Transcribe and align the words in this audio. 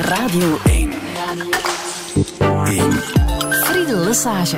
Radio 0.00 0.58
1. 0.64 0.92
1. 2.64 2.92
Friedel 3.64 3.98
Lesage. 4.04 4.56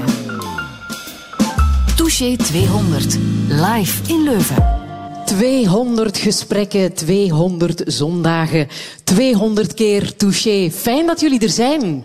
Touché 1.97 2.37
200. 2.37 3.19
Live 3.49 4.13
in 4.13 4.23
Leuven. 4.23 4.81
200 5.27 6.19
gesprekken, 6.19 6.95
200 6.95 7.83
zondagen, 7.87 8.69
200 9.05 9.75
keer 9.75 10.17
touché. 10.17 10.71
Fijn 10.71 11.07
dat 11.07 11.21
jullie 11.21 11.41
er 11.41 11.49
zijn. 11.49 12.05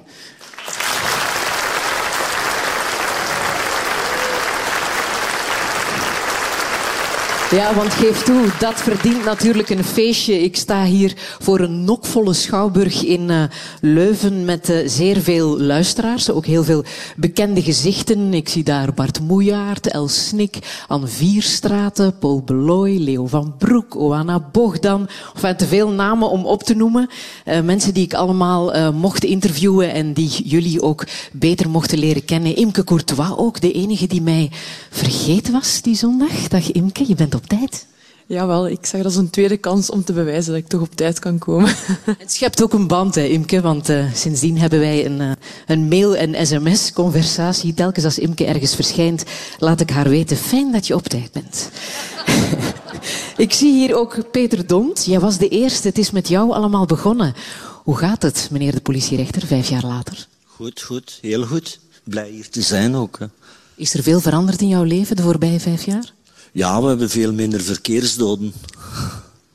Ja, 7.51 7.75
want 7.75 7.93
geef 7.93 8.23
toe, 8.23 8.45
dat 8.59 8.73
verdient 8.73 9.25
natuurlijk 9.25 9.69
een 9.69 9.83
feestje. 9.83 10.43
Ik 10.43 10.55
sta 10.55 10.83
hier 10.83 11.13
voor 11.39 11.59
een 11.59 11.83
nokvolle 11.83 12.33
schouwburg 12.33 13.03
in 13.03 13.29
uh, 13.29 13.43
Leuven 13.81 14.45
met 14.45 14.69
uh, 14.69 14.77
zeer 14.85 15.21
veel 15.21 15.59
luisteraars. 15.59 16.29
Ook 16.29 16.45
heel 16.45 16.63
veel 16.63 16.83
bekende 17.15 17.61
gezichten. 17.61 18.33
Ik 18.33 18.49
zie 18.49 18.63
daar 18.63 18.93
Bart 18.93 19.19
Moejaert, 19.19 19.87
Els 19.87 20.27
Snik, 20.27 20.57
Anne 20.87 21.07
Vierstraten, 21.07 22.17
Paul 22.17 22.41
Beloy, 22.45 22.97
Leo 22.97 23.27
van 23.27 23.55
Broek, 23.57 23.95
Oana 23.95 24.49
Bogdan. 24.51 25.07
Enfin, 25.35 25.55
te 25.55 25.67
veel 25.67 25.89
namen 25.89 26.29
om 26.29 26.45
op 26.45 26.63
te 26.63 26.75
noemen. 26.75 27.09
Uh, 27.45 27.61
mensen 27.61 27.93
die 27.93 28.03
ik 28.03 28.13
allemaal 28.13 28.91
mocht 28.91 29.23
interviewen 29.23 29.93
en 29.93 30.13
die 30.13 30.29
jullie 30.43 30.81
ook 30.81 31.05
beter 31.31 31.69
mochten 31.69 31.97
leren 31.97 32.25
kennen. 32.25 32.55
Imke 32.55 32.83
Courtois 32.83 33.37
ook, 33.37 33.61
de 33.61 33.71
enige 33.71 34.07
die 34.07 34.21
mij 34.21 34.51
vergeten 34.89 35.53
was 35.53 35.81
die 35.81 35.95
zondag. 35.95 36.47
Dag 36.47 36.71
Imke, 36.71 37.03
je 37.07 37.15
bent 37.15 37.35
op 37.37 37.45
tijd. 37.45 37.85
Jawel, 38.27 38.67
ik 38.67 38.85
zag 38.85 38.97
dat 38.97 39.05
als 39.05 39.15
een 39.15 39.29
tweede 39.29 39.57
kans 39.57 39.89
om 39.89 40.03
te 40.03 40.13
bewijzen 40.13 40.51
dat 40.53 40.61
ik 40.61 40.67
toch 40.67 40.81
op 40.81 40.95
tijd 40.95 41.19
kan 41.19 41.37
komen. 41.37 41.75
Het 42.23 42.31
schept 42.31 42.63
ook 42.63 42.73
een 42.73 42.87
band, 42.87 43.15
hè, 43.15 43.23
Imke, 43.23 43.61
want 43.61 43.89
uh, 43.89 44.13
sindsdien 44.13 44.57
hebben 44.57 44.79
wij 44.79 45.05
een, 45.05 45.19
uh, 45.21 45.31
een 45.67 45.87
mail- 45.87 46.15
en 46.15 46.47
sms-conversatie. 46.47 47.73
Telkens 47.73 48.05
als 48.05 48.19
Imke 48.19 48.45
ergens 48.45 48.75
verschijnt, 48.75 49.23
laat 49.59 49.79
ik 49.79 49.89
haar 49.89 50.09
weten, 50.09 50.37
fijn 50.37 50.71
dat 50.71 50.87
je 50.87 50.95
op 50.95 51.07
tijd 51.07 51.31
bent. 51.31 51.69
ik 53.45 53.53
zie 53.53 53.73
hier 53.73 53.95
ook 53.95 54.31
Peter 54.31 54.67
Dont. 54.67 55.05
Jij 55.05 55.19
was 55.19 55.37
de 55.37 55.49
eerste, 55.49 55.87
het 55.87 55.97
is 55.97 56.11
met 56.11 56.27
jou 56.27 56.51
allemaal 56.51 56.85
begonnen. 56.85 57.33
Hoe 57.83 57.97
gaat 57.97 58.21
het, 58.21 58.47
meneer 58.51 58.71
de 58.71 58.81
politierechter, 58.81 59.47
vijf 59.47 59.69
jaar 59.69 59.85
later? 59.85 60.27
Goed, 60.45 60.81
goed, 60.81 61.17
heel 61.21 61.45
goed. 61.45 61.79
Blij 62.03 62.29
hier 62.29 62.49
te 62.49 62.61
zijn 62.61 62.95
ook. 62.95 63.19
Hè. 63.19 63.25
Is 63.75 63.93
er 63.93 64.03
veel 64.03 64.19
veranderd 64.19 64.61
in 64.61 64.67
jouw 64.67 64.83
leven 64.83 65.15
de 65.15 65.21
voorbije 65.21 65.59
vijf 65.59 65.85
jaar? 65.85 66.15
Ja, 66.57 66.81
we 66.81 66.87
hebben 66.87 67.09
veel 67.09 67.33
minder 67.33 67.61
verkeersdoden. 67.61 68.53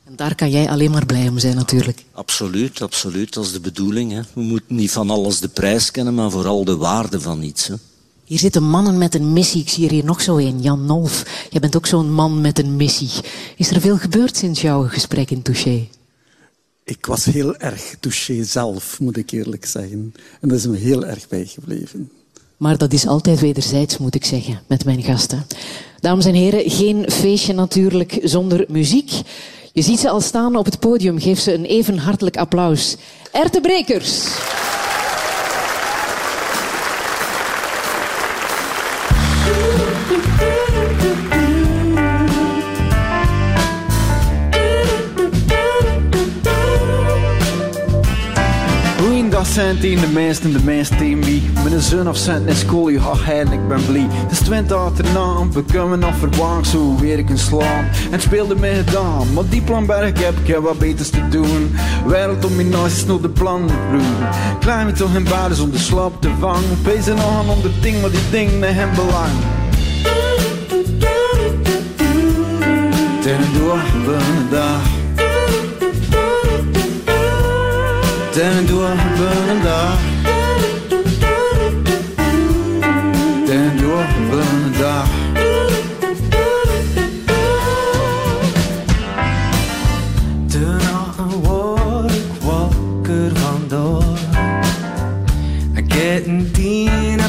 En 0.03 0.15
daar 0.15 0.35
kan 0.35 0.51
jij 0.51 0.69
alleen 0.69 0.91
maar 0.91 1.05
blij 1.05 1.27
om 1.27 1.39
zijn, 1.39 1.55
natuurlijk. 1.55 2.03
Absoluut, 2.11 2.81
absoluut. 2.81 3.33
Dat 3.33 3.45
is 3.45 3.51
de 3.51 3.59
bedoeling. 3.59 4.11
Hè. 4.11 4.21
We 4.33 4.41
moeten 4.41 4.75
niet 4.75 4.91
van 4.91 5.09
alles 5.09 5.39
de 5.39 5.47
prijs 5.47 5.91
kennen, 5.91 6.13
maar 6.13 6.31
vooral 6.31 6.65
de 6.65 6.77
waarde 6.77 7.21
van 7.21 7.41
iets. 7.41 7.67
Hè. 7.67 7.75
Hier 8.23 8.39
zitten 8.39 8.63
mannen 8.63 8.97
met 8.97 9.15
een 9.15 9.33
missie. 9.33 9.61
Ik 9.61 9.69
zie 9.69 9.85
er 9.85 9.91
hier 9.91 10.05
nog 10.05 10.21
zo 10.21 10.37
een, 10.37 10.61
Jan 10.61 10.85
Nolf. 10.85 11.47
Jij 11.49 11.61
bent 11.61 11.75
ook 11.75 11.85
zo'n 11.85 12.13
man 12.13 12.41
met 12.41 12.59
een 12.59 12.75
missie. 12.75 13.11
Is 13.57 13.71
er 13.71 13.81
veel 13.81 13.97
gebeurd 13.97 14.37
sinds 14.37 14.61
jouw 14.61 14.87
gesprek 14.87 15.31
in 15.31 15.41
Touché? 15.41 15.87
Ik 16.83 17.05
was 17.05 17.25
heel 17.25 17.55
erg 17.55 17.95
touché 17.99 18.43
zelf, 18.43 18.99
moet 18.99 19.17
ik 19.17 19.31
eerlijk 19.31 19.65
zeggen. 19.65 20.13
En 20.41 20.49
dat 20.49 20.57
is 20.57 20.67
me 20.67 20.77
heel 20.77 21.05
erg 21.05 21.27
bijgebleven. 21.27 22.11
Maar 22.63 22.77
dat 22.77 22.93
is 22.93 23.07
altijd 23.07 23.39
wederzijds, 23.39 23.97
moet 23.97 24.15
ik 24.15 24.25
zeggen, 24.25 24.59
met 24.67 24.85
mijn 24.85 25.03
gasten. 25.03 25.45
Dames 25.99 26.25
en 26.25 26.33
heren, 26.33 26.69
geen 26.69 27.05
feestje 27.11 27.53
natuurlijk 27.53 28.19
zonder 28.21 28.65
muziek. 28.67 29.11
Je 29.73 29.81
ziet 29.81 29.99
ze 29.99 30.09
al 30.09 30.21
staan 30.21 30.55
op 30.55 30.65
het 30.65 30.79
podium. 30.79 31.19
Geef 31.19 31.39
ze 31.39 31.53
een 31.53 31.65
even 31.65 31.97
hartelijk 31.97 32.37
applaus. 32.37 32.95
Ertebrekers. 49.43 49.53
cent 49.53 49.83
in 49.83 49.99
de 49.99 50.07
meest 50.07 50.43
en 50.43 50.51
de 50.51 50.63
meest 50.63 50.91
in 50.91 51.23
wie. 51.23 51.43
Met 51.63 51.73
een 51.73 51.81
zon 51.81 52.07
of 52.07 52.17
cent 52.17 52.47
in 52.47 52.55
school, 52.55 52.89
je 52.89 52.99
ha 52.99 53.31
en 53.31 53.51
ik 53.51 53.67
ben 53.67 53.85
blij. 53.85 54.07
Het 54.09 54.31
is 54.31 54.39
twintig 54.39 54.77
achterna, 54.77 55.47
we 55.51 55.63
kunnen 55.63 55.99
nog 55.99 56.15
verwacht, 56.15 56.67
zo 56.67 56.95
weer 56.99 57.17
ik 57.17 57.29
een 57.29 57.37
slaan. 57.37 57.87
En 58.11 58.21
speelde 58.21 58.55
me 58.55 58.83
gedaan, 58.85 59.33
maar 59.33 59.43
die 59.49 59.61
plan 59.61 59.85
berg 59.85 60.19
heb 60.23 60.33
ik 60.43 60.55
wat 60.55 60.77
beters 60.77 61.09
te 61.09 61.27
doen. 61.29 61.75
Wereld 62.07 62.45
om 62.45 62.55
mijn 62.55 62.69
naast 62.69 62.95
is 62.95 63.05
de 63.05 63.29
plan 63.29 63.65
broer. 63.65 64.29
Klein 64.59 64.85
met 64.85 64.95
toch 64.95 65.15
in 65.15 65.27
om 65.61 65.71
de 65.71 65.77
slap 65.77 66.21
te 66.21 66.29
vangen. 66.39 66.81
Pezen 66.81 67.15
nog 67.15 67.39
aan 67.39 67.49
om 67.49 67.61
ding, 67.81 68.01
maar 68.01 68.11
die 68.11 68.29
ding 68.31 68.59
naar 68.59 68.73
hem 68.73 68.89
belang. 68.95 69.31
Ten 73.21 73.39
door 73.53 73.79
een 74.13 74.49
dag. 74.49 74.92
Den 78.33 78.67
dorpen 78.67 79.61
dag. 79.63 79.97
Den 83.47 83.77
dorpen 83.77 84.73
dag. 84.79 85.07
Toen 90.47 90.75
nog 90.75 91.17
een 91.17 91.41
woord 91.43 92.11
ik. 92.11 92.23
I 95.77 95.81
een 96.25 96.51
tien. 96.51 97.19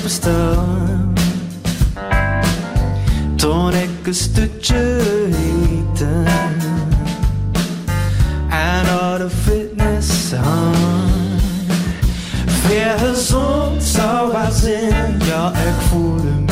Toen 3.37 3.75
ik 3.75 4.07
een 4.07 4.15
stukje 4.15 4.99
eten. 5.29 6.25
And 8.51 8.89
all 8.89 9.19
the 9.19 9.31
fitness 9.31 10.33
aan 10.35 10.64
Der 12.75 12.97
guerras 12.97 13.33
onde 13.33 13.81
salvas 13.81 14.65
em 14.65 14.91
your 15.29 15.53
equilibrium. 15.55 16.44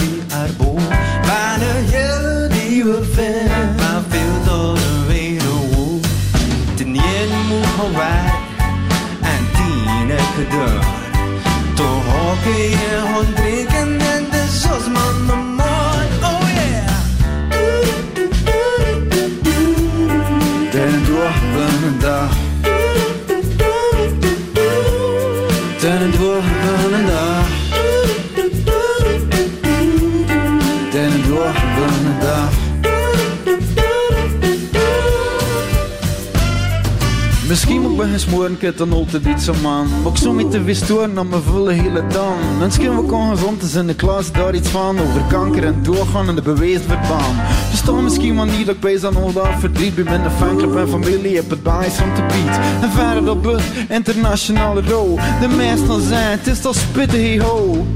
Bij 38.02 38.10
gesmoren, 38.10 38.56
ik 38.60 38.76
dan 38.76 38.92
altijd 38.92 39.26
iets 39.26 39.48
aan 39.48 39.60
man. 39.60 39.86
Ik 40.12 40.16
zo 40.16 40.32
met 40.32 40.50
te 40.50 40.62
vistoren 40.62 41.18
aan 41.18 41.28
mijn 41.28 41.42
volle 41.42 41.72
hele 41.72 42.06
dan. 42.06 42.58
Misschien 42.58 42.96
we 42.96 43.06
kan 43.06 43.30
gezond 43.30 43.62
is 43.62 43.74
in 43.74 43.86
de 43.86 43.94
klas 43.94 44.32
daar 44.32 44.54
iets 44.54 44.68
van. 44.68 45.00
Over 45.00 45.22
kanker 45.28 45.64
en 45.64 45.82
doorgaan 45.82 46.28
en 46.28 46.34
de 46.34 46.42
bewezen 46.42 46.82
verbaan. 46.82 47.34
Verstaan 47.68 48.04
misschien 48.04 48.34
maar 48.34 48.46
niet 48.46 48.66
dat 48.66 48.74
ik 48.74 48.80
bij 48.80 48.98
zo'n 48.98 49.16
al 49.16 49.32
dat 49.32 49.48
verdriet 49.58 49.94
ben. 49.94 50.04
Met 50.04 50.24
een 50.24 50.30
fanclub 50.30 50.76
en 50.76 50.88
familie 50.88 51.36
heb 51.36 51.50
het 51.50 51.62
bij 51.62 51.88
om 52.02 52.14
te 52.14 52.22
bied. 52.22 52.58
En 52.82 52.90
verder 52.90 53.30
op 53.30 53.46
een 53.46 53.60
internationale 53.88 54.82
rol. 54.82 55.18
De 55.40 55.48
meesten 55.48 56.02
zijn, 56.02 56.38
het 56.38 56.46
is 56.46 56.60
toch 56.60 56.74
spitten 56.74 57.20
hey 57.20 57.40
ho. 57.40 57.86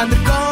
En 0.00 0.08
kan 0.22 0.43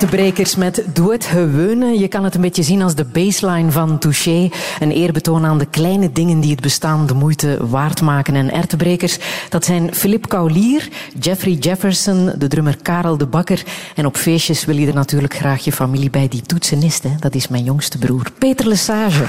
Ertebrekers 0.00 0.56
met 0.56 0.84
Doe 0.92 1.12
het 1.12 1.24
gewone. 1.24 1.98
Je 1.98 2.08
kan 2.08 2.24
het 2.24 2.34
een 2.34 2.40
beetje 2.40 2.62
zien 2.62 2.82
als 2.82 2.94
de 2.94 3.04
baseline 3.04 3.70
van 3.70 3.98
Touché. 3.98 4.50
Een 4.80 4.90
eerbetoon 4.90 5.44
aan 5.44 5.58
de 5.58 5.66
kleine 5.66 6.12
dingen 6.12 6.40
die 6.40 6.50
het 6.50 6.60
bestaan 6.60 7.06
de 7.06 7.14
moeite 7.14 7.68
waard 7.68 8.00
maken. 8.00 8.34
En 8.34 8.52
Ertebrekers, 8.52 9.18
dat 9.48 9.64
zijn 9.64 9.94
Philip 9.94 10.28
Kaulier, 10.28 10.88
Jeffrey 11.20 11.52
Jefferson, 11.52 12.32
de 12.38 12.48
drummer 12.48 12.76
Karel 12.82 13.16
de 13.16 13.26
Bakker. 13.26 13.62
En 13.94 14.06
op 14.06 14.16
feestjes 14.16 14.64
wil 14.64 14.76
je 14.76 14.86
er 14.86 14.94
natuurlijk 14.94 15.34
graag 15.34 15.64
je 15.64 15.72
familie 15.72 16.10
bij. 16.10 16.28
Die 16.28 16.42
toetsenist, 16.42 17.04
dat 17.18 17.34
is 17.34 17.48
mijn 17.48 17.64
jongste 17.64 17.98
broer, 17.98 18.26
Peter 18.38 18.66
Lesage. 18.66 19.24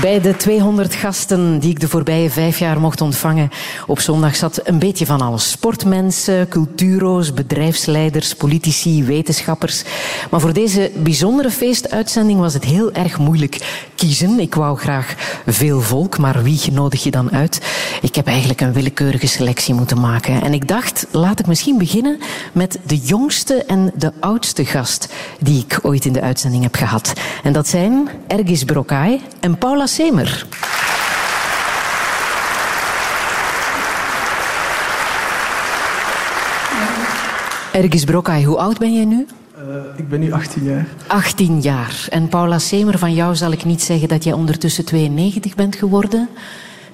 Bij 0.00 0.20
de 0.20 0.36
200 0.36 0.94
gasten 0.94 1.58
die 1.58 1.70
ik 1.70 1.80
de 1.80 1.88
voorbije 1.88 2.30
vijf 2.30 2.58
jaar 2.58 2.80
mocht 2.80 3.00
ontvangen 3.00 3.50
op 3.86 4.00
zondag 4.00 4.36
zat 4.36 4.60
een 4.64 4.78
beetje 4.78 5.06
van 5.06 5.20
alles. 5.20 5.50
Sportmensen, 5.50 6.48
culturo's, 6.48 7.34
bedrijfsleiders, 7.34 8.34
politici, 8.34 9.04
wetenschappers. 9.04 9.82
Maar 10.30 10.40
voor 10.40 10.52
deze 10.52 10.90
bijzondere 10.96 11.50
feestuitzending 11.50 12.40
was 12.40 12.54
het 12.54 12.64
heel 12.64 12.92
erg 12.92 13.18
moeilijk 13.18 13.86
kiezen. 13.94 14.40
Ik 14.40 14.54
wou 14.54 14.78
graag 14.78 15.14
veel 15.46 15.80
volk, 15.80 16.18
maar 16.18 16.42
wie 16.42 16.72
nodig 16.72 17.02
je 17.02 17.10
dan 17.10 17.30
uit? 17.30 17.60
Ik 18.02 18.14
heb 18.14 18.26
eigenlijk 18.26 18.60
een 18.60 18.72
willekeurige 18.72 19.26
selectie 19.26 19.74
moeten 19.74 20.00
maken. 20.00 20.42
En 20.42 20.52
ik 20.52 20.68
dacht, 20.68 21.06
laat 21.10 21.40
ik 21.40 21.46
misschien 21.46 21.78
beginnen 21.78 22.18
met 22.52 22.78
de 22.86 22.96
jongste 22.96 23.64
en 23.64 23.92
de 23.94 24.12
oudste 24.20 24.64
gast 24.64 25.08
die 25.40 25.64
ik 25.68 25.78
ooit 25.82 26.04
in 26.04 26.12
de 26.12 26.20
uitzending 26.20 26.62
heb 26.62 26.74
gehad. 26.74 27.12
En 27.42 27.52
dat 27.52 27.68
zijn 27.68 28.08
Ergis 28.26 28.64
Brokai 28.64 29.20
en 29.40 29.58
Paula 29.58 29.86
Semer. 29.88 30.46
Ergis 37.72 38.04
Brokai, 38.04 38.44
hoe 38.44 38.56
oud 38.56 38.78
ben 38.78 38.94
jij 38.94 39.04
nu? 39.04 39.26
Uh, 39.58 39.64
ik 39.96 40.08
ben 40.08 40.20
nu 40.20 40.32
18 40.32 40.64
jaar. 40.64 40.86
18 41.06 41.60
jaar. 41.60 42.06
En 42.10 42.28
Paula 42.28 42.58
Semer, 42.58 42.98
van 42.98 43.14
jou 43.14 43.36
zal 43.36 43.52
ik 43.52 43.64
niet 43.64 43.82
zeggen 43.82 44.08
dat 44.08 44.24
jij 44.24 44.32
ondertussen 44.32 44.84
92 44.84 45.54
bent 45.54 45.76
geworden. 45.76 46.28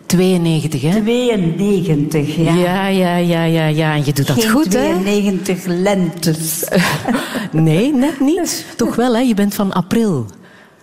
92, 0.06 0.82
hè? 0.82 0.90
92, 0.90 2.36
ja. 2.36 2.54
Ja, 2.54 2.86
ja, 2.86 3.16
ja, 3.16 3.44
ja, 3.44 3.66
ja. 3.66 3.94
En 3.94 4.04
je 4.04 4.12
doet 4.12 4.26
dat 4.26 4.44
goed, 4.46 4.70
92 4.70 5.64
lentes. 5.64 6.68
nee, 7.52 7.94
net 7.94 8.20
niet. 8.20 8.64
Toch 8.76 8.94
wel, 8.94 9.14
hè? 9.14 9.20
Je 9.20 9.34
bent 9.34 9.54
van 9.54 9.72
april. 9.72 10.26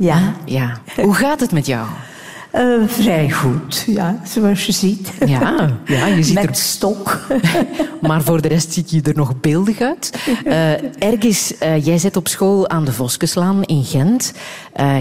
Ja. 0.02 0.34
Ja. 0.46 0.78
Hoe 1.06 1.14
gaat 1.14 1.40
het 1.40 1.52
met 1.52 1.66
jou? 1.66 1.88
Uh, 2.56 2.88
vrij 2.88 3.30
goed, 3.30 3.84
ja, 3.88 4.22
zoals 4.26 4.66
je 4.66 4.72
ziet. 4.72 5.12
Ja, 5.26 5.70
ja 5.86 6.06
je 6.06 6.24
ziet 6.24 6.34
Met 6.34 6.50
er... 6.50 6.56
stok. 6.56 7.28
maar 8.02 8.22
voor 8.22 8.42
de 8.42 8.48
rest 8.48 8.74
zie 8.74 8.86
je 8.88 9.02
er 9.02 9.16
nog 9.16 9.40
beeldig 9.40 9.82
uit. 9.82 10.20
Uh, 10.46 11.04
Ergis, 11.04 11.54
uh, 11.64 11.86
jij 11.86 11.98
zit 11.98 12.16
op 12.18 12.28
school 12.28 12.70
aan 12.70 12.86
de 12.86 12.94
Voskeslaan 12.94 13.64
in 13.64 13.84
Gent. 13.84 14.34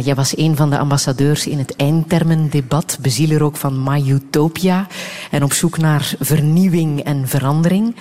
jij 0.03 0.15
was 0.15 0.37
een 0.37 0.57
van 0.57 0.71
de 0.71 0.79
ambassadeurs 0.79 1.47
in 1.47 1.59
het 1.59 1.77
eindtermendebat, 1.77 2.99
bezieler 3.01 3.43
ook 3.43 3.57
van 3.57 3.83
My 3.83 4.11
Utopia. 4.11 4.87
En 5.31 5.43
op 5.43 5.53
zoek 5.53 5.79
naar 5.79 6.13
vernieuwing 6.21 7.01
en 7.01 7.29
verandering. 7.29 7.95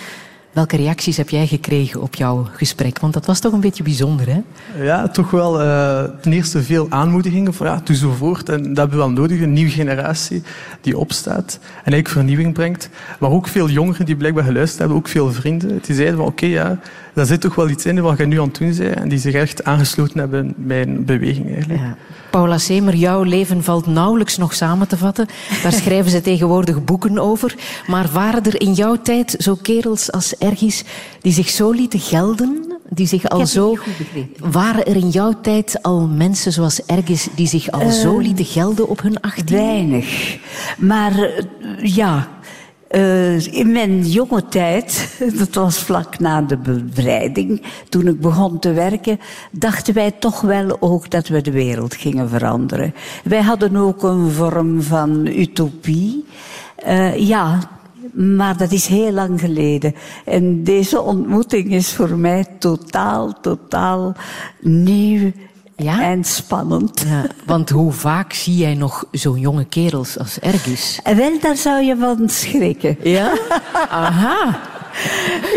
Welke 0.52 0.78
reacties 0.78 1.18
heb 1.18 1.30
jij 1.30 1.48
gekregen 1.48 2.02
op 2.02 2.16
jouw 2.16 2.48
gesprek? 2.52 3.00
Want 3.00 3.14
dat 3.14 3.26
was 3.26 3.40
toch 3.40 3.54
een 3.54 3.60
beetje 3.60 3.84
bijzonder, 3.84 4.28
hè? 4.28 4.42
Ja, 4.84 5.08
toch 5.08 5.32
wel. 5.32 5.62
Uh, 5.62 6.04
ten 6.22 6.34
eerste 6.34 6.64
veel 6.64 6.86
aanmoedigingen 6.90 7.54
voor 7.54 7.66
ja, 7.66 7.82
doe 7.84 7.96
voort. 7.96 8.50
En 8.50 8.64
dat 8.64 8.78
hebben 8.78 8.90
we 8.90 9.04
wel 9.04 9.12
nodig, 9.12 9.42
een 9.42 9.54
nieuwe 9.54 9.72
generatie 9.72 10.44
die 10.82 10.98
opstaat 10.98 11.60
en 11.62 11.70
eigenlijk 11.76 12.10
vernieuwing 12.10 12.54
brengt. 12.54 12.90
Maar 13.20 13.30
ook 13.30 13.48
veel 13.48 13.70
jongeren 13.70 14.06
die 14.06 14.16
blijkbaar 14.16 14.44
geluisterd 14.44 14.80
hebben, 14.80 14.98
ook 14.98 15.08
veel 15.08 15.32
vrienden. 15.32 15.80
Die 15.82 15.96
zeiden 15.96 16.18
van 16.18 16.26
oké, 16.26 16.46
ja, 16.46 16.80
daar 17.14 17.26
zit 17.26 17.42
toch 17.42 17.56
wel 17.56 17.70
iets 17.70 17.86
in 17.86 18.02
wat 18.02 18.18
je 18.18 18.26
nu 18.26 18.40
aan 18.40 18.48
het 18.48 18.58
doen 18.58 18.76
bent. 18.78 18.96
En 18.96 19.10
die 19.10 19.20
zich 19.20 19.34
echt 19.34 19.64
aangesloten 19.64 20.20
hebben 20.20 20.54
bij 20.58 20.82
een 20.82 21.06
beweging 21.06 21.54
eigenlijk. 21.54 21.80
Ja. 21.80 21.98
Paula 22.30 22.58
Semer, 22.58 22.96
jouw 22.96 23.24
leven 23.24 23.64
valt 23.64 23.88
nauwelijks 23.88 24.38
nog 24.38 24.54
samen 24.54 24.88
te 24.88 24.98
vatten. 24.98 25.28
Daar 25.64 25.74
schrijven 25.82 26.12
ze 26.12 26.22
tegenwoordig 26.22 26.84
boeken 26.84 27.20
over. 27.20 27.56
Maar 27.88 28.10
waren 28.14 28.44
er 28.44 28.62
in 28.62 28.74
jouw 28.74 28.96
tijd 29.02 29.36
zo 29.38 29.58
kerels 29.62 30.12
als 30.12 30.38
Ergis 30.38 30.84
die 31.22 31.34
zich 31.34 31.50
zo 31.50 31.72
lieten 31.72 32.00
gelden? 32.00 32.78
Die 32.90 33.08
zich 33.08 33.30
al 33.30 33.46
zo. 33.46 33.78
Waren 34.40 34.86
er 34.86 34.96
in 34.96 35.10
jouw 35.10 35.34
tijd 35.42 35.80
al 35.82 36.08
mensen 36.08 36.52
zoals 36.52 36.86
Ergis 36.86 37.28
die 37.36 37.48
zich 37.48 37.72
al 37.72 37.82
uh, 37.82 37.90
zo 37.90 38.18
lieten 38.18 38.46
gelden 38.46 38.88
op 38.88 39.02
hun 39.02 39.22
achttien? 39.22 39.58
Weinig. 39.58 40.38
Maar 40.78 41.20
uh, 41.20 41.96
ja, 41.96 42.28
uh, 42.92 43.54
in 43.54 43.72
mijn 43.72 44.08
jonge 44.08 44.46
tijd, 44.46 45.18
dat 45.40 45.54
was 45.54 45.78
vlak 45.78 46.20
na 46.20 46.42
de 46.42 46.58
bevrijding, 46.58 47.62
toen 47.90 48.08
ik 48.08 48.22
begon 48.22 48.60
te 48.60 48.74
werken, 48.74 49.20
dachten 49.52 49.94
wij 49.94 50.12
toch 50.12 50.42
wel 50.42 50.78
ook 50.80 51.10
dat 51.10 51.28
we 51.28 51.42
de 51.42 51.52
wereld 51.52 51.96
gingen 51.96 52.30
veranderen. 52.30 52.94
Wij 53.24 53.42
hadden 53.42 53.76
ook 53.76 54.04
een 54.04 54.32
vorm 54.32 54.82
van 54.82 55.26
utopie. 55.26 56.26
Uh, 56.88 57.16
ja, 57.16 57.60
maar 58.14 58.58
dat 58.58 58.72
is 58.72 58.86
heel 58.86 59.12
lang 59.12 59.40
geleden. 59.40 59.96
En 60.26 60.64
deze 60.64 61.02
ontmoeting 61.02 61.72
is 61.74 61.94
voor 61.94 62.18
mij 62.18 62.46
totaal, 62.60 63.34
totaal 63.42 64.16
nieuw 64.62 65.32
ja? 65.80 66.02
en 66.02 66.24
spannend. 66.24 67.04
Ja, 67.08 67.26
want 67.46 67.70
hoe 67.70 67.92
vaak 67.92 68.34
zie 68.34 68.56
jij 68.56 68.74
nog 68.74 69.06
zo'n 69.12 69.40
jonge 69.40 69.66
kerels 69.66 70.18
als 70.18 70.40
Ergis? 70.40 71.00
Wel, 71.04 71.40
daar 71.42 71.58
zou 71.58 71.84
je 71.84 71.96
van 72.00 72.30
schrikken. 72.30 72.98
Ja? 73.04 73.34
Aha. 73.90 74.60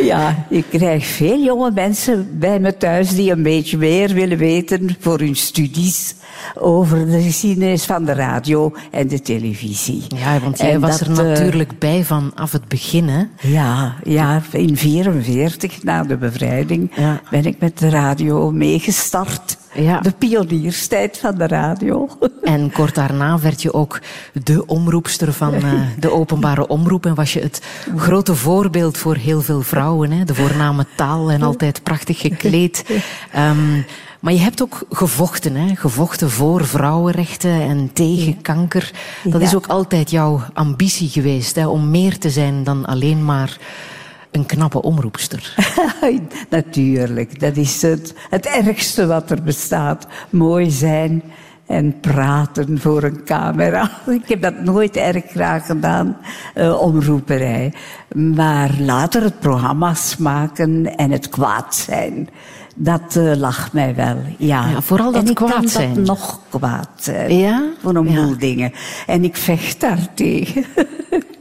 Ja, 0.03 0.47
ik 0.49 0.65
krijg 0.71 1.07
veel 1.07 1.39
jonge 1.39 1.71
mensen 1.71 2.39
bij 2.39 2.61
me 2.61 2.77
thuis 2.77 3.15
die 3.15 3.31
een 3.31 3.43
beetje 3.43 3.77
meer 3.77 4.15
willen 4.15 4.39
weten 4.39 4.96
voor 5.01 5.19
hun 5.19 5.37
studies 5.37 6.15
over 6.55 7.06
de 7.06 7.23
geschiedenis 7.23 7.85
van 7.85 8.05
de 8.05 8.13
radio 8.13 8.73
en 8.91 9.08
de 9.08 9.20
televisie. 9.20 10.03
Ja, 10.08 10.41
want 10.41 10.58
jij 10.58 10.73
en 10.73 10.81
was 10.81 10.99
dat, 10.99 11.08
er 11.08 11.25
natuurlijk 11.25 11.73
uh, 11.73 11.79
bij 11.79 12.05
vanaf 12.05 12.53
het 12.53 12.69
begin, 12.69 13.08
hè? 13.08 13.25
Ja, 13.41 13.94
ja 14.05 14.43
in 14.53 14.77
1944, 14.81 15.82
na 15.82 16.03
de 16.03 16.17
bevrijding, 16.17 16.91
ja. 16.96 17.20
ben 17.31 17.44
ik 17.44 17.58
met 17.58 17.79
de 17.79 17.89
radio 17.89 18.51
meegestart. 18.51 19.56
Ja. 19.74 20.00
De 20.00 20.12
pionierstijd 20.12 21.19
van 21.19 21.34
de 21.34 21.46
radio. 21.46 22.08
En 22.43 22.72
kort 22.72 22.94
daarna 22.94 23.38
werd 23.38 23.62
je 23.62 23.72
ook 23.72 24.00
de 24.44 24.67
omroepster 24.67 25.32
van 25.32 25.55
uh, 25.55 25.72
de 25.98 26.12
openbare 26.12 26.67
omroep. 26.67 27.06
En 27.06 27.14
was 27.14 27.32
je 27.32 27.41
het 27.41 27.62
grote 27.96 28.34
voorbeeld 28.34 28.98
voor 28.98 29.17
heel 29.17 29.41
veel 29.41 29.62
vrouwen. 29.62 30.10
Hè? 30.10 30.24
De 30.24 30.34
voorname 30.34 30.86
taal 30.96 31.31
en 31.31 31.43
altijd 31.43 31.82
prachtig 31.82 32.20
gekleed. 32.20 32.84
Um, 33.36 33.84
maar 34.22 34.32
je 34.32 34.38
hebt 34.38 34.62
ook 34.62 34.82
gevochten, 34.91 35.55
hè? 35.55 35.74
gevochten 35.74 36.31
voor 36.31 36.67
vrouwenrechten 36.67 37.50
en 37.50 37.91
tegen 37.93 38.26
ja. 38.26 38.34
kanker. 38.43 38.91
Dat 39.24 39.41
ja. 39.41 39.46
is 39.46 39.55
ook 39.55 39.67
altijd 39.67 40.10
jouw 40.10 40.41
ambitie 40.52 41.08
geweest, 41.08 41.55
hè? 41.55 41.67
om 41.67 41.91
meer 41.91 42.19
te 42.19 42.31
zijn 42.31 42.64
dan 42.64 42.86
alleen 42.86 43.24
maar 43.24 43.58
een 44.32 44.46
knappe 44.46 44.82
omroepster. 44.82 45.55
Natuurlijk, 46.51 47.41
dat 47.41 47.56
is 47.56 47.82
het, 47.82 48.15
het 48.31 48.46
ergste 48.46 49.06
wat 49.06 49.31
er 49.31 49.43
bestaat. 49.43 50.06
Mooi 50.31 50.70
zijn 50.70 51.22
en 51.67 52.01
praten 52.01 52.81
voor 52.81 53.03
een 53.03 53.24
camera. 53.24 53.91
Ik 54.20 54.29
heb 54.29 54.43
dat 54.43 54.60
nooit 54.60 54.96
erg 54.96 55.24
graag 55.27 55.67
gedaan, 55.67 56.17
uh, 56.55 56.81
omroeperij. 56.81 57.72
Maar 58.15 58.70
later 58.79 59.22
het 59.22 59.41
programma's 59.41 60.17
maken 60.17 60.96
en 60.96 61.10
het 61.10 61.29
kwaad 61.29 61.74
zijn. 61.74 62.29
Dat 62.76 63.14
uh, 63.19 63.34
lag 63.36 63.72
mij 63.72 63.94
wel, 63.94 64.17
ja. 64.38 64.69
ja 64.69 64.81
vooral 64.81 65.12
dat 65.12 65.22
en 65.22 65.29
ik 65.29 65.34
kwaad 65.34 65.52
kan 65.52 65.69
zijn. 65.69 65.94
dat 65.94 66.05
nog 66.05 66.41
kwaad 66.48 66.88
zijn. 67.00 67.36
Ja? 67.38 67.62
Voor 67.82 67.94
een 67.94 68.10
Ja. 68.12 68.24
boel 68.24 68.38
dingen. 68.38 68.72
En 69.06 69.24
ik 69.24 69.36
vecht 69.36 69.81
daartegen. 69.81 70.64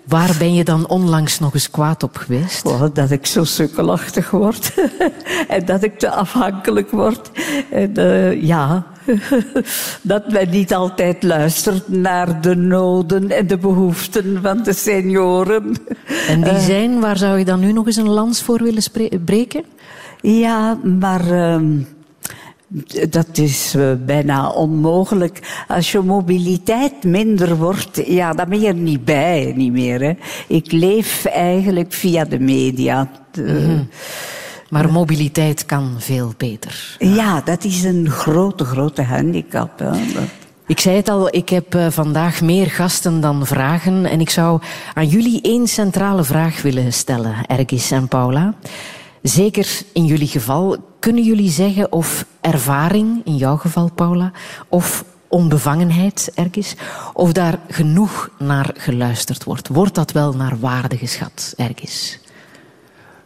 Waar 0.08 0.36
ben 0.40 0.54
je 0.54 0.64
dan 0.64 0.88
onlangs 0.88 1.40
nog 1.40 1.54
eens 1.54 1.70
kwaad 1.72 2.04
op 2.04 2.18
geweest? 2.18 2.66
Oh, 2.66 2.84
dat 2.94 3.12
ik 3.12 3.26
zo 3.26 3.44
sukkelachtig 3.44 4.30
word. 4.32 4.74
en 5.48 5.66
dat 5.66 5.84
ik 5.84 6.00
te 6.00 6.10
afhankelijk 6.10 6.92
word. 6.92 7.32
En, 7.72 8.00
uh, 8.00 8.44
ja, 8.44 8.86
dat 10.02 10.32
men 10.32 10.50
niet 10.50 10.74
altijd 10.74 11.24
luistert 11.24 11.88
naar 11.88 12.42
de 12.42 12.56
noden 12.56 13.32
en 13.32 13.48
de 13.48 13.58
behoeften 13.58 14.40
van 14.42 14.64
de 14.64 14.74
senioren. 14.74 15.76
En 16.28 16.42
die 16.42 16.52
Eh, 16.52 16.60
zijn, 16.60 17.00
waar 17.00 17.18
zou 17.18 17.38
je 17.40 17.46
dan 17.46 17.60
nu 17.60 17.72
nog 17.72 17.86
eens 17.86 17.96
een 17.96 18.10
lans 18.10 18.42
voor 18.42 18.64
willen 18.64 18.84
breken? 19.26 19.64
Ja, 20.22 20.78
maar 21.00 21.32
ehm, 21.32 21.78
dat 23.10 23.38
is 23.38 23.74
eh, 23.76 23.92
bijna 24.06 24.50
onmogelijk. 24.50 25.64
Als 25.68 25.92
je 25.92 26.00
mobiliteit 26.00 27.04
minder 27.04 27.56
wordt, 27.58 28.02
ja, 28.06 28.34
dan 28.34 28.50
ben 28.50 28.60
je 28.60 28.68
er 28.68 28.74
niet 28.74 29.06
bij, 29.06 29.54
niet 29.56 29.72
meer. 29.72 30.02
Hè. 30.02 30.14
Ik 30.48 30.72
leef 30.72 31.26
eigenlijk 31.26 31.94
via 31.94 32.26
de 32.26 32.40
media. 32.40 33.10
Mhm. 33.38 33.84
Maar 34.70 34.92
mobiliteit 34.92 35.66
kan 35.66 35.96
veel 35.98 36.34
beter. 36.38 36.96
Ja, 37.00 37.42
dat 37.46 37.64
is 37.64 37.84
een 37.84 38.10
grote, 38.10 38.64
grote 38.66 39.04
handicap. 39.04 39.80
Hè. 39.80 39.90
Dat- 39.90 40.24
Ik 40.68 40.80
zei 40.80 40.96
het 40.96 41.10
al, 41.10 41.36
ik 41.36 41.50
heb 41.50 41.76
eh, 41.76 41.88
vandaag 41.90 42.42
meer 42.42 42.66
gasten 42.70 43.22
dan 43.22 43.46
vragen. 43.46 44.06
En 44.06 44.20
ik 44.22 44.30
zou 44.30 44.62
aan 44.94 45.08
jullie 45.08 45.42
één 45.42 45.68
centrale 45.68 46.24
vraag 46.24 46.62
willen 46.62 46.94
stellen, 46.94 47.36
Ergis 47.48 47.92
en 47.92 48.08
Paula. 48.08 48.54
Zeker 49.22 49.82
in 49.94 50.06
jullie 50.06 50.28
geval, 50.28 50.78
kunnen 51.00 51.24
jullie 51.24 51.50
zeggen 51.50 51.92
of 51.92 52.26
ervaring, 52.42 53.22
in 53.26 53.36
jouw 53.36 53.58
geval 53.58 53.92
Paula, 53.92 54.32
of 54.70 55.06
onbevangenheid, 55.28 56.32
Ergis, 56.36 56.76
of 57.14 57.32
daar 57.32 57.60
genoeg 57.68 58.30
naar 58.38 58.74
geluisterd 58.78 59.44
wordt? 59.44 59.68
Wordt 59.68 59.96
dat 59.96 60.12
wel 60.12 60.34
naar 60.34 60.60
waarde 60.60 60.98
geschat, 60.98 61.54
Ergis? 61.58 62.21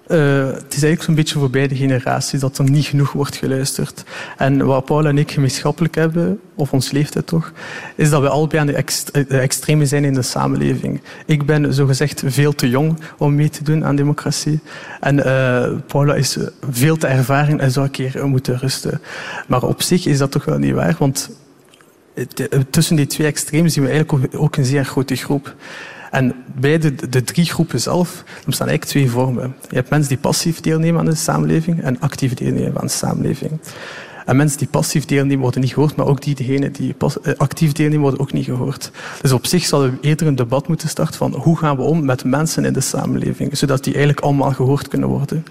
Eh, 0.07 0.45
het 0.45 0.73
is 0.73 0.83
eigenlijk 0.83 1.01
zo'n 1.01 1.15
beetje 1.15 1.39
voor 1.39 1.49
beide 1.49 1.75
generaties 1.75 2.39
dat 2.39 2.57
er 2.57 2.69
niet 2.69 2.85
genoeg 2.85 3.11
wordt 3.11 3.35
geluisterd. 3.35 4.03
En 4.37 4.65
wat 4.65 4.85
Paul 4.85 5.07
en 5.07 5.17
ik 5.17 5.31
gemeenschappelijk 5.31 5.95
hebben, 5.95 6.39
of 6.55 6.73
ons 6.73 6.91
leeftijd 6.91 7.27
toch, 7.27 7.51
is 7.95 8.09
dat 8.09 8.21
we 8.21 8.29
allebei 8.29 8.61
aan 8.61 8.67
de, 8.67 8.73
ext- 8.73 9.13
de 9.13 9.39
extreme 9.39 9.85
zijn 9.85 10.05
in 10.05 10.13
de 10.13 10.21
samenleving. 10.21 11.01
Ik 11.25 11.45
ben 11.45 11.73
zogezegd 11.73 12.23
veel 12.25 12.55
te 12.55 12.69
jong 12.69 12.99
om 13.17 13.35
mee 13.35 13.49
te 13.49 13.63
doen 13.63 13.85
aan 13.85 13.95
democratie. 13.95 14.59
En 14.99 15.25
eh, 15.25 15.71
Paula 15.87 16.15
is 16.15 16.37
veel 16.71 16.97
te 16.97 17.07
ervaren 17.07 17.59
en 17.59 17.71
zou 17.71 17.85
een 17.85 17.91
keer 17.91 18.27
moeten 18.27 18.57
rusten. 18.57 19.01
Maar 19.47 19.63
op 19.63 19.81
zich 19.81 20.05
is 20.05 20.17
dat 20.17 20.31
toch 20.31 20.45
wel 20.45 20.57
niet 20.57 20.73
waar, 20.73 20.95
want 20.99 21.29
eh, 22.13 22.25
tussen 22.69 22.95
die 22.95 23.07
twee 23.07 23.27
extremen 23.27 23.71
zien 23.71 23.83
we 23.83 23.89
eigenlijk 23.89 24.35
ook 24.35 24.55
een 24.55 24.65
zeer 24.65 24.85
grote 24.85 25.15
groep. 25.15 25.55
En 26.15 26.33
bij 26.59 26.77
de, 26.77 27.09
de 27.09 27.23
drie 27.23 27.45
groepen 27.45 27.81
zelf 27.81 28.23
bestaan 28.45 28.67
eigenlijk 28.67 28.97
twee 28.97 29.09
vormen. 29.09 29.55
Je 29.69 29.75
hebt 29.75 29.89
mensen 29.89 30.09
die 30.09 30.17
passief 30.17 30.59
deelnemen 30.59 30.99
aan 30.99 31.05
de 31.05 31.15
samenleving 31.15 31.81
en 31.81 31.99
actief 31.99 32.33
deelnemen 32.33 32.79
aan 32.79 32.85
de 32.85 32.91
samenleving. 32.91 33.51
En 34.25 34.35
mensen 34.35 34.57
die 34.57 34.67
passief 34.67 35.05
deelnemen 35.05 35.41
worden 35.41 35.61
niet 35.61 35.73
gehoord, 35.73 35.95
maar 35.95 36.05
ook 36.05 36.21
die, 36.21 36.35
degenen 36.35 36.71
die 36.71 36.95
eh, 36.97 37.33
actief 37.37 37.71
deelnemen 37.71 38.01
worden 38.01 38.19
ook 38.19 38.33
niet 38.33 38.45
gehoord. 38.45 38.91
Dus 39.21 39.31
op 39.31 39.45
zich 39.45 39.65
zouden 39.65 39.91
we 39.91 40.07
eerder 40.07 40.27
een 40.27 40.35
debat 40.35 40.67
moeten 40.67 40.89
starten 40.89 41.15
van 41.15 41.33
hoe 41.33 41.57
gaan 41.57 41.75
we 41.75 41.81
om 41.81 42.05
met 42.05 42.23
mensen 42.23 42.65
in 42.65 42.73
de 42.73 42.81
samenleving, 42.81 43.57
zodat 43.57 43.83
die 43.83 43.93
eigenlijk 43.93 44.25
allemaal 44.25 44.51
gehoord 44.51 44.87
kunnen 44.87 45.09
worden. 45.09 45.45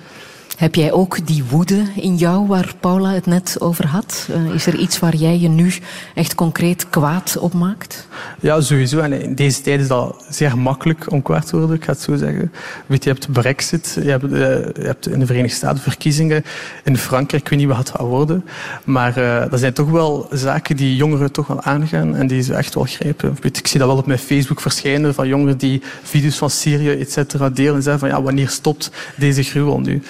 Heb 0.56 0.74
jij 0.74 0.92
ook 0.92 1.26
die 1.26 1.44
woede 1.44 1.82
in 1.96 2.16
jou 2.16 2.46
waar 2.46 2.74
Paula 2.80 3.12
het 3.12 3.26
net 3.26 3.56
over 3.60 3.86
had? 3.86 4.28
Eh, 4.30 4.54
is 4.54 4.66
er 4.66 4.76
iets 4.76 4.98
waar 4.98 5.14
jij 5.14 5.38
je 5.38 5.48
nu 5.48 5.72
echt 6.14 6.34
concreet 6.34 6.88
kwaad 6.88 7.36
op 7.38 7.52
maakt? 7.52 8.08
Ja, 8.40 8.60
sowieso. 8.60 8.98
En 8.98 9.12
in 9.22 9.34
deze 9.34 9.60
tijd 9.60 9.80
is 9.80 9.88
dat 9.88 10.24
zeer 10.28 10.58
makkelijk 10.58 11.12
om 11.12 11.22
kwaad 11.22 11.46
te 11.46 11.56
worden, 11.56 11.76
ik 11.76 11.84
ga 11.84 11.92
het 11.92 12.00
zo 12.00 12.16
zeggen. 12.16 12.52
Weet, 12.86 13.04
je 13.04 13.10
hebt 13.10 13.32
Brexit, 13.32 13.98
je 14.02 14.10
hebt, 14.10 14.24
eh, 14.24 14.30
je 14.30 14.86
hebt 14.86 15.08
in 15.08 15.18
de 15.18 15.26
Verenigde 15.26 15.56
Staten 15.56 15.82
verkiezingen, 15.82 16.44
in 16.84 16.96
Frankrijk, 16.96 17.42
ik 17.42 17.48
weet 17.48 17.58
niet 17.58 17.68
wat 17.68 17.76
het 17.76 17.90
gaat 17.90 18.00
worden. 18.00 18.44
Maar 18.84 19.16
eh 19.16 19.50
dat 19.50 19.60
zijn 19.60 19.72
toch 19.72 19.90
wel 19.90 20.26
zaken 20.30 20.76
die 20.76 20.96
jongeren 20.96 21.32
toch 21.32 21.46
wel 21.46 21.62
aangaan 21.62 22.16
en 22.16 22.26
die 22.26 22.42
ze 22.42 22.54
echt 22.54 22.74
wel 22.74 22.84
grijpen. 22.84 23.36
Ik 23.42 23.66
zie 23.66 23.78
dat 23.78 23.88
wel 23.88 23.96
op 23.96 24.06
mijn 24.06 24.18
Facebook 24.18 24.60
verschijnen 24.60 25.14
van 25.14 25.28
jongeren 25.28 25.58
die 25.58 25.82
video's 26.02 26.36
van 26.36 26.50
Syrië, 26.50 26.90
et 26.90 27.12
cetera, 27.12 27.50
delen 27.50 27.74
en 27.74 27.82
zeggen 27.82 28.00
van 28.00 28.08
ja, 28.08 28.22
wanneer 28.22 28.48
stopt 28.48 28.90
deze 29.16 29.42
gruwel 29.42 29.80
nu? 29.80 30.02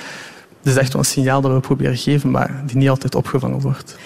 Dat 0.65 0.75
is 0.75 0.81
echt 0.81 0.93
wel 0.93 1.03
een 1.03 1.09
signaal 1.09 1.41
dat 1.41 1.53
we 1.53 1.61
proberen 1.61 1.97
geven, 1.97 2.31
maar 2.31 2.63
die 2.67 2.77
niet 2.77 2.89
altijd 2.89 3.15
opgevangen 3.15 3.61
wordt. 3.61 3.97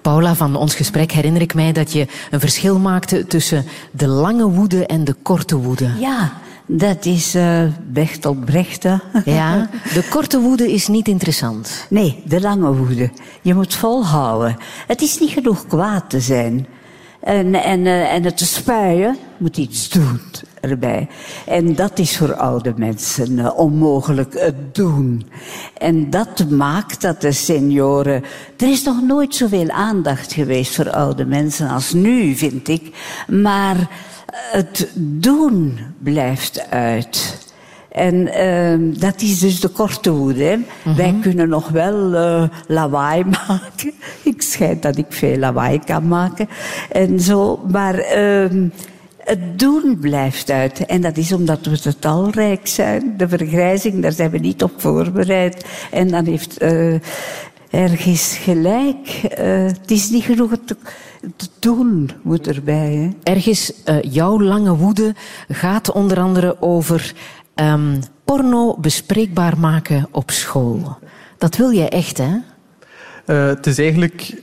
Paula, 0.00 0.34
van 0.34 0.56
ons 0.56 0.74
gesprek 0.74 1.12
herinner 1.12 1.42
ik 1.42 1.54
mij 1.54 1.72
dat 1.72 1.92
je 1.92 2.06
een 2.30 2.40
verschil 2.40 2.78
maakte 2.78 3.26
tussen 3.26 3.64
de 3.90 4.06
lange 4.06 4.48
woede 4.48 4.86
en 4.86 5.04
de 5.04 5.14
korte 5.22 5.56
woede. 5.56 5.88
Ja, 5.98 6.32
dat 6.66 7.04
is 7.04 7.34
eh 7.34 7.62
Bertolt 7.86 8.44
Brecht. 8.44 8.82
hè. 8.82 8.96
Ja, 9.24 9.70
de 9.94 10.06
korte 10.10 10.40
woede 10.40 10.72
is 10.72 10.88
niet 10.88 11.08
interessant. 11.08 11.86
Nee, 11.90 12.22
de 12.26 12.40
lange 12.40 12.74
woede. 12.74 13.10
Je 13.42 13.54
moet 13.54 13.74
volhouden. 13.74 14.56
Het 14.86 15.02
is 15.02 15.18
niet 15.18 15.30
genoeg 15.30 15.66
kwaad 15.66 16.10
te 16.10 16.20
zijn. 16.20 16.66
En, 17.24 17.54
en, 17.54 17.86
eh, 17.86 18.14
en 18.14 18.24
het 18.24 18.36
te 18.36 18.46
spuien, 18.46 19.16
moet 19.36 19.56
iets 19.56 19.88
doen 19.88 20.20
erbij. 20.60 21.08
En 21.46 21.74
dat 21.74 21.98
is 21.98 22.16
voor 22.16 22.34
oude 22.34 22.74
mensen 22.76 23.38
eh, 23.38 23.58
onmogelijk, 23.58 24.34
het 24.38 24.74
doen. 24.74 25.30
En 25.78 26.10
dat 26.10 26.50
maakt 26.50 27.00
dat 27.00 27.20
de 27.20 27.32
senioren... 27.32 28.24
Er 28.56 28.70
is 28.70 28.82
nog 28.82 29.02
nooit 29.02 29.34
zoveel 29.34 29.68
aandacht 29.70 30.32
geweest 30.32 30.74
voor 30.74 30.90
oude 30.90 31.24
mensen 31.24 31.68
als 31.68 31.92
nu, 31.92 32.34
vind 32.34 32.68
ik. 32.68 32.96
Maar 33.28 33.88
het 34.32 34.90
doen 34.94 35.78
blijft 35.98 36.70
uit. 36.70 37.38
En 37.94 38.32
ehm, 38.32 38.98
dat 38.98 39.20
is 39.20 39.38
dus 39.38 39.60
de 39.60 39.68
korte 39.68 40.10
woede. 40.10 40.44
Hè. 40.44 40.56
Wij 40.94 41.14
kunnen 41.22 41.48
nog 41.48 41.68
wel 41.68 42.14
eh, 42.14 42.42
lawaai 42.66 43.24
maken. 43.48 43.92
Ik 44.22 44.42
schijt 44.42 44.82
dat 44.82 44.96
ik 44.96 45.06
veel 45.08 45.38
lawaai 45.38 45.78
kan 45.78 46.08
maken. 46.08 46.48
En 46.90 47.20
zo. 47.20 47.64
Maar 47.70 47.98
ehm, 47.98 48.68
het 49.18 49.58
doen 49.58 49.98
blijft 50.00 50.50
uit. 50.50 50.86
En 50.86 51.00
dat 51.00 51.16
is 51.16 51.32
omdat 51.32 51.66
we 51.66 51.80
te 51.80 51.98
talrijk 51.98 52.66
zijn. 52.66 53.14
De 53.16 53.28
vergrijzing, 53.28 54.02
daar 54.02 54.12
zijn 54.12 54.30
we 54.30 54.38
niet 54.38 54.62
op 54.62 54.72
voorbereid. 54.76 55.64
En 55.90 56.08
dan 56.08 56.24
heeft 56.24 56.58
eh 56.58 56.94
ergens 57.70 58.36
gelijk. 58.36 59.08
Eh, 59.22 59.64
het 59.64 59.90
is 59.90 60.10
niet 60.10 60.24
genoeg 60.24 60.52
te, 60.64 60.76
te 61.36 61.46
doen, 61.58 62.10
moet 62.22 62.46
erbij. 62.46 62.92
Hè. 62.92 63.32
Ergens, 63.32 63.72
jouw 64.00 64.40
lange 64.40 64.76
woede 64.76 65.14
gaat 65.48 65.92
onder 65.92 66.20
andere 66.20 66.62
over 66.62 67.14
ehm, 67.54 68.00
porno 68.24 68.76
bespreekbaar 68.78 69.58
maken 69.58 70.08
op 70.10 70.30
school. 70.30 70.98
Dat 71.38 71.56
wil 71.56 71.72
jij 71.72 71.88
echt, 71.88 72.18
hè? 72.18 72.36
Eh, 73.26 73.46
het 73.46 73.66
is 73.66 73.78
eigenlijk, 73.78 74.42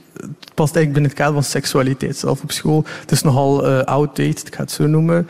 past 0.54 0.76
eigenlijk 0.76 0.92
binnen 0.92 1.10
het 1.10 1.14
kader 1.14 1.34
van 1.34 1.42
seksualiteit 1.42 2.16
zelf 2.16 2.42
op 2.42 2.50
school. 2.50 2.84
Het 3.00 3.10
is 3.10 3.22
nogal 3.22 3.66
eh 3.66 3.84
outdated, 3.84 4.46
ik 4.46 4.54
ga 4.54 4.60
het 4.62 4.70
zo 4.70 4.86
noemen. 4.86 5.28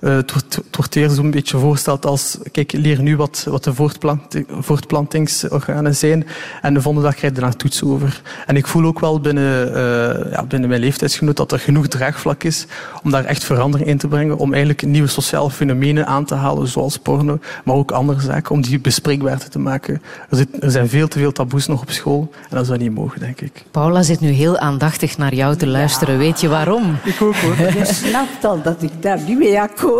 Eh, 0.00 0.14
het, 0.14 0.32
wordt, 0.32 0.54
het 0.54 0.76
wordt 0.76 1.14
zo'n 1.14 1.30
beetje 1.30 1.58
voorgesteld 1.58 2.06
als, 2.06 2.38
kijk, 2.52 2.72
leer 2.72 3.02
nu 3.02 3.16
wat, 3.16 3.46
wat 3.48 3.64
de 3.64 3.74
voortplanting, 3.74 4.46
voortplantingsorganen 4.60 5.94
zijn 5.94 6.26
en 6.62 6.74
de 6.74 6.82
volgende 6.82 7.06
dag 7.06 7.16
krijg 7.16 7.34
je 7.34 7.40
er 7.40 7.46
een 7.46 7.56
toets 7.56 7.84
over. 7.84 8.22
En 8.46 8.56
ik 8.56 8.66
voel 8.66 8.84
ook 8.84 9.00
wel 9.00 9.20
binnen, 9.20 9.74
eh, 9.74 10.32
ja, 10.32 10.44
binnen 10.44 10.68
mijn 10.68 10.80
leeftijdsgenoot 10.80 11.36
dat 11.36 11.52
er 11.52 11.58
genoeg 11.58 11.86
draagvlak 11.86 12.42
is 12.42 12.66
om 13.02 13.10
daar 13.10 13.24
echt 13.24 13.44
verandering 13.44 13.88
in 13.88 13.98
te 13.98 14.08
brengen, 14.08 14.36
om 14.36 14.50
eigenlijk 14.50 14.82
nieuwe 14.82 15.08
sociale 15.08 15.50
fenomenen 15.50 16.06
aan 16.06 16.24
te 16.24 16.34
halen, 16.34 16.68
zoals 16.68 16.98
porno, 16.98 17.38
maar 17.64 17.74
ook 17.74 17.90
andere 17.90 18.20
zaken, 18.20 18.54
om 18.54 18.62
die 18.62 18.80
bespreekbaar 18.80 19.48
te 19.48 19.58
maken. 19.58 20.02
Er, 20.30 20.36
zit, 20.36 20.48
er 20.60 20.70
zijn 20.70 20.88
veel 20.88 21.08
te 21.08 21.18
veel 21.18 21.32
taboes 21.32 21.66
nog 21.66 21.80
op 21.80 21.90
school 21.90 22.30
en 22.50 22.56
dat 22.56 22.66
zou 22.66 22.78
niet 22.78 22.94
mogen, 22.94 23.20
denk 23.20 23.40
ik. 23.40 23.64
Paula 23.70 24.02
zit 24.02 24.20
nu 24.20 24.30
heel 24.30 24.58
aandachtig 24.58 25.18
naar 25.18 25.34
jou 25.34 25.56
te 25.56 25.66
luisteren. 25.66 26.18
Weet 26.18 26.40
je 26.40 26.48
waarom? 26.48 26.96
Ik 27.04 27.22
ook 27.22 27.34
hoor. 27.34 27.54
Je 27.76 27.84
snapt 27.84 28.44
al 28.44 28.62
dat 28.62 28.82
ik 28.82 28.90
daar 29.00 29.20
niet 29.26 29.38
mee 29.38 29.60
akkoord 29.60 29.85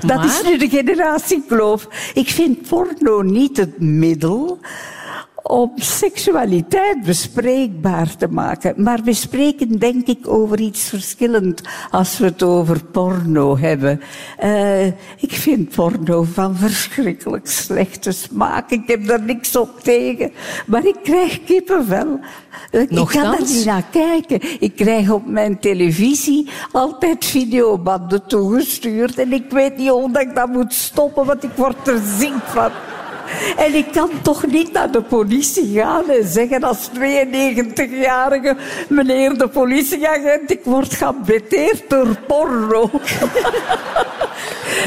Dat 0.00 0.16
Maar? 0.16 0.24
is 0.24 0.42
nu 0.42 0.56
de 0.58 0.68
generatiekloof. 0.68 1.88
Ik 2.14 2.28
vind 2.28 2.68
porno 2.68 3.22
niet 3.22 3.56
het 3.56 3.80
middel 3.80 4.58
om 5.46 5.72
seksualiteit 5.74 7.02
bespreekbaar 7.04 8.16
te 8.16 8.28
maken. 8.28 8.74
Maar 8.76 9.00
we 9.02 9.12
spreken 9.12 9.78
denk 9.78 10.06
ik 10.06 10.28
over 10.28 10.60
iets 10.60 10.88
verschillend 10.88 11.62
als 11.90 12.18
we 12.18 12.24
het 12.24 12.42
over 12.42 12.84
porno 12.84 13.58
hebben. 13.58 14.00
Eh, 14.38 14.86
ik 14.86 15.32
vind 15.32 15.74
porno 15.74 16.22
van 16.22 16.56
verschrikkelijk 16.56 17.46
slechte 17.46 18.12
smaak. 18.12 18.70
Ik 18.70 18.82
heb 18.86 19.06
daar 19.06 19.22
niks 19.22 19.56
op 19.56 19.80
tegen. 19.80 20.32
Maar 20.66 20.86
ik 20.86 20.96
krijg 21.02 21.44
kippenvel. 21.44 22.18
Eh, 22.70 22.80
Ik 22.80 22.88
kan 22.88 23.22
daar 23.22 23.40
niet 23.40 23.64
naar 23.64 23.84
kijken. 23.90 24.40
Ik 24.60 24.76
krijg 24.76 25.10
op 25.10 25.26
mijn 25.26 25.58
televisie 25.58 26.48
altijd 26.72 27.24
videobanden 27.24 28.26
toegestuurd. 28.26 29.18
En 29.18 29.32
ik 29.32 29.50
weet 29.50 29.76
niet 29.76 29.88
dat 29.88 30.22
ik 30.22 30.34
dat 30.34 30.48
moet 30.48 30.72
stoppen, 30.72 31.26
want 31.26 31.44
ik 31.44 31.52
word 31.56 31.88
er 31.88 32.00
ziek 32.18 32.42
van. 32.44 32.70
En 33.56 33.74
ik 33.74 33.86
kan 33.92 34.10
toch 34.22 34.46
niet 34.46 34.72
naar 34.72 34.90
de 34.90 35.02
politie 35.02 35.72
gaan 35.80 36.10
en 36.10 36.28
zeggen 36.28 36.62
als 36.62 36.88
92-jarige, 36.98 38.56
meneer 38.88 39.38
de 39.38 39.48
politieagent, 39.48 40.50
ik 40.50 40.60
word 40.64 40.94
gebeteerd 40.94 41.82
door 41.88 42.18
porno. 42.26 42.90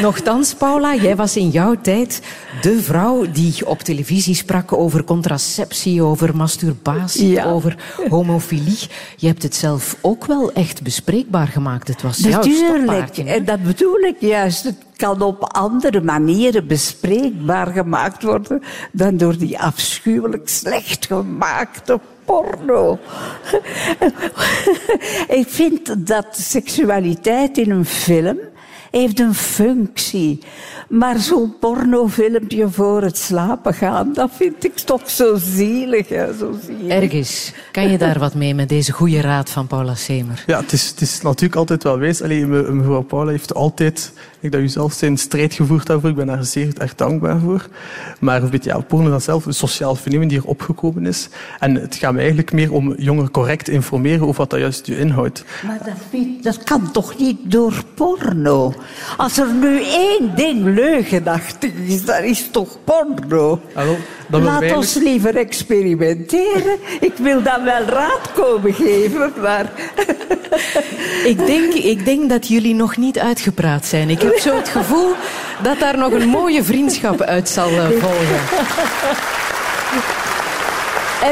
Nochtans, 0.01 0.53
Paula, 0.53 0.95
jij 0.95 1.15
was 1.15 1.35
in 1.37 1.49
jouw 1.49 1.75
tijd 1.81 2.21
de 2.61 2.81
vrouw 2.81 3.25
die 3.31 3.67
op 3.67 3.79
televisie 3.81 4.35
sprak 4.35 4.73
over 4.73 5.03
contraceptie, 5.03 6.01
over 6.01 6.35
masturbatie, 6.35 7.29
Ja. 7.29 7.43
over 7.45 7.75
homofilie. 8.09 8.77
Je 9.17 9.27
hebt 9.27 9.43
het 9.43 9.55
zelf 9.55 9.95
ook 10.01 10.25
wel 10.25 10.51
echt 10.53 10.83
bespreekbaar 10.83 11.47
gemaakt. 11.47 11.87
Het 11.87 12.01
was 12.01 12.17
jouw 12.17 12.31
Natuurlijk, 12.31 12.75
stokpaardje, 12.75 13.23
en 13.23 13.45
dat 13.45 13.63
bedoel 13.63 13.99
ik 13.99 14.15
juist. 14.19 14.63
Het 14.63 14.75
kan 14.97 15.21
op 15.21 15.43
andere 15.43 16.01
manieren 16.01 16.67
bespreekbaar 16.67 17.67
gemaakt 17.67 18.23
worden 18.23 18.61
dan 18.91 19.17
door 19.17 19.37
die 19.37 19.59
afschuwelijk 19.59 20.49
slecht 20.49 21.05
gemaakte 21.05 21.99
porno. 22.25 22.99
ik 25.41 25.47
vind 25.47 26.07
dat 26.07 26.27
seksualiteit 26.31 27.57
in 27.57 27.71
een 27.71 27.85
film 27.85 28.37
heeft 28.91 29.19
een 29.19 29.33
functie. 29.33 30.39
Maar 30.89 31.19
zo'n 31.19 31.53
pornofilmpje 31.59 32.69
voor 32.69 33.01
het 33.01 33.17
slapen 33.17 33.73
gaan, 33.73 34.13
dat 34.13 34.29
vind 34.33 34.63
ik 34.63 34.75
toch 34.75 35.09
zo 35.09 35.35
zielig. 35.37 36.09
Hè, 36.09 36.37
zo 36.37 36.55
zielig. 36.65 36.91
Ergens, 36.91 37.53
kan 37.71 37.89
je 37.89 37.97
daar 37.97 38.19
wat 38.19 38.33
mee 38.33 38.53
met 38.53 38.69
deze 38.69 38.91
goede 38.91 39.21
raad 39.21 39.49
van 39.49 39.67
Paula 39.67 39.95
Semer? 39.95 40.43
Ja, 40.47 40.59
het 40.59 40.71
is, 40.71 40.87
het 40.89 41.01
is 41.01 41.21
natuurlijk 41.21 41.55
altijd 41.55 41.83
wel 41.83 41.99
wijs. 41.99 42.21
Allee, 42.21 42.45
me- 42.45 42.71
mevrouw 42.71 43.01
Paula 43.01 43.31
heeft 43.31 43.53
altijd, 43.53 44.13
ik 44.39 44.51
dat 44.51 44.61
u 44.61 44.67
zelf 44.67 44.93
zei, 44.93 45.11
een 45.11 45.17
strijd 45.17 45.53
gevoerd 45.53 45.85
daarvoor. 45.85 46.09
Ik 46.09 46.15
ben 46.15 46.27
daar 46.27 46.43
zeer 46.43 46.73
erg 46.77 46.95
dankbaar 46.95 47.39
voor. 47.39 47.67
Maar 48.19 48.43
een 48.43 48.49
beetje, 48.49 48.69
ja, 48.69 48.79
porno 48.79 49.09
dat 49.09 49.23
zelf 49.23 49.45
een 49.45 49.53
sociaal 49.53 49.95
fenomeen 49.95 50.27
die 50.27 50.37
er 50.37 50.45
opgekomen 50.45 51.05
is. 51.05 51.29
En 51.59 51.75
het 51.75 51.95
gaat 51.95 52.13
me 52.13 52.19
eigenlijk 52.19 52.51
meer 52.51 52.73
om 52.73 52.93
jongeren 52.97 53.31
correct 53.31 53.65
te 53.65 53.71
informeren 53.71 54.21
over 54.21 54.35
wat 54.35 54.49
dat 54.49 54.59
juist 54.59 54.85
je 54.85 54.99
inhoudt. 54.99 55.43
Maar 55.65 55.79
dat, 55.85 56.21
dat 56.41 56.63
kan 56.63 56.91
toch 56.91 57.17
niet 57.17 57.37
door 57.43 57.73
porno? 57.93 58.73
Als 59.17 59.37
er 59.37 59.53
nu 59.53 59.81
één 59.83 60.35
ding 60.35 60.63
leugenachtig 60.63 61.71
is, 61.73 62.05
dat 62.05 62.23
is 62.23 62.47
toch 62.51 62.77
porno? 62.83 63.61
Hallo, 63.73 63.95
Laat 64.29 64.59
wij 64.59 64.75
ons 64.75 64.93
liever 64.93 65.35
experimenteren. 65.35 66.77
Ik 66.99 67.13
wil 67.17 67.43
dan 67.43 67.63
wel 67.63 67.83
raad 67.83 68.31
komen 68.33 68.73
geven, 68.73 69.33
maar... 69.41 69.71
Ik 71.23 71.45
denk, 71.45 71.73
ik 71.73 72.05
denk 72.05 72.29
dat 72.29 72.47
jullie 72.47 72.75
nog 72.75 72.97
niet 72.97 73.19
uitgepraat 73.19 73.85
zijn. 73.85 74.09
Ik 74.09 74.21
heb 74.27 74.39
zo 74.39 74.55
het 74.55 74.69
gevoel 74.69 75.15
dat 75.61 75.79
daar 75.79 75.97
nog 75.97 76.11
een 76.11 76.27
mooie 76.27 76.63
vriendschap 76.63 77.21
uit 77.21 77.49
zal 77.49 77.69
eh, 77.69 77.85
volgen. 77.89 78.39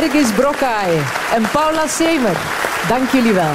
Ergis 0.01 0.31
Brokkaai 0.35 0.99
en 1.33 1.43
Paula 1.51 1.87
Semer, 1.87 2.37
dank 2.87 3.11
jullie 3.11 3.33
wel. 3.33 3.53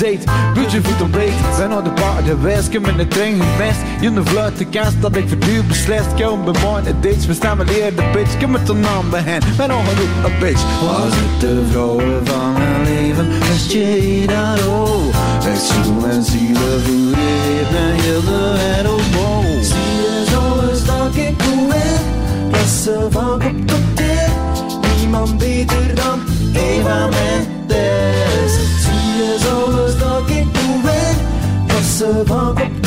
Niet 0.00 0.18
gezeten. 0.18 0.32
Budget 0.54 0.86
voet 0.86 1.02
ontbreekt. 1.02 1.56
Ben 1.58 1.72
op 1.72 1.84
de 1.84 1.90
bar, 1.90 2.24
de 2.24 2.38
wijs, 2.38 2.68
met 2.68 2.96
de 2.96 3.08
trein 3.08 3.40
gemest. 3.40 3.78
Je 4.00 4.12
de 4.12 4.24
vlucht, 4.24 4.58
de 4.58 4.64
kans 4.64 5.00
dat 5.00 5.16
ik 5.16 5.28
voor 5.28 5.38
duur 5.38 5.64
beslist. 5.64 6.06
Heb 6.16 6.44
bij 6.44 6.62
morgen 6.62 7.00
dates, 7.00 7.26
we 7.26 7.34
staan 7.34 7.56
met 7.56 7.66
de 7.66 8.10
bitch. 8.12 8.38
Heb 8.38 8.48
met 8.48 8.66
de 8.66 8.74
naam 8.74 9.10
bij 9.10 9.20
hen. 9.20 9.42
Ben 9.56 9.70
al 9.70 9.82
genoeg, 9.88 10.24
een 10.24 10.38
bitch. 10.40 10.62
Was 10.80 11.14
het 11.14 11.40
de 11.40 11.66
vrouwen 11.70 12.26
van 12.26 12.52
mijn 12.52 12.82
leven? 12.82 13.28
Is 13.54 13.72
je 13.72 14.24
dat 14.26 14.66
ook? 14.66 15.12
Ik 15.52 15.60
zoek 15.84 16.06
en 16.06 16.24
zielen 16.24 16.82
voor 16.82 16.94
je 16.94 17.66
ben 17.72 17.94
heel 18.02 18.20
de 18.20 19.16
wow. 19.16 19.62
Zie 19.62 19.76
je 19.76 20.24
zoals 20.30 20.84
dat 20.84 21.16
ik 21.16 21.38
doe 21.38 21.74
in, 21.74 22.50
dat 22.50 22.66
ze 22.82 23.06
van 23.10 23.38
kop 23.38 23.66
tot 23.66 23.96
teen. 23.96 24.30
Niemand 24.98 25.38
beter 25.38 25.94
dan 25.94 26.20
Eva 26.54 27.06
Mendes. 27.06 27.57
Dat 31.98 32.08
ze 32.08 32.77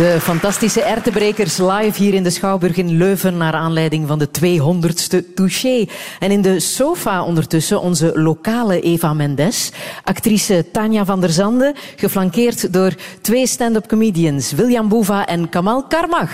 De 0.00 0.20
fantastische 0.20 0.82
ertebrekers 0.82 1.58
live 1.58 2.02
hier 2.02 2.14
in 2.14 2.22
de 2.22 2.30
Schouwburg 2.30 2.76
in 2.76 2.96
Leuven 2.96 3.36
naar 3.36 3.52
aanleiding 3.52 4.08
van 4.08 4.18
de 4.18 4.28
200ste 4.28 5.34
Touché. 5.34 5.86
En 6.18 6.30
in 6.30 6.42
de 6.42 6.60
sofa 6.60 7.24
ondertussen 7.24 7.80
onze 7.80 8.12
lokale 8.14 8.80
Eva 8.80 9.14
Mendes, 9.14 9.72
actrice 10.04 10.64
Tanja 10.72 11.04
van 11.04 11.20
der 11.20 11.30
Zande, 11.30 11.74
geflankeerd 11.96 12.72
door 12.72 12.94
twee 13.20 13.46
stand-up 13.46 13.88
comedians, 13.88 14.52
William 14.52 14.88
Boeva 14.88 15.26
en 15.26 15.48
Kamal 15.48 15.84
Karmach. 15.84 16.30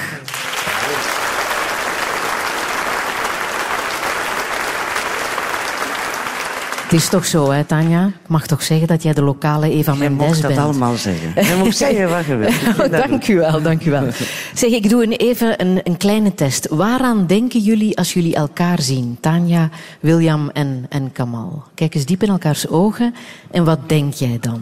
Is 6.97 7.09
toch 7.09 7.27
zo, 7.27 7.51
hè, 7.51 7.65
Tanja? 7.65 8.07
Ik 8.07 8.29
mag 8.29 8.47
toch 8.47 8.63
zeggen 8.63 8.87
dat 8.87 9.03
jij 9.03 9.13
de 9.13 9.23
lokale 9.23 9.71
Eva 9.71 9.93
Je 9.93 9.99
Mendes 9.99 10.27
mocht 10.27 10.43
dat 10.43 10.51
bent? 10.51 10.63
allemaal 10.63 10.95
zeggen. 10.95 11.45
Je 11.45 11.57
mocht 11.59 11.77
zeggen 11.87 12.09
wat 12.11 12.25
je 12.25 12.37
wilt. 12.37 12.91
dank 13.09 13.29
u 13.29 13.37
wel, 13.37 13.63
dank 13.63 13.85
u 13.85 13.91
wel. 13.91 14.09
Zeg, 14.55 14.71
ik 14.71 14.89
doe 14.89 15.03
een, 15.03 15.13
even 15.13 15.61
een, 15.61 15.81
een 15.85 15.97
kleine 15.97 16.35
test. 16.35 16.69
Waaraan 16.69 17.27
denken 17.27 17.61
jullie 17.61 17.97
als 17.97 18.13
jullie 18.13 18.35
elkaar 18.35 18.83
zien? 18.83 19.17
Tanja, 19.21 19.69
William 20.01 20.51
en, 20.53 20.87
en 20.89 21.13
Kamal. 21.13 21.63
Kijk 21.75 21.95
eens 21.95 22.05
diep 22.05 22.23
in 22.23 22.29
elkaars 22.29 22.69
ogen. 22.69 23.15
En 23.51 23.65
wat 23.65 23.89
denk 23.89 24.13
jij 24.13 24.39
dan, 24.41 24.61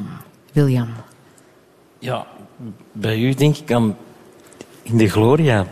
William? 0.53 0.88
Ja, 1.99 2.27
bij 2.92 3.18
u 3.18 3.35
denk 3.35 3.57
ik 3.57 3.73
aan 3.73 3.97
in 4.83 4.97
de 4.97 5.09
Gloria. 5.09 5.66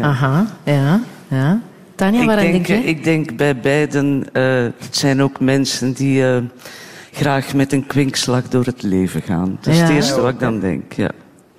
Aha, 0.00 0.46
ja, 0.64 1.00
ja. 1.28 1.60
Tanja, 1.96 2.20
ik, 2.20 2.26
waaraan 2.26 2.44
denk, 2.44 2.66
denk, 2.66 2.82
jij? 2.82 2.90
ik 2.92 3.04
denk 3.04 3.36
bij 3.36 3.56
beiden, 3.60 4.24
eh, 4.32 4.42
het 4.78 4.96
zijn 4.96 5.22
ook 5.22 5.40
mensen 5.40 5.92
die 5.92 6.26
eh, 6.26 6.36
graag 7.12 7.54
met 7.54 7.72
een 7.72 7.86
kwinkslag 7.86 8.48
door 8.48 8.64
het 8.64 8.82
leven 8.82 9.22
gaan. 9.22 9.58
Dat 9.60 9.72
is 9.72 9.78
Ja. 9.78 9.84
het 9.86 9.94
eerste 9.94 10.14
Ja, 10.14 10.20
wat 10.20 10.30
ik 10.32 10.40
dan 10.40 10.60
denk. 10.60 10.92
Ja. 10.92 11.10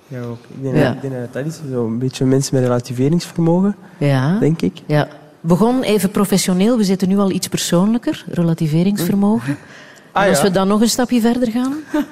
Ja, 0.08 0.20
ook. 0.20 0.38
Ik 0.56 0.62
denk, 0.62 0.76
Ja. 0.76 0.92
ik 0.92 1.00
denk 1.00 1.14
dat 1.14 1.32
dat 1.32 1.46
is 1.46 1.60
zo 1.72 1.86
een 1.86 1.98
beetje 1.98 2.24
mensen 2.24 2.54
met 2.54 2.64
relativeringsvermogen, 2.64 3.76
Ja. 3.98 4.38
denk 4.38 4.62
ik. 4.62 4.76
Ja. 4.86 5.08
Begon 5.40 5.82
even 5.82 6.10
professioneel. 6.10 6.76
We 6.76 6.84
zitten 6.84 7.08
nu 7.08 7.18
al 7.18 7.30
iets 7.30 7.48
persoonlijker. 7.48 8.24
Relativeringsvermogen. 8.30 9.56
Ah, 10.12 10.24
en 10.24 10.30
als 10.30 10.42
we 10.42 10.50
dan 10.50 10.68
nog 10.68 10.80
een 10.80 10.88
stapje 10.88 11.20
verder 11.20 11.50
gaan? 11.50 11.74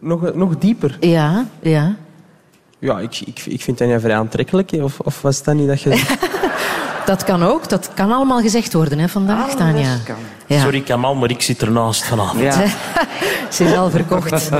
Nog, 0.00 0.34
nog 0.34 0.58
dieper. 0.58 0.96
Ja, 1.00 1.46
ja. 1.60 1.96
Ja, 2.78 2.98
ik, 3.00 3.20
ik, 3.26 3.42
ik 3.46 3.60
vind 3.60 3.78
dat 3.78 4.00
vrij 4.00 4.16
aantrekkelijk. 4.16 4.72
Of, 4.72 5.00
of 5.00 5.22
was 5.22 5.42
dat 5.42 5.54
niet 5.54 5.66
dat 5.68 5.80
je... 5.80 5.90
Dat 7.08 7.24
kan 7.24 7.42
ook. 7.42 7.68
Dat 7.68 7.90
kan 7.94 8.12
allemaal 8.12 8.40
gezegd 8.40 8.72
worden 8.72 8.98
hè, 8.98 9.08
vandaag, 9.08 9.54
Tanja. 9.54 9.96
Ja. 10.46 10.60
Sorry 10.60 10.80
Kamal, 10.80 11.14
maar 11.14 11.30
ik 11.30 11.42
zit 11.42 11.62
ernaast 11.62 12.04
vanavond. 12.04 12.54
Ze 13.54 13.64
is 13.64 13.76
al 13.76 13.90
verkocht. 13.90 14.50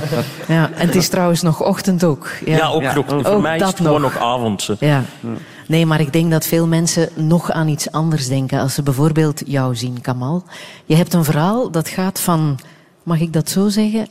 Ja, 0.47 0.71
en 0.77 0.87
het 0.87 0.95
is 0.95 1.09
trouwens 1.09 1.43
nog 1.43 1.63
ochtend 1.63 2.05
ook. 2.05 2.29
Ja, 2.45 2.69
ook 2.69 2.95
nog. 2.95 3.05
Voor 3.27 3.41
mij 3.41 3.57
is 3.57 3.67
het 3.67 3.77
gewoon 3.77 4.01
nog 4.01 4.19
avond. 4.19 4.67
hè. 4.67 4.75
Ja. 4.79 5.03
Nee, 5.67 5.87
maar 5.87 6.01
ik 6.01 6.13
denk 6.13 6.31
dat 6.31 6.47
veel 6.47 6.67
mensen 6.67 7.09
nog 7.15 7.51
aan 7.51 7.69
iets 7.69 7.91
anders 7.93 8.29
denken 8.29 8.61
als 8.61 8.75
ze 8.75 8.83
bijvoorbeeld 8.83 9.43
jou 9.47 9.77
zien, 9.77 10.01
Kamal. 10.01 10.43
Je 10.85 10.97
hebt 10.97 11.15
een 11.15 11.25
verhaal 11.25 11.71
dat 11.71 11.89
gaat 11.89 12.21
van, 12.21 12.59
mag 13.03 13.21
ik 13.21 13.33
dat 13.33 13.51
zo 13.51 13.69
zeggen, 13.69 14.07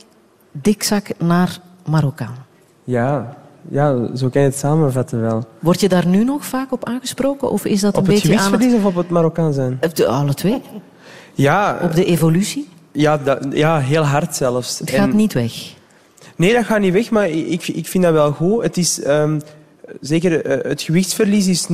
dikzak 0.52 1.06
naar 1.18 1.58
Marokkaan. 1.86 2.46
Ja, 2.84 3.36
ja, 3.70 4.16
zo 4.16 4.28
kan 4.28 4.42
je 4.42 4.48
het 4.48 4.56
samenvatten 4.58 5.20
wel. 5.20 5.44
Word 5.58 5.80
je 5.80 5.88
daar 5.88 6.06
nu 6.06 6.24
nog 6.24 6.44
vaak 6.44 6.72
op 6.72 6.84
aangesproken? 6.84 7.50
Of 7.50 7.64
is 7.64 7.80
dat 7.80 7.96
Op 7.96 8.06
een 8.06 8.12
het 8.12 8.22
beetje 8.22 8.28
aan 8.28 8.34
het... 8.34 8.44
gewichtsverlies 8.44 8.84
of 8.86 8.90
op 8.90 8.96
het 8.96 9.10
Marokkaan 9.10 9.52
zijn? 9.52 9.78
Op 9.80 9.96
de- 9.96 10.06
alle 10.06 10.34
twee. 10.34 10.62
Ja. 11.34 11.78
Op 11.82 11.94
de 11.94 12.04
evolutie? 12.04 12.68
Ja, 12.92 13.18
dat, 13.18 13.46
ja 13.50 13.78
heel 13.78 14.02
hard 14.02 14.36
zelfs. 14.36 14.78
Het 14.78 14.90
gaat 14.90 15.12
niet 15.12 15.32
weg. 15.32 15.52
Nee, 16.36 16.52
dat 16.54 16.64
gaat 16.64 16.80
niet 16.80 16.92
weg, 16.92 17.10
maar 17.10 17.28
ik, 17.28 17.68
ik 17.68 17.86
vind 17.86 18.04
dat 18.04 18.12
wel 18.12 18.32
goed. 18.32 18.62
Het 18.62 18.76
is, 18.76 19.02
ehm, 19.02 19.38
zeker 20.00 20.44
eh, 20.44 20.70
het 20.70 20.82
gewichtsverlies 20.82 21.46
is, 21.46 21.66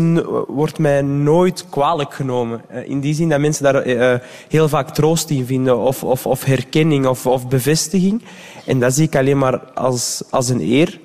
wordt 0.47 0.79
mij 0.79 1.03
nooit 1.03 1.65
kwalijk 1.71 2.15
genomen. 2.15 2.61
Eh, 2.69 2.89
in 2.89 3.01
die 3.01 3.15
zin 3.15 3.29
dat 3.29 3.41
mensen 3.41 3.65
daar 3.65 3.75
eh, 3.83 4.19
heel 4.49 4.69
vaak 4.69 4.91
troost 4.95 5.31
in 5.31 5.47
vinden, 5.47 5.79
of, 5.79 6.05
of, 6.05 6.27
of 6.27 6.45
herkenning 6.45 7.07
of, 7.07 7.27
of 7.27 7.49
bevestiging. 7.49 8.23
En 8.67 8.81
dat 8.81 8.95
zie 8.95 9.05
ik 9.05 9.17
alleen 9.17 9.39
maar 9.39 9.59
als, 9.61 10.23
als 10.31 10.49
een 10.49 10.61
eer. 10.61 11.01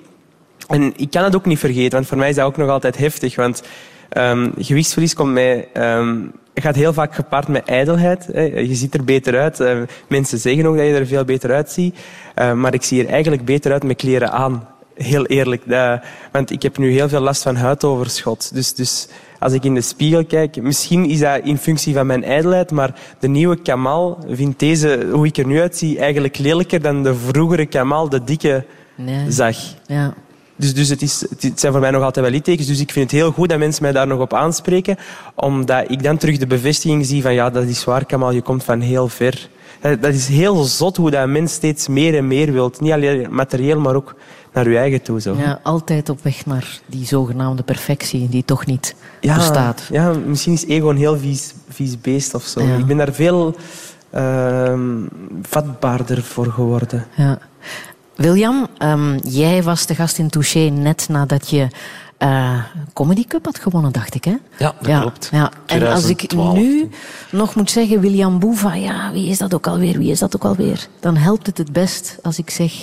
En 0.69 0.93
ik 0.95 1.11
kan 1.11 1.23
het 1.23 1.35
ook 1.35 1.45
niet 1.45 1.59
vergeten, 1.59 1.91
want 1.91 2.07
voor 2.07 2.17
mij 2.17 2.29
is 2.29 2.35
dat 2.35 2.45
ook 2.45 2.57
nog 2.57 2.69
altijd 2.69 2.97
heftig. 2.97 3.35
Want 3.35 3.63
ehm, 4.09 4.49
gewichtsverlies 4.57 5.13
komt 5.13 5.33
mij, 5.33 5.67
ehm, 5.73 6.17
gaat 6.55 6.75
heel 6.75 6.93
vaak 6.93 7.15
gepaard 7.15 7.47
met 7.47 7.65
ijdelheid. 7.65 8.27
Hè. 8.31 8.41
Je 8.41 8.75
ziet 8.75 8.93
er 8.93 9.03
beter 9.03 9.39
uit. 9.39 9.59
Eh, 9.59 9.77
mensen 10.07 10.37
zeggen 10.39 10.65
ook 10.65 10.77
dat 10.77 10.85
je 10.85 10.93
er 10.93 11.07
veel 11.07 11.25
beter 11.25 11.51
uitziet. 11.51 11.97
Eh, 12.35 12.53
maar 12.53 12.73
ik 12.73 12.83
zie 12.83 13.03
er 13.03 13.09
eigenlijk 13.09 13.45
beter 13.45 13.71
uit 13.71 13.83
met 13.83 13.97
kleren 13.97 14.31
aan. 14.31 14.67
Heel 14.95 15.25
eerlijk. 15.25 15.63
Want 16.31 16.51
ik 16.51 16.61
heb 16.61 16.77
nu 16.77 16.91
heel 16.91 17.09
veel 17.09 17.19
last 17.21 17.41
van 17.41 17.55
huidoverschot. 17.55 18.53
Dus, 18.53 18.73
dus 18.73 19.07
als 19.39 19.53
ik 19.53 19.63
in 19.63 19.73
de 19.73 19.81
spiegel 19.81 20.25
kijk, 20.25 20.61
misschien 20.61 21.05
is 21.05 21.19
dat 21.19 21.39
in 21.43 21.57
functie 21.57 21.93
van 21.93 22.05
mijn 22.07 22.23
ijdelheid, 22.23 22.71
maar 22.71 22.93
de 23.19 23.27
nieuwe 23.27 23.61
Kamal 23.61 24.17
vindt 24.29 24.59
deze, 24.59 25.07
hoe 25.11 25.25
ik 25.25 25.37
er 25.37 25.45
nu 25.45 25.59
uitzie, 25.61 25.99
eigenlijk 25.99 26.37
lelijker 26.37 26.81
dan 26.81 27.03
de 27.03 27.15
vroegere 27.15 27.65
Kamal, 27.65 28.09
de 28.09 28.23
dikke, 28.23 28.65
Nee. 28.95 29.31
zag. 29.31 29.57
Ja. 29.85 30.13
Dus, 30.59 30.73
dus 30.73 30.89
het, 30.89 31.01
is, 31.01 31.25
het 31.39 31.59
zijn 31.59 31.71
voor 31.71 31.81
mij 31.81 31.91
nog 31.91 32.03
altijd 32.03 32.25
wel 32.25 32.33
littekens. 32.33 32.67
Dus 32.67 32.79
ik 32.79 32.91
vind 32.91 33.11
het 33.11 33.19
heel 33.19 33.31
goed 33.31 33.49
dat 33.49 33.57
mensen 33.57 33.83
mij 33.83 33.91
daar 33.91 34.07
nog 34.07 34.19
op 34.19 34.33
aanspreken. 34.33 34.97
Omdat 35.35 35.91
ik 35.91 36.03
dan 36.03 36.17
terug 36.17 36.37
de 36.37 36.47
bevestiging 36.47 37.05
zie 37.05 37.21
van 37.21 37.33
ja, 37.33 37.49
dat 37.49 37.63
is 37.63 37.83
waar, 37.83 38.05
Kamal, 38.05 38.31
je 38.31 38.41
komt 38.41 38.63
van 38.63 38.79
heel 38.81 39.07
ver. 39.07 39.49
Dat 39.81 40.01
dat 40.01 40.13
is 40.13 40.27
heel 40.27 40.63
zot 40.63 40.97
hoe 40.97 41.11
dat 41.11 41.23
een 41.23 41.31
mens 41.31 41.53
steeds 41.53 41.87
meer 41.87 42.17
en 42.17 42.27
meer 42.27 42.51
wilt. 42.51 42.81
Niet 42.81 42.91
alleen 42.91 43.27
materieel, 43.29 43.79
maar 43.79 43.95
ook 43.95 44.15
naar 44.53 44.69
je 44.69 44.77
eigen 44.77 45.01
toe. 45.01 45.21
Zo. 45.21 45.35
Ja, 45.37 45.59
altijd 45.63 46.09
op 46.09 46.19
weg 46.21 46.45
naar 46.45 46.79
die 46.85 47.05
zogenaamde 47.05 47.63
perfectie 47.63 48.29
die 48.29 48.45
toch 48.45 48.65
niet 48.65 48.95
Ja, 49.21 49.35
bestaat. 49.35 49.87
Ja, 49.91 50.13
misschien 50.25 50.53
is 50.53 50.65
ego 50.65 50.89
een 50.89 50.97
heel 50.97 51.17
vies, 51.17 51.53
vies 51.69 52.01
beest 52.01 52.33
of 52.33 52.43
zo. 52.43 52.61
Ja. 52.61 52.75
Ik 52.75 52.85
ben 52.85 52.97
daar 52.97 53.13
veel 53.13 53.55
ehm, 54.09 54.81
vatbaarder 55.41 56.23
voor 56.23 56.45
geworden. 56.45 57.07
Ja. 57.15 57.39
William, 58.19 58.67
ehm, 58.77 59.17
jij 59.17 59.63
was 59.63 59.85
de 59.85 59.95
gast 59.95 60.17
in 60.17 60.29
Touché 60.29 60.59
net 60.59 61.05
nadat 61.09 61.49
je 61.49 61.67
eh 62.17 62.63
Comedy 62.93 63.25
Cup 63.27 63.45
had 63.45 63.59
gewonnen, 63.59 63.91
dacht 63.91 64.15
ik. 64.15 64.23
Hè? 64.23 64.35
Ja, 64.57 64.73
dat 64.81 64.99
klopt. 64.99 65.29
Ja. 65.31 65.51
En 65.65 65.87
als 65.87 66.05
ik 66.09 66.17
2012. 66.17 66.57
nu 66.57 66.89
nog 67.31 67.55
moet 67.55 67.71
zeggen, 67.71 67.99
William 67.99 68.39
Boeva, 68.39 68.73
ja, 68.73 69.11
wie 69.11 69.29
is 69.29 69.37
dat 69.37 69.53
ook 69.53 69.67
alweer? 69.67 69.97
Wie 69.97 70.11
is 70.11 70.19
dat 70.19 70.35
ook 70.35 70.43
alweer? 70.43 70.87
Dan 70.99 71.15
helpt 71.15 71.45
het 71.45 71.57
het 71.57 71.71
best 71.71 72.17
als 72.21 72.37
ik 72.37 72.49
zeg... 72.49 72.73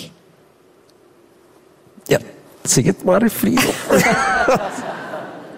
Ja, 2.04 2.18
zeg 2.62 2.84
het 2.84 3.04
maar, 3.04 3.28
Friedel. 3.28 3.70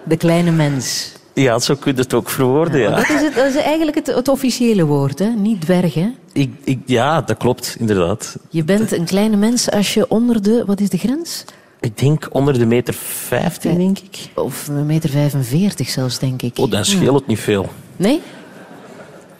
De 0.03 0.17
kleine 0.17 0.51
mens. 0.51 1.11
Ja, 1.33 1.59
zo 1.59 1.75
kun 1.75 1.95
je 1.95 2.01
het 2.01 2.13
ook 2.13 2.29
verwoorden, 2.29 2.79
ja. 2.79 2.95
Dat 2.95 3.09
is, 3.09 3.21
het, 3.21 3.35
dat 3.35 3.45
is 3.45 3.55
eigenlijk 3.55 3.97
het, 3.97 4.07
het 4.07 4.27
officiële 4.27 4.85
woord, 4.85 5.19
hè? 5.19 5.27
niet 5.27 5.61
dwerg. 5.61 5.93
Hè? 5.93 6.09
Ik, 6.33 6.51
ik, 6.63 6.79
ja, 6.85 7.21
dat 7.21 7.37
klopt, 7.37 7.75
inderdaad. 7.79 8.37
Je 8.49 8.63
bent 8.63 8.91
een 8.91 9.05
kleine 9.05 9.35
mens 9.35 9.71
als 9.71 9.93
je 9.93 10.09
onder 10.09 10.41
de... 10.41 10.63
Wat 10.65 10.79
is 10.79 10.89
de 10.89 10.97
grens? 10.97 11.45
Ik 11.79 11.97
denk 11.97 12.27
onder 12.31 12.59
de 12.59 12.65
meter 12.65 12.93
15, 12.93 13.77
denk 13.77 13.99
ik. 13.99 14.29
Of 14.35 14.67
een 14.67 14.85
meter 14.85 15.09
45 15.09 15.89
zelfs, 15.89 16.19
denk 16.19 16.41
ik. 16.41 16.57
Oh, 16.57 16.71
dan 16.71 16.85
scheelt 16.85 17.15
het 17.15 17.27
niet 17.27 17.39
veel. 17.39 17.69
Nee? 17.97 18.21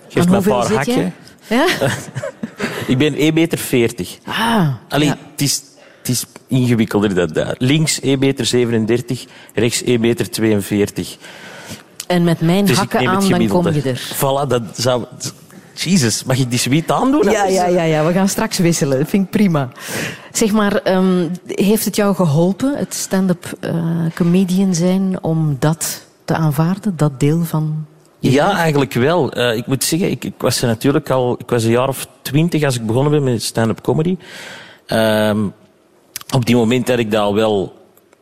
Geef 0.08 0.28
me 0.28 0.36
een 0.36 0.43
paar 0.43 0.73
hakken. 0.73 1.13
Ja? 1.47 1.67
Ik 2.88 2.97
ben 2.97 3.13
1,40 3.13 3.34
meter. 3.34 3.58
40. 3.58 4.17
Ah, 4.25 4.67
Allee, 4.88 5.08
ja. 5.08 5.17
het, 5.32 5.41
is, 5.41 5.62
het 5.97 6.10
is 6.10 6.25
ingewikkelder 6.47 7.15
dan 7.15 7.28
dat. 7.28 7.56
Links 7.58 8.02
1,37 8.02 8.19
meter, 8.19 8.45
37, 8.45 9.25
rechts 9.54 9.84
1,42 9.84 9.99
meter. 9.99 10.30
42. 10.30 11.17
En 12.08 12.23
met 12.23 12.41
mijn 12.41 12.65
Dus 12.65 12.78
hakken 12.78 13.08
aan, 13.08 13.30
dan 13.30 13.47
kom 13.47 13.69
je 13.69 13.82
er. 13.82 14.12
Voilà, 14.15 14.47
dat 14.47 14.62
zou... 14.73 15.06
Jezus, 15.83 16.23
mag 16.23 16.37
ik 16.37 16.49
die 16.49 16.59
suite 16.59 16.93
aandoen? 16.93 17.31
Ja, 17.31 17.45
ja, 17.45 17.67
ja, 17.67 17.83
ja, 17.83 18.05
we 18.05 18.13
gaan 18.13 18.27
straks 18.27 18.57
wisselen. 18.57 18.99
Dat 18.99 19.09
vind 19.09 19.25
ik 19.25 19.29
prima. 19.29 19.69
Zeg 20.31 20.51
maar, 20.51 20.75
ehm, 20.75 21.27
heeft 21.45 21.85
het 21.85 21.95
jou 21.95 22.15
geholpen, 22.15 22.77
het 22.77 22.93
stand-up 22.93 23.57
eh, 23.59 23.75
comedian 24.15 24.75
zijn, 24.75 25.23
om 25.23 25.55
dat 25.59 26.05
te 26.25 26.33
aanvaarden, 26.33 26.97
dat 26.97 27.19
deel 27.19 27.43
van... 27.43 27.85
Ja, 28.19 28.57
eigenlijk 28.57 28.93
wel. 28.93 29.31
Eh, 29.31 29.55
ik 29.55 29.67
moet 29.67 29.83
zeggen, 29.83 30.11
ik, 30.11 30.23
ik 30.23 30.33
was 30.37 30.61
er 30.61 30.67
natuurlijk 30.67 31.09
al... 31.09 31.35
Ik 31.39 31.49
was 31.49 31.63
een 31.63 31.71
jaar 31.71 31.87
of 31.87 32.07
twintig 32.21 32.63
als 32.63 32.75
ik 32.75 32.85
begonnen 32.85 33.11
ben 33.11 33.23
met 33.23 33.43
stand-up 33.43 33.81
comedy. 33.81 34.17
Ehm, 34.85 35.47
op 36.35 36.45
die 36.45 36.55
moment 36.55 36.87
had 36.87 36.99
ik 36.99 37.11
dat 37.11 37.21
al 37.21 37.35
wel 37.35 37.73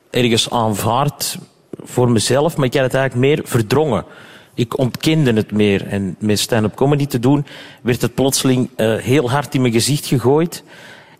ergens 0.09 0.49
aanvaard 0.49 1.37
voor 1.83 2.11
mezelf, 2.11 2.57
maar 2.57 2.65
ik 2.65 2.73
had 2.73 2.83
het 2.83 2.93
eigenlijk 2.93 3.27
meer 3.27 3.47
verdrongen. 3.47 4.05
Ik 4.57 4.77
ontkende 4.77 5.33
het 5.33 5.51
meer. 5.51 5.87
En 5.87 6.15
met 6.19 6.39
stand-up 6.39 6.75
comedy 6.75 7.05
te 7.05 7.19
doen, 7.19 7.45
werd 7.81 8.01
het 8.01 8.15
plotseling 8.15 8.69
eh, 8.75 8.95
heel 8.95 9.29
hard 9.29 9.55
in 9.55 9.61
mijn 9.61 9.73
gezicht 9.73 10.05
gegooid. 10.05 10.63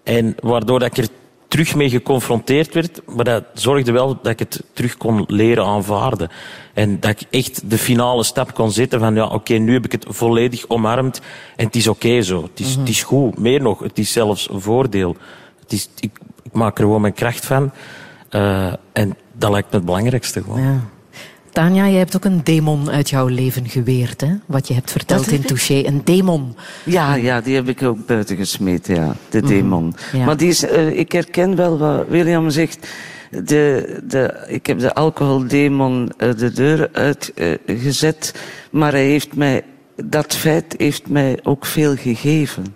En 0.04 0.36
waardoor 0.40 0.80
dat 0.80 0.98
ik 0.98 0.98
er 0.98 1.10
terug 1.48 1.76
mee 1.76 1.90
geconfronteerd 1.90 2.74
werd, 2.74 3.02
maar 3.06 3.26
dat 3.26 3.44
zorgde 3.54 3.92
wel 3.92 4.08
dat 4.08 4.32
ik 4.32 4.40
het 4.40 4.64
terug 4.74 4.98
kon 4.98 5.24
leren 5.28 5.66
aanvaarden. 5.66 6.30
En 6.74 7.00
dat 7.00 7.10
ik 7.10 7.28
echt 7.30 7.70
de 7.70 7.78
finale 7.78 8.24
stap 8.24 8.54
kon 8.54 8.72
zetten 8.72 9.00
van, 9.00 9.16
ja, 9.16 9.28
oké, 9.28 9.54
nu 9.54 9.74
heb 9.74 9.86
ik 9.86 9.92
het 9.92 10.06
volledig 10.08 10.68
omarmd 10.68 11.22
en 11.56 11.66
het 11.66 11.76
is 11.76 11.88
oké 11.88 12.22
zo. 12.22 12.44
Het 12.44 12.60
is, 12.60 12.76
het 12.76 12.90
is 12.90 13.04
goed. 13.04 13.40
Meer 13.40 13.62
nog, 13.62 13.80
het 13.80 13.98
is 13.98 14.12
zelfs 14.12 14.50
een 14.50 14.62
voordeel. 14.62 15.16
Het 15.60 15.72
is, 15.72 15.90
ik, 16.00 16.20
ik 16.44 16.54
maak 16.54 16.78
er 16.78 16.84
gewoon 16.84 17.02
mijn 17.02 17.14
kracht 17.14 17.46
van. 17.46 17.72
Eh, 18.30 18.74
en 18.94 19.18
dat 19.34 19.52
lijkt 19.52 19.72
me 19.72 19.76
het 19.76 19.86
belangrijkste 19.86 20.42
gewoon. 20.44 20.62
Ja. 20.62 20.80
Tanja, 21.58 21.88
jij 21.88 21.98
hebt 21.98 22.16
ook 22.16 22.26
een 22.26 22.44
demon 22.44 22.90
uit 22.90 23.10
jouw 23.10 23.28
leven 23.28 23.70
geweerd, 23.70 24.22
hè? 24.22 24.36
Wat 24.46 24.68
je 24.68 24.74
hebt 24.74 24.92
verteld 24.92 25.32
in? 25.32 25.42
Touché. 25.42 25.84
Een 25.86 26.02
demon. 26.04 26.56
Ja, 26.84 27.16
ja, 27.16 27.42
die 27.42 27.56
heb 27.56 27.68
ik 27.68 27.84
ook 27.84 28.06
buiten 28.06 28.38
gesmeten, 28.38 28.96
ja. 28.96 29.16
De 29.30 29.42
demon. 29.42 29.96
ja. 30.14 30.26
Maar 30.26 30.38
die 30.38 30.48
is, 30.48 30.66
eh, 30.66 31.00
ik 31.00 31.12
herken 31.12 31.56
wel 31.56 31.78
wat 31.78 32.08
William 32.08 32.50
zegt. 32.50 32.88
De, 33.32 34.00
de, 34.04 34.46
ik 34.48 34.66
heb 34.66 34.80
de 34.80 34.94
alcoholdemon 34.94 36.12
eh, 36.18 36.30
de 36.38 36.52
deur 36.52 36.90
uitgezet. 36.92 38.34
maar 38.72 38.92
hij 38.92 39.06
heeft 39.06 39.36
mij, 39.36 39.64
dat 40.06 40.36
feit 40.36 40.76
heeft 40.78 41.10
mij 41.10 41.40
ook 41.44 41.66
veel 41.66 41.96
gegeven. 41.96 42.76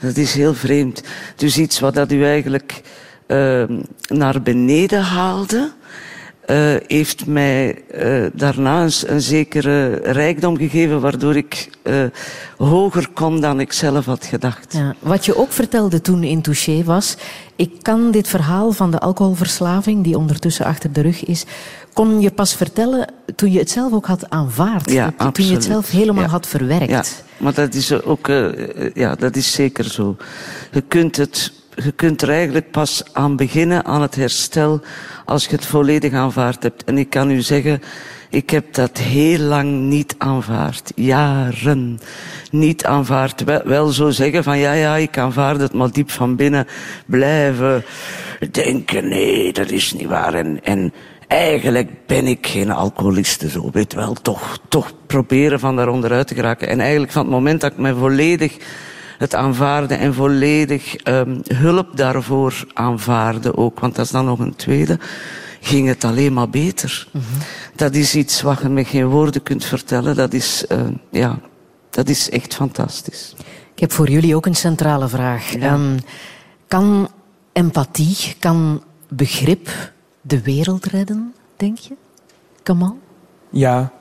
Dat 0.00 0.16
is 0.16 0.34
heel 0.34 0.54
vreemd. 0.54 1.02
Dus 1.36 1.58
iets 1.58 1.80
wat 1.80 1.94
dat 1.94 2.12
u 2.12 2.24
eigenlijk 2.24 2.82
eh, 3.26 3.64
naar 4.08 4.42
beneden 4.42 5.02
haalde, 5.02 5.72
eh, 6.46 6.74
heeft 6.86 7.26
mij 7.26 7.82
eh, 7.90 8.24
daarna 8.32 8.82
een, 8.82 8.92
een 9.06 9.20
zekere 9.20 9.94
rijkdom 9.94 10.56
gegeven, 10.56 11.00
waardoor 11.00 11.36
ik 11.36 11.70
eh, 11.82 12.04
hoger 12.56 13.08
kon 13.14 13.40
dan 13.40 13.60
ik 13.60 13.72
zelf 13.72 14.04
had 14.04 14.24
gedacht. 14.24 14.72
Ja. 14.72 14.94
Wat 14.98 15.24
je 15.24 15.36
ook 15.36 15.52
vertelde 15.52 16.00
toen 16.00 16.22
in 16.22 16.42
Touché 16.42 16.84
was... 16.84 17.16
Ik 17.56 17.70
kan 17.82 18.10
dit 18.10 18.28
verhaal 18.28 18.72
van 18.72 18.90
de 18.90 18.98
alcoholverslaving, 18.98 20.04
die 20.04 20.16
ondertussen 20.18 20.64
achter 20.64 20.92
de 20.92 21.00
rug 21.00 21.24
is... 21.24 21.44
kon 21.92 22.20
je 22.20 22.30
pas 22.30 22.54
vertellen 22.54 23.12
toen 23.36 23.52
je 23.52 23.58
het 23.58 23.70
zelf 23.70 23.92
ook 23.92 24.06
had 24.06 24.30
aanvaard. 24.30 24.90
Ja, 24.90 25.12
toen 25.32 25.46
je 25.46 25.52
het 25.52 25.64
zelf 25.64 25.90
helemaal 25.90 26.22
Ja. 26.22 26.28
had 26.28 26.46
verwerkt. 26.46 26.90
Ja, 26.90 27.04
maar 27.36 27.54
dat 27.54 27.74
is 27.74 28.02
ook, 28.02 28.26
ja, 28.94 29.14
dat 29.14 29.36
is 29.36 29.52
zeker 29.52 29.84
zo. 29.84 30.16
Je 30.72 30.80
kunt, 30.80 31.16
het, 31.16 31.52
je 31.84 31.92
kunt 31.92 32.22
er 32.22 32.30
eigenlijk 32.30 32.70
pas 32.70 33.02
aan 33.12 33.36
beginnen, 33.36 33.84
aan 33.84 34.02
het 34.02 34.14
herstel, 34.14 34.80
als 35.24 35.44
je 35.44 35.50
het 35.50 35.66
volledig 35.66 36.12
aanvaard 36.12 36.62
hebt. 36.62 36.84
En 36.84 36.98
ik 36.98 37.10
kan 37.10 37.30
u 37.30 37.40
zeggen, 37.40 37.82
ik 38.30 38.50
heb 38.50 38.74
dat 38.74 38.98
heel 38.98 39.38
lang 39.38 39.80
niet 39.80 40.14
aanvaard. 40.18 40.92
Jaren 40.94 42.00
niet 42.50 42.84
aanvaard. 42.84 43.44
Wel, 43.64 43.88
zo 43.88 44.10
zeggen 44.10 44.44
van, 44.44 44.58
ja, 44.58 44.72
ja, 44.72 44.96
ik 44.96 45.18
aanvaard 45.18 45.60
het, 45.60 45.72
maar 45.72 45.90
diep 45.90 46.10
van 46.10 46.36
binnen 46.36 46.66
blijven 47.06 47.84
denken, 48.50 49.08
nee, 49.08 49.52
dat 49.52 49.70
is 49.70 49.92
niet 49.92 50.08
waar. 50.08 50.34
En, 50.34 50.64
en 50.64 50.92
eigenlijk 51.26 51.90
ben 52.06 52.26
ik 52.26 52.46
geen 52.46 52.70
alcoholiste, 52.70 53.50
zo 53.50 53.70
weet 53.72 53.94
wel. 53.94 54.12
Toch, 54.12 54.58
toch 54.68 54.92
proberen 55.06 55.60
van 55.60 55.76
daar 55.76 55.88
onderuit 55.88 56.26
te 56.26 56.34
geraken. 56.34 56.68
En 56.68 56.80
eigenlijk 56.80 57.12
van 57.12 57.22
het 57.22 57.30
moment 57.30 57.60
dat 57.60 57.72
ik 57.72 57.78
mij 57.78 57.94
volledig 57.94 58.56
het 59.18 59.34
aanvaarde 59.34 59.94
en 59.94 60.14
volledig 60.14 60.96
ehm, 60.96 61.38
hulp 61.42 61.96
daarvoor 61.96 62.66
aanvaarde 62.72 63.56
ook, 63.56 63.80
want 63.80 63.94
dat 63.94 64.04
is 64.04 64.10
dan 64.10 64.24
nog 64.24 64.38
een 64.38 64.56
tweede, 64.56 64.98
ging 65.60 65.88
het 65.88 66.04
alleen 66.04 66.32
maar 66.32 66.48
beter. 66.48 67.08
Dat 67.74 67.94
is 67.94 68.14
iets 68.14 68.42
wat 68.42 68.60
je 68.60 68.68
met 68.68 68.86
geen 68.86 69.06
woorden 69.06 69.42
kunt 69.42 69.64
vertellen. 69.64 70.16
Dat 70.16 70.32
is, 70.32 70.66
eh, 70.66 70.80
ja, 71.10 71.38
dat 71.90 72.08
is 72.08 72.30
echt 72.30 72.54
fantastisch. 72.54 73.34
Ik 73.74 73.80
heb 73.80 73.92
voor 73.92 74.08
jullie 74.08 74.36
ook 74.36 74.46
een 74.46 74.56
centrale 74.56 75.08
vraag. 75.08 75.54
Ehm, 75.54 75.98
kan 76.68 77.08
empathie, 77.52 78.34
kan 78.38 78.82
begrip 79.08 79.92
de 80.20 80.42
wereld 80.42 80.84
redden, 80.84 81.34
denk 81.56 81.78
je? 81.78 81.94
Kamal? 82.62 82.98
Ja, 83.50 83.92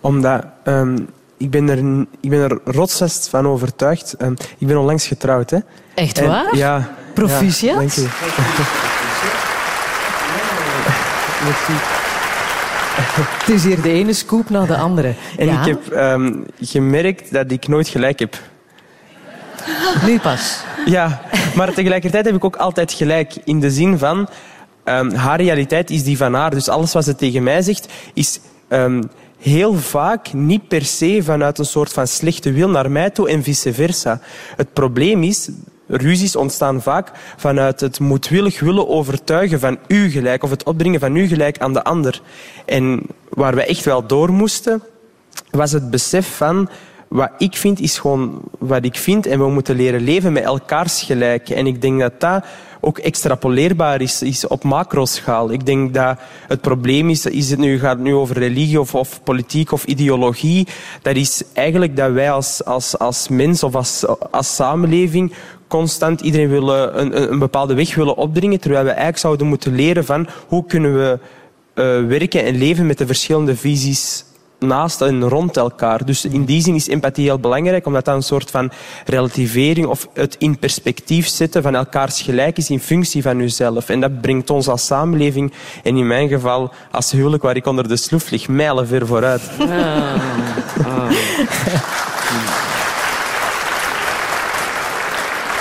omdat 0.00 0.44
ehm, 0.64 0.98
ik, 1.36 1.50
ben 1.50 1.68
er, 1.68 2.06
ik 2.20 2.30
ben 2.30 2.40
er 2.40 2.58
rotsvast 2.64 3.28
van 3.28 3.46
overtuigd. 3.48 4.12
Ehm, 4.12 4.32
ik 4.58 4.66
ben 4.66 4.76
onlangs 4.78 5.06
getrouwd. 5.06 5.50
Hè. 5.50 5.58
Echt 5.94 6.18
En- 6.18 6.28
waar? 6.28 6.56
Ja. 6.56 6.88
Proficiat? 7.14 7.74
Ja, 7.74 7.78
dank. 7.78 7.92
Merci. 11.44 11.72
Het 13.42 13.48
is 13.54 13.64
hier 13.64 13.82
de 13.82 13.90
ene 13.90 14.12
scoop 14.12 14.50
na 14.50 14.64
de 14.66 14.76
andere. 14.76 15.14
En 15.38 15.46
Ja? 15.46 15.60
ik 15.60 15.66
heb 15.66 15.88
ehm, 15.92 16.32
gemerkt 16.60 17.32
dat 17.32 17.50
ik 17.50 17.68
nooit 17.68 17.88
gelijk 17.88 18.18
heb. 18.18 18.36
Nu 20.06 20.18
pas. 20.18 20.58
Ja, 20.86 21.20
maar 21.54 21.72
tegelijkertijd 21.72 22.24
heb 22.24 22.34
ik 22.34 22.44
ook 22.44 22.56
altijd 22.56 22.92
gelijk. 22.92 23.32
In 23.44 23.60
de 23.60 23.70
zin 23.70 23.98
van, 23.98 24.28
ehm, 24.84 25.14
haar 25.14 25.40
realiteit 25.40 25.90
is 25.90 26.02
die 26.04 26.16
van 26.16 26.34
haar. 26.34 26.50
Dus 26.50 26.68
alles 26.68 26.92
wat 26.92 27.04
ze 27.04 27.14
tegen 27.16 27.42
mij 27.42 27.62
zegt, 27.62 27.86
is 28.14 28.40
ehm, 28.68 29.02
heel 29.38 29.74
vaak 29.74 30.32
niet 30.32 30.68
per 30.68 30.84
se 30.84 31.22
vanuit 31.22 31.58
een 31.58 31.64
soort 31.64 31.92
van 31.92 32.06
slechte 32.06 32.52
wil 32.52 32.70
naar 32.70 32.90
mij 32.90 33.10
toe 33.10 33.28
en 33.28 33.42
vice 33.42 33.74
versa. 33.74 34.20
Het 34.56 34.72
probleem 34.72 35.22
is, 35.22 35.48
ruzies 35.86 36.36
ontstaan 36.36 36.82
vaak 36.82 37.10
vanuit 37.36 37.80
het 37.80 38.00
moedwillig 38.00 38.60
willen 38.60 38.88
overtuigen 38.88 39.60
van 39.60 39.78
u 39.86 40.10
gelijk 40.10 40.42
of 40.42 40.50
het 40.50 40.64
opdringen 40.64 41.00
van 41.00 41.16
u 41.16 41.26
gelijk 41.26 41.58
aan 41.58 41.72
de 41.72 41.84
ander. 41.84 42.20
En 42.64 43.02
waar 43.28 43.54
we 43.54 43.64
echt 43.64 43.84
wel 43.84 44.06
door 44.06 44.32
moesten, 44.32 44.82
was 45.50 45.72
het 45.72 45.90
besef 45.90 46.36
van 46.36 46.68
wat 47.08 47.30
ik 47.38 47.56
vind 47.56 47.80
is 47.80 47.98
gewoon 47.98 48.40
wat 48.58 48.84
ik 48.84 48.96
vind 48.96 49.26
en 49.26 49.38
we 49.38 49.48
moeten 49.48 49.76
leren 49.76 50.00
leven 50.00 50.32
met 50.32 50.42
elkaars 50.42 51.02
gelijk. 51.02 51.48
En 51.48 51.66
ik 51.66 51.82
denk 51.82 52.00
dat 52.00 52.20
dat 52.20 52.44
ook 52.86 52.98
extrapoleerbaar 52.98 54.00
is, 54.00 54.22
is 54.22 54.46
op 54.46 54.64
macroschaal. 54.64 55.50
Ik 55.52 55.66
denk 55.66 55.94
dat 55.94 56.18
het 56.48 56.60
probleem 56.60 57.10
is, 57.10 57.26
is 57.26 57.50
het 57.50 57.58
nu, 57.58 57.78
gaat 57.78 57.98
nu 57.98 58.14
over 58.14 58.38
religie 58.38 58.80
of, 58.80 58.94
of 58.94 59.22
politiek 59.22 59.72
of 59.72 59.84
ideologie, 59.84 60.66
dat 61.02 61.16
is 61.16 61.42
eigenlijk 61.52 61.96
dat 61.96 62.12
wij 62.12 62.30
als, 62.30 62.64
als, 62.64 62.98
als 62.98 63.28
mens 63.28 63.62
of 63.62 63.74
als, 63.74 64.04
als 64.30 64.54
samenleving 64.54 65.32
constant 65.68 66.20
iedereen 66.20 66.48
willen 66.48 67.00
een, 67.00 67.32
een- 67.32 67.38
bepaalde 67.38 67.74
weg 67.74 67.94
willen 67.94 68.16
opdringen, 68.16 68.60
terwijl 68.60 68.82
we 68.82 68.88
eigenlijk 68.90 69.18
zouden 69.18 69.46
moeten 69.46 69.74
leren 69.74 70.04
van 70.04 70.28
hoe 70.48 70.66
kunnen 70.66 70.94
we 70.94 71.18
eh, 71.74 71.84
werken 72.06 72.44
en 72.44 72.56
leven 72.58 72.86
met 72.86 72.98
de 72.98 73.06
verschillende 73.06 73.56
visies 73.56 74.24
naast 74.58 75.00
en 75.00 75.28
rond 75.28 75.56
elkaar. 75.56 76.04
Dus 76.04 76.24
in 76.24 76.44
die 76.44 76.62
zin 76.62 76.74
is 76.74 76.88
empathie 76.88 77.24
heel 77.24 77.38
belangrijk, 77.38 77.86
omdat 77.86 78.04
dat 78.04 78.14
een 78.14 78.22
soort 78.22 78.50
van 78.50 78.70
relativering 79.04 79.86
of 79.86 80.08
het 80.14 80.36
in 80.38 80.58
perspectief 80.58 81.28
zetten 81.28 81.62
van 81.62 81.74
elkaars 81.74 82.22
gelijk 82.22 82.56
is 82.56 82.70
in 82.70 82.80
functie 82.80 83.22
van 83.22 83.40
uzelf. 83.40 83.88
En 83.88 84.00
dat 84.00 84.20
brengt 84.20 84.50
ons 84.50 84.68
als 84.68 84.86
samenleving, 84.86 85.52
en 85.82 85.96
in 85.96 86.06
mijn 86.06 86.28
geval 86.28 86.72
als 86.90 87.10
huwelijk 87.10 87.42
waar 87.42 87.56
ik 87.56 87.66
onder 87.66 87.88
de 87.88 87.96
sloef 87.96 88.30
lig, 88.30 88.48
mijlenver 88.48 89.06
vooruit. 89.06 89.42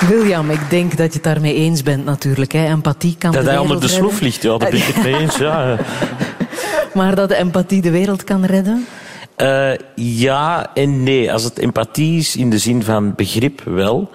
William, 0.08 0.50
ik 0.50 0.70
denk 0.70 0.98
dat 0.98 1.08
je 1.08 1.14
het 1.14 1.24
daarmee 1.24 1.54
eens 1.54 1.84
bent 1.84 2.06
natuurlijk. 2.06 2.52
Hè. 2.52 2.66
Empathie 2.66 3.16
kan 3.18 3.32
Dat 3.32 3.44
de 3.44 3.50
hij 3.50 3.58
onder 3.58 3.82
de 3.82 3.88
sloef 3.88 4.20
ligt, 4.20 4.42
ja, 4.42 4.58
daar 4.58 4.70
ben 4.70 4.80
ik 4.80 4.86
het 4.86 5.04
mee 5.04 5.16
eens. 5.18 5.38
Ja. 5.38 5.78
Maar 6.96 7.16
dat 7.16 7.30
de 7.30 7.36
empathie 7.36 7.82
de 7.82 7.92
wereld 7.92 8.24
kan 8.24 8.46
redden? 8.46 8.86
Eh, 9.36 9.72
ja 9.96 10.70
en 10.74 11.04
nee. 11.04 11.32
Als 11.32 11.44
het 11.44 11.58
empathie 11.58 12.18
is 12.18 12.36
in 12.36 12.50
de 12.50 12.58
zin 12.58 12.84
van 12.84 13.14
begrip, 13.16 13.62
wel. 13.64 14.10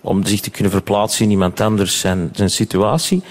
Om 0.00 0.24
zich 0.24 0.40
te 0.40 0.50
kunnen 0.50 0.72
verplaatsen 0.72 1.24
in 1.24 1.30
iemand 1.30 1.60
anders 1.60 2.00
zijn, 2.00 2.28
zijn 2.32 2.50
situatie. 2.50 3.22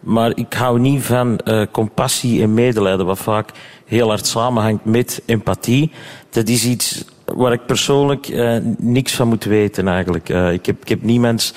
Maar 0.00 0.32
ik 0.34 0.52
hou 0.52 0.80
niet 0.80 1.02
van 1.02 1.38
eh, 1.38 1.62
compassie 1.70 2.42
en 2.42 2.54
medelijden, 2.54 3.06
wat 3.06 3.18
vaak 3.18 3.50
heel 3.86 4.08
hard 4.08 4.26
samenhangt 4.26 4.84
met 4.84 5.22
empathie. 5.26 5.90
Dat 6.30 6.48
is 6.48 6.64
iets 6.64 7.04
waar 7.24 7.52
ik 7.52 7.66
persoonlijk 7.66 8.28
eh, 8.28 8.56
niks 8.78 9.14
van 9.14 9.28
moet 9.28 9.44
weten 9.44 9.88
eigenlijk. 9.88 10.28
Ik, 10.28 10.66
heb, 10.66 10.82
ik 10.82 10.88
heb 10.88 11.02
niemands 11.02 11.54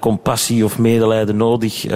compassie 0.00 0.64
of 0.64 0.78
medelijden 0.78 1.36
nodig. 1.36 1.86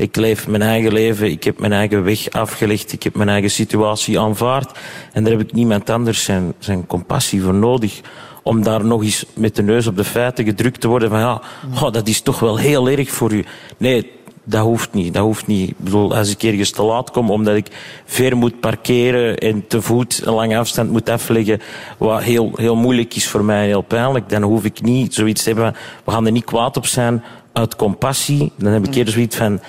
Ik 0.00 0.16
leef 0.16 0.48
mijn 0.48 0.62
eigen 0.62 0.92
leven, 0.92 1.30
ik 1.30 1.44
heb 1.44 1.58
mijn 1.58 1.72
eigen 1.72 2.04
weg 2.04 2.30
afgelegd, 2.30 2.92
ik 2.92 3.02
heb 3.02 3.14
mijn 3.14 3.28
eigen 3.28 3.50
situatie 3.50 4.20
aanvaard. 4.20 4.78
En 5.12 5.22
daar 5.22 5.32
heb 5.32 5.40
ik 5.40 5.52
niemand 5.52 5.90
anders 5.90 6.24
zijn, 6.24 6.52
zijn 6.58 6.86
compassie 6.86 7.42
voor 7.42 7.54
nodig. 7.54 8.00
Om 8.42 8.62
daar 8.62 8.84
nog 8.84 9.02
eens 9.02 9.24
met 9.34 9.56
de 9.56 9.62
neus 9.62 9.86
op 9.86 9.96
de 9.96 10.04
feiten 10.04 10.44
gedrukt 10.44 10.80
te 10.80 10.88
worden 10.88 11.10
van 11.10 11.18
ja, 11.18 11.42
oh, 11.74 11.92
dat 11.92 12.08
is 12.08 12.20
toch 12.20 12.40
wel 12.40 12.58
heel 12.58 12.88
erg 12.88 13.10
voor 13.10 13.32
u. 13.32 13.44
Nee, 13.76 14.10
dat 14.44 14.64
hoeft 14.64 14.92
niet. 14.92 15.14
Dat 15.14 15.22
hoeft 15.22 15.46
niet. 15.46 15.70
Ik 15.70 15.78
bedoel, 15.78 16.16
als 16.16 16.30
ik 16.30 16.42
ergens 16.42 16.70
te 16.70 16.82
laat 16.82 17.10
kom 17.10 17.30
omdat 17.30 17.56
ik 17.56 17.66
ver 18.04 18.36
moet 18.36 18.60
parkeren 18.60 19.38
en 19.38 19.66
te 19.66 19.82
voet 19.82 20.22
een 20.24 20.32
lange 20.32 20.58
afstand 20.58 20.90
moet 20.90 21.08
afleggen, 21.08 21.60
wat 21.98 22.22
heel, 22.22 22.52
heel 22.54 22.76
moeilijk 22.76 23.14
is 23.14 23.28
voor 23.28 23.44
mij 23.44 23.62
en 23.62 23.68
heel 23.68 23.82
pijnlijk, 23.82 24.28
dan 24.28 24.42
hoef 24.42 24.64
ik 24.64 24.82
niet 24.82 25.14
zoiets 25.14 25.42
te 25.42 25.48
hebben. 25.48 25.76
We 26.04 26.10
gaan 26.10 26.26
er 26.26 26.32
niet 26.32 26.44
kwaad 26.44 26.76
op 26.76 26.86
zijn 26.86 27.22
uit 27.52 27.76
compassie. 27.76 28.52
Dan 28.56 28.72
heb 28.72 28.86
ik 28.86 28.94
eerder 28.94 29.12
zoiets 29.12 29.36
van, 29.36 29.60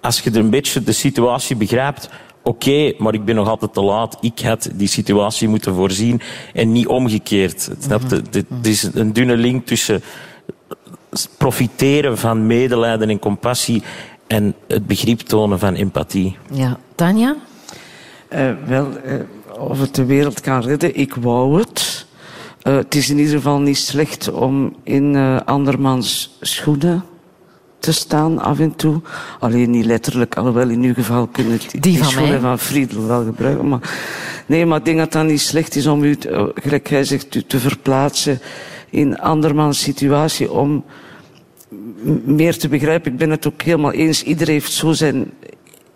als 0.00 0.20
je 0.20 0.30
er 0.30 0.36
een 0.36 0.50
beetje 0.50 0.82
de 0.82 0.92
situatie 0.92 1.56
begrijpt, 1.56 2.08
oké, 2.42 2.92
maar 2.98 3.14
ik 3.14 3.24
ben 3.24 3.34
nog 3.34 3.48
altijd 3.48 3.74
te 3.74 3.82
laat. 3.82 4.18
Ik 4.20 4.40
had 4.40 4.70
die 4.74 4.88
situatie 4.88 5.48
moeten 5.48 5.74
voorzien 5.74 6.20
en 6.54 6.72
niet 6.72 6.86
omgekeerd. 6.86 7.70
Snap 7.78 8.00
je? 8.00 8.22
Dit 8.30 8.46
dit 8.48 8.66
is 8.66 8.82
een 8.82 9.12
dunne 9.12 9.36
link 9.36 9.66
tussen 9.66 10.02
profiteren 11.38 12.18
van 12.18 12.46
medelijden 12.46 13.10
en 13.10 13.18
compassie 13.18 13.82
en 14.26 14.54
het 14.66 14.86
begrip 14.86 15.20
tonen 15.20 15.58
van 15.58 15.74
empathie. 15.74 16.36
Ja. 16.52 16.78
Tanja? 16.94 17.36
Eh, 18.28 18.50
wel, 18.66 18.88
eh, 18.96 19.14
of 19.58 19.80
het 19.80 19.94
de 19.94 20.04
wereld 20.04 20.40
kan 20.40 20.60
redden, 20.60 20.96
ik 20.96 21.14
wou 21.14 21.58
het. 21.58 22.06
Eh, 22.62 22.74
het 22.74 22.94
is 22.94 23.10
in 23.10 23.18
ieder 23.18 23.34
geval 23.34 23.58
niet 23.58 23.78
slecht 23.78 24.30
om 24.30 24.76
in 24.82 25.16
eh, 25.16 25.40
andermans 25.44 26.36
schoenen 26.40 27.04
te 27.80 27.92
staan 27.92 28.38
af 28.38 28.58
en 28.58 28.76
toe. 28.76 29.00
Alleen 29.38 29.70
niet 29.70 29.84
letterlijk, 29.84 30.36
alhoewel 30.36 30.68
in 30.68 30.82
uw 30.82 30.94
geval 30.94 31.26
kunnen 31.26 31.58
die, 31.70 31.80
Die 31.80 32.04
van 32.04 32.28
mij. 32.28 32.40
van 32.40 32.58
Friedel 32.58 33.06
wel 33.06 33.24
gebruiken. 33.24 33.68
Maar, 33.68 33.80
nee, 34.46 34.66
maar 34.66 34.78
ik 34.78 34.84
denk 34.84 34.98
dat 34.98 35.12
dat 35.12 35.26
niet 35.26 35.40
slecht 35.40 35.76
is 35.76 35.86
om 35.86 36.02
u, 36.04 36.16
gelijk 36.54 36.88
hij 36.88 37.04
zegt, 37.04 37.34
u 37.34 37.42
te 37.42 37.58
verplaatsen 37.58 38.40
in 38.90 39.18
andermans 39.18 39.82
situatie 39.82 40.52
om 40.52 40.84
meer 42.24 42.58
te 42.58 42.68
begrijpen. 42.68 43.12
Ik 43.12 43.18
ben 43.18 43.30
het 43.30 43.46
ook 43.46 43.62
helemaal 43.62 43.92
eens. 43.92 44.22
Iedereen 44.22 44.54
heeft 44.54 44.72
zo 44.72 44.92
zijn 44.92 45.30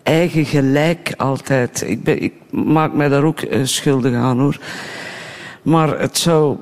eigen 0.03 0.45
gelijk 0.45 1.13
altijd. 1.17 1.83
Ik, 1.87 2.03
ben, 2.03 2.21
ik 2.21 2.33
maak 2.49 2.93
mij 2.93 3.09
daar 3.09 3.23
ook 3.23 3.39
eh, 3.41 3.59
schuldig 3.63 4.13
aan 4.13 4.39
hoor. 4.39 4.57
Maar 5.61 5.99
het 5.99 6.17
zou 6.17 6.57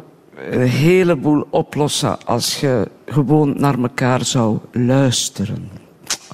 een 0.51 0.67
heleboel 0.67 1.47
oplossen 1.49 2.25
als 2.25 2.59
je 2.59 2.87
gewoon 3.05 3.53
naar 3.57 3.79
elkaar 3.79 4.25
zou 4.25 4.57
luisteren. 4.71 5.69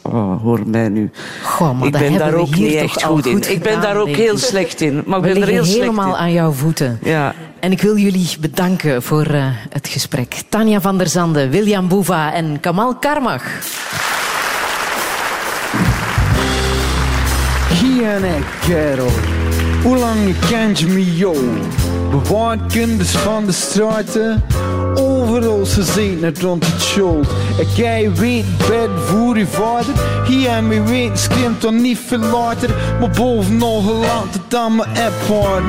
Oh, 0.01 0.41
hoor 0.41 0.61
mij 0.65 0.89
nu. 0.89 1.11
Goh, 1.43 1.79
maar 1.79 1.87
ik 1.87 1.91
ben 1.91 2.17
daar 2.17 2.33
ook 2.33 2.55
niet 2.55 2.73
echt 2.73 3.03
goed 3.03 3.25
in. 3.25 3.33
goed 3.33 3.49
ik 3.49 3.61
ben 3.61 3.73
gedaan, 3.73 3.93
daar 3.93 4.01
ook 4.01 4.07
heel 4.07 4.37
slecht 4.37 4.81
in. 4.81 5.03
Maar 5.05 5.17
ik 5.17 5.33
ben 5.33 5.41
er 5.41 5.47
heel 5.47 5.65
slecht 5.65 5.79
helemaal 5.79 6.13
in. 6.13 6.15
aan 6.15 6.31
jouw 6.31 6.51
voeten. 6.51 6.99
Ja. 7.03 7.33
En 7.59 7.71
ik 7.71 7.81
wil 7.81 7.97
jullie 7.97 8.29
bedanken 8.39 9.03
voor 9.03 9.25
eh, 9.25 9.45
het 9.69 9.87
gesprek. 9.87 10.41
Tanja 10.49 10.81
van 10.81 10.97
der 10.97 11.07
Zande, 11.07 11.49
William 11.49 11.87
Boeva 11.87 12.33
en 12.33 12.59
Kamal 12.59 12.95
Karmach. 12.95 13.43
Ik, 17.69 18.43
kerel. 18.67 19.09
Hoe 19.83 19.97
lang 19.97 20.39
kent 20.49 20.79
je 20.79 20.87
me, 20.87 21.15
joh? 21.15 21.37
Bewaard 22.09 22.71
kinders 22.71 23.11
van 23.11 23.45
de 23.45 23.51
straten. 23.51 24.43
Overal 24.95 25.65
ze 25.65 25.83
zien 25.83 26.23
het 26.23 26.41
rond 26.41 26.65
het 26.65 26.81
school. 26.81 27.21
Ik 27.57 27.67
jij 27.75 28.11
weet 28.13 28.57
bed 28.57 28.89
voor 29.05 29.37
je 29.37 29.47
vader. 29.47 29.93
Hier 30.25 30.49
en 30.49 30.67
me 30.67 30.83
weet 30.83 31.19
screamt 31.19 31.61
dan 31.61 31.81
niet 31.81 31.99
veel 32.07 32.19
later. 32.19 32.69
Maar 32.99 33.09
bovenal 33.09 33.81
geland 33.81 34.33
het 34.33 34.55
aan 34.55 34.75
mijn 34.75 34.89
app 34.89 35.13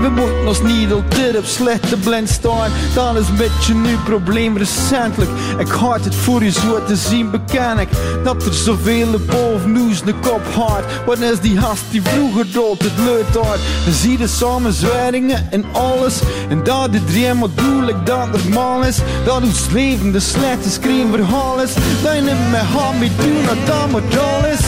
We 0.02 0.08
moeten 0.08 0.46
ons 0.46 0.62
niet 0.62 0.92
altijd 0.92 1.38
op 1.38 1.44
slechte 1.44 1.96
blind 1.96 2.28
staan. 2.28 2.70
Dat 2.94 3.16
is 3.16 3.28
een 3.28 3.36
beetje 3.36 3.74
nu 3.74 3.96
probleem 4.04 4.58
recentelijk. 4.58 5.30
Ik 5.58 5.68
had 5.68 6.04
het 6.04 6.14
voor 6.14 6.44
je 6.44 6.50
zo 6.50 6.84
te 6.84 6.96
zien 6.96 7.30
beken 7.30 7.78
ik. 7.78 7.88
Dat 8.24 8.46
er 8.46 8.54
zoveel 8.54 9.08
boven 9.26 9.72
nieuws 9.72 10.02
de 10.02 10.14
kop 10.14 10.46
had. 10.54 10.84
Wat 11.06 11.18
is 11.18 11.40
die 11.40 11.58
hast 11.58 11.82
die 11.90 12.02
vroeger 12.02 12.52
dood 12.52 12.82
het 12.82 12.98
leut 13.04 13.46
had. 13.46 13.58
We 13.84 13.92
zien 13.92 14.16
de 14.16 14.26
samenzweringen 14.26 15.50
en 15.50 15.64
alles. 15.72 16.20
En 16.48 16.64
dat 16.64 16.88
het 16.92 17.10
helemaal 17.10 17.54
doellijk 17.54 18.06
dat 18.06 18.32
normaal 18.32 18.82
is. 18.84 18.98
Dat 19.24 19.42
ons 19.42 19.70
leven 19.72 20.12
de 20.12 20.20
slechte 20.20 20.70
screen 20.70 21.10
verhaal 21.10 21.62
is. 21.62 21.74
Dat 22.02 22.14
je 22.14 22.20
niet 22.20 22.50
met 22.50 22.60
hand 22.60 22.98
mee 22.98 23.10
doen 23.16 23.44
dat 23.46 23.66
dat 23.66 23.90
maar 23.90 24.18
al 24.20 24.46
is. 24.46 24.64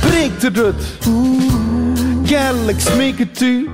Breekt 0.00 0.44
er 0.44 0.64
het. 0.64 0.84
Kerel, 2.26 2.68
ik 2.68 2.80
smeek 2.80 3.18
het 3.18 3.40
u. 3.40 3.68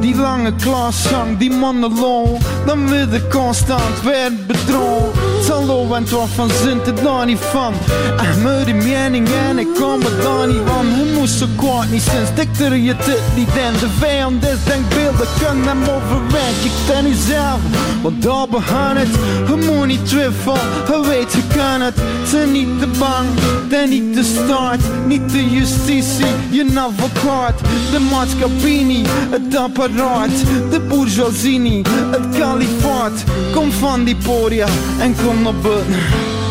Die 0.00 0.16
lange 0.16 0.54
klaaszang, 0.54 1.38
die 1.38 1.50
monoloog. 1.50 2.40
Dan 2.66 2.88
wil 2.88 3.08
de 3.08 3.28
constant 3.28 4.02
werd 4.02 4.46
bedrogen. 4.46 5.43
Over 5.50 5.96
en 5.96 6.06
van 6.08 6.50
zint 6.62 6.86
het 6.86 7.02
daar 7.02 7.26
niet 7.26 7.38
van. 7.38 7.74
En 8.16 8.42
me 8.42 8.64
die 8.64 8.74
mening 8.74 9.28
en 9.48 9.58
ik 9.58 9.66
kom 9.74 10.00
er 10.00 10.22
daar 10.22 10.46
niet 10.46 10.62
van. 10.66 10.86
Hij 10.86 11.14
moest 11.14 11.38
zo 11.38 11.46
kwaad 11.56 11.90
niet 11.90 12.02
zijn, 12.02 12.26
stik 12.32 12.48
er 12.60 12.76
je 12.76 12.96
dit 12.96 13.22
niet 13.36 13.48
in. 13.48 13.72
De 13.80 13.88
vijand 13.98 14.44
is 14.44 14.64
denkbeelden, 14.64 15.26
kan 15.42 15.62
hem 15.62 15.82
overweg. 15.82 16.64
Ik 16.64 16.72
ten 16.86 17.14
zelf, 17.14 17.58
want 18.02 18.22
daar 18.22 18.48
begon 18.48 18.96
het. 18.96 19.08
Je 19.46 19.70
moet 19.70 19.86
niet 19.86 20.06
twijfelen, 20.06 20.60
je 20.88 21.06
weet 21.08 21.32
je 21.32 21.42
kan 21.56 21.80
het. 21.80 21.94
Zijn 22.26 22.52
niet 22.52 22.78
te 22.80 22.86
bang, 22.98 23.28
dan 23.68 23.88
niet 23.88 24.14
de 24.14 24.22
staat, 24.22 24.80
niet 25.06 25.30
de 25.30 25.50
justitie, 25.50 26.26
je 26.50 26.64
advocaat. 26.74 27.60
De 27.92 28.00
maatschappij 28.10 28.82
niet, 28.82 29.08
het 29.30 29.56
apparaat, 29.56 30.34
de 30.70 30.80
bourgeoisie 30.88 31.82
het 32.10 32.38
kalifaat. 32.38 33.24
Kom 33.52 33.72
van 33.72 34.04
die 34.04 34.16
podia 34.16 34.66
en 34.98 35.14
kom 35.24 35.33
naar 35.42 35.54
buiten. 35.54 35.94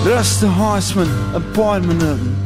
Rustig, 0.03 0.49
Haasman, 0.49 1.07
een 1.33 1.51
paar 1.51 1.79
minuten. 1.79 2.37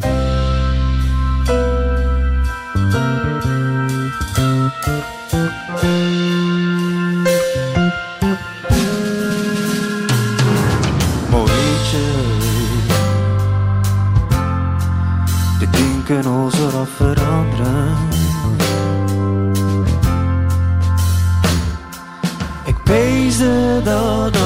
Maar 11.29 11.43
weet 11.43 11.89
je, 11.91 12.35
de 15.59 15.69
dingen 15.69 16.03
kunnen 16.03 16.31
ons 16.31 16.53
eraf 16.59 16.89
veranderen. 16.95 17.95
Ik 22.65 22.75
wees 22.83 23.37
dat 23.83 24.36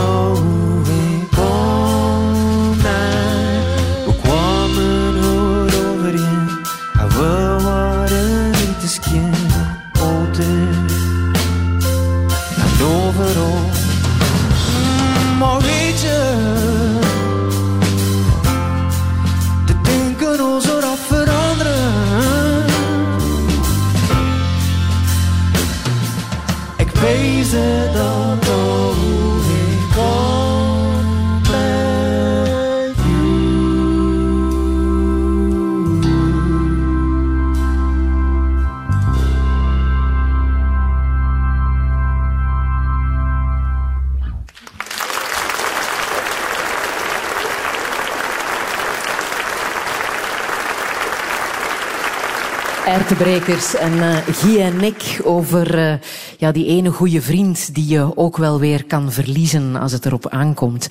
Ertebrekers 53.21 53.75
en 53.75 54.01
eh 54.01 54.17
Guy 54.36 54.60
en 54.60 54.81
ik 54.81 55.21
over 55.23 55.77
eh, 55.77 55.93
ja, 56.38 56.51
die 56.51 56.65
ene 56.65 56.91
goede 56.91 57.21
vriend 57.21 57.75
die 57.75 57.88
je 57.88 58.17
ook 58.17 58.38
wel 58.38 58.60
weer 58.60 58.86
kan 58.86 59.12
verliezen 59.12 59.75
als 59.75 59.91
het 59.91 60.05
erop 60.05 60.29
aankomt. 60.29 60.88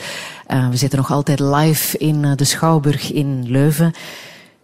Eh, 0.46 0.68
we 0.68 0.76
zitten 0.76 0.98
nog 0.98 1.10
altijd 1.10 1.40
live 1.40 1.98
in 1.98 2.34
de 2.36 2.44
Schouwburg 2.44 3.12
in 3.12 3.50
Leuven. 3.50 3.94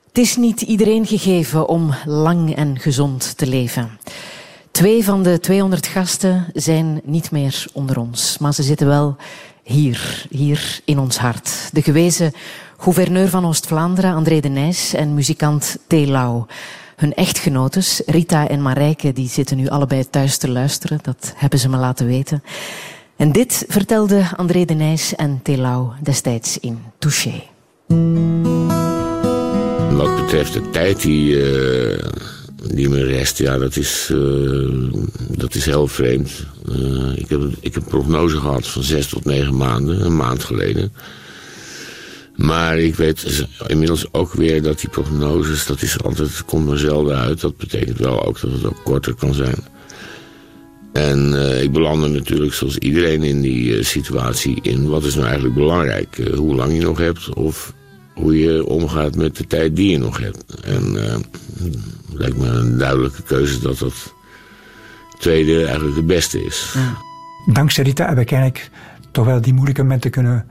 Het 0.09 0.19
is 0.19 0.37
niet 0.37 0.61
iedereen 0.61 1.07
gegeven 1.07 1.69
om 1.69 1.95
lang 2.05 2.55
en 2.55 2.79
gezond 2.79 3.37
te 3.37 3.47
leven. 3.47 3.99
Twee 4.71 5.05
van 5.05 5.23
de 5.23 5.41
200 5.41 5.87
gasten 5.87 6.47
zijn 6.53 7.01
niet 7.05 7.31
meer 7.31 7.67
onder 7.73 7.99
ons, 7.99 8.39
maar 8.39 8.55
ze 8.55 8.63
zitten 8.63 8.87
wel 8.87 9.17
hier, 9.63 10.27
hier 10.31 10.81
in 10.85 10.99
ons 10.99 11.19
hart. 11.19 11.69
De 11.73 11.83
gewezen 11.83 12.33
gouverneur 12.77 13.29
van 13.29 13.47
Oost-Vlaanderen, 13.47 14.15
André 14.15 14.41
de 14.41 14.49
Nijs, 14.49 14.95
en 14.95 15.15
muzikant 15.15 15.79
T. 15.87 15.93
Lau. 15.93 16.47
Hun 16.97 17.15
echtgenotes, 17.15 18.03
Rita 18.07 18.49
en 18.49 18.63
Marijke, 18.63 19.13
die 19.13 19.29
zitten 19.29 19.57
nu 19.57 19.69
allebei 19.69 20.11
thuis 20.11 20.37
te 20.37 20.51
luisteren. 20.51 20.99
Dat 21.03 21.33
hebben 21.37 21.59
ze 21.59 21.69
me 21.69 21.77
laten 21.77 22.07
weten. 22.07 22.43
En 23.17 23.33
dit 23.33 23.65
vertelde 23.69 24.25
André 24.37 24.65
de 24.65 24.75
Nijs 24.75 25.15
en 25.15 25.41
T. 25.43 25.49
Lau 25.57 25.89
destijds 26.03 26.59
in 26.59 26.79
Touché. 26.99 27.43
Wat 29.97 30.17
betreft 30.17 30.53
de 30.53 30.71
tijd 30.71 31.03
die, 31.03 31.43
eh, 31.43 32.05
die 32.75 32.89
me 32.89 33.05
rest, 33.05 33.39
ja, 33.39 33.59
dat 33.59 33.77
is, 33.77 34.09
eh, 34.13 35.01
dat 35.29 35.55
is 35.55 35.65
heel 35.65 35.87
vreemd. 35.87 36.47
Eh, 36.69 37.17
ik, 37.17 37.29
heb, 37.29 37.41
ik 37.61 37.75
heb 37.75 37.83
een 37.83 37.89
prognose 37.89 38.37
gehad 38.37 38.67
van 38.67 38.83
zes 38.83 39.09
tot 39.09 39.25
negen 39.25 39.57
maanden, 39.57 40.05
een 40.05 40.17
maand 40.17 40.45
geleden. 40.45 40.93
Maar 42.37 42.79
ik 42.79 42.95
weet 42.95 43.47
inmiddels 43.67 44.13
ook 44.13 44.33
weer 44.33 44.63
dat 44.63 44.81
die 44.81 44.91
prognoses, 44.91 45.67
dat 45.67 45.83
is 45.83 46.03
altijd, 46.03 46.45
komt 46.45 46.67
maar 46.67 46.79
zelden 46.79 47.17
uit. 47.17 47.41
Dat 47.41 47.57
betekent 47.57 47.99
wel 47.99 48.25
ook 48.25 48.41
dat 48.41 48.53
het 48.53 48.65
ook 48.65 48.81
korter 48.85 49.15
kan 49.15 49.35
zijn. 49.35 49.57
En 50.93 51.35
eh, 51.35 51.63
ik 51.63 51.73
belandde 51.73 52.09
natuurlijk 52.09 52.55
zoals 52.55 52.79
iedereen 52.79 53.23
in 53.23 53.41
die 53.41 53.77
eh, 53.77 53.85
situatie 53.85 54.59
in. 54.63 54.89
Wat 54.89 55.05
is 55.05 55.15
nou 55.15 55.27
eigenlijk 55.27 55.55
belangrijk? 55.55 56.19
Eh, 56.19 56.35
hoe 56.35 56.55
lang 56.55 56.75
je 56.75 56.81
nog 56.81 56.99
hebt 56.99 57.35
of 57.35 57.75
hoe 58.15 58.39
je 58.39 58.67
omgaat 58.67 59.17
met 59.17 59.37
de 59.37 59.47
tijd 59.47 59.77
die 59.77 59.91
je 59.91 59.99
nog 59.99 60.19
hebt. 60.19 60.61
En 60.65 60.95
het 60.95 61.27
lijkt 62.13 62.37
me 62.37 62.47
een 62.47 62.79
duidelijke 62.79 63.23
keuze 63.23 63.61
dat 63.61 63.79
dat 63.79 64.15
tweede 65.19 65.65
eigenlijk 65.65 65.97
de 65.97 66.03
beste 66.03 66.45
is. 66.45 66.75
Dankzij 67.53 67.85
Rita 67.85 68.09
heb 68.09 68.19
ik 68.19 68.33
eigenlijk 68.33 68.71
toch 69.11 69.25
wel 69.27 69.41
die 69.41 69.53
moeilijke 69.53 69.83
momenten 69.83 70.11
kunnen... 70.11 70.47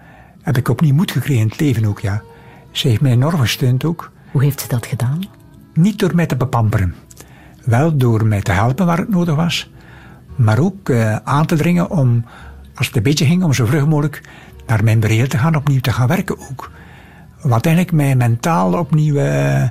heb 0.46 0.58
ik 0.58 0.70
opnieuw 0.70 0.94
moed 0.94 1.12
gekregen 1.12 1.42
in 1.42 1.48
het 1.48 1.60
leven 1.60 1.86
ook, 1.86 2.00
ja. 2.00 2.22
Ze 2.72 2.88
heeft 2.88 3.02
mij 3.02 3.12
enorm 3.12 3.40
gesteund 3.40 3.86
ook. 3.86 4.12
Hoe 4.32 4.44
heeft 4.44 4.62
ze 4.62 4.68
dat 4.68 4.86
gedaan? 4.86 5.20
Niet 5.74 6.00
door 6.00 6.16
mij 6.16 6.26
te 6.26 6.36
bepamperen. 6.36 6.96
Wel 7.64 7.98
door 7.98 8.26
mij 8.26 8.42
te 8.42 8.52
helpen 8.52 8.86
waar 8.86 8.98
het 8.98 9.10
nodig 9.10 9.36
was. 9.36 9.70
Maar 10.36 10.60
ook 10.60 10.90
eh, 10.90 11.16
aan 11.16 11.46
te 11.46 11.56
dringen 11.56 11.90
om, 11.90 12.26
als 12.76 12.88
het 12.88 12.96
een 12.96 13.04
beetje 13.04 13.26
ging, 13.26 13.44
om 13.44 13.54
zo 13.54 13.66
vlug 13.66 13.86
mogelijk 13.88 14.22
naar 14.68 14.84
mijn 14.84 15.00
beheer 15.00 15.30
te 15.30 15.38
gaan, 15.38 15.56
opnieuw 15.56 15.80
te 15.80 15.92
gaan 15.92 16.08
werken 16.08 16.40
ook. 16.40 16.72
Wat 17.42 17.66
eigenlijk 17.66 17.96
mij 17.96 18.16
mentaal 18.16 18.74
opnieuw 18.74 19.16
eh, 19.16 19.64
eh, 19.64 19.70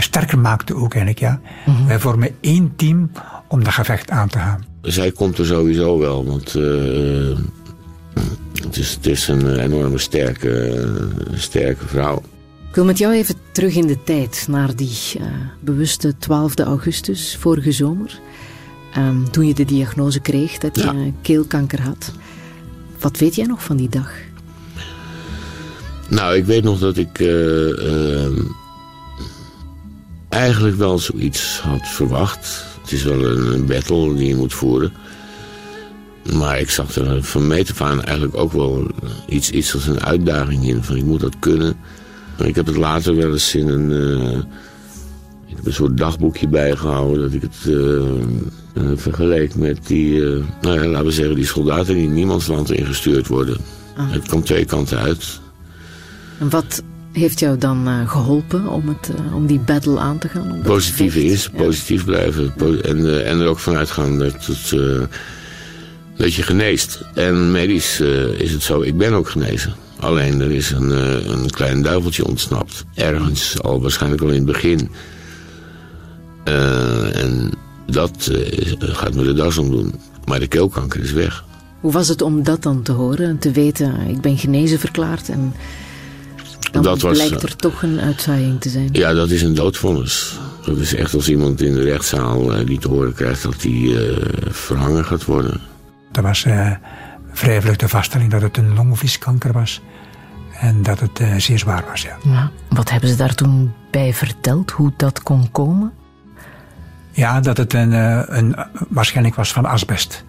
sterker 0.00 0.38
maakte 0.38 0.74
ook 0.74 0.94
eigenlijk, 0.94 1.18
ja. 1.18 1.40
Wij 1.86 1.98
vormen 1.98 2.30
één 2.40 2.72
team 2.76 3.10
om 3.48 3.64
dat 3.64 3.72
gevecht 3.72 4.10
aan 4.10 4.28
te 4.28 4.38
gaan. 4.38 4.64
Zij 4.82 5.12
komt 5.12 5.38
er 5.38 5.46
sowieso 5.46 5.98
wel, 5.98 6.24
want 6.24 6.54
eh, 6.54 7.38
het, 8.68 8.76
is, 8.76 8.94
het 8.94 9.06
is 9.06 9.28
een 9.28 9.58
enorme 9.58 9.98
sterke, 9.98 10.86
sterke 11.34 11.86
vrouw. 11.86 12.22
Ik 12.68 12.74
wil 12.74 12.84
met 12.84 12.98
jou 12.98 13.14
even 13.14 13.34
terug 13.52 13.74
in 13.74 13.86
de 13.86 14.02
tijd, 14.02 14.46
naar 14.48 14.76
die 14.76 14.98
eh, 15.18 15.26
bewuste 15.60 16.14
12 16.18 16.58
augustus 16.58 17.36
vorige 17.40 17.72
zomer. 17.72 18.20
Ehm, 18.92 19.24
toen 19.30 19.46
je 19.46 19.54
de 19.54 19.64
diagnose 19.64 20.20
kreeg 20.20 20.58
dat 20.58 20.76
je 20.76 21.12
keelkanker 21.22 21.80
had. 21.80 22.12
Wat 23.00 23.18
weet 23.18 23.34
jij 23.34 23.46
nog 23.46 23.64
van 23.64 23.76
die 23.76 23.88
dag? 23.88 24.10
Nou, 26.08 26.36
ik 26.36 26.44
weet 26.44 26.62
nog 26.62 26.78
dat 26.78 26.96
ik 26.96 27.18
eh, 27.18 28.24
eh, 28.26 28.32
eigenlijk 30.28 30.76
wel 30.76 30.98
zoiets 30.98 31.60
had 31.60 31.88
verwacht. 31.88 32.64
Het 32.82 32.92
is 32.92 33.02
wel 33.02 33.24
een 33.24 33.66
battle 33.66 34.14
die 34.14 34.28
je 34.28 34.36
moet 34.36 34.54
voeren. 34.54 34.92
Maar 36.32 36.60
ik 36.60 36.70
zag 36.70 36.94
er 36.94 37.22
van 37.24 37.46
meet 37.46 37.70
af 37.70 37.80
aan 37.82 38.02
eigenlijk 38.04 38.36
ook 38.36 38.52
wel 38.52 38.86
iets, 39.28 39.50
iets 39.50 39.74
als 39.74 39.86
een 39.86 40.02
uitdaging 40.04 40.66
in. 40.68 40.82
Van 40.84 40.96
ik 40.96 41.04
moet 41.04 41.20
dat 41.20 41.38
kunnen. 41.38 41.76
Ik 42.36 42.54
heb 42.54 42.66
het 42.66 42.76
later 42.76 43.16
wel 43.16 43.32
eens 43.32 43.54
in 43.54 43.68
een, 43.68 43.92
eh, 43.92 44.38
ik 45.46 45.56
heb 45.56 45.66
een 45.66 45.72
soort 45.72 45.96
dagboekje 45.96 46.48
bijgehouden. 46.48 47.20
Dat 47.20 47.32
ik 47.32 47.42
het 47.42 47.74
eh, 47.74 47.96
eh, 48.74 48.96
vergeleek 48.96 49.54
met 49.54 49.86
die, 49.86 50.24
eh, 50.24 50.44
nou 50.60 50.80
ja, 50.82 50.86
laten 50.86 51.06
we 51.06 51.12
zeggen, 51.12 51.34
die 51.34 51.46
soldaten 51.46 51.94
die 51.94 52.06
in 52.06 52.12
niemands 52.14 52.46
land 52.46 52.72
ingestuurd 52.72 53.26
worden. 53.26 53.56
Ah. 53.96 54.12
Het 54.12 54.28
komt 54.28 54.46
twee 54.46 54.64
kanten 54.64 54.98
uit. 54.98 55.40
En 56.38 56.50
wat 56.50 56.82
heeft 57.12 57.38
jou 57.40 57.58
dan 57.58 57.88
eh, 57.88 58.10
geholpen 58.10 58.68
om, 58.68 58.88
het, 58.88 59.10
eh, 59.16 59.34
om 59.34 59.46
die 59.46 59.58
battle 59.58 59.98
aan 59.98 60.18
te 60.18 60.28
gaan? 60.28 60.60
Positief 60.62 61.16
is, 61.16 61.48
positief 61.48 62.04
blijven. 62.04 62.52
Po- 62.56 62.74
en, 62.74 63.06
eh, 63.06 63.30
en 63.30 63.40
er 63.40 63.46
ook 63.46 63.58
vanuit 63.58 63.90
gaan 63.90 64.18
dat, 64.18 64.46
het, 64.46 64.72
eh, 64.72 65.02
dat 66.18 66.34
je 66.34 66.42
geneest. 66.42 67.00
En 67.14 67.50
medisch 67.50 68.00
eh, 68.00 68.40
is 68.40 68.52
het 68.52 68.62
zo, 68.62 68.80
ik 68.80 68.96
ben 68.96 69.12
ook 69.12 69.28
genezen. 69.28 69.74
Alleen 70.00 70.40
er 70.40 70.50
is 70.50 70.70
een, 70.70 70.92
eh, 70.92 71.26
een 71.26 71.50
klein 71.50 71.82
duiveltje 71.82 72.26
ontsnapt. 72.26 72.84
Ergens, 72.94 73.62
al 73.62 73.80
waarschijnlijk 73.80 74.22
al 74.22 74.28
in 74.28 74.34
het 74.34 74.44
begin. 74.44 74.90
Eh, 76.44 77.22
en 77.22 77.50
dat 77.86 78.30
gaat 78.78 79.14
me 79.14 79.24
de 79.24 79.32
das 79.32 79.58
om 79.58 79.70
doen. 79.70 79.94
Maar 80.24 80.40
de 80.40 80.46
keelkanker 80.46 81.00
is 81.00 81.12
weg. 81.12 81.44
Hoe 81.80 81.92
was 81.92 82.08
het 82.08 82.22
om 82.22 82.42
dat 82.42 82.62
dan 82.62 82.82
te 82.82 82.92
horen 82.92 83.28
en 83.28 83.38
te 83.38 83.50
weten, 83.50 83.94
ik 84.08 84.20
ben 84.20 84.38
genezen 84.38 84.78
verklaard 84.78 85.28
en 85.28 85.54
dan 86.72 86.82
Dat 86.82 87.00
was, 87.00 87.16
blijkt 87.16 87.42
er 87.42 87.56
toch 87.56 87.82
een 87.82 88.00
uitzaaiing 88.00 88.60
te 88.60 88.68
zijn? 88.68 88.88
Ja, 88.92 89.14
dat 89.14 89.30
is 89.30 89.42
een 89.42 89.54
doodvonnis. 89.54 90.32
Dat 90.64 90.76
is 90.76 90.94
echt 90.94 91.14
als 91.14 91.28
iemand 91.28 91.62
in 91.62 91.74
de 91.74 91.82
rechtszaal 91.82 92.64
die 92.64 92.78
te 92.78 92.88
horen 92.88 93.14
krijgt 93.14 93.42
dat 93.42 93.62
hij 93.62 93.94
verhangen 94.50 95.04
gaat 95.04 95.24
worden. 95.24 95.60
Dat 96.10 96.24
was 96.24 96.44
eh, 96.44 96.70
vrij 97.32 97.60
vlug 97.60 97.76
de 97.76 97.88
vaststelling 97.88 98.30
dat 98.30 98.42
het 98.42 98.56
een 98.56 98.74
longvlieskanker 98.74 99.52
was. 99.52 99.82
En 100.60 100.82
dat 100.82 101.00
het 101.00 101.20
eh, 101.20 101.34
zeer 101.36 101.58
zwaar 101.58 101.84
was, 101.90 102.02
ja. 102.02 102.16
Ja. 102.22 102.50
Wat 102.68 102.90
hebben 102.90 103.08
ze 103.08 103.16
daar 103.16 103.34
toen 103.34 103.72
bij 103.90 104.14
verteld, 104.14 104.70
hoe 104.70 104.92
dat 104.96 105.22
kon 105.22 105.50
komen? 105.50 105.92
Ja, 107.10 107.40
dat 107.40 107.56
het 107.56 107.72
een, 107.72 107.92
eh, 107.92 108.22
een, 108.26 108.56
waarschijnlijk 108.88 109.34
was 109.34 109.52
van 109.52 109.64
asbest. 109.64 110.24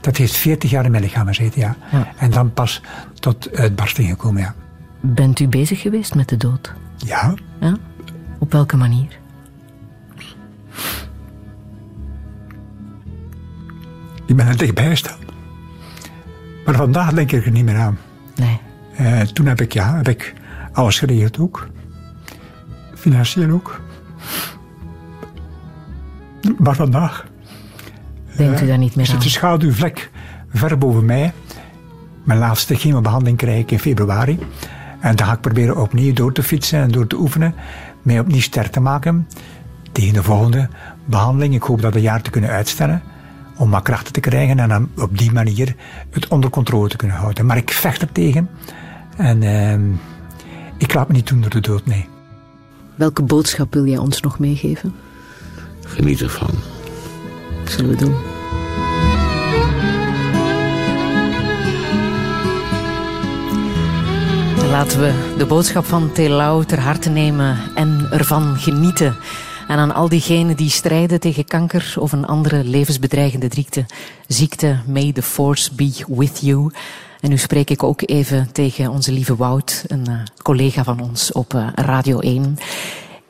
Dat 0.00 0.16
heeft 0.16 0.36
40 0.36 0.70
jaar 0.70 0.84
in 0.84 0.90
mijn 0.90 1.02
lichaam 1.02 1.26
gezeten, 1.26 1.60
ja. 1.60 1.76
Ja. 1.92 2.08
En 2.16 2.30
dan 2.30 2.52
pas 2.52 2.80
tot 3.14 3.56
uitbarsting 3.56 4.08
gekomen, 4.08 4.42
ja. 4.42 4.54
Bent 5.00 5.40
u 5.40 5.48
bezig 5.48 5.80
geweest 5.80 6.14
met 6.14 6.28
de 6.28 6.36
dood? 6.36 6.72
Ja, 6.96 7.34
Ja? 7.60 7.76
Op 8.38 8.52
welke 8.52 8.76
manier? 8.76 9.18
Ik 14.34 14.40
ben 14.44 14.48
er 14.52 14.58
dichtbij 14.58 14.88
gestaan. 14.88 15.18
Maar 16.64 16.74
vandaag 16.74 17.12
denk 17.12 17.32
ik 17.32 17.44
er 17.46 17.52
niet 17.52 17.64
meer 17.64 17.76
aan. 17.78 17.98
Nee. 18.34 18.60
Eh, 18.96 19.20
toen 19.20 19.46
heb 19.46 19.60
ik, 19.60 19.72
ja, 19.72 19.96
heb 19.96 20.08
ik 20.08 20.34
alles 20.72 20.98
geregeld 20.98 21.38
ook. 21.38 21.68
Financieel 22.94 23.50
ook. 23.50 23.80
Maar 26.58 26.74
vandaag 26.74 27.26
Denkt 28.36 28.60
u 28.62 28.66
daar 28.66 28.78
niet 28.78 28.94
meer 28.96 29.04
is 29.04 29.10
het 29.10 29.18
aan? 29.20 29.24
een 29.24 29.30
schaduwvlek 29.30 30.10
ver 30.52 30.78
boven 30.78 31.04
mij. 31.04 31.32
Mijn 32.24 32.38
laatste 32.38 32.74
chemobehandeling 32.74 33.36
krijg 33.36 33.60
ik 33.60 33.70
in 33.70 33.78
februari. 33.78 34.38
En 35.00 35.16
dan 35.16 35.26
ga 35.26 35.32
ik 35.32 35.40
proberen 35.40 35.76
opnieuw 35.80 36.12
door 36.12 36.32
te 36.32 36.42
fietsen 36.42 36.80
en 36.80 36.90
door 36.90 37.06
te 37.06 37.16
oefenen. 37.16 37.54
Mij 38.02 38.20
opnieuw 38.20 38.40
sterk 38.40 38.72
te 38.72 38.80
maken. 38.80 39.28
Tegen 39.92 40.14
de 40.14 40.22
volgende 40.22 40.68
behandeling. 41.04 41.54
Ik 41.54 41.62
hoop 41.62 41.80
dat 41.82 41.94
een 41.94 42.00
jaar 42.00 42.22
te 42.22 42.30
kunnen 42.30 42.50
uitstellen. 42.50 43.02
Om 43.56 43.68
maar 43.68 43.82
krachten 43.82 44.12
te 44.12 44.20
krijgen 44.20 44.58
en 44.58 44.68
dan 44.68 44.88
op 44.96 45.18
die 45.18 45.32
manier 45.32 45.74
het 46.10 46.28
onder 46.28 46.50
controle 46.50 46.88
te 46.88 46.96
kunnen 46.96 47.16
houden. 47.16 47.46
Maar 47.46 47.56
ik 47.56 47.70
vecht 47.70 48.02
er 48.02 48.12
tegen. 48.12 48.50
En 49.16 49.42
ehm, 49.42 49.92
ik 50.78 50.94
laat 50.94 51.08
me 51.08 51.14
niet 51.14 51.26
doen 51.26 51.40
door 51.40 51.50
de 51.50 51.60
dood, 51.60 51.86
nee. 51.86 52.08
Welke 52.94 53.22
boodschap 53.22 53.74
wil 53.74 53.86
jij 53.86 53.98
ons 53.98 54.20
nog 54.20 54.38
meegeven? 54.38 54.94
Geniet 55.84 56.20
ervan. 56.20 56.50
Zullen 57.64 57.90
we 57.90 57.96
doen. 57.96 58.14
Dan 64.56 64.68
laten 64.68 65.00
we 65.00 65.34
de 65.38 65.46
boodschap 65.46 65.84
van 65.84 66.12
Telau 66.12 66.64
ter 66.64 66.80
harte 66.80 67.10
nemen 67.10 67.58
en 67.74 68.06
ervan 68.10 68.56
genieten. 68.56 69.16
En 69.68 69.78
aan 69.78 69.94
al 69.94 70.08
diegenen 70.08 70.56
die 70.56 70.70
strijden 70.70 71.20
tegen 71.20 71.44
kanker 71.44 71.94
of 71.98 72.12
een 72.12 72.26
andere 72.26 72.64
levensbedreigende 72.64 73.48
ziekte, 73.52 73.86
ziekte, 74.26 74.78
may 74.86 75.12
the 75.12 75.22
force 75.22 75.74
be 75.74 76.04
with 76.08 76.40
you. 76.40 76.70
En 77.20 77.30
nu 77.30 77.38
spreek 77.38 77.70
ik 77.70 77.82
ook 77.82 78.08
even 78.08 78.52
tegen 78.52 78.90
onze 78.90 79.12
lieve 79.12 79.36
Wout, 79.36 79.84
een 79.86 80.06
eh, 80.06 80.14
collega 80.42 80.84
van 80.84 81.00
ons 81.00 81.32
op 81.32 81.54
eh, 81.54 81.66
Radio 81.74 82.18
1. 82.18 82.58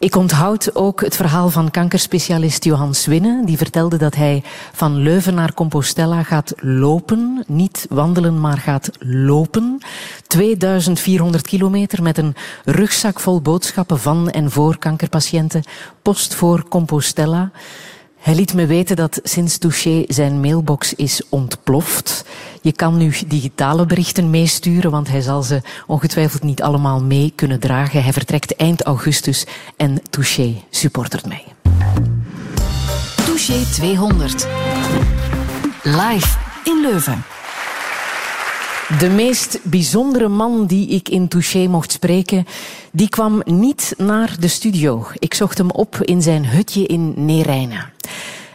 Ik 0.05 0.17
onthoud 0.17 0.75
ook 0.75 1.01
het 1.01 1.17
verhaal 1.17 1.51
van 1.51 1.71
kankerspecialist 1.71 2.65
Johan 2.65 2.95
Swinne. 2.95 3.43
Die 3.45 3.57
vertelde 3.57 3.97
dat 3.97 4.15
hij 4.15 4.43
van 4.73 4.97
Leuven 4.97 5.35
naar 5.35 5.55
Compostela 5.55 6.23
gaat 6.23 6.53
lopen. 6.57 7.45
Niet 7.47 7.87
wandelen, 7.91 8.41
maar 8.41 8.59
gaat 8.59 8.91
lopen. 8.99 9.79
2400 10.27 11.47
kilometer 11.47 12.03
met 12.03 12.19
een 12.19 12.35
rugzak 12.65 13.21
vol 13.21 13.41
boodschappen 13.41 13.99
van 13.99 14.31
en 14.31 14.51
voor 14.51 14.79
kankerpatiënten. 14.79 15.63
Post 16.03 16.35
voor 16.35 16.69
Compostela. 16.69 17.51
Hij 18.25 18.35
liet 18.35 18.55
me 18.55 18.67
weten 18.67 18.97
dat 18.97 19.21
sinds 19.23 19.59
Touché 19.59 20.05
zijn 20.09 20.41
mailbox 20.41 20.95
is 20.95 21.23
ontploft. 21.29 22.25
Je 22.63 22.73
kan 22.73 22.97
nu 22.97 23.15
digitale 23.27 23.87
berichten 23.87 24.31
meesturen, 24.31 24.91
want 24.91 25.09
hij 25.09 25.21
zal 25.21 25.43
ze 25.43 25.63
ongetwijfeld 25.87 26.43
niet 26.43 26.63
allemaal 26.63 27.03
mee 27.03 27.33
kunnen 27.35 27.61
dragen. 27.61 28.03
Hij 28.03 28.13
vertrekt 28.13 28.57
eind 28.57 28.83
augustus 28.83 29.47
en 29.77 30.03
Touché 30.11 30.55
supportert 30.71 31.27
mij. 31.27 31.45
Touché 33.27 33.65
200. 33.73 34.47
Live 35.83 36.39
in 36.65 36.81
Leuven. 36.81 37.25
De 38.99 39.09
meest 39.09 39.59
bijzondere 39.63 40.29
man 40.29 40.67
die 40.67 40.89
ik 40.89 41.09
in 41.09 41.29
Touché 41.29 41.67
mocht 41.67 41.93
spreken, 41.93 42.47
die 42.93 43.09
kwam 43.09 43.43
niet 43.45 43.95
naar 43.97 44.37
de 44.39 44.49
studio. 44.49 45.07
Ik 45.19 45.35
zocht 45.35 45.59
hem 45.59 45.71
op 45.71 45.97
in 46.01 46.23
zijn 46.23 46.47
hutje 46.47 46.87
in 46.87 47.13
Neerijnen. 47.17 47.94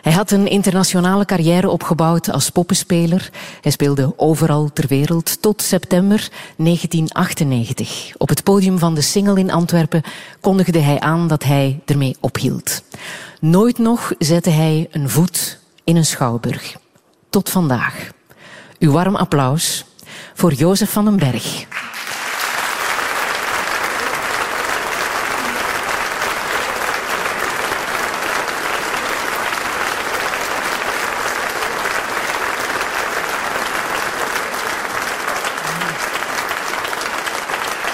Hij 0.01 0.11
had 0.11 0.31
een 0.31 0.47
internationale 0.47 1.25
carrière 1.25 1.69
opgebouwd 1.69 2.31
als 2.31 2.49
poppenspeler. 2.49 3.29
Hij 3.61 3.71
speelde 3.71 4.13
overal 4.17 4.69
ter 4.73 4.87
wereld 4.87 5.41
tot 5.41 5.61
september 5.61 6.29
1998. 6.57 8.11
Op 8.17 8.29
het 8.29 8.43
podium 8.43 8.79
van 8.79 8.95
de 8.95 9.01
Single 9.01 9.39
in 9.39 9.51
Antwerpen 9.51 10.03
kondigde 10.41 10.79
hij 10.79 10.99
aan 10.99 11.27
dat 11.27 11.43
hij 11.43 11.79
ermee 11.85 12.17
ophield. 12.19 12.83
Nooit 13.39 13.77
nog 13.77 14.13
zette 14.19 14.49
hij 14.49 14.87
een 14.91 15.09
voet 15.09 15.59
in 15.83 15.95
een 15.95 16.05
schouwburg. 16.05 16.77
Tot 17.29 17.49
vandaag. 17.49 18.09
Uw 18.79 18.91
warm 18.91 19.15
applaus 19.15 19.85
voor 20.33 20.53
Jozef 20.53 20.91
van 20.91 21.05
den 21.05 21.17
Berg. 21.17 21.65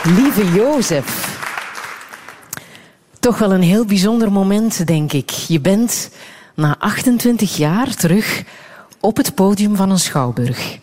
Lieve 0.06 0.52
Jozef, 0.52 1.40
Toch 3.20 3.38
wel 3.38 3.54
een 3.54 3.62
heel 3.62 3.86
bijzonder 3.86 4.32
moment, 4.32 4.88
denk 4.88 5.14
ik. 5.14 5.30
Je 5.30 5.60
bent 5.60 6.10
na 6.56 6.76
28 6.80 7.58
jaar 7.58 7.96
terug 7.96 8.44
op 9.00 9.18
het 9.18 9.36
podium 9.36 9.76
van 9.76 9.90
een 9.90 10.00
schouwburg. 10.00 10.80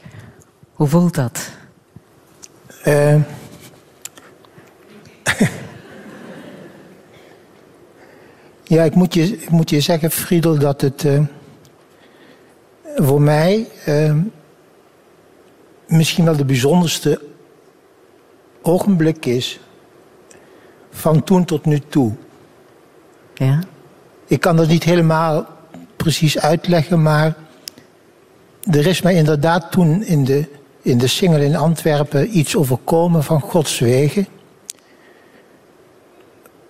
Hoe 0.72 0.88
voelt 0.88 1.14
dat? 1.14 1.50
Eh, 2.82 3.14
ja, 8.74 8.82
ik 8.82 8.94
moet, 8.94 9.14
je, 9.14 9.40
ik 9.40 9.50
moet 9.50 9.70
je 9.70 9.80
zeggen, 9.80 10.10
Friedel, 10.10 10.58
dat 10.58 10.80
het 10.80 11.04
eh, 11.04 11.20
voor 12.96 13.20
mij 13.20 13.68
eh, 13.84 14.16
misschien 15.86 16.24
wel 16.24 16.36
de 16.36 16.44
bijzonderste 16.44 17.30
ogenblik 18.62 19.26
is 19.26 19.60
van 20.90 21.24
toen 21.24 21.44
tot 21.44 21.64
nu 21.64 21.80
toe. 21.88 22.12
Ja? 23.34 23.60
Ik 24.26 24.40
kan 24.40 24.56
dat 24.56 24.68
niet 24.68 24.84
helemaal 24.84 25.46
precies 25.96 26.38
uitleggen, 26.38 27.02
maar 27.02 27.36
er 28.70 28.86
is 28.86 29.02
mij 29.02 29.14
inderdaad 29.14 29.70
toen 29.70 30.02
in 30.02 30.24
de, 30.24 30.48
in 30.82 30.98
de 30.98 31.06
single 31.06 31.44
in 31.44 31.56
Antwerpen 31.56 32.38
iets 32.38 32.56
overkomen 32.56 33.24
van 33.24 33.40
Gods 33.40 33.78
wegen. 33.78 34.26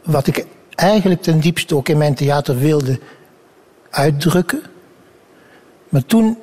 Wat 0.03 0.27
ik 0.27 0.47
eigenlijk 0.75 1.23
ten 1.23 1.41
diepste 1.41 1.77
ook 1.77 1.89
in 1.89 1.99
mijn 1.99 2.15
theater 2.15 2.59
wilde 2.59 2.99
uitdrukken. 3.91 4.63
Maar 5.89 6.05
toen 6.07 6.39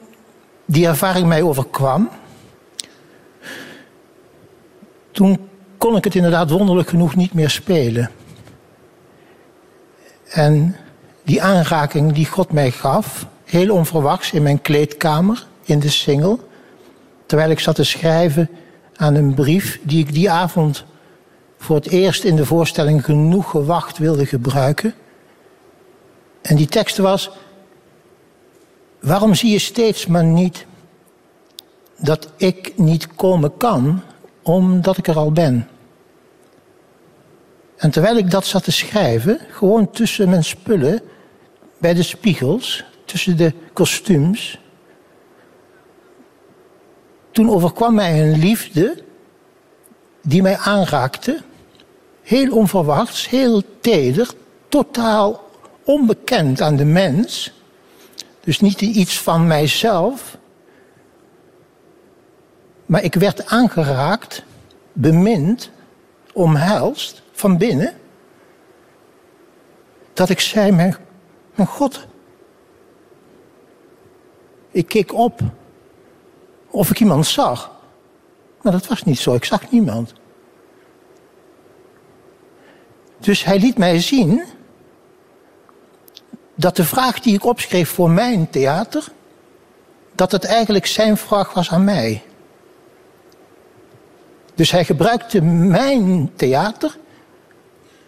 die 0.66 0.88
ervaring 0.88 1.28
mij 1.28 1.42
overkwam, 1.42 2.10
toen 5.12 5.50
kon 5.78 5.96
ik 5.96 6.04
het 6.04 6.16
inderdaad 6.16 6.50
wonderlijk 6.50 6.90
genoeg 6.90 7.16
niet 7.16 7.34
meer 7.34 7.50
spelen. 7.50 8.12
En 10.30 10.76
die 11.24 11.42
aanraking 11.42 12.14
die 12.14 12.26
God 12.26 12.52
mij 12.52 12.72
gaf, 12.72 13.26
heel 13.44 13.74
onverwachts 13.74 14.32
in 14.32 14.44
mijn 14.44 14.62
kleedkamer, 14.62 15.48
in 15.64 15.80
de 15.80 15.90
single, 15.90 16.38
terwijl 17.26 17.50
ik 17.50 17.60
zat 17.60 17.76
te 17.76 17.84
schrijven 17.84 18.50
aan 18.96 19.16
een 19.16 19.34
brief 19.34 19.80
die 19.84 20.00
ik 20.00 20.14
die 20.14 20.32
avond 20.32 20.84
voor 21.58 21.76
het 21.76 21.88
eerst 21.88 22.24
in 22.24 22.36
de 22.36 22.46
voorstelling 22.46 23.06
genoeg 23.06 23.50
gewacht 23.50 23.98
wilde 23.98 24.26
gebruiken. 24.26 24.94
En 26.42 26.56
die 26.56 26.68
tekst 26.68 26.98
was: 26.98 27.32
Waarom 29.00 29.36
zie 29.36 29.52
je 29.52 29.60
steeds 29.60 30.06
maar 30.06 30.24
niet 30.24 30.66
dat 31.98 32.28
ik 32.38 32.74
niet 32.76 33.16
komen 33.16 33.58
kan, 33.58 34.02
omdat 34.54 34.98
ik 34.98 35.08
er 35.08 35.18
al 35.18 35.32
ben? 35.32 35.68
En 37.78 37.92
terwijl 37.92 38.18
ik 38.18 38.32
dat 38.32 38.46
zat 38.46 38.64
te 38.64 38.72
schrijven, 38.72 39.40
gewoon 39.50 39.92
tussen 39.92 40.30
mijn 40.30 40.44
spullen, 40.44 41.02
bij 41.78 41.94
de 41.94 42.04
spiegels, 42.04 42.84
tussen 43.06 43.38
de 43.38 43.54
kostuums, 43.74 44.60
toen 47.32 47.50
overkwam 47.50 47.94
mij 47.94 48.22
een 48.22 48.40
liefde 48.40 49.04
die 50.22 50.42
mij 50.42 50.58
aanraakte, 50.58 51.42
heel 52.22 52.56
onverwachts, 52.56 53.30
heel 53.30 53.64
teder, 53.82 54.30
totaal 54.70 55.50
onbekend 55.84 56.62
aan 56.62 56.76
de 56.76 56.86
mens. 56.86 57.52
Dus 58.40 58.60
niet 58.60 58.82
iets 58.82 59.20
van 59.20 59.48
mijzelf. 59.48 60.38
Maar 62.90 63.04
ik 63.04 63.14
werd 63.14 63.46
aangeraakt, 63.46 64.44
bemind, 64.94 65.72
omhelst 66.34 67.22
van 67.32 67.58
binnen. 67.58 67.94
Dat 70.14 70.30
ik 70.30 70.40
zei, 70.40 70.72
mijn, 70.72 70.96
mijn 71.56 71.68
God. 71.68 72.08
Ik 74.72 74.88
keek 74.88 75.14
op 75.14 75.40
of 76.68 76.90
ik 76.90 77.00
iemand 77.00 77.26
zag. 77.26 77.72
Maar 78.62 78.72
dat 78.72 78.88
was 78.88 79.04
niet 79.04 79.20
zo, 79.20 79.34
ik 79.34 79.46
zag 79.46 79.72
niemand. 79.72 80.14
Dus 83.20 83.44
hij 83.44 83.60
liet 83.60 83.78
mij 83.78 84.00
zien 84.00 84.44
dat 86.56 86.76
de 86.76 86.86
vraag 86.86 87.20
die 87.20 87.34
ik 87.34 87.46
opschreef 87.46 87.90
voor 87.90 88.10
mijn 88.10 88.50
theater, 88.50 89.12
dat 90.16 90.32
het 90.32 90.46
eigenlijk 90.46 90.86
zijn 90.86 91.18
vraag 91.18 91.54
was 91.54 91.72
aan 91.72 91.84
mij. 91.84 92.24
Dus 94.60 94.72
hij 94.72 94.86
gebruikte 94.86 95.42
mijn 95.42 96.32
theater 96.36 96.98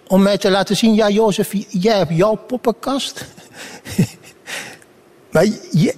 om 0.08 0.22
mij 0.22 0.38
te 0.38 0.50
laten 0.50 0.78
zien, 0.78 0.94
ja 0.94 1.10
Jozef, 1.10 1.54
jij 1.70 1.98
hebt 1.98 2.16
jouw 2.16 2.36
poppenkast. 2.36 3.26
maar 5.32 5.46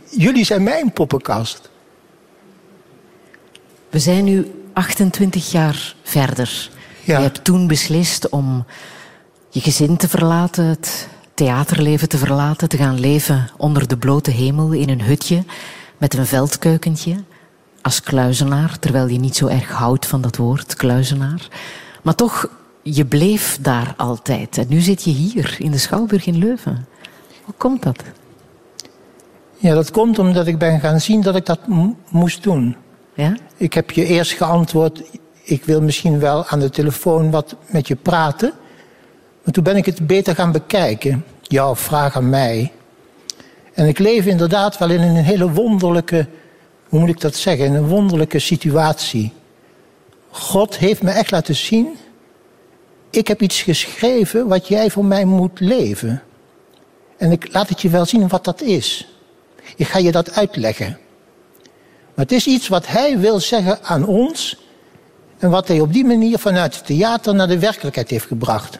jullie 0.09 0.45
zijn 0.45 0.63
mijn 0.63 0.91
poppenkast. 0.91 1.69
We 3.89 3.99
zijn 3.99 4.23
nu 4.23 4.67
28 4.73 5.51
jaar 5.51 5.95
verder. 6.03 6.69
Je 7.03 7.13
hebt 7.13 7.43
toen 7.43 7.67
beslist 7.67 8.29
om 8.29 8.65
je 9.49 9.59
gezin 9.59 9.97
te 9.97 10.09
verlaten, 10.09 10.65
het 10.65 11.07
theaterleven 11.33 12.09
te 12.09 12.17
verlaten, 12.17 12.69
te 12.69 12.77
gaan 12.77 12.99
leven 12.99 13.49
onder 13.57 13.87
de 13.87 13.97
blote 13.97 14.31
hemel 14.31 14.71
in 14.71 14.89
een 14.89 15.01
hutje 15.01 15.43
met 15.97 16.13
een 16.13 16.25
veldkeukentje 16.25 17.15
als 17.83 18.01
kluizenaar, 18.01 18.79
terwijl 18.79 19.07
je 19.07 19.19
niet 19.19 19.35
zo 19.35 19.47
erg 19.47 19.69
houdt 19.69 20.05
van 20.05 20.21
dat 20.21 20.35
woord 20.35 20.75
kluizenaar. 20.75 21.47
Maar 22.01 22.15
toch, 22.15 22.49
je 22.81 23.05
bleef 23.05 23.57
daar 23.61 23.93
altijd. 23.97 24.57
En 24.57 24.65
nu 24.69 24.79
zit 24.79 25.03
je 25.03 25.11
hier 25.11 25.55
in 25.59 25.71
de 25.71 25.77
Schouwburg 25.77 26.25
in 26.25 26.37
Leuven. 26.37 26.87
Hoe 27.43 27.53
komt 27.57 27.83
dat? 27.83 28.03
Ja, 29.57 29.73
dat 29.73 29.91
komt 29.91 30.19
omdat 30.19 30.47
ik 30.47 30.57
ben 30.57 30.79
gaan 30.79 31.01
zien 31.01 31.21
dat 31.21 31.35
ik 31.35 31.45
dat 31.45 31.59
moest 32.09 32.43
doen. 32.43 32.75
Ja? 33.13 33.37
Ik 33.57 33.73
heb 33.73 33.91
je 33.91 34.05
eerst 34.05 34.31
geantwoord, 34.31 35.01
ik 35.43 35.63
wil 35.63 35.81
misschien 35.81 36.19
wel 36.19 36.45
aan 36.47 36.59
de 36.59 36.69
telefoon 36.69 37.31
wat 37.31 37.55
met 37.67 37.87
je 37.87 37.95
praten. 37.95 38.53
Maar 39.43 39.53
toen 39.53 39.63
ben 39.63 39.75
ik 39.75 39.85
het 39.85 40.07
beter 40.07 40.35
gaan 40.35 40.51
bekijken, 40.51 41.25
jouw 41.41 41.75
vraag 41.75 42.15
aan 42.15 42.29
mij. 42.29 42.71
En 43.73 43.87
ik 43.87 43.99
leef 43.99 44.25
inderdaad 44.25 44.77
wel 44.77 44.89
in 44.89 45.01
een 45.01 45.23
hele 45.23 45.51
wonderlijke, 45.51 46.27
hoe 46.93 47.01
moet 47.01 47.11
ik 47.11 47.21
dat 47.21 47.35
zeggen, 47.35 47.65
in 47.65 47.73
een 47.73 47.87
wonderlijke 47.87 48.39
situatie. 48.39 49.33
God 50.29 50.77
heeft 50.77 51.01
me 51.01 51.11
echt 51.11 51.31
laten 51.31 51.55
zien, 51.55 51.97
ik 53.09 53.27
heb 53.27 53.41
iets 53.41 53.61
geschreven 53.61 54.47
wat 54.47 54.67
jij 54.67 54.89
voor 54.89 55.05
mij 55.05 55.25
moet 55.25 55.59
leven. 55.59 56.23
En 57.17 57.31
ik 57.31 57.53
laat 57.53 57.69
het 57.69 57.81
je 57.81 57.89
wel 57.89 58.05
zien 58.05 58.27
wat 58.27 58.43
dat 58.43 58.61
is. 58.61 59.07
Ik 59.75 59.87
ga 59.87 59.99
je 59.99 60.11
dat 60.11 60.35
uitleggen. 60.35 60.97
Maar 62.13 62.25
het 62.25 62.31
is 62.31 62.47
iets 62.47 62.67
wat 62.67 62.87
hij 62.87 63.19
wil 63.19 63.39
zeggen 63.39 63.83
aan 63.83 64.05
ons 64.05 64.57
en 65.37 65.49
wat 65.49 65.67
hij 65.67 65.79
op 65.79 65.93
die 65.93 66.05
manier 66.05 66.39
vanuit 66.39 66.75
het 66.75 66.85
theater 66.85 67.35
naar 67.35 67.47
de 67.47 67.59
werkelijkheid 67.59 68.09
heeft 68.09 68.27
gebracht. 68.27 68.79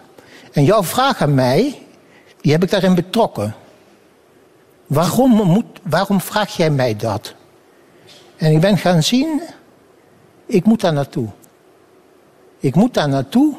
En 0.52 0.64
jouw 0.64 0.84
vraag 0.84 1.22
aan 1.22 1.34
mij, 1.34 1.82
die 2.42 2.52
heb 2.52 2.64
ik 2.64 2.70
daarin 2.70 2.96
betrokken. 2.96 3.56
Waarom, 4.88 5.32
moet, 5.32 5.80
waarom 5.84 6.22
vraag 6.22 6.56
jij 6.56 6.70
mij 6.70 6.96
dat? 6.96 7.34
En 8.44 8.52
ik 8.52 8.60
ben 8.60 8.78
gaan 8.78 9.04
zien, 9.04 9.42
ik 10.46 10.66
moet 10.66 10.82
daar 10.82 10.94
naartoe. 10.94 11.28
Ik 12.60 12.76
moet 12.76 12.94
daar 12.94 13.10
naartoe. 13.10 13.56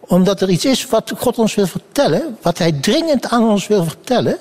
Omdat 0.00 0.40
er 0.40 0.50
iets 0.50 0.64
is 0.64 0.86
wat 0.86 1.12
God 1.16 1.38
ons 1.38 1.54
wil 1.54 1.66
vertellen, 1.66 2.38
wat 2.42 2.58
Hij 2.58 2.72
dringend 2.72 3.28
aan 3.28 3.48
ons 3.48 3.66
wil 3.66 3.84
vertellen. 3.84 4.38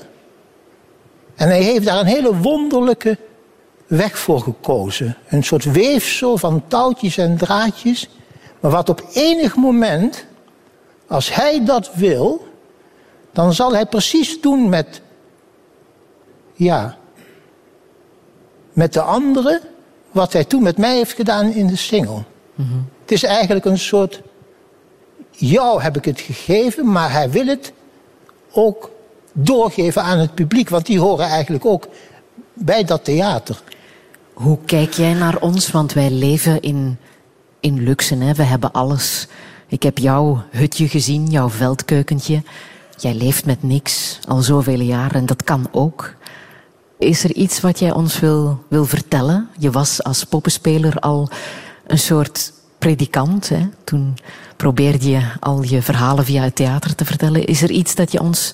En 1.35 1.47
Hij 1.47 1.63
heeft 1.63 1.85
daar 1.85 1.99
een 1.99 2.05
hele 2.05 2.35
wonderlijke 2.35 3.17
weg 3.87 4.17
voor 4.17 4.39
gekozen. 4.39 5.17
Een 5.27 5.43
soort 5.43 5.71
weefsel 5.71 6.37
van 6.37 6.63
touwtjes 6.67 7.17
en 7.17 7.37
draadjes 7.37 8.09
maar 8.63 8.71
wat 8.71 8.89
op 8.89 9.03
enig 9.13 9.55
moment, 9.55 10.25
als 11.07 11.33
hij 11.35 11.65
dat 11.65 11.93
wil, 11.93 12.47
dan 13.31 13.53
zal 13.53 13.73
hij 13.73 13.85
precies 13.85 14.41
doen 14.41 14.69
met, 14.69 15.01
ja, 16.53 16.97
met 18.73 18.93
de 18.93 19.01
anderen 19.01 19.61
wat 20.11 20.33
hij 20.33 20.43
toen 20.43 20.63
met 20.63 20.77
mij 20.77 20.95
heeft 20.95 21.13
gedaan 21.13 21.53
in 21.53 21.67
de 21.67 21.75
single. 21.75 22.23
Het 23.01 23.11
is 23.11 23.23
eigenlijk 23.23 23.65
een 23.65 23.79
soort, 23.79 24.21
jou 25.31 25.81
heb 25.81 25.97
ik 25.97 26.05
het 26.05 26.19
gegeven, 26.19 26.91
maar 26.91 27.11
hij 27.11 27.29
wil 27.29 27.45
het 27.45 27.73
ook 28.51 28.91
doorgeven 29.31 30.03
aan 30.03 30.17
het 30.17 30.33
publiek, 30.33 30.69
want 30.69 30.85
die 30.85 30.99
horen 30.99 31.25
eigenlijk 31.25 31.65
ook 31.65 31.87
bij 32.53 32.83
dat 32.83 33.03
theater. 33.03 33.61
Hoe 34.33 34.57
kijk 34.65 34.93
jij 34.93 35.13
naar 35.13 35.37
ons? 35.39 35.71
Want 35.71 35.93
wij 35.93 36.09
leven 36.09 36.61
in 36.61 36.97
in 37.63 37.83
luxe. 37.83 38.15
Hè. 38.15 38.33
We 38.33 38.43
hebben 38.43 38.71
alles. 38.71 39.27
Ik 39.67 39.83
heb 39.83 39.97
jouw 39.97 40.43
hutje 40.49 40.87
gezien, 40.87 41.25
jouw 41.25 41.49
veldkeukentje. 41.49 42.43
Jij 42.97 43.13
leeft 43.13 43.45
met 43.45 43.63
niks 43.63 44.19
al 44.27 44.41
zoveel 44.41 44.79
jaren 44.79 45.15
en 45.15 45.25
dat 45.25 45.43
kan 45.43 45.67
ook. 45.71 46.13
Is 47.03 47.23
er 47.23 47.33
iets 47.33 47.61
wat 47.61 47.79
jij 47.79 47.91
ons 47.91 48.19
wil, 48.19 48.63
wil 48.67 48.85
vertellen? 48.85 49.49
Je 49.57 49.71
was 49.71 50.03
als 50.03 50.23
poppenspeler 50.23 50.99
al 50.99 51.29
een 51.87 51.99
soort 51.99 52.53
predikant. 52.77 53.49
Hè? 53.49 53.69
Toen 53.83 54.17
probeerde 54.57 55.09
je 55.09 55.21
al 55.39 55.63
je 55.63 55.81
verhalen 55.81 56.25
via 56.25 56.43
het 56.43 56.55
theater 56.55 56.95
te 56.95 57.05
vertellen. 57.05 57.45
Is 57.45 57.61
er 57.61 57.71
iets 57.71 57.95
dat 57.95 58.11
je 58.11 58.21
ons 58.21 58.53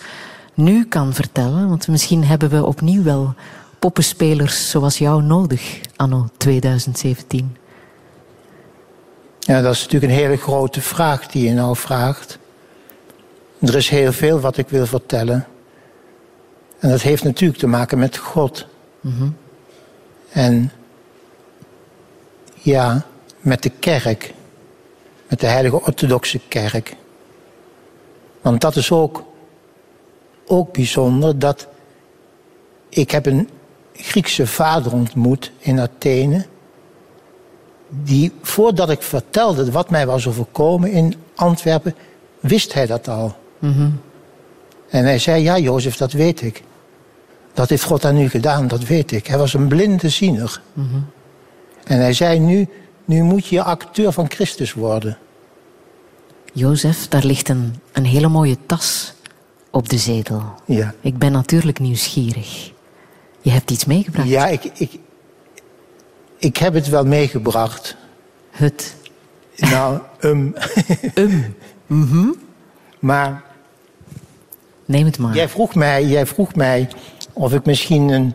nu 0.54 0.86
kan 0.86 1.14
vertellen? 1.14 1.70
Want 1.70 1.88
misschien 1.88 2.24
hebben 2.24 2.50
we 2.50 2.66
opnieuw 2.66 3.04
wel 3.04 3.34
poppenspelers 3.80 4.70
zoals 4.70 4.97
jou 4.97 5.24
nodig, 5.24 5.80
anno 5.95 6.30
2017. 6.38 7.56
Ja, 9.39 9.62
dat 9.62 9.74
is 9.74 9.82
natuurlijk 9.82 10.12
een 10.12 10.20
hele 10.20 10.38
grote 10.38 10.82
vraag 10.82 11.28
die 11.28 11.45
je 11.45 11.54
nou 11.54 11.76
vraagt. 11.76 12.38
Er 13.60 13.76
is 13.76 13.89
heel 13.89 14.12
veel 14.12 14.39
wat 14.39 14.58
ik 14.58 14.70
wil 14.70 14.86
vertellen. 14.86 15.47
En 16.80 16.90
dat 16.90 17.02
heeft 17.02 17.24
natuurlijk 17.24 17.60
te 17.60 17.68
maken 17.68 18.00
met 18.00 18.18
God. 18.18 18.68
En 20.30 20.72
ja, 22.54 23.06
met 23.40 23.64
de 23.64 23.70
kerk. 23.70 24.34
Met 25.28 25.40
de 25.40 25.48
heilige 25.48 25.82
orthodoxe 25.82 26.40
kerk. 26.48 26.96
Want 28.42 28.62
dat 28.62 28.76
is 28.76 28.92
ook, 28.92 29.24
ook 30.46 30.74
bijzonder 30.74 31.40
dat 31.40 31.68
ik 32.90 33.12
heb 33.12 33.26
een 33.26 33.50
Griekse 33.94 34.48
vader 34.48 34.94
ontmoet 34.94 35.52
in 35.58 35.80
Athene. 35.80 36.46
Die 37.90 38.32
voordat 38.42 38.90
ik 38.90 39.02
vertelde 39.02 39.72
wat 39.72 39.90
mij 39.90 40.06
was 40.06 40.28
overkomen 40.28 40.92
in 40.92 41.16
Antwerpen, 41.36 41.96
wist 42.40 42.74
hij 42.74 42.86
dat 42.86 43.08
al. 43.08 43.36
Mhm. 43.60 43.90
En 44.90 45.04
hij 45.04 45.20
zei, 45.20 45.44
ja 45.44 45.58
Jozef, 45.58 45.98
dat 45.98 46.12
weet 46.12 46.42
ik. 46.42 46.64
Dat 47.54 47.70
heeft 47.70 47.84
God 47.84 48.06
aan 48.06 48.18
u 48.18 48.30
gedaan, 48.30 48.68
dat 48.68 48.84
weet 48.84 49.12
ik. 49.12 49.28
Hij 49.28 49.38
was 49.38 49.54
een 49.54 49.68
blinde 49.68 50.10
ziener. 50.10 50.62
Mhm. 50.74 51.00
En 51.84 52.00
hij 52.00 52.14
zei, 52.14 52.40
nu, 52.40 52.68
nu 53.06 53.22
moet 53.22 53.48
je 53.48 53.64
acteur 53.64 54.12
van 54.12 54.30
Christus 54.30 54.74
worden. 54.74 55.18
Jozef, 56.54 57.08
daar 57.08 57.24
ligt 57.24 57.50
een, 57.50 57.76
een 57.92 58.06
hele 58.06 58.28
mooie 58.28 58.58
tas 58.66 59.14
op 59.72 59.90
de 59.90 59.98
zetel. 59.98 60.44
Ja. 60.66 60.94
Ik 61.02 61.18
ben 61.18 61.32
natuurlijk 61.32 61.80
nieuwsgierig. 61.80 62.72
Je 63.42 63.52
hebt 63.52 63.72
iets 63.72 63.86
meegebracht. 63.86 64.28
Ja, 64.28 64.48
ik, 64.48 64.64
ik, 64.64 64.92
ik 66.38 66.58
heb 66.58 66.74
het 66.74 66.90
wel 66.90 67.06
meegebracht. 67.06 67.96
Het? 68.50 68.96
Nou, 69.56 70.00
um. 70.20 70.56
um. 71.16 71.56
Mhm. 71.88 72.28
Maar... 73.00 73.49
Neem 74.90 75.06
het 75.06 75.18
maar. 75.18 75.36
Jij 75.36 75.50
vroeg 75.50 75.76
mij, 75.76 76.06
jij 76.06 76.26
vroeg 76.26 76.56
mij 76.56 76.90
of 77.34 77.54
ik 77.54 77.66
misschien 77.66 78.10
een, 78.10 78.34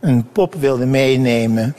een 0.00 0.28
pop 0.32 0.54
wilde 0.54 0.86
meenemen. 0.86 1.76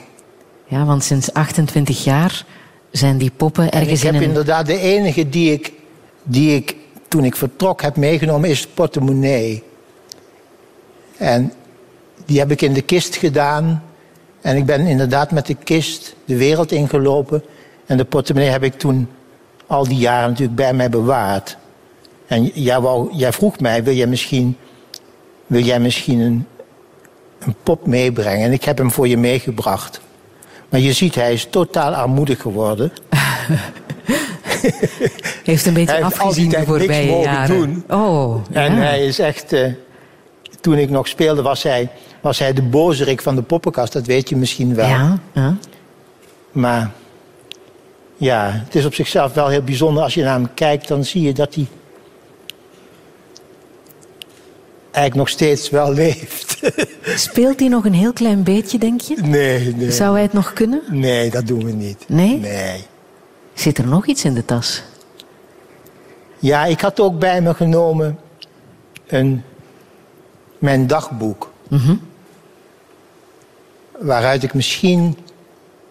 Ja, 0.65 0.85
want 0.85 1.03
sinds 1.03 1.33
28 1.33 2.03
jaar 2.03 2.45
zijn 2.91 3.17
die 3.17 3.31
poppen 3.37 3.71
En 3.71 3.79
ergens 3.79 3.99
ik 3.99 4.05
heb 4.05 4.13
in 4.13 4.21
een... 4.21 4.27
inderdaad 4.27 4.65
de 4.65 4.79
enige 4.79 5.29
die 5.29 5.51
ik, 5.51 5.73
die 6.23 6.55
ik 6.55 6.75
toen 7.07 7.23
ik 7.23 7.35
vertrok 7.35 7.81
heb 7.81 7.95
meegenomen 7.95 8.49
is 8.49 8.67
portemonnee. 8.67 9.63
En 11.17 11.53
die 12.25 12.39
heb 12.39 12.51
ik 12.51 12.61
in 12.61 12.73
de 12.73 12.81
kist 12.81 13.15
gedaan. 13.15 13.83
En 14.41 14.57
ik 14.57 14.65
ben 14.65 14.87
inderdaad 14.87 15.31
met 15.31 15.45
de 15.45 15.55
kist 15.55 16.15
de 16.25 16.37
wereld 16.37 16.71
ingelopen. 16.71 17.43
En 17.85 17.97
de 17.97 18.05
portemonnee 18.05 18.51
heb 18.51 18.63
ik 18.63 18.73
toen 18.73 19.09
al 19.67 19.87
die 19.87 19.97
jaren 19.97 20.29
natuurlijk 20.29 20.57
bij 20.57 20.73
mij 20.73 20.89
bewaard. 20.89 21.57
En 22.27 22.45
jij, 22.53 22.79
wou, 22.79 23.09
jij 23.15 23.31
vroeg 23.33 23.59
mij, 23.59 23.83
wil 23.83 23.93
jij 23.93 24.07
misschien, 24.07 24.57
wil 25.47 25.61
jij 25.61 25.79
misschien 25.79 26.19
een, 26.19 26.47
een 27.39 27.55
pop 27.63 27.87
meebrengen? 27.87 28.45
En 28.45 28.51
ik 28.51 28.63
heb 28.63 28.77
hem 28.77 28.91
voor 28.91 29.07
je 29.07 29.17
meegebracht. 29.17 30.01
Maar 30.69 30.79
je 30.79 30.93
ziet, 30.93 31.15
hij 31.15 31.33
is 31.33 31.47
totaal 31.49 31.93
armoedig 31.93 32.41
geworden. 32.41 32.91
Heeft 35.43 35.65
een 35.65 35.73
beetje 35.73 35.93
Hij 35.95 36.03
afgezien 36.03 36.49
de 36.49 36.55
niks 36.55 36.67
voorbije 36.69 37.09
mogen 37.11 37.31
jaren. 37.31 37.57
doen. 37.57 37.83
Oh, 37.89 38.35
En 38.51 38.75
ja. 38.75 38.81
hij 38.81 39.05
is 39.05 39.19
echt. 39.19 39.53
eh, 39.53 39.71
toen 40.61 40.77
ik 40.77 40.89
nog 40.89 41.07
speelde, 41.07 41.41
was 41.41 41.63
hij, 41.63 41.89
was 42.21 42.39
hij 42.39 42.53
de 42.53 42.61
bozerik 42.61 43.21
van 43.21 43.35
de 43.35 43.41
poppenkast. 43.41 43.93
Dat 43.93 44.05
weet 44.05 44.29
je 44.29 44.35
misschien 44.35 44.75
wel. 44.75 44.87
Ja, 44.87 45.17
ja. 45.33 45.55
Maar 46.51 46.91
ja, 48.17 48.49
het 48.65 48.75
is 48.75 48.85
op 48.85 48.93
zichzelf 48.93 49.33
wel 49.33 49.47
heel 49.47 49.61
bijzonder. 49.61 50.03
Als 50.03 50.13
je 50.13 50.23
naar 50.23 50.33
hem 50.33 50.53
kijkt, 50.53 50.87
dan 50.87 51.03
zie 51.05 51.21
je 51.21 51.33
dat 51.33 51.55
hij 51.55 51.67
eigenlijk 54.97 55.15
nog 55.15 55.29
steeds 55.29 55.69
wel 55.69 55.93
leeft. 55.93 56.59
Speelt 57.27 57.59
hij 57.59 57.67
nog 57.67 57.85
een 57.85 57.93
heel 57.93 58.13
klein 58.13 58.43
beetje, 58.43 58.77
denk 58.77 59.01
je? 59.01 59.15
Nee, 59.15 59.75
nee. 59.75 59.91
Zou 59.91 60.13
hij 60.13 60.21
het 60.21 60.33
nog 60.33 60.53
kunnen? 60.53 60.81
Nee, 60.89 61.29
dat 61.29 61.47
doen 61.47 61.65
we 61.65 61.71
niet. 61.71 62.05
Nee? 62.07 62.37
Nee. 62.37 62.83
Zit 63.53 63.77
er 63.77 63.87
nog 63.87 64.07
iets 64.07 64.23
in 64.23 64.33
de 64.33 64.45
tas? 64.45 64.83
Ja, 66.39 66.65
ik 66.65 66.81
had 66.81 66.99
ook 66.99 67.19
bij 67.19 67.41
me 67.41 67.53
genomen 67.53 68.19
een, 69.07 69.43
mijn 70.57 70.87
dagboek. 70.87 71.51
Mhm. 71.67 71.95
Waaruit 73.99 74.43
ik 74.43 74.53
misschien 74.53 75.17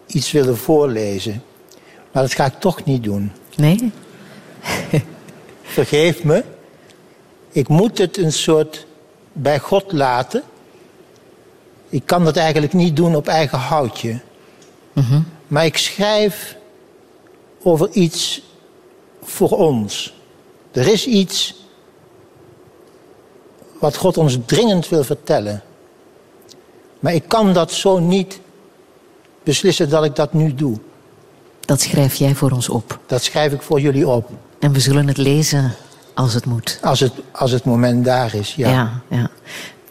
iets 0.05 0.31
wilde 0.31 0.55
voorlezen. 0.55 1.43
Maar 2.11 2.23
dat 2.23 2.33
ga 2.33 2.45
ik 2.45 2.59
toch 2.59 2.85
niet 2.85 3.03
doen. 3.03 3.31
Nee? 3.55 3.91
Vergeef 5.61 6.23
me. 6.23 6.43
Ik 7.51 7.67
moet 7.67 7.97
het 7.97 8.17
een 8.17 8.31
soort 8.31 8.86
bij 9.37 9.59
God 9.59 9.91
laten. 9.91 10.43
Ik 11.89 12.05
kan 12.05 12.23
dat 12.23 12.35
eigenlijk 12.35 12.73
niet 12.73 12.95
doen 12.95 13.15
op 13.15 13.27
eigen 13.27 13.57
houtje. 13.57 14.19
Mhm. 14.93 15.21
Maar 15.47 15.65
ik 15.65 15.77
schrijf 15.77 16.57
over 17.63 17.89
iets 17.91 18.41
voor 19.23 19.49
ons. 19.49 20.13
Er 20.71 20.87
is 20.87 21.05
iets 21.05 21.55
wat 23.79 23.95
God 23.95 24.17
ons 24.17 24.37
dringend 24.45 24.89
wil 24.89 25.03
vertellen. 25.03 25.63
Maar 26.99 27.13
ik 27.13 27.23
kan 27.27 27.53
dat 27.53 27.71
zo 27.71 27.99
niet 27.99 28.39
beslissen 29.43 29.89
dat 29.89 30.03
ik 30.03 30.15
dat 30.15 30.33
nu 30.33 30.55
doe. 30.55 30.77
Dat 31.59 31.81
schrijf 31.81 32.15
jij 32.15 32.35
voor 32.35 32.51
ons 32.51 32.69
op. 32.69 32.99
Dat 33.05 33.23
schrijf 33.23 33.53
ik 33.53 33.61
voor 33.61 33.79
jullie 33.79 34.07
op. 34.07 34.29
En 34.59 34.71
we 34.71 34.79
zullen 34.79 35.07
het 35.07 35.17
lezen 35.17 35.75
als 36.17 36.33
het 36.33 36.45
moet. 36.45 36.79
Als 36.81 36.99
het, 36.99 37.13
als 37.31 37.51
het 37.51 37.63
moment 37.63 38.05
daar 38.05 38.33
is, 38.33 38.55
ja. 38.55 38.69
ja, 38.69 39.01
ja. 39.09 39.29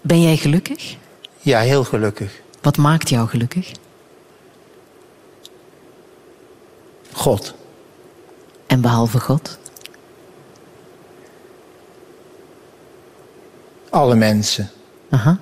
Ben 0.01 0.23
jij 0.23 0.37
gelukkig? 0.37 0.97
Ja, 1.39 1.61
heel 1.61 1.85
gelukkig. 1.85 2.41
Wat 2.61 2.77
maakt 2.77 3.09
jou 3.09 3.29
gelukkig? 3.29 3.73
God. 7.13 7.55
En 8.67 8.81
behalve 8.81 9.21
God? 9.21 9.59
Alle 13.91 14.15
mensen. 14.15 14.71
Aha. 15.11 15.39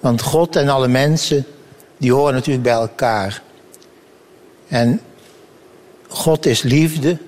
Want 0.00 0.22
God 0.22 0.56
en 0.56 0.68
alle 0.68 0.88
mensen, 0.88 1.46
die 1.96 2.12
horen 2.12 2.34
natuurlijk 2.34 2.64
bij 2.64 2.72
elkaar. 2.72 3.42
En 4.68 5.00
God 6.08 6.46
is 6.46 6.62
liefde. 6.62 7.18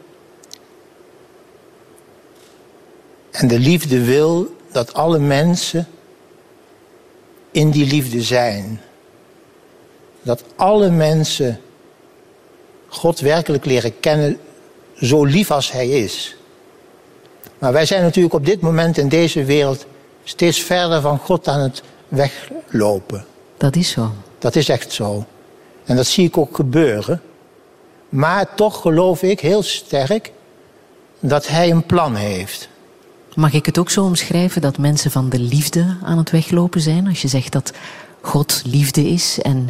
En 3.31 3.49
de 3.49 3.59
liefde 3.59 4.05
wil 4.05 4.57
dat 4.73 4.95
alle 4.95 5.19
mensen 5.19 5.89
in 7.51 7.71
die 7.71 7.87
liefde 7.87 8.23
zijn. 8.23 8.81
Dat 10.23 10.45
alle 10.57 10.91
mensen 10.91 11.61
God 12.87 13.21
werkelijk 13.21 13.65
leren 13.65 14.01
kennen, 14.01 14.39
zo 14.95 15.25
lief 15.25 15.51
als 15.51 15.73
Hij 15.73 15.89
is. 15.89 16.37
Maar 17.59 17.73
wij 17.73 17.87
zijn 17.87 18.03
natuurlijk 18.03 18.35
op 18.35 18.47
dit 18.47 18.61
moment 18.61 18.99
in 18.99 19.09
deze 19.09 19.45
wereld 19.45 19.87
steeds 20.25 20.61
verder 20.61 21.01
van 21.01 21.19
God 21.19 21.49
aan 21.49 21.61
het 21.61 21.83
weglopen. 22.09 23.25
Dat 23.57 23.77
is 23.77 23.91
zo. 23.91 24.11
Dat 24.39 24.57
is 24.57 24.69
echt 24.69 24.93
zo. 24.93 25.25
En 25.85 25.97
dat 25.97 26.07
zie 26.07 26.27
ik 26.27 26.39
ook 26.39 26.57
gebeuren. 26.57 27.23
Maar 28.09 28.55
toch 28.55 28.81
geloof 28.81 29.23
ik 29.23 29.41
heel 29.41 29.63
sterk 29.63 30.33
dat 31.21 31.47
Hij 31.47 31.71
een 31.71 31.87
plan 31.87 32.15
heeft. 32.15 32.69
Mag 33.35 33.53
ik 33.53 33.67
het 33.67 33.79
ook 33.79 33.91
zo 33.91 34.05
omschrijven 34.05 34.61
dat 34.61 34.79
mensen 34.79 35.11
van 35.11 35.29
de 35.29 35.39
liefde 35.39 35.97
aan 36.03 36.19
het 36.19 36.31
weglopen 36.31 36.81
zijn? 36.81 37.07
Als 37.07 37.23
je 37.23 37.29
zegt 37.29 37.53
dat 37.53 37.73
God 38.21 38.63
liefde 38.65 39.09
is 39.09 39.39
en 39.41 39.69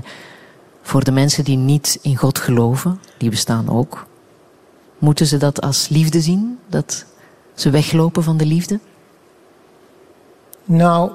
voor 0.83 1.05
de 1.05 1.13
mensen 1.13 1.45
die 1.45 1.57
niet 1.57 1.99
in 2.03 2.17
God 2.17 2.39
geloven, 2.39 3.01
die 3.17 3.31
bestaan 3.31 3.69
ook. 3.69 4.07
Moeten 4.99 5.27
ze 5.27 5.37
dat 5.37 5.61
als 5.61 5.89
liefde 5.89 6.21
zien? 6.21 6.59
Dat 6.67 7.05
ze 7.55 7.71
weglopen 7.71 8.23
van 8.23 8.37
de 8.37 8.47
liefde? 8.47 8.81
Nou, 10.65 11.13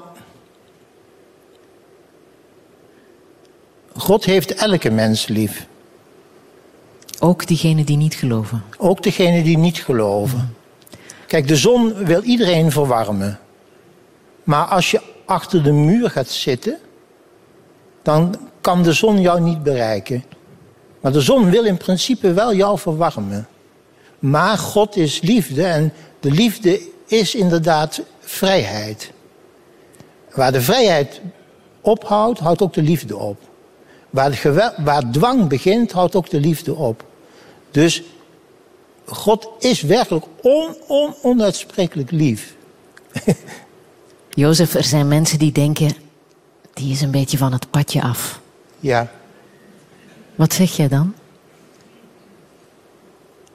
God 3.96 4.24
heeft 4.24 4.54
elke 4.54 4.90
mens 4.90 5.26
lief. 5.26 5.66
Ook 7.18 7.46
diegenen 7.46 7.86
die 7.86 7.96
niet 7.96 8.14
geloven. 8.14 8.62
Ook 8.76 9.02
degenen 9.02 9.44
die 9.44 9.58
niet 9.58 9.78
geloven. 9.78 10.56
Kijk, 11.26 11.48
de 11.48 11.56
zon 11.56 11.94
wil 11.94 12.22
iedereen 12.22 12.72
verwarmen. 12.72 13.38
Maar 14.44 14.64
als 14.64 14.90
je 14.90 15.00
achter 15.24 15.62
de 15.62 15.72
muur 15.72 16.10
gaat 16.10 16.28
zitten, 16.28 16.78
dan 18.02 18.36
kan 18.60 18.82
de 18.82 18.92
zon 18.92 19.20
jou 19.20 19.40
niet 19.40 19.62
bereiken. 19.62 20.24
Maar 21.00 21.12
de 21.12 21.20
zon 21.20 21.50
wil 21.50 21.64
in 21.64 21.76
principe 21.76 22.32
wel 22.32 22.54
jou 22.54 22.78
verwarmen. 22.78 23.48
Maar 24.18 24.58
God 24.58 24.96
is 24.96 25.20
liefde 25.20 25.64
en 25.64 25.92
de 26.20 26.30
liefde 26.30 26.80
is 27.06 27.34
inderdaad 27.34 28.00
vrijheid. 28.20 29.12
Waar 30.34 30.52
de 30.52 30.60
vrijheid 30.60 31.20
ophoudt, 31.80 32.38
houdt 32.38 32.62
ook 32.62 32.72
de 32.72 32.82
liefde 32.82 33.16
op. 33.16 33.38
Waar, 34.10 34.74
waar 34.76 35.10
dwang 35.10 35.48
begint, 35.48 35.92
houdt 35.92 36.14
ook 36.14 36.30
de 36.30 36.40
liefde 36.40 36.74
op. 36.74 37.04
Dus 37.70 38.02
God 39.06 39.48
is 39.58 39.80
werkelijk 39.82 40.24
on, 40.42 40.76
on, 40.86 41.14
onuitsprekelijk 41.22 42.10
lief. 42.10 42.54
Jozef, 44.30 44.74
er 44.74 44.84
zijn 44.84 45.08
mensen 45.08 45.38
die 45.38 45.52
denken, 45.52 45.92
die 46.74 46.92
is 46.92 47.00
een 47.00 47.10
beetje 47.10 47.38
van 47.38 47.52
het 47.52 47.70
padje 47.70 48.02
af. 48.02 48.40
Ja, 48.80 49.10
Wat 50.34 50.52
zeg 50.52 50.76
jij 50.76 50.88
dan? 50.88 51.14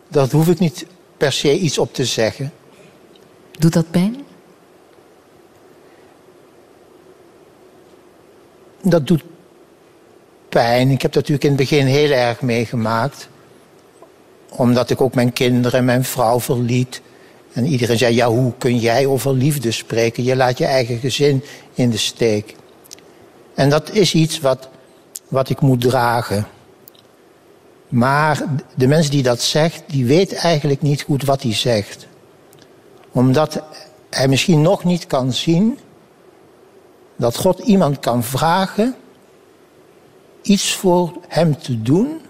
daar 0.07 0.29
hoef 0.29 0.47
ik 0.47 0.59
niet 0.59 0.85
per 1.17 1.31
se 1.31 1.59
iets 1.59 1.77
op 1.77 1.93
te 1.93 2.05
zeggen. 2.05 2.53
Doet 3.59 3.73
dat 3.73 3.91
pijn? 3.91 4.25
Dat 8.81 9.07
doet 9.07 9.23
pijn. 10.49 10.89
Ik 10.89 11.01
heb 11.01 11.11
dat 11.11 11.27
natuurlijk 11.27 11.43
in 11.43 11.49
het 11.49 11.59
begin 11.69 11.85
heel 11.85 12.11
erg 12.11 12.41
meegemaakt. 12.41 13.29
Omdat 14.55 14.89
ik 14.89 15.01
ook 15.01 15.15
mijn 15.15 15.33
kinderen 15.33 15.79
en 15.79 15.85
mijn 15.85 16.03
vrouw 16.03 16.39
verliet. 16.39 17.01
En 17.53 17.65
iedereen 17.65 17.97
zei, 17.97 18.15
ja, 18.15 18.27
hoe 18.27 18.53
kun 18.57 18.77
jij 18.77 19.05
over 19.05 19.33
liefde 19.33 19.71
spreken? 19.71 20.23
Je 20.23 20.35
laat 20.35 20.57
je 20.57 20.65
eigen 20.65 20.97
gezin 20.97 21.43
in 21.73 21.89
de 21.89 21.97
steek. 21.97 22.55
En 23.53 23.69
dat 23.69 23.91
is 23.91 24.13
iets 24.13 24.39
wat, 24.39 24.69
wat 25.27 25.49
ik 25.49 25.61
moet 25.61 25.81
dragen. 25.81 26.47
Maar 27.87 28.43
de 28.75 28.87
mens 28.87 29.09
die 29.09 29.23
dat 29.23 29.41
zegt, 29.41 29.83
die 29.87 30.05
weet 30.05 30.33
eigenlijk 30.33 30.81
niet 30.81 31.01
goed 31.01 31.23
wat 31.23 31.41
hij 31.41 31.53
zegt. 31.53 32.07
Omdat 33.11 33.61
hij 34.09 34.27
misschien 34.27 34.61
nog 34.61 34.83
niet 34.83 35.07
kan 35.07 35.33
zien 35.33 35.77
dat 37.15 37.37
God 37.37 37.59
iemand 37.59 37.99
kan 37.99 38.23
vragen 38.23 38.95
iets 40.41 40.75
voor 40.75 41.11
hem 41.27 41.57
te 41.57 41.81
doen 41.81 42.21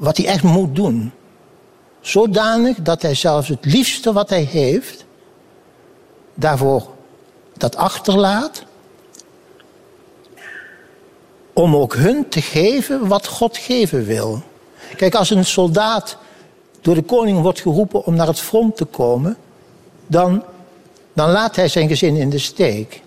wat 0.00 0.16
hij 0.16 0.26
echt 0.26 0.42
moet 0.42 0.74
doen. 0.74 1.12
Zodanig 2.00 2.76
dat 2.76 3.02
hij 3.02 3.14
zelfs 3.14 3.48
het 3.48 3.64
liefste 3.64 4.12
wat 4.12 4.28
hij 4.28 4.42
heeft 4.42 5.04
daarvoor 6.34 6.88
dat 7.56 7.76
achterlaat 7.76 8.64
om 11.52 11.76
ook 11.76 11.94
hun 11.94 12.28
te 12.28 12.42
geven 12.42 13.08
wat 13.08 13.26
God 13.26 13.56
geven 13.56 14.04
wil. 14.04 14.42
Kijk, 14.96 15.14
als 15.14 15.30
een 15.30 15.44
soldaat 15.44 16.16
door 16.80 16.94
de 16.94 17.02
koning 17.02 17.40
wordt 17.40 17.60
geroepen 17.60 18.04
om 18.04 18.14
naar 18.14 18.26
het 18.26 18.40
front 18.40 18.76
te 18.76 18.84
komen, 18.84 19.36
dan, 20.06 20.42
dan 21.12 21.30
laat 21.30 21.56
hij 21.56 21.68
zijn 21.68 21.88
gezin 21.88 22.16
in 22.16 22.30
de 22.30 22.38
steek. 22.38 23.02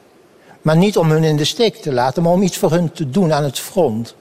Maar 0.61 0.77
niet 0.77 0.97
om 0.97 1.09
hun 1.09 1.23
in 1.23 1.37
de 1.37 1.45
steek 1.45 1.75
te 1.75 1.93
laten, 1.93 2.23
maar 2.23 2.31
om 2.31 2.41
iets 2.41 2.57
voor 2.57 2.71
hun 2.71 2.91
te 2.91 3.09
doen 3.09 3.33
aan 3.33 3.43
het 3.43 3.59
front. 3.59 4.15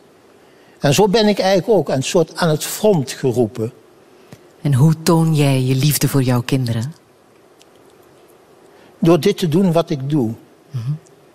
En 0.83 0.95
zo 0.95 1.09
ben 1.09 1.29
ik 1.29 1.39
eigenlijk 1.39 1.79
ook 1.79 1.89
het, 1.89 2.05
soort 2.05 2.37
aan 2.37 2.49
het 2.49 2.65
front 2.65 3.11
geroepen. 3.11 3.73
En 4.61 4.75
hoe 4.75 5.03
toon 5.03 5.35
jij 5.35 5.61
je 5.61 5.75
liefde 5.75 6.09
voor 6.09 6.23
jouw 6.23 6.43
kinderen? 6.43 6.95
Door 8.99 9.21
dit 9.21 9.39
te 9.39 9.49
doen 9.49 9.73
wat 9.73 9.91
ik 9.91 10.11
doe. 10.11 10.35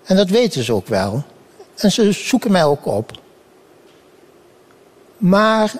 En 0.03 0.15
dat 0.15 0.29
weten 0.29 0.63
ze 0.63 0.73
ook 0.73 0.87
wel. 0.87 1.23
En 1.75 1.91
ze 1.91 2.11
zoeken 2.11 2.51
mij 2.51 2.65
ook 2.65 2.85
op. 2.85 3.11
Maar 5.17 5.73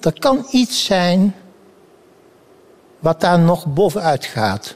er 0.00 0.18
kan 0.18 0.46
iets 0.50 0.84
zijn 0.84 1.34
wat 2.98 3.20
daar 3.20 3.38
nog 3.38 3.66
bovenuit 3.66 4.24
gaat. 4.24 4.74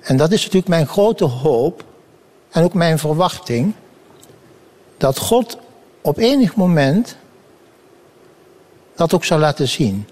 En 0.00 0.16
dat 0.16 0.32
is 0.32 0.40
natuurlijk 0.40 0.68
mijn 0.68 0.86
grote 0.86 1.24
hoop 1.24 1.84
en 2.50 2.64
ook 2.64 2.74
mijn 2.74 2.98
verwachting. 2.98 3.74
Dat 4.96 5.18
God 5.18 5.58
op 6.00 6.18
enig 6.18 6.54
moment 6.54 7.16
dat 8.94 9.14
ook 9.14 9.24
zal 9.24 9.38
laten 9.38 9.68
zien. 9.68 10.06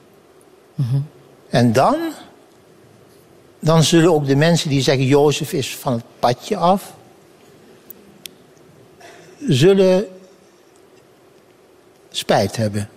En 1.49 1.73
dan, 1.73 1.97
dan 3.59 3.83
zullen 3.83 4.13
ook 4.13 4.27
de 4.27 4.37
mensen 4.37 4.69
die 4.69 4.81
zeggen 4.83 5.05
Jozef 5.05 5.53
is 5.53 5.77
van 5.77 5.93
het 5.93 6.05
padje 6.19 6.57
af, 6.57 6.95
zullen 9.49 10.07
spijt 12.11 12.57
hebben. 12.57 12.89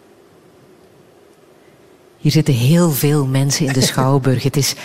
Hier 2.17 2.31
zitten 2.31 2.53
heel 2.53 2.91
veel 2.91 3.25
mensen 3.25 3.65
in 3.65 3.73
de 3.73 3.81
Schouwburg. 3.91 4.43
het, 4.43 4.57
is, 4.57 4.75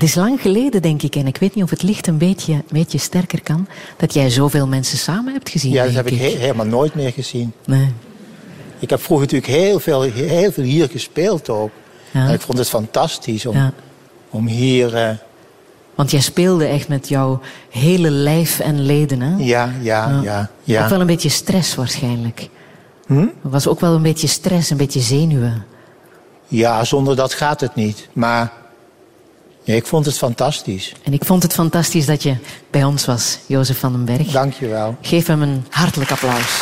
het 0.00 0.08
is 0.08 0.14
lang 0.14 0.40
geleden, 0.40 0.82
denk 0.82 1.02
ik, 1.02 1.16
en 1.16 1.26
ik 1.26 1.36
weet 1.36 1.54
niet 1.54 1.64
of 1.64 1.70
het 1.70 1.82
licht 1.82 2.06
een 2.06 2.18
beetje, 2.18 2.52
een 2.52 2.62
beetje 2.70 2.98
sterker 2.98 3.42
kan, 3.42 3.68
dat 3.96 4.14
jij 4.14 4.30
zoveel 4.30 4.66
mensen 4.66 4.98
samen 4.98 5.32
hebt 5.32 5.48
gezien. 5.48 5.72
Ja, 5.72 5.84
dat 5.84 5.94
heb 5.94 6.06
ik 6.06 6.18
he- 6.18 6.36
helemaal 6.38 6.66
nooit 6.66 6.94
meer 6.94 7.12
gezien. 7.12 7.52
Nee. 7.66 7.92
Ik 8.78 8.90
heb 8.90 9.00
vroeger 9.02 9.26
natuurlijk 9.26 9.52
heel 9.52 9.80
veel, 9.80 10.02
heel 10.02 10.52
veel 10.52 10.64
hier 10.64 10.88
gespeeld 10.88 11.48
ook. 11.48 11.70
Ja. 12.10 12.26
En 12.26 12.32
ik 12.34 12.40
vond 12.40 12.58
het 12.58 12.68
fantastisch 12.68 13.46
om, 13.46 13.56
Ja. 13.56 13.72
om 14.30 14.46
hier... 14.46 14.94
eh, 14.94 15.10
Want 15.94 16.10
jij 16.10 16.20
speelde 16.20 16.64
echt 16.66 16.88
met 16.88 17.08
jouw 17.08 17.40
hele 17.70 18.10
lijf 18.10 18.58
en 18.60 18.80
leden, 18.80 19.20
hè? 19.20 19.36
ja, 19.44 19.72
ja, 19.82 20.20
ja, 20.22 20.50
ja. 20.64 20.82
Ook 20.84 20.90
wel 20.90 21.00
een 21.00 21.06
beetje 21.06 21.28
stress 21.28 21.74
waarschijnlijk. 21.74 22.48
Hm? 23.06 23.18
Er 23.20 23.28
was 23.50 23.66
ook 23.66 23.80
wel 23.80 23.94
een 23.94 24.02
beetje 24.02 24.26
stress, 24.26 24.70
een 24.70 24.76
beetje 24.76 25.00
zenuwen. 25.00 25.64
Ja, 26.48 26.84
zonder 26.84 27.16
dat 27.16 27.34
gaat 27.34 27.60
het 27.60 27.74
niet. 27.74 28.08
Maar 28.12 28.52
ja, 29.66 29.74
ik 29.74 29.86
vond 29.86 30.06
het 30.06 30.18
fantastisch. 30.18 30.94
En 31.02 31.12
ik 31.12 31.24
vond 31.24 31.42
het 31.42 31.52
fantastisch 31.52 32.06
dat 32.06 32.22
je 32.22 32.36
bij 32.70 32.84
ons 32.84 33.04
was, 33.04 33.38
Jozef 33.46 33.78
van 33.78 33.92
den 33.92 34.04
Berg. 34.04 34.30
Dank 34.30 34.52
je 34.52 34.66
wel. 34.66 34.96
Geef 35.00 35.26
hem 35.26 35.42
een 35.42 35.66
hartelijk 35.70 36.10
applaus. 36.10 36.60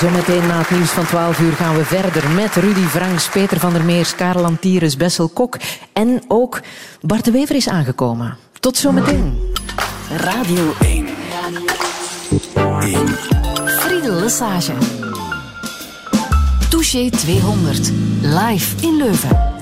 Zometeen 0.00 0.46
na 0.46 0.58
het 0.58 0.70
nieuws 0.70 0.90
van 0.90 1.06
12 1.06 1.40
uur 1.40 1.52
gaan 1.52 1.76
we 1.76 1.84
verder 1.84 2.30
met 2.30 2.54
Rudy 2.54 2.80
Franks, 2.80 3.28
Peter 3.28 3.60
van 3.60 3.72
der 3.72 3.84
Meers, 3.84 4.14
Karel 4.14 4.44
Antires, 4.44 4.96
Bessel 4.96 5.28
Kok 5.28 5.56
en 5.92 6.22
ook 6.28 6.60
Bart 7.00 7.24
de 7.24 7.30
Wever 7.30 7.56
is 7.56 7.68
aangekomen. 7.68 8.36
Tot 8.60 8.76
zometeen. 8.76 9.38
Radio 10.16 10.74
1. 10.80 11.08
Friedel 13.66 14.14
Lesage. 14.14 14.72
Touché 16.72 17.10
200. 17.10 17.92
Live 18.22 18.76
in 18.80 18.96
Leuven. 18.96 19.61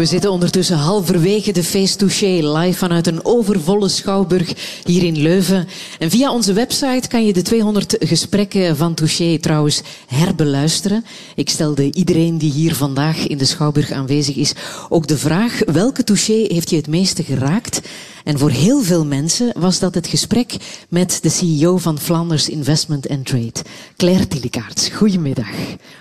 We 0.00 0.06
zitten 0.06 0.30
ondertussen 0.30 0.76
halverwege 0.76 1.52
de 1.52 1.64
Face 1.64 1.96
Touché 1.96 2.58
live 2.58 2.78
vanuit 2.78 3.06
een 3.06 3.24
overvolle 3.24 3.88
schouwburg 3.88 4.80
hier 4.84 5.02
in 5.02 5.18
Leuven. 5.18 5.68
En 5.98 6.10
via 6.10 6.32
onze 6.32 6.52
website 6.52 7.08
kan 7.08 7.26
je 7.26 7.32
de 7.32 7.42
200 7.42 7.96
gesprekken 7.98 8.76
van 8.76 8.94
Touché 8.94 9.38
trouwens 9.38 9.82
herbeluisteren. 10.06 11.04
Ik 11.34 11.50
stelde 11.50 11.92
iedereen 11.92 12.38
die 12.38 12.52
hier 12.52 12.74
vandaag 12.74 13.26
in 13.26 13.38
de 13.38 13.44
schouwburg 13.44 13.90
aanwezig 13.90 14.36
is 14.36 14.52
ook 14.88 15.06
de 15.06 15.18
vraag 15.18 15.60
welke 15.64 16.04
Touché 16.04 16.44
heeft 16.48 16.70
je 16.70 16.76
het 16.76 16.88
meeste 16.88 17.22
geraakt? 17.22 17.80
En 18.24 18.38
voor 18.38 18.50
heel 18.50 18.82
veel 18.82 19.04
mensen 19.04 19.52
was 19.58 19.78
dat 19.78 19.94
het 19.94 20.06
gesprek 20.06 20.56
met 20.88 21.18
de 21.22 21.28
CEO 21.28 21.78
van 21.78 21.98
Flanders 21.98 22.48
Investment 22.48 23.08
and 23.08 23.26
Trade, 23.26 23.60
Claire 23.96 24.28
Tillekaerts. 24.28 24.88
Goedemiddag. 24.88 25.50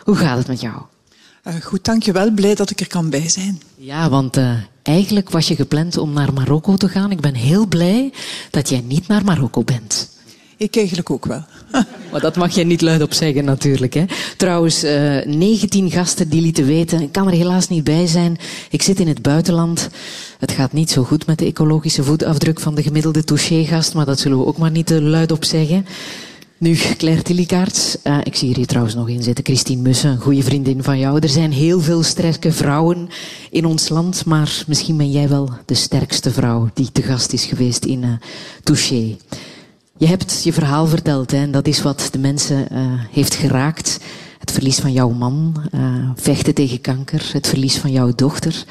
Hoe 0.03 0.15
gaat 0.15 0.37
het 0.37 0.47
met 0.47 0.61
jou? 0.61 0.81
Eh, 1.43 1.53
goed, 1.61 1.85
dankjewel. 1.85 2.31
Blij 2.31 2.55
dat 2.55 2.69
ik 2.69 2.79
er 2.79 2.87
kan 2.87 3.09
bij 3.09 3.29
zijn. 3.29 3.61
Ja, 3.75 4.09
want 4.09 4.37
eh, 4.37 4.51
eigenlijk 4.83 5.29
was 5.29 5.47
je 5.47 5.55
gepland 5.55 5.97
om 5.97 6.13
naar 6.13 6.33
Marokko 6.33 6.75
te 6.75 6.89
gaan. 6.89 7.11
Ik 7.11 7.21
ben 7.21 7.35
heel 7.35 7.67
blij 7.67 8.13
dat 8.49 8.69
jij 8.69 8.83
niet 8.87 9.07
naar 9.07 9.23
Marokko 9.23 9.63
bent. 9.63 10.09
Ik 10.57 10.75
eigenlijk 10.75 11.09
ook 11.09 11.25
wel. 11.25 11.43
Maar 12.11 12.21
dat 12.21 12.35
mag 12.35 12.55
je 12.55 12.63
niet 12.63 12.81
luidop 12.81 13.13
zeggen 13.13 13.45
natuurlijk. 13.45 13.93
Hè. 13.93 14.05
Trouwens, 14.37 14.83
eh 14.83 15.25
19 15.25 15.91
gasten 15.91 16.29
die 16.29 16.41
lieten 16.41 16.65
weten, 16.65 17.01
ik 17.01 17.11
kan 17.11 17.27
er 17.27 17.33
helaas 17.33 17.67
niet 17.67 17.83
bij 17.83 18.07
zijn. 18.07 18.37
Ik 18.69 18.81
zit 18.81 18.99
in 18.99 19.07
het 19.07 19.21
buitenland. 19.21 19.89
Het 20.39 20.51
gaat 20.51 20.73
niet 20.73 20.91
zo 20.91 21.03
goed 21.03 21.25
met 21.25 21.37
de 21.37 21.45
ecologische 21.45 22.03
voetafdruk 22.03 22.59
van 22.59 22.75
de 22.75 22.83
gemiddelde 22.83 23.23
touché-gast, 23.23 23.93
maar 23.93 24.05
dat 24.05 24.19
zullen 24.19 24.37
we 24.37 24.45
ook 24.45 24.57
maar 24.57 24.71
niet 24.71 24.85
te 24.85 25.01
luidop 25.01 25.45
zeggen. 25.45 25.85
Nu, 26.59 26.75
Claire 26.97 27.21
Tillikaerts, 27.21 28.01
eh, 28.01 28.17
ik 28.23 28.35
zie 28.35 28.55
hier 28.55 28.65
trouwens 28.65 28.95
nog 28.95 29.09
in 29.09 29.23
zitten, 29.23 29.45
Christine 29.45 29.81
Mussen, 29.81 30.11
een 30.11 30.19
goede 30.19 30.43
vriendin 30.43 30.83
van 30.83 30.99
jou. 30.99 31.19
Er 31.19 31.29
zijn 31.29 31.51
heel 31.51 31.79
veel 31.79 32.03
sterke 32.03 32.51
vrouwen 32.51 33.09
in 33.49 33.65
ons 33.65 33.89
land, 33.89 34.25
maar 34.25 34.63
misschien 34.67 34.97
ben 34.97 35.11
jij 35.11 35.29
wel 35.29 35.49
de 35.65 35.73
sterkste 35.73 36.31
vrouw 36.31 36.69
die 36.73 36.91
te 36.91 37.01
gast 37.01 37.33
is 37.33 37.45
geweest 37.45 37.85
in 37.85 38.03
eh 38.03 38.09
Touché. 38.63 39.15
Je 39.97 40.07
hebt 40.07 40.43
je 40.43 40.53
verhaal 40.53 40.87
verteld 40.87 41.31
hè, 41.31 41.37
en 41.37 41.51
dat 41.51 41.67
is 41.67 41.81
wat 41.81 42.07
de 42.11 42.19
mensen 42.19 42.69
eh, 42.69 42.77
heeft 43.11 43.35
geraakt. 43.35 43.99
Het 44.39 44.51
verlies 44.51 44.79
van 44.79 44.91
jouw 44.91 45.09
man, 45.09 45.55
vechten 46.15 46.53
tegen 46.53 46.81
kanker, 46.81 47.29
het 47.33 47.47
verlies 47.47 47.77
van 47.77 47.91
jouw 47.91 48.11
dochter. 48.15 48.63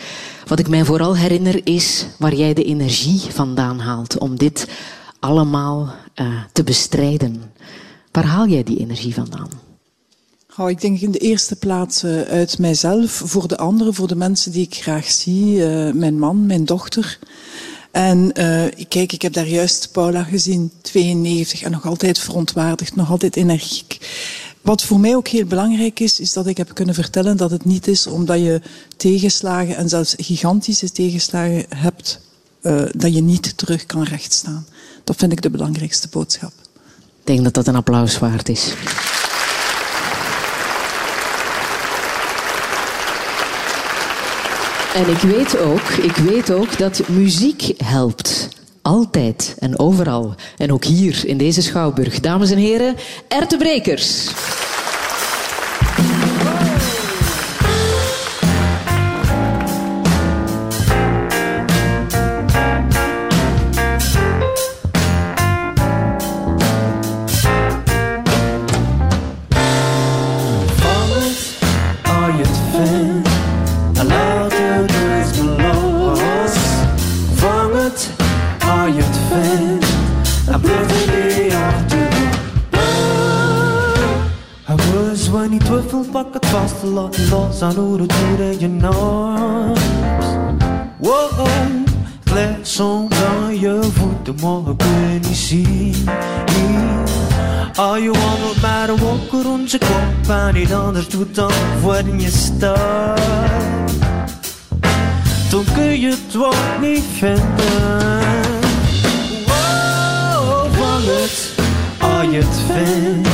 Wat 0.47 0.59
ik 0.59 0.69
mij 0.69 0.85
vooral 0.85 1.17
herinner 1.17 1.61
is 1.67 2.07
waar 2.19 2.35
jij 2.35 2.55
de 2.55 2.65
energie 2.65 3.21
vandaan 3.21 3.79
haalt 3.79 4.19
om 4.19 4.37
dit 4.37 4.69
allemaal 5.21 5.95
te 6.53 6.63
bestrijden. 6.65 7.43
Waar 8.13 8.25
haal 8.25 8.49
jij 8.49 8.63
die 8.63 8.79
energie 8.79 9.15
vandaan? 9.15 9.49
Oh, 10.61 10.71
ik 10.71 10.81
denk 10.81 11.01
in 11.01 11.11
de 11.11 11.19
eerste 11.19 11.57
plaats 11.57 12.05
uh, 12.05 12.21
uit 12.21 12.59
mijzelf, 12.59 13.23
voor 13.25 13.49
de 13.49 13.57
anderen, 13.57 13.95
voor 13.95 14.09
de 14.09 14.17
mensen 14.17 14.53
die 14.53 14.63
ik 14.63 14.75
graag 14.75 15.11
zie, 15.11 15.57
uh, 15.57 15.93
mijn 15.93 16.19
man, 16.19 16.47
mijn 16.47 16.65
dochter. 16.65 17.19
En 17.91 18.19
uh, 18.19 18.65
kijk, 18.89 19.13
ik 19.13 19.23
heb 19.23 19.33
daar 19.33 19.47
juist 19.47 19.89
Paula 19.93 20.23
gezien, 20.23 20.73
92 20.83 21.63
en 21.63 21.71
nog 21.71 21.87
altijd 21.87 22.19
verontwaardigd, 22.19 22.97
nog 22.97 23.11
altijd 23.11 23.37
energiek. 23.37 23.99
Wat 24.63 24.83
voor 24.83 25.01
mij 25.01 25.17
ook 25.17 25.29
heel 25.29 25.47
belangrijk 25.47 26.01
is, 26.01 26.21
is 26.21 26.33
dat 26.33 26.47
ik 26.47 26.57
heb 26.57 26.75
kunnen 26.75 26.95
vertellen 26.95 27.37
dat 27.37 27.51
het 27.51 27.65
niet 27.65 27.87
is 27.87 28.07
omdat 28.07 28.39
je 28.39 28.61
tegenslagen 28.97 29.77
en 29.77 29.89
zelfs 29.89 30.15
gigantische 30.19 30.93
tegenslagen 30.93 31.65
hebt, 31.69 32.21
dat 32.93 33.15
je 33.15 33.23
niet 33.23 33.57
terug 33.57 33.87
kan 33.87 34.03
rechtstaan. 34.03 34.67
Dat 35.05 35.17
vind 35.17 35.33
ik 35.33 35.43
de 35.43 35.51
belangrijkste 35.51 36.09
boodschap. 36.09 36.53
Denk 37.29 37.45
dat 37.45 37.55
dat 37.55 37.67
een 37.67 37.77
applaus 37.77 38.19
waard 38.19 38.49
is. 38.49 38.73
En 44.95 45.09
ik 45.11 45.19
weet 45.19 45.59
ook, 45.59 45.91
ik 45.91 46.17
weet 46.17 46.53
ook 46.53 46.79
dat 46.79 47.09
muziek 47.09 47.73
helpt. 47.85 48.49
Altijd 48.83 49.57
en 49.59 49.79
overal. 49.79 50.35
En 50.57 50.73
ook 50.73 50.85
hier 50.85 51.23
in 51.27 51.37
deze 51.37 51.63
schouwburg. 51.63 52.21
Dames 52.21 52.51
en 52.51 52.59
heren, 52.59 52.95
Ertebrekers. 53.29 54.31
Los 87.69 87.77
aan 87.77 87.85
hoe 87.85 88.01
het 88.01 88.61
in 88.61 88.81
je 88.81 88.87
arms. 88.87 89.81
Wow, 90.97 91.49
glad 92.25 92.81
aan 92.81 93.61
je 93.61 93.81
voeten, 93.93 94.35
maar 94.43 94.73
ik 94.73 94.79
kun 94.79 95.21
niet 95.29 95.37
zien. 95.37 96.09
Al 97.77 97.97
je 97.97 98.11
wandelt 98.11 98.61
bij 98.61 98.87
de 98.87 98.97
wolken 98.97 99.43
rond 99.43 99.71
je 99.71 99.79
kop 99.79 100.31
en 100.31 100.55
niet 100.55 100.73
anders 100.73 101.09
doet 101.09 101.35
dan 101.35 101.53
worden 101.83 102.21
je 102.21 102.31
staat. 102.31 103.21
Dan 105.51 105.65
kun 105.75 106.01
je 106.01 106.09
het 106.09 106.33
wel 106.33 106.53
niet 106.81 107.05
vinden. 107.17 108.21
Wow, 109.47 110.73
vang 110.73 111.05
het, 111.05 111.55
als 111.99 112.31
je 112.31 112.37
het 112.37 112.61
vindt. 112.67 113.28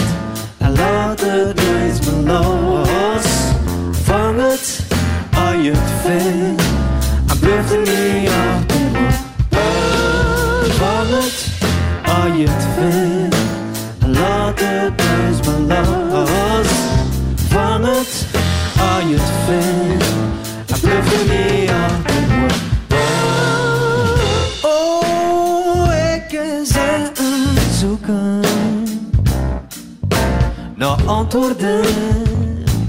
Antwoorden 31.35 31.85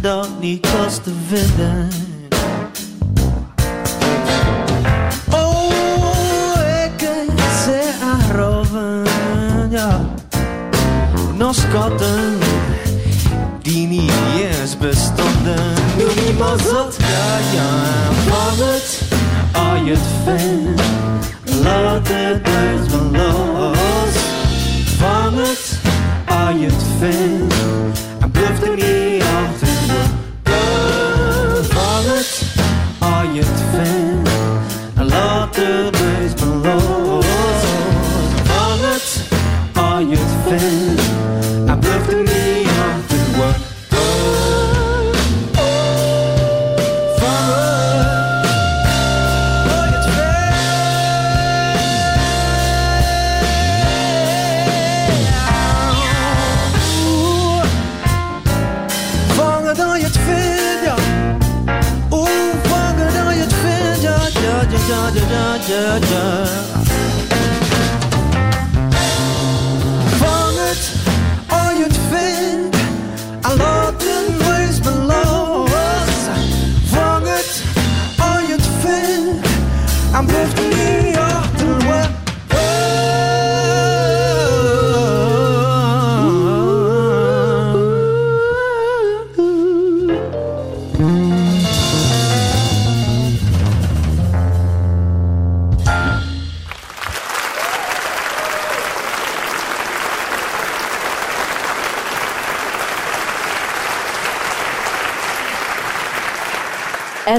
dat 0.02 0.30
niet 0.40 0.72
was 0.72 0.96
te 1.04 1.12
vinden. 1.28 1.85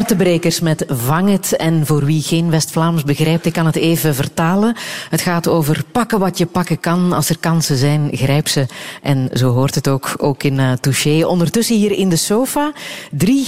Ertebrekers 0.06 0.60
met 0.60 0.84
Vang 0.88 1.30
het. 1.30 1.56
En 1.56 1.86
voor 1.86 2.04
wie 2.04 2.22
geen 2.22 2.50
West-Vlaams 2.50 3.04
begrijpt, 3.04 3.46
ik 3.46 3.52
kan 3.52 3.66
het 3.66 3.76
even 3.76 4.14
vertalen. 4.14 4.76
Het 5.10 5.20
gaat 5.20 5.48
over 5.48 5.84
pakken 5.92 6.18
wat 6.18 6.38
je 6.38 6.46
pakken 6.46 6.80
kan. 6.80 7.12
Als 7.12 7.28
er 7.28 7.38
kansen 7.38 7.76
zijn, 7.76 8.08
grijp 8.12 8.48
ze. 8.48 8.66
En 9.02 9.28
zo 9.32 9.52
hoort 9.52 9.74
het 9.74 9.88
ook, 9.88 10.14
ook 10.16 10.42
in 10.42 10.58
uh, 10.58 10.72
Touché. 10.72 11.24
Ondertussen 11.24 11.76
hier 11.76 11.92
in 11.92 12.08
de 12.08 12.16
sofa 12.16 12.72
drie 13.10 13.46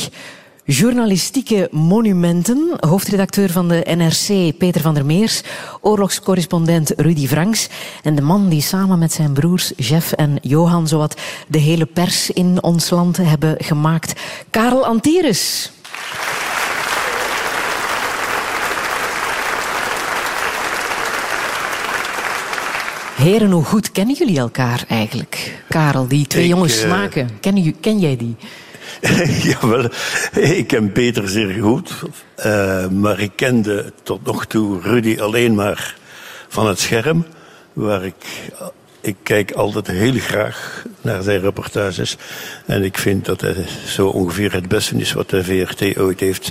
journalistieke 0.65 1.69
monumenten. 1.71 2.77
Hoofdredacteur 2.81 3.51
van 3.51 3.69
de 3.69 3.87
NRC, 3.97 4.59
Peter 4.59 4.81
van 4.81 4.95
der 4.95 5.07
Meers. 5.07 5.43
Oorlogscorrespondent 5.81 6.93
Rudy 6.97 7.27
Franks. 7.27 7.69
En 8.03 8.15
de 8.15 8.23
man 8.23 8.49
die 8.49 8.63
samen 8.63 8.99
met 8.99 9.13
zijn 9.13 9.33
broers 9.33 9.73
Jeff 9.77 10.13
en 10.13 10.39
Johan 10.41 10.89
zowat 10.89 11.21
de 11.49 11.59
hele 11.59 11.87
pers 11.87 12.31
in 12.31 12.63
ons 12.63 12.91
land 12.91 13.17
hebben 13.17 13.55
gemaakt. 13.59 14.21
Karel 14.51 14.87
Antires. 14.87 15.71
Heren, 23.19 23.51
hoe 23.51 23.65
goed 23.65 23.93
kennen 23.93 24.15
jullie 24.15 24.39
elkaar 24.39 24.85
eigenlijk? 24.89 25.63
Karel, 25.69 26.09
die 26.09 26.27
twee 26.27 26.43
Ik, 26.45 26.49
jonge 26.49 26.67
eh, 26.67 26.73
smaken. 26.73 27.31
Ken, 27.41 27.81
ken 27.81 27.99
jij 27.99 28.17
die? 28.17 28.37
Jawel, 29.51 29.91
ik 30.33 30.67
ken 30.67 30.93
Peter 30.93 31.29
zeer 31.29 31.63
goed. 31.63 31.93
eh, 32.35 32.87
maar 32.87 33.21
ik 33.21 33.31
kende 33.35 33.93
tot 34.03 34.25
nog 34.25 34.47
toe 34.47 34.81
Rudy 34.81 35.17
alleen 35.21 35.55
maar 35.55 35.97
van 36.49 36.67
het 36.67 36.81
scherm. 36.81 37.27
waar 37.73 38.05
ik 38.05 38.15
ik 39.01 39.17
kijk 39.23 39.53
altijd 39.53 39.87
heel 39.87 40.19
graag 40.19 40.85
naar 41.01 41.23
zijn 41.23 41.41
reportages. 41.41 42.17
En 42.67 42.85
ik 42.85 42.99
vind 42.99 43.25
dat 43.25 43.41
hij 43.41 43.67
zo 43.87 44.07
ongeveer 44.07 44.53
het 44.53 44.69
beste 44.69 44.97
is 44.97 45.13
wat 45.13 45.31
de 45.31 45.45
VRT 45.45 45.99
ooit 45.99 46.21
heeft 46.21 46.51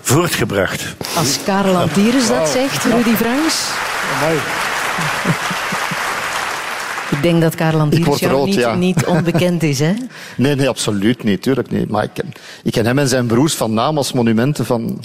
voortgebracht. 0.00 0.84
Als 1.16 1.38
Karel 1.44 1.76
Antires 1.76 2.28
dat 2.28 2.48
zegt, 2.48 2.84
Rudy 2.84 3.14
Franks. 3.14 3.68
Ik 4.30 5.83
denk 7.24 7.40
dat 7.40 7.54
Karel 7.54 7.88
rood, 8.20 8.46
niet, 8.46 8.54
ja. 8.54 8.74
niet 8.74 9.06
onbekend 9.06 9.62
is, 9.62 9.78
hè? 9.78 9.92
Nee, 10.36 10.54
nee, 10.54 10.68
absoluut 10.68 11.22
niet. 11.22 11.42
Tuurlijk 11.42 11.70
niet. 11.70 11.88
Maar 11.88 12.04
ik 12.04 12.10
ken, 12.12 12.32
ik 12.62 12.72
ken 12.72 12.86
hem 12.86 12.98
en 12.98 13.08
zijn 13.08 13.26
broers 13.26 13.54
van 13.54 13.74
naam 13.74 13.96
als 13.96 14.12
monumenten 14.12 14.66
van, 14.66 15.04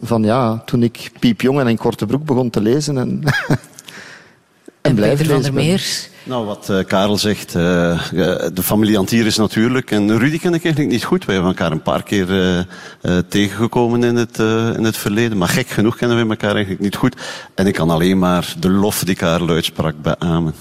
van 0.00 0.22
ja, 0.22 0.62
toen 0.66 0.82
ik 0.82 1.10
piepjong 1.18 1.60
en 1.60 1.66
in 1.66 1.76
korte 1.76 2.06
broek 2.06 2.24
begon 2.24 2.50
te 2.50 2.60
lezen. 2.60 2.98
En, 2.98 3.22
en, 4.80 4.94
blijven 4.94 5.16
Peter 5.16 5.26
van 5.26 5.36
lezen 5.36 5.42
der 5.42 5.52
ben. 5.52 5.64
Meer. 5.64 6.10
Nou, 6.24 6.46
wat 6.46 6.70
eh, 6.70 6.84
Karel 6.86 7.18
zegt, 7.18 7.54
eh, 7.54 8.00
de 8.54 8.62
familie 8.62 8.98
Antier 8.98 9.34
natuurlijk. 9.36 9.90
En 9.90 10.18
Rudy 10.18 10.38
ken 10.38 10.54
ik 10.54 10.64
eigenlijk 10.64 10.94
niet 10.94 11.04
goed. 11.04 11.24
Wij 11.24 11.34
hebben 11.34 11.52
elkaar 11.52 11.72
een 11.72 11.82
paar 11.82 12.02
keer 12.02 12.30
eh, 12.30 12.58
eh, 12.58 12.64
tegengekomen 13.28 14.04
in 14.04 14.16
het, 14.16 14.38
eh, 14.38 14.74
in 14.74 14.84
het 14.84 14.96
verleden. 14.96 15.38
Maar 15.38 15.48
gek 15.48 15.68
genoeg 15.68 15.96
kennen 15.96 16.16
we 16.16 16.30
elkaar 16.30 16.52
eigenlijk 16.52 16.80
niet 16.80 16.96
goed. 16.96 17.16
En 17.54 17.66
ik 17.66 17.74
kan 17.74 17.90
alleen 17.90 18.18
maar 18.18 18.54
de 18.58 18.70
lof 18.70 19.04
die 19.04 19.14
Karel 19.14 19.48
uitsprak 19.48 19.94
beamen. 20.02 20.54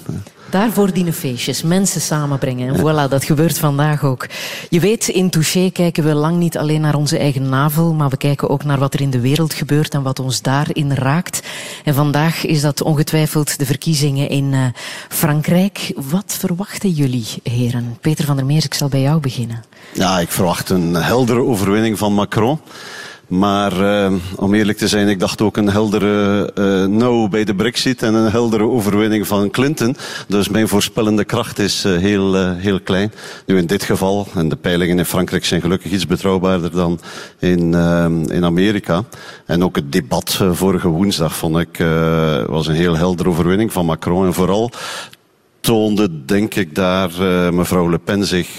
Daarvoor 0.51 0.93
dienen 0.93 1.13
feestjes, 1.13 1.61
mensen 1.61 2.01
samenbrengen. 2.01 2.67
En 2.67 2.79
voilà, 2.79 3.09
dat 3.09 3.23
gebeurt 3.23 3.57
vandaag 3.57 4.03
ook. 4.03 4.27
Je 4.69 4.79
weet, 4.79 5.07
in 5.07 5.29
Touché 5.29 5.69
kijken 5.73 6.03
we 6.03 6.13
lang 6.13 6.37
niet 6.37 6.57
alleen 6.57 6.81
naar 6.81 6.95
onze 6.95 7.17
eigen 7.17 7.49
navel, 7.49 7.93
maar 7.93 8.09
we 8.09 8.17
kijken 8.17 8.49
ook 8.49 8.63
naar 8.63 8.79
wat 8.79 8.93
er 8.93 9.01
in 9.01 9.09
de 9.09 9.19
wereld 9.19 9.53
gebeurt 9.53 9.93
en 9.93 10.01
wat 10.01 10.19
ons 10.19 10.41
daarin 10.41 10.93
raakt. 10.93 11.41
En 11.83 11.93
vandaag 11.93 12.45
is 12.45 12.61
dat 12.61 12.81
ongetwijfeld 12.81 13.59
de 13.59 13.65
verkiezingen 13.65 14.29
in 14.29 14.53
eh, 14.53 14.65
Frankrijk. 15.09 15.93
Wat 15.95 16.35
verwachten 16.39 16.89
jullie, 16.89 17.27
heren? 17.43 17.97
Peter 18.01 18.25
van 18.25 18.35
der 18.35 18.45
Meers, 18.45 18.65
ik 18.65 18.73
zal 18.73 18.89
bij 18.89 19.01
jou 19.01 19.19
beginnen. 19.19 19.63
Ja, 19.93 20.19
ik 20.19 20.31
verwacht 20.31 20.69
een 20.69 20.93
heldere 20.93 21.43
overwinning 21.43 21.97
van 21.97 22.13
Macron. 22.13 22.59
Maar 23.31 24.03
eh, 24.03 24.13
om 24.35 24.53
eerlijk 24.53 24.77
te 24.77 24.87
zijn, 24.87 25.07
ik 25.07 25.19
dacht 25.19 25.41
ook 25.41 25.57
een 25.57 25.69
heldere 25.69 26.51
eh 26.55 26.85
no 26.85 27.27
bij 27.27 27.43
de 27.43 27.55
brexit 27.55 28.03
en 28.03 28.13
een 28.13 28.31
heldere 28.31 28.63
overwinning 28.63 29.27
van 29.27 29.49
Clinton. 29.49 29.95
Dus 30.27 30.49
mijn 30.49 30.67
voorspellende 30.67 31.23
kracht 31.23 31.59
is 31.59 31.85
eh, 31.85 31.97
heel, 31.97 32.53
heel 32.53 32.79
klein. 32.79 33.11
Nu 33.45 33.57
in 33.57 33.65
dit 33.65 33.83
geval, 33.83 34.27
en 34.33 34.49
de 34.49 34.55
peilingen 34.55 34.97
in 34.97 35.05
Frankrijk 35.05 35.45
zijn 35.45 35.61
gelukkig 35.61 35.91
iets 35.91 36.07
betrouwbaarder 36.07 36.71
dan 36.71 36.99
in, 37.39 37.73
in 38.31 38.45
Amerika. 38.45 39.03
En 39.45 39.63
ook 39.63 39.75
het 39.75 39.91
debat 39.91 40.43
vorige 40.51 40.87
woensdag 40.87 41.35
vond 41.35 41.57
ik 41.57 41.77
was 42.47 42.67
een 42.67 42.75
heel 42.75 42.97
heldere 42.97 43.29
overwinning 43.29 43.71
van 43.71 43.85
Macron. 43.85 44.25
En 44.25 44.33
vooral 44.33 44.71
toonde, 45.59 46.25
denk 46.25 46.55
ik, 46.55 46.75
daar 46.75 47.09
mevrouw 47.53 47.89
Le 47.89 47.99
Pen 47.99 48.25
zich 48.25 48.57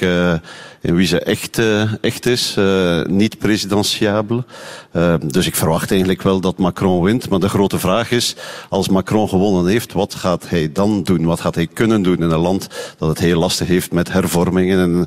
in 0.83 0.95
wie 0.95 1.07
ze 1.07 1.21
echt, 1.21 1.59
eh, 1.59 1.93
echt 2.01 2.27
is, 2.27 2.55
eh, 2.59 3.05
niet 3.05 3.39
presidentiabel. 3.39 4.45
Eh, 4.91 5.15
dus 5.25 5.47
ik 5.47 5.55
verwacht 5.55 5.91
eigenlijk 5.91 6.23
wel 6.23 6.41
dat 6.41 6.59
Macron 6.59 7.03
wint. 7.03 7.29
Maar 7.29 7.39
de 7.39 7.49
grote 7.49 7.79
vraag 7.79 8.11
is, 8.11 8.37
als 8.69 8.89
Macron 8.89 9.29
gewonnen 9.29 9.67
heeft, 9.67 9.93
wat 9.93 10.15
gaat 10.15 10.49
hij 10.49 10.73
dan 10.73 11.03
doen? 11.03 11.25
Wat 11.25 11.41
gaat 11.41 11.55
hij 11.55 11.67
kunnen 11.67 12.03
doen 12.03 12.17
in 12.17 12.31
een 12.31 12.39
land 12.39 12.69
dat 12.99 13.09
het 13.09 13.19
heel 13.19 13.39
lastig 13.39 13.67
heeft 13.67 13.93
met 13.93 14.13
hervormingen? 14.13 14.81
En, 14.81 15.07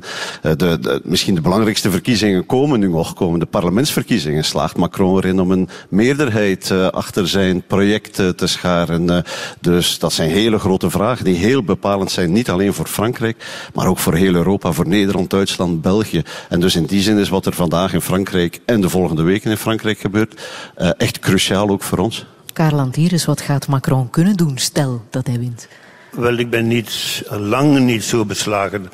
de, 0.56 0.78
de, 0.78 1.00
misschien 1.04 1.34
de 1.34 1.40
belangrijkste 1.40 1.90
verkiezingen 1.90 2.46
komen 2.46 2.80
nu 2.80 2.88
nog, 2.88 3.14
komen 3.14 3.38
de 3.38 3.46
parlementsverkiezingen. 3.46 4.44
Slaagt 4.44 4.76
Macron 4.76 5.16
erin 5.16 5.40
om 5.40 5.50
een 5.50 5.68
meerderheid 5.88 6.70
achter 6.90 7.28
zijn 7.28 7.62
project 7.66 8.14
te 8.14 8.46
scharen? 8.46 9.24
Dus 9.60 9.98
dat 9.98 10.12
zijn 10.12 10.30
hele 10.30 10.58
grote 10.58 10.90
vragen 10.90 11.24
die 11.24 11.36
heel 11.36 11.62
bepalend 11.62 12.10
zijn, 12.10 12.32
niet 12.32 12.50
alleen 12.50 12.74
voor 12.74 12.86
Frankrijk, 12.86 13.68
maar 13.74 13.86
ook 13.86 13.98
voor 13.98 14.14
heel 14.14 14.34
Europa, 14.34 14.72
voor 14.72 14.88
Nederland, 14.88 15.30
Duitsland, 15.30 15.65
België. 15.74 16.22
En 16.48 16.60
dus 16.60 16.76
in 16.76 16.84
die 16.84 17.02
zin 17.02 17.18
is 17.18 17.28
wat 17.28 17.46
er 17.46 17.52
vandaag 17.52 17.92
in 17.92 18.00
Frankrijk 18.00 18.60
en 18.64 18.80
de 18.80 18.88
volgende 18.88 19.22
weken 19.22 19.50
in 19.50 19.56
Frankrijk 19.56 19.98
gebeurt, 19.98 20.40
eh, 20.74 20.90
echt 20.96 21.18
cruciaal 21.18 21.68
ook 21.68 21.82
voor 21.82 21.98
ons. 21.98 22.26
Karel 22.52 22.78
Antires, 22.78 23.24
wat 23.24 23.40
gaat 23.40 23.68
Macron 23.68 24.10
kunnen 24.10 24.36
doen, 24.36 24.58
stel 24.58 25.02
dat 25.10 25.26
hij 25.26 25.38
wint? 25.38 25.68
Wel, 26.10 26.36
ik 26.36 26.50
ben 26.50 26.66
niet, 26.66 27.22
lang 27.30 27.78
niet 27.78 28.04
zo 28.04 28.24
beslagen 28.24 28.90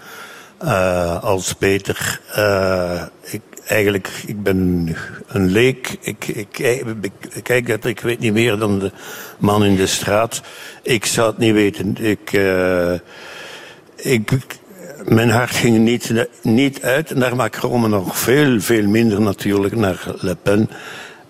eh, 0.59 1.23
als 1.23 1.53
Peter. 1.53 2.21
Eh, 2.35 3.03
ik, 3.21 3.41
eigenlijk, 3.67 4.09
ik 4.27 4.43
ben 4.43 4.97
een 5.27 5.47
leek. 5.47 5.97
Ik, 6.01 6.27
ik, 6.27 6.59
ik, 6.59 7.13
ik 7.33 7.43
kijk 7.43 7.67
dat, 7.67 7.85
ik 7.85 8.01
weet 8.01 8.19
niet 8.19 8.33
meer 8.33 8.57
dan 8.57 8.79
de 8.79 8.91
man 9.39 9.65
in 9.65 9.77
de 9.77 9.87
straat. 9.87 10.43
Ik 10.83 11.07
zou 11.07 11.29
het 11.29 11.39
niet 11.39 11.53
weten. 11.53 11.97
Ik, 11.97 12.33
eh, 12.33 12.95
ik, 13.97 14.31
mijn 15.05 15.31
hart 15.31 15.51
ging 15.51 15.79
niet, 15.79 16.27
niet 16.43 16.83
uit 16.83 17.15
naar 17.15 17.37
Macron, 17.37 17.81
maar 17.81 17.91
nog 17.91 18.19
veel, 18.19 18.61
veel 18.61 18.87
minder 18.87 19.21
natuurlijk 19.21 19.77
naar 19.77 20.05
Le 20.21 20.37
Pen. 20.43 20.71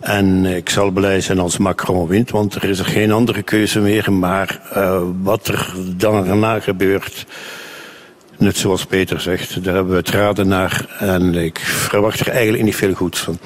En 0.00 0.44
ik 0.44 0.68
zal 0.68 0.90
blij 0.90 1.20
zijn 1.20 1.38
als 1.38 1.58
Macron 1.58 2.06
wint, 2.06 2.30
want 2.30 2.54
er 2.54 2.64
is 2.64 2.78
er 2.78 2.84
geen 2.84 3.12
andere 3.12 3.42
keuze 3.42 3.80
meer. 3.80 4.12
Maar 4.12 4.60
eh, 4.72 5.02
wat 5.22 5.48
er 5.48 5.74
dan 5.96 6.26
daarna 6.26 6.60
gebeurt, 6.60 7.26
net 8.38 8.56
zoals 8.56 8.84
Peter 8.86 9.20
zegt, 9.20 9.64
daar 9.64 9.74
hebben 9.74 9.92
we 9.92 9.98
het 9.98 10.10
raden 10.10 10.48
naar. 10.48 10.86
En 10.98 11.34
ik 11.34 11.58
verwacht 11.58 12.20
er 12.20 12.28
eigenlijk 12.28 12.64
niet 12.64 12.76
veel 12.76 12.94
goeds 12.94 13.20
van. 13.20 13.38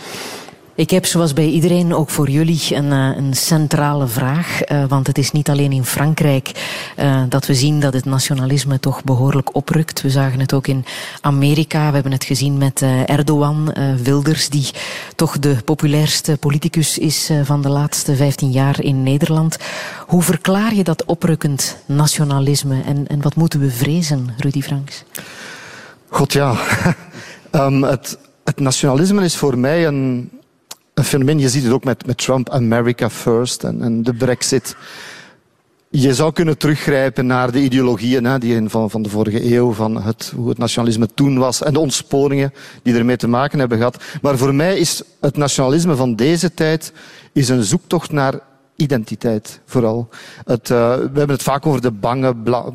Ik 0.76 0.90
heb 0.90 1.06
zoals 1.06 1.32
bij 1.32 1.48
iedereen 1.48 1.94
ook 1.94 2.10
voor 2.10 2.30
jullie 2.30 2.74
een, 2.74 2.92
eh, 2.92 3.16
een 3.16 3.34
centrale 3.34 4.06
vraag. 4.06 4.62
eh, 4.62 4.84
want 4.88 5.06
het 5.06 5.18
is 5.18 5.32
niet 5.32 5.50
alleen 5.50 5.72
in 5.72 5.84
Frankrijk 5.84 6.50
eh, 6.96 7.22
dat 7.28 7.46
we 7.46 7.54
zien 7.54 7.80
dat 7.80 7.92
het 7.92 8.04
nationalisme 8.04 8.80
toch 8.80 9.04
behoorlijk 9.04 9.54
oprukt. 9.54 10.02
We 10.02 10.10
zagen 10.10 10.40
het 10.40 10.52
ook 10.52 10.66
in 10.66 10.84
Amerika. 11.20 11.86
We 11.86 11.94
hebben 11.94 12.12
het 12.12 12.24
gezien 12.24 12.58
met 12.58 12.82
Erdogan, 13.06 13.74
Wilders, 14.02 14.48
die 14.48 14.70
toch 15.14 15.38
de 15.38 15.56
populairste 15.64 16.36
politicus 16.36 16.98
is 16.98 17.30
van 17.42 17.62
de 17.62 17.68
laatste 17.68 18.16
15 18.16 18.50
jaar 18.50 18.82
in 18.82 19.02
Nederland. 19.02 19.56
Hoe 20.06 20.22
verklaar 20.22 20.74
je 20.74 20.84
dat 20.84 21.04
oprukkend 21.04 21.76
nationalisme 21.86 22.82
en, 22.86 23.06
en 23.06 23.22
wat 23.22 23.34
moeten 23.34 23.60
we 23.60 23.70
vrezen, 23.70 24.34
Rudy 24.38 24.62
Franks? 24.62 25.04
God 26.08 26.32
ja, 26.32 26.56
Ehm, 27.50 27.82
het 27.82 28.18
nationalisme 28.56 29.24
is 29.24 29.36
voor 29.36 29.58
mij 29.58 29.86
een, 29.86 30.30
een 30.96 31.04
fenomeen. 31.04 31.38
Je 31.38 31.48
ziet 31.48 31.64
het 31.64 31.72
ook 31.72 31.84
met, 31.84 32.06
met 32.06 32.18
Trump, 32.18 32.50
America 32.50 33.10
First 33.10 33.64
en, 33.64 33.82
en 33.82 34.02
de 34.02 34.14
Brexit. 34.14 34.76
Je 35.90 36.14
zou 36.14 36.32
kunnen 36.32 36.58
teruggrijpen 36.58 37.26
naar 37.26 37.52
de 37.52 37.62
ideologieën 37.62 38.24
hè, 38.24 38.38
die 38.38 38.54
in, 38.54 38.70
van, 38.70 38.90
van 38.90 39.02
de 39.02 39.08
vorige 39.08 39.54
eeuw, 39.54 39.72
van 39.72 40.02
het, 40.02 40.32
hoe 40.36 40.48
het 40.48 40.58
nationalisme 40.58 41.08
toen 41.14 41.38
was 41.38 41.62
en 41.62 41.72
de 41.72 41.78
ontsporingen 41.78 42.52
die 42.82 42.94
ermee 42.94 43.16
te 43.16 43.28
maken 43.28 43.58
hebben 43.58 43.78
gehad. 43.78 44.04
Maar 44.22 44.38
voor 44.38 44.54
mij 44.54 44.78
is 44.78 45.02
het 45.20 45.36
nationalisme 45.36 45.96
van 45.96 46.14
deze 46.14 46.54
tijd 46.54 46.92
is 47.32 47.48
een 47.48 47.64
zoektocht 47.64 48.12
naar 48.12 48.40
identiteit, 48.76 49.60
vooral. 49.64 50.08
Het, 50.44 50.70
eh, 50.70 50.94
we 50.94 51.18
hebben 51.18 51.28
het 51.28 51.42
vaak 51.42 51.66
over 51.66 51.80
de 51.80 51.90
bange, 51.90 52.36
bla- 52.36 52.72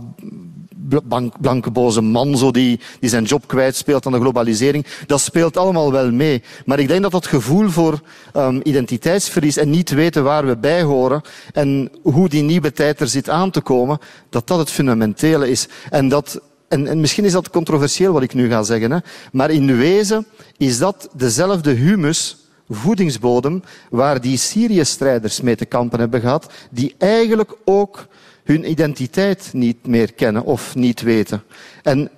blanke 1.40 1.72
boze 1.72 2.02
man 2.02 2.38
zo 2.38 2.52
die, 2.52 2.80
die 3.00 3.10
zijn 3.10 3.24
job 3.24 3.48
kwijtspeelt 3.48 4.06
aan 4.06 4.12
de 4.12 4.20
globalisering. 4.20 4.86
Dat 5.06 5.22
speelt 5.22 5.58
allemaal 5.58 5.92
wel 5.92 6.12
mee. 6.12 6.44
Maar 6.66 6.80
ik 6.80 6.88
denk 6.88 7.02
dat 7.02 7.12
dat 7.12 7.28
gevoel 7.28 7.70
voor 7.70 8.02
ehm, 8.34 8.60
identiteitsverlies 8.64 9.58
en 9.58 9.70
niet 9.70 9.90
weten 9.90 10.24
waar 10.24 10.46
we 10.46 10.58
bij 10.58 10.84
horen 10.84 11.22
en 11.54 11.92
hoe 12.02 12.30
die 12.30 12.44
nieuwe 12.44 12.72
tijd 12.72 13.00
er 13.00 13.08
zit 13.08 13.30
aan 13.30 13.52
te 13.52 13.62
komen, 13.62 14.00
dat 14.30 14.48
dat 14.48 14.60
het 14.60 14.70
fundamentele 14.70 15.50
is. 15.50 15.68
En 15.90 16.10
dat 16.10 16.42
en, 16.72 16.88
en 16.88 17.00
misschien 17.00 17.26
is 17.26 17.32
dat 17.32 17.50
controversieel 17.50 18.14
wat 18.14 18.22
ik 18.22 18.34
nu 18.34 18.50
ga 18.50 18.64
zeggen, 18.64 18.92
hè, 18.92 18.98
maar 19.32 19.50
in 19.50 19.78
wezen 19.78 20.26
is 20.58 20.78
dat 20.78 21.10
dezelfde 21.14 21.72
humus, 21.72 22.38
voedingsbodem, 22.70 23.64
waar 23.90 24.22
die 24.22 24.38
Syrië-strijders 24.38 25.42
mee 25.42 25.56
te 25.56 25.66
kampen 25.66 26.00
hebben 26.00 26.22
gehad, 26.22 26.52
die 26.70 26.96
eigenlijk 26.98 27.54
ook 27.66 28.08
hun 28.44 28.70
identiteit 28.70 29.50
niet 29.54 29.88
meer 29.88 30.14
kennen 30.14 30.44
of 30.44 30.76
niet 30.76 31.02
weten. 31.02 31.44
En 31.84 32.10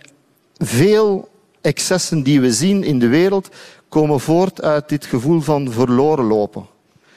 veel 0.58 1.30
excessen 1.62 2.24
die 2.24 2.42
we 2.42 2.54
zien 2.54 2.84
in 2.84 3.00
de 3.00 3.08
wereld 3.08 3.50
komen 3.90 4.20
voort 4.20 4.62
uit 4.62 4.90
dit 4.90 5.06
gevoel 5.06 5.42
van 5.42 5.72
verloren 5.72 6.26
lopen. 6.26 6.66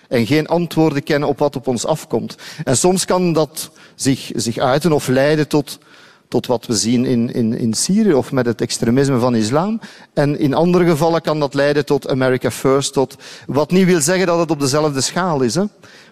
En 0.08 0.26
geen 0.26 0.46
antwoorden 0.46 1.02
kennen 1.02 1.28
op 1.28 1.38
wat 1.38 1.56
op 1.56 1.66
ons 1.66 1.86
afkomt. 1.86 2.36
En 2.64 2.76
soms 2.76 3.04
kan 3.04 3.32
dat 3.32 3.70
zich, 3.94 4.30
zich 4.34 4.58
uiten 4.58 4.92
of 4.92 5.08
leiden 5.08 5.48
tot, 5.48 5.78
tot 6.28 6.46
wat 6.46 6.66
we 6.66 6.74
zien 6.74 7.04
in, 7.04 7.32
in, 7.32 7.58
in 7.58 7.74
Syrië 7.74 8.12
of 8.12 8.32
met 8.32 8.46
het 8.46 8.60
extremisme 8.60 9.18
van 9.18 9.34
islam. 9.34 9.80
En 10.14 10.38
in 10.38 10.54
andere 10.54 10.84
gevallen 10.84 11.22
kan 11.22 11.40
dat 11.40 11.54
leiden 11.54 11.84
tot 11.84 12.08
America 12.08 12.50
First, 12.50 12.92
tot, 12.92 13.16
wat 13.46 13.70
niet 13.70 13.86
wil 13.86 14.00
zeggen 14.00 14.26
dat 14.26 14.38
het 14.38 14.50
op 14.50 14.60
dezelfde 14.60 15.00
schaal 15.00 15.40
is. 15.40 15.54
Hè. 15.54 15.64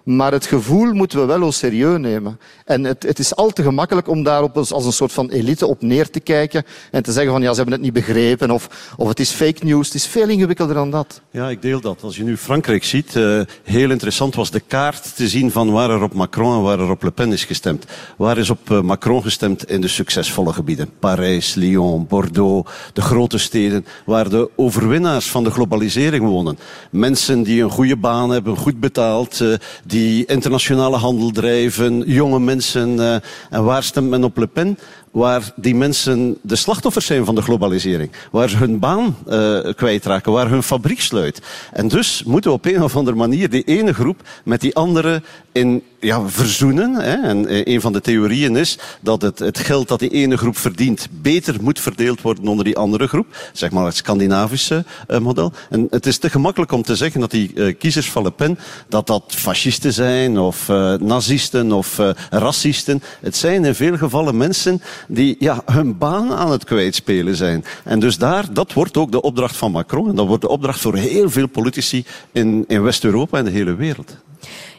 Maar 0.04 0.32
het 0.32 0.46
gevoel 0.46 0.92
moeten 0.92 1.18
we 1.20 1.38
wel 1.38 1.52
serieus 1.52 1.98
nemen. 1.98 2.38
En 2.64 2.84
het, 2.84 3.02
het 3.02 3.18
is 3.18 3.34
al 3.34 3.50
te 3.50 3.62
gemakkelijk 3.62 4.08
om 4.08 4.22
daarop 4.22 4.56
als, 4.56 4.70
een 4.70 4.92
soort 4.92 5.12
van 5.12 5.30
elite 5.30 5.66
op 5.66 5.82
neer 5.82 6.10
te 6.10 6.20
kijken 6.20 6.64
en 6.90 7.02
te 7.02 7.12
zeggen 7.12 7.32
van 7.32 7.42
ja, 7.42 7.50
ze 7.50 7.56
hebben 7.56 7.74
het 7.74 7.82
niet 7.82 7.92
begrepen 7.92 8.50
of, 8.50 8.94
of 8.96 9.08
het 9.08 9.20
is 9.20 9.30
fake 9.30 9.64
news. 9.64 9.86
Het 9.86 9.94
is 9.94 10.06
veel 10.06 10.28
ingewikkelder 10.28 10.74
dan 10.74 10.90
dat. 10.90 11.20
Ja, 11.30 11.48
ik 11.48 11.62
deel 11.62 11.80
dat. 11.80 12.02
Als 12.02 12.16
je 12.16 12.24
nu 12.24 12.36
Frankrijk 12.36 12.84
ziet, 12.84 13.14
uh, 13.14 13.40
heel 13.62 13.90
interessant 13.90 14.34
was 14.34 14.50
de 14.50 14.60
kaart 14.60 15.16
te 15.16 15.28
zien 15.28 15.50
van 15.50 15.70
waar 15.70 15.90
er 15.90 16.02
op 16.02 16.14
Macron 16.14 16.56
en 16.56 16.62
waar 16.62 16.78
er 16.78 16.90
op 16.90 17.02
Le 17.02 17.10
Pen 17.10 17.32
is 17.32 17.44
gestemd. 17.44 17.84
Waar 18.16 18.38
is 18.38 18.50
op 18.50 18.70
uh, 18.70 18.80
Macron 18.80 19.22
gestemd 19.22 19.70
in 19.70 19.80
de 19.80 19.88
succesvolle 19.88 20.52
gebieden? 20.52 20.90
Parijs, 20.98 21.54
Lyon, 21.54 22.06
Bordeaux, 22.06 22.70
de 22.92 23.00
grote 23.00 23.38
steden 23.38 23.86
waar 24.06 24.28
de 24.28 24.50
overwinnaars 24.56 25.30
van 25.30 25.44
de 25.44 25.50
globalisering 25.50 26.24
wonen. 26.24 26.58
Mensen 26.90 27.42
die 27.42 27.62
een 27.62 27.70
goede 27.70 27.96
baan 27.96 28.30
hebben, 28.30 28.56
goed 28.56 28.80
betaald, 28.80 29.40
uh, 29.40 29.54
die 29.94 30.24
internationale 30.26 30.96
handel 30.96 31.30
drijven, 31.30 32.02
jonge 32.06 32.40
mensen. 32.40 32.94
Uh, 32.94 33.14
en 33.50 33.64
waar 33.64 33.82
stemt 33.82 34.10
men 34.10 34.24
op 34.24 34.36
Le 34.36 34.46
Pen? 34.46 34.78
waar 35.14 35.52
die 35.56 35.74
mensen 35.74 36.38
de 36.42 36.56
slachtoffers 36.56 37.06
zijn 37.06 37.24
van 37.24 37.34
de 37.34 37.42
globalisering. 37.42 38.10
Waar 38.30 38.48
ze 38.48 38.56
hun 38.56 38.78
baan 38.78 39.16
uh, 39.28 39.58
kwijtraken, 39.76 40.32
waar 40.32 40.48
hun 40.48 40.62
fabriek 40.62 41.00
sluit. 41.00 41.42
En 41.72 41.88
dus 41.88 42.22
moeten 42.24 42.50
we 42.50 42.56
op 42.56 42.64
een 42.64 42.82
of 42.82 42.96
andere 42.96 43.16
manier 43.16 43.50
die 43.50 43.64
ene 43.64 43.94
groep 43.94 44.20
met 44.44 44.60
die 44.60 44.74
andere 44.74 45.22
in, 45.52 45.82
ja, 46.04 46.28
verzoenen. 46.28 46.94
Hè. 46.94 47.14
En 47.14 47.52
uh, 47.52 47.60
een 47.64 47.80
van 47.80 47.92
de 47.92 48.00
theorieën 48.00 48.56
is 48.56 48.78
dat 49.00 49.22
het, 49.22 49.38
het 49.38 49.58
geld 49.58 49.88
dat 49.88 49.98
die 49.98 50.10
ene 50.10 50.36
groep 50.36 50.56
verdient 50.56 51.08
beter 51.10 51.56
moet 51.60 51.80
verdeeld 51.80 52.20
worden 52.20 52.48
onder 52.48 52.64
die 52.64 52.76
andere 52.76 53.06
groep. 53.06 53.26
Zeg 53.52 53.70
maar 53.70 53.84
het 53.84 53.96
Scandinavische 53.96 54.84
uh, 55.08 55.18
model. 55.18 55.52
En 55.70 55.86
het 55.90 56.06
is 56.06 56.18
te 56.18 56.30
gemakkelijk 56.30 56.72
om 56.72 56.82
te 56.82 56.96
zeggen 56.96 57.20
dat 57.20 57.30
die 57.30 57.72
kiezers 57.72 58.10
van 58.10 58.22
Le 58.22 58.30
Pen, 58.30 58.58
dat 58.88 59.06
dat 59.06 59.24
fascisten 59.26 59.92
zijn 59.92 60.38
of 60.38 60.68
nazisten 60.98 61.72
of 61.72 62.00
racisten. 62.30 63.02
Het 63.20 63.36
zijn 63.36 63.64
in 63.64 63.74
veel 63.74 63.96
gevallen 63.96 64.36
mensen 64.36 64.82
die 65.08 65.36
ja, 65.38 65.62
hun 65.64 65.98
baan 65.98 66.32
aan 66.32 66.50
het 66.50 66.64
kwijtspelen 66.64 67.36
zijn. 67.36 67.64
En 67.84 67.98
dus 67.98 68.18
daar, 68.18 68.52
dat 68.52 68.72
wordt 68.72 68.96
ook 68.96 69.12
de 69.12 69.22
opdracht 69.22 69.56
van 69.56 69.72
Macron. 69.72 70.08
En 70.08 70.16
dat 70.16 70.26
wordt 70.26 70.42
de 70.42 70.48
opdracht 70.48 70.80
voor 70.80 70.96
heel 70.96 71.30
veel 71.30 71.48
politici 71.48 72.04
in, 72.32 72.64
in 72.68 72.82
West-Europa 72.82 73.38
en 73.38 73.44
de 73.44 73.50
hele 73.50 73.74
wereld. 73.74 74.16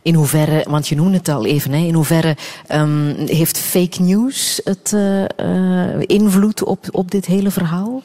In 0.05 0.13
hoeverre, 0.13 0.65
want 0.69 0.87
je 0.87 0.95
noemde 0.95 1.17
het 1.17 1.29
al 1.29 1.45
even, 1.45 1.71
hè, 1.71 1.77
in 1.77 1.93
hoeverre 1.93 2.35
um, 2.71 3.15
heeft 3.25 3.57
fake 3.57 4.01
news 4.01 4.61
het 4.63 4.91
uh, 4.95 5.21
uh, 5.21 6.01
invloed 6.01 6.63
op, 6.63 6.85
op 6.91 7.11
dit 7.11 7.25
hele 7.25 7.51
verhaal? 7.51 8.01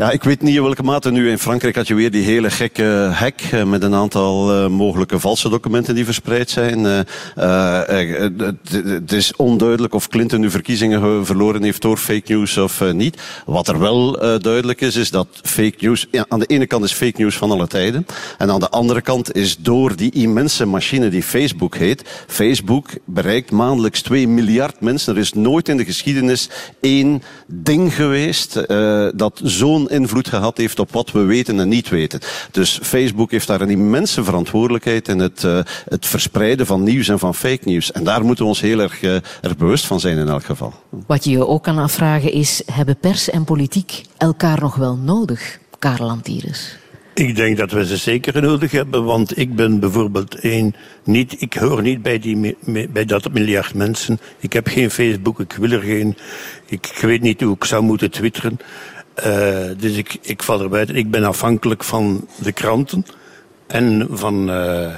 Ja, 0.00 0.10
ik 0.10 0.22
weet 0.22 0.42
niet 0.42 0.56
in 0.56 0.62
welke 0.62 0.82
mate 0.82 1.10
nu 1.10 1.30
in 1.30 1.38
Frankrijk 1.38 1.76
had 1.76 1.86
je 1.86 1.94
weer 1.94 2.10
die 2.10 2.24
hele 2.24 2.50
gekke 2.50 3.10
hack 3.12 3.40
uh, 3.54 3.64
met 3.64 3.82
een 3.82 3.94
aantal 3.94 4.64
uh, 4.64 4.70
mogelijke 4.70 5.18
valse 5.18 5.48
documenten 5.48 5.94
die 5.94 6.04
verspreid 6.04 6.50
zijn. 6.50 6.78
Uh, 6.78 7.82
het 9.00 9.12
is 9.12 9.36
onduidelijk 9.36 9.94
of 9.94 10.08
Clinton 10.08 10.40
nu 10.40 10.50
verkiezingen 10.50 11.26
verloren 11.26 11.62
heeft 11.62 11.82
door 11.82 11.96
fake 11.96 12.32
news 12.32 12.56
of 12.56 12.92
niet. 12.92 13.22
Wat 13.46 13.68
er 13.68 13.78
wel 13.78 14.12
duidelijk 14.38 14.80
is, 14.80 14.96
is 14.96 15.10
dat 15.10 15.28
fake 15.42 15.76
news, 15.78 16.06
aan 16.28 16.38
de 16.38 16.46
ene 16.46 16.66
kant 16.66 16.84
is 16.84 16.92
fake 16.92 17.20
news 17.20 17.36
van 17.36 17.50
alle 17.50 17.66
tijden. 17.66 18.06
En 18.38 18.50
aan 18.50 18.60
de 18.60 18.70
andere 18.70 19.00
kant 19.00 19.34
is 19.34 19.56
door 19.56 19.96
die 19.96 20.10
immense 20.10 20.66
machine 20.66 21.08
die 21.08 21.22
Facebook 21.22 21.76
heet, 21.76 22.24
Facebook 22.26 22.88
bereikt 23.04 23.50
maandelijks 23.50 24.02
2 24.02 24.28
miljard 24.28 24.80
mensen. 24.80 25.14
Er 25.14 25.20
is 25.20 25.32
nooit 25.32 25.68
in 25.68 25.76
de 25.76 25.84
geschiedenis 25.84 26.48
één 26.80 27.22
ding 27.46 27.94
geweest 27.94 28.66
dat 29.14 29.40
zo'n 29.42 29.88
invloed 29.90 30.28
gehad 30.28 30.56
heeft 30.56 30.78
op 30.78 30.92
wat 30.92 31.12
we 31.12 31.20
weten 31.20 31.60
en 31.60 31.68
niet 31.68 31.88
weten. 31.88 32.20
Dus 32.50 32.78
Facebook 32.82 33.30
heeft 33.30 33.46
daar 33.46 33.60
een 33.60 33.70
immense 33.70 34.24
verantwoordelijkheid 34.24 35.08
in 35.08 35.18
het, 35.18 35.42
uh, 35.42 35.60
het 35.88 36.06
verspreiden 36.06 36.66
van 36.66 36.82
nieuws 36.82 37.08
en 37.08 37.18
van 37.18 37.34
fake 37.34 37.64
nieuws. 37.64 37.92
En 37.92 38.04
daar 38.04 38.24
moeten 38.24 38.44
we 38.44 38.50
ons 38.50 38.60
heel 38.60 38.80
erg, 38.80 39.02
uh, 39.02 39.14
erg 39.40 39.56
bewust 39.56 39.86
van 39.86 40.00
zijn 40.00 40.18
in 40.18 40.28
elk 40.28 40.44
geval. 40.44 40.72
Wat 41.06 41.24
je 41.24 41.30
je 41.30 41.46
ook 41.46 41.62
kan 41.62 41.78
afvragen 41.78 42.32
is, 42.32 42.62
hebben 42.72 42.96
pers 42.96 43.30
en 43.30 43.44
politiek 43.44 44.02
elkaar 44.16 44.60
nog 44.60 44.74
wel 44.74 44.96
nodig, 44.96 45.58
Karel 45.78 46.08
Antiris? 46.08 46.78
Ik 47.14 47.36
denk 47.36 47.56
dat 47.56 47.70
we 47.70 47.86
ze 47.86 47.96
zeker 47.96 48.42
nodig 48.42 48.70
hebben, 48.70 49.04
want 49.04 49.38
ik 49.38 49.54
ben 49.54 49.80
bijvoorbeeld 49.80 50.34
één, 50.34 50.74
niet, 51.04 51.42
ik 51.42 51.54
hoor 51.54 51.82
niet 51.82 52.02
bij, 52.02 52.18
die, 52.18 52.56
bij 52.90 53.04
dat 53.04 53.32
miljard 53.32 53.74
mensen. 53.74 54.18
Ik 54.38 54.52
heb 54.52 54.66
geen 54.66 54.90
Facebook, 54.90 55.40
ik 55.40 55.52
wil 55.52 55.70
er 55.70 55.82
geen. 55.82 56.16
Ik, 56.66 56.86
ik 56.86 56.98
weet 57.00 57.20
niet 57.20 57.40
hoe 57.40 57.54
ik 57.54 57.64
zou 57.64 57.82
moeten 57.82 58.10
twitteren. 58.10 58.58
Uh, 59.26 59.70
dus 59.78 59.96
ik, 59.96 60.18
ik 60.20 60.42
val 60.42 60.60
er 60.60 60.68
buiten. 60.68 60.96
Ik 60.96 61.10
ben 61.10 61.24
afhankelijk 61.24 61.84
van 61.84 62.26
de 62.36 62.52
kranten 62.52 63.06
en 63.66 64.06
van 64.10 64.40
uh, 64.40 64.94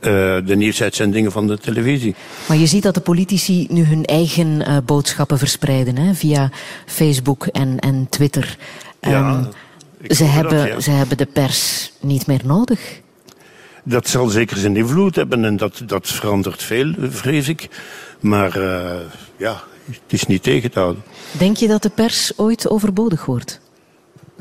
de 0.00 0.54
nieuwsuitzendingen 0.56 1.32
van 1.32 1.46
de 1.46 1.58
televisie. 1.58 2.14
Maar 2.48 2.56
je 2.56 2.66
ziet 2.66 2.82
dat 2.82 2.94
de 2.94 3.00
politici 3.00 3.66
nu 3.70 3.84
hun 3.84 4.04
eigen 4.04 4.60
uh, 4.60 4.76
boodschappen 4.84 5.38
verspreiden 5.38 5.96
hè, 5.96 6.14
via 6.14 6.50
Facebook 6.86 7.46
en, 7.46 7.78
en 7.78 8.06
Twitter. 8.10 8.56
Ja, 9.00 9.34
um, 9.34 9.48
ze, 10.14 10.24
hebben, 10.24 10.58
dat, 10.58 10.66
ja. 10.66 10.80
ze 10.80 10.90
hebben 10.90 11.16
de 11.16 11.26
pers 11.26 11.92
niet 12.00 12.26
meer 12.26 12.40
nodig. 12.44 13.00
Dat 13.82 14.08
zal 14.08 14.28
zeker 14.28 14.56
zijn 14.56 14.76
invloed 14.76 15.16
hebben 15.16 15.44
en 15.44 15.56
dat, 15.56 15.82
dat 15.86 16.08
verandert 16.08 16.62
veel, 16.62 16.94
vrees 16.98 17.48
ik. 17.48 17.68
Maar 18.20 18.58
ja, 19.36 19.62
het 19.86 20.12
is 20.12 20.26
niet 20.26 20.42
tegen 20.42 20.70
te 20.70 20.78
houden. 20.78 21.02
Denk 21.38 21.56
je 21.56 21.68
dat 21.68 21.82
de 21.82 21.90
pers 21.90 22.38
ooit 22.38 22.68
overbodig 22.68 23.24
wordt? 23.24 23.60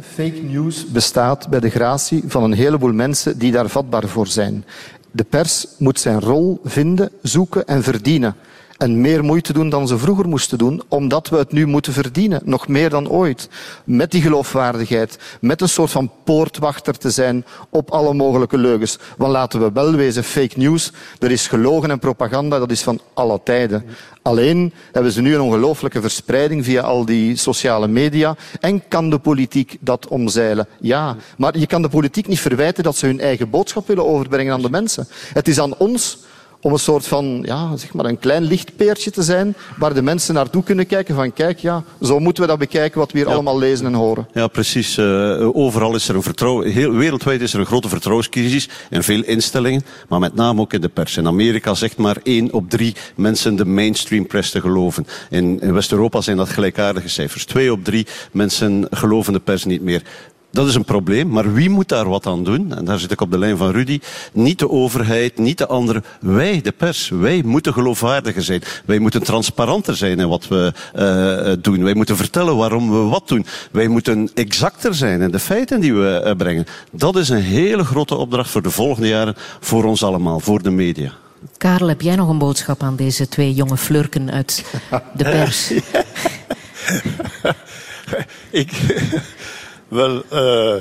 Fake 0.01 0.41
news 0.41 0.85
bestaat 0.85 1.49
bij 1.49 1.59
de 1.59 1.69
gratie 1.69 2.23
van 2.27 2.43
een 2.43 2.53
heleboel 2.53 2.93
mensen 2.93 3.37
die 3.37 3.51
daar 3.51 3.69
vatbaar 3.69 4.07
voor 4.07 4.27
zijn. 4.27 4.65
De 5.11 5.23
pers 5.23 5.67
moet 5.77 5.99
zijn 5.99 6.19
rol 6.19 6.59
vinden, 6.63 7.11
zoeken 7.21 7.67
en 7.67 7.83
verdienen. 7.83 8.35
En 8.77 9.01
meer 9.01 9.23
moeite 9.23 9.53
doen 9.53 9.69
dan 9.69 9.87
ze 9.87 9.97
vroeger 9.97 10.27
moesten 10.27 10.57
doen, 10.57 10.81
omdat 10.87 11.29
we 11.29 11.37
het 11.37 11.51
nu 11.51 11.65
moeten 11.65 11.93
verdienen. 11.93 12.41
Nog 12.43 12.67
meer 12.67 12.89
dan 12.89 13.09
ooit. 13.09 13.49
Met 13.83 14.11
die 14.11 14.21
geloofwaardigheid. 14.21 15.17
Met 15.41 15.61
een 15.61 15.69
soort 15.69 15.91
van 15.91 16.11
poortwachter 16.23 16.97
te 16.97 17.09
zijn 17.09 17.45
op 17.69 17.91
alle 17.91 18.13
mogelijke 18.13 18.57
leugens. 18.57 18.97
Want 19.17 19.31
laten 19.31 19.59
we 19.59 19.71
wel 19.73 19.91
wezen, 19.91 20.23
fake 20.23 20.57
news. 20.59 20.91
Er 21.19 21.31
is 21.31 21.47
gelogen 21.47 21.91
en 21.91 21.99
propaganda, 21.99 22.59
dat 22.59 22.71
is 22.71 22.81
van 22.81 22.99
alle 23.13 23.39
tijden. 23.43 23.85
Alleen 24.21 24.73
hebben 24.91 25.11
ze 25.11 25.21
nu 25.21 25.33
een 25.33 25.41
ongelooflijke 25.41 26.01
verspreiding 26.01 26.65
via 26.65 26.81
al 26.81 27.05
die 27.05 27.35
sociale 27.35 27.87
media. 27.87 28.35
En 28.59 28.87
kan 28.87 29.09
de 29.09 29.19
politiek 29.19 29.77
dat 29.79 30.07
omzeilen? 30.07 30.67
Ja. 30.79 31.15
Maar 31.37 31.57
je 31.57 31.67
kan 31.67 31.81
de 31.81 31.89
politiek 31.89 32.27
niet 32.27 32.39
verwijten 32.39 32.83
dat 32.83 32.95
ze 32.95 33.05
hun 33.05 33.19
eigen 33.19 33.49
boodschap 33.49 33.87
willen 33.87 34.05
overbrengen 34.05 34.53
aan 34.53 34.61
de 34.61 34.69
mensen. 34.69 35.07
Het 35.33 35.47
is 35.47 35.59
aan 35.59 35.77
ons 35.77 36.17
om 36.65 36.73
een 36.73 36.79
soort 36.79 37.07
van, 37.07 37.41
ja, 37.43 37.77
zeg 37.77 37.93
maar 37.93 38.05
een 38.05 38.19
klein 38.19 38.43
lichtpeertje 38.43 39.11
te 39.11 39.23
zijn, 39.23 39.55
waar 39.77 39.93
de 39.93 40.01
mensen 40.01 40.33
naartoe 40.33 40.63
kunnen 40.63 40.87
kijken 40.87 41.15
van, 41.15 41.33
kijk, 41.33 41.59
ja, 41.59 41.83
zo 42.01 42.19
moeten 42.19 42.43
we 42.43 42.49
dat 42.49 42.59
bekijken 42.59 42.99
wat 42.99 43.11
we 43.11 43.17
hier 43.17 43.27
ja. 43.27 43.33
allemaal 43.33 43.57
lezen 43.57 43.85
en 43.85 43.93
horen. 43.93 44.27
Ja, 44.33 44.47
precies. 44.47 44.97
Uh, 44.97 45.55
overal 45.55 45.95
is 45.95 46.07
er 46.07 46.15
een 46.15 46.23
vertrouwen, 46.23 46.71
heel 46.71 46.91
wereldwijd 46.91 47.41
is 47.41 47.53
er 47.53 47.59
een 47.59 47.65
grote 47.65 47.89
vertrouwenscrisis 47.89 48.69
in 48.89 49.03
veel 49.03 49.23
instellingen, 49.23 49.85
maar 50.09 50.19
met 50.19 50.35
name 50.35 50.61
ook 50.61 50.73
in 50.73 50.81
de 50.81 50.89
pers. 50.89 51.17
In 51.17 51.27
Amerika 51.27 51.73
zegt 51.73 51.97
maar 51.97 52.17
één 52.23 52.53
op 52.53 52.69
drie 52.69 52.95
mensen 53.15 53.55
de 53.55 53.65
mainstream 53.65 54.27
press 54.27 54.51
te 54.51 54.61
geloven. 54.61 55.07
In, 55.29 55.61
in 55.61 55.73
West-Europa 55.73 56.21
zijn 56.21 56.37
dat 56.37 56.49
gelijkaardige 56.49 57.09
cijfers. 57.09 57.45
Twee 57.45 57.71
op 57.71 57.83
drie 57.83 58.07
mensen 58.31 58.87
geloven 58.89 59.33
de 59.33 59.39
pers 59.39 59.63
niet 59.65 59.81
meer. 59.81 60.01
Dat 60.55 60.67
is 60.67 60.75
een 60.75 60.85
probleem, 60.85 61.29
maar 61.29 61.53
wie 61.53 61.69
moet 61.69 61.89
daar 61.89 62.09
wat 62.09 62.25
aan 62.25 62.43
doen? 62.43 62.75
En 62.75 62.85
daar 62.85 62.99
zit 62.99 63.11
ik 63.11 63.21
op 63.21 63.31
de 63.31 63.37
lijn 63.37 63.57
van 63.57 63.71
Rudy. 63.71 63.99
Niet 64.33 64.59
de 64.59 64.69
overheid, 64.69 65.37
niet 65.37 65.57
de 65.57 65.67
anderen. 65.67 66.03
Wij, 66.19 66.61
de 66.61 66.71
pers, 66.71 67.09
wij 67.09 67.41
moeten 67.45 67.73
geloofwaardiger 67.73 68.43
zijn. 68.43 68.61
Wij 68.85 68.99
moeten 68.99 69.23
transparanter 69.23 69.95
zijn 69.95 70.19
in 70.19 70.27
wat 70.27 70.47
we 70.47 70.73
uh, 70.95 71.53
doen. 71.61 71.83
Wij 71.83 71.93
moeten 71.93 72.17
vertellen 72.17 72.55
waarom 72.55 72.91
we 72.91 72.97
wat 72.97 73.27
doen. 73.27 73.45
Wij 73.71 73.87
moeten 73.87 74.29
exacter 74.33 74.95
zijn 74.95 75.21
in 75.21 75.31
de 75.31 75.39
feiten 75.39 75.79
die 75.79 75.93
we 75.93 76.23
uh, 76.25 76.35
brengen. 76.35 76.65
Dat 76.91 77.15
is 77.15 77.29
een 77.29 77.41
hele 77.41 77.83
grote 77.83 78.15
opdracht 78.15 78.49
voor 78.49 78.61
de 78.61 78.71
volgende 78.71 79.07
jaren, 79.07 79.35
voor 79.59 79.83
ons 79.83 80.03
allemaal, 80.03 80.39
voor 80.39 80.61
de 80.61 80.71
media. 80.71 81.11
Karel, 81.57 81.87
heb 81.87 82.01
jij 82.01 82.15
nog 82.15 82.29
een 82.29 82.37
boodschap 82.37 82.83
aan 82.83 82.95
deze 82.95 83.27
twee 83.27 83.53
jonge 83.53 83.77
flurken 83.77 84.31
uit 84.31 84.65
de 85.15 85.23
pers? 85.33 85.71
ik... 88.49 88.71
Wel, 89.87 90.23
uh, 90.33 90.75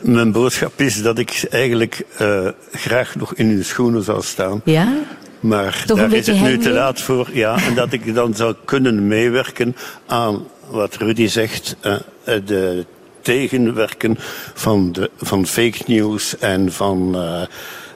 mijn 0.00 0.32
boodschap 0.32 0.80
is 0.80 1.02
dat 1.02 1.18
ik 1.18 1.46
eigenlijk 1.50 2.04
uh, 2.20 2.48
graag 2.72 3.14
nog 3.14 3.34
in 3.34 3.48
uw 3.48 3.62
schoenen 3.62 4.02
zou 4.02 4.22
staan. 4.22 4.60
Ja? 4.64 4.98
Maar 5.40 5.82
Toch 5.86 5.98
daar 5.98 6.12
is 6.12 6.26
het 6.26 6.40
nu 6.40 6.58
te 6.58 6.70
laat 6.70 7.00
voor. 7.00 7.28
Ja, 7.32 7.56
en 7.66 7.74
dat 7.74 7.92
ik 7.92 8.14
dan 8.14 8.34
zou 8.34 8.54
kunnen 8.64 9.06
meewerken 9.06 9.76
aan 10.06 10.46
wat 10.66 10.96
Rudy 10.96 11.26
zegt, 11.26 11.76
uh, 11.82 11.96
de 12.44 12.84
tegenwerken 13.20 14.18
van, 14.54 14.92
de, 14.92 15.10
van 15.16 15.46
fake 15.46 15.82
news 15.86 16.38
en 16.38 16.72
van 16.72 17.16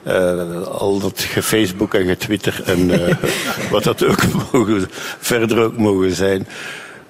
eh, 0.07 0.61
al 0.67 0.99
dat 0.99 1.21
gefacebook 1.21 1.93
en 1.93 2.05
getwitter 2.05 2.61
en 2.65 2.91
eh, 2.91 3.15
wat 3.71 3.83
dat 3.83 4.05
ook 4.05 4.23
mogen, 4.51 4.87
verder 5.19 5.63
ook 5.63 5.77
mogen 5.77 6.11
zijn. 6.11 6.47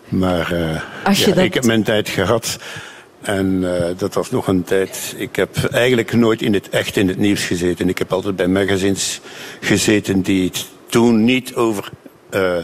Maar 0.09 0.51
eh, 0.51 0.81
Als 1.03 1.19
je 1.23 1.29
ja, 1.29 1.35
dat- 1.35 1.43
ik 1.43 1.53
heb 1.53 1.65
mijn 1.65 1.83
tijd 1.83 2.09
gehad. 2.09 2.57
En 3.21 3.75
eh, 3.77 3.89
dat 3.97 4.13
was 4.13 4.31
nog 4.31 4.47
een 4.47 4.63
tijd. 4.63 5.15
Ik 5.17 5.35
heb 5.35 5.55
eigenlijk 5.71 6.13
nooit 6.13 6.41
in 6.41 6.53
het, 6.53 6.69
echt 6.69 6.95
in 6.97 7.07
het 7.07 7.17
nieuws 7.17 7.43
gezeten. 7.43 7.89
Ik 7.89 7.97
heb 7.97 8.13
altijd 8.13 8.35
bij 8.35 8.47
magazines 8.47 9.19
gezeten 9.59 10.21
die 10.21 10.45
het 10.45 10.65
toen 10.89 11.23
niet 11.23 11.55
over 11.55 11.89
eh, 12.29 12.57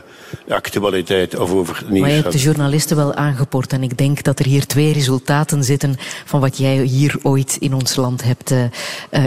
actualiteit 0.50 1.40
of 1.40 1.52
over 1.52 1.84
nieuws 1.88 2.00
Maar 2.00 2.10
je 2.10 2.22
hebt 2.22 2.32
de 2.32 2.40
journalisten 2.40 2.96
wel 2.96 3.14
aangeport. 3.14 3.74
En 3.74 3.84
ik 3.84 3.98
denk 3.98 4.24
dat 4.24 4.40
er 4.40 4.46
hier 4.46 4.66
twee 4.66 4.94
resultaten 4.94 5.64
zitten 5.64 5.96
van 6.26 6.40
wat 6.40 6.58
jij 6.58 6.76
hier 6.76 7.16
ooit 7.22 7.58
in 7.60 7.74
ons 7.74 7.96
land 7.96 8.24
hebt 8.24 8.52
eh, 8.52 8.64
eh, 8.64 8.70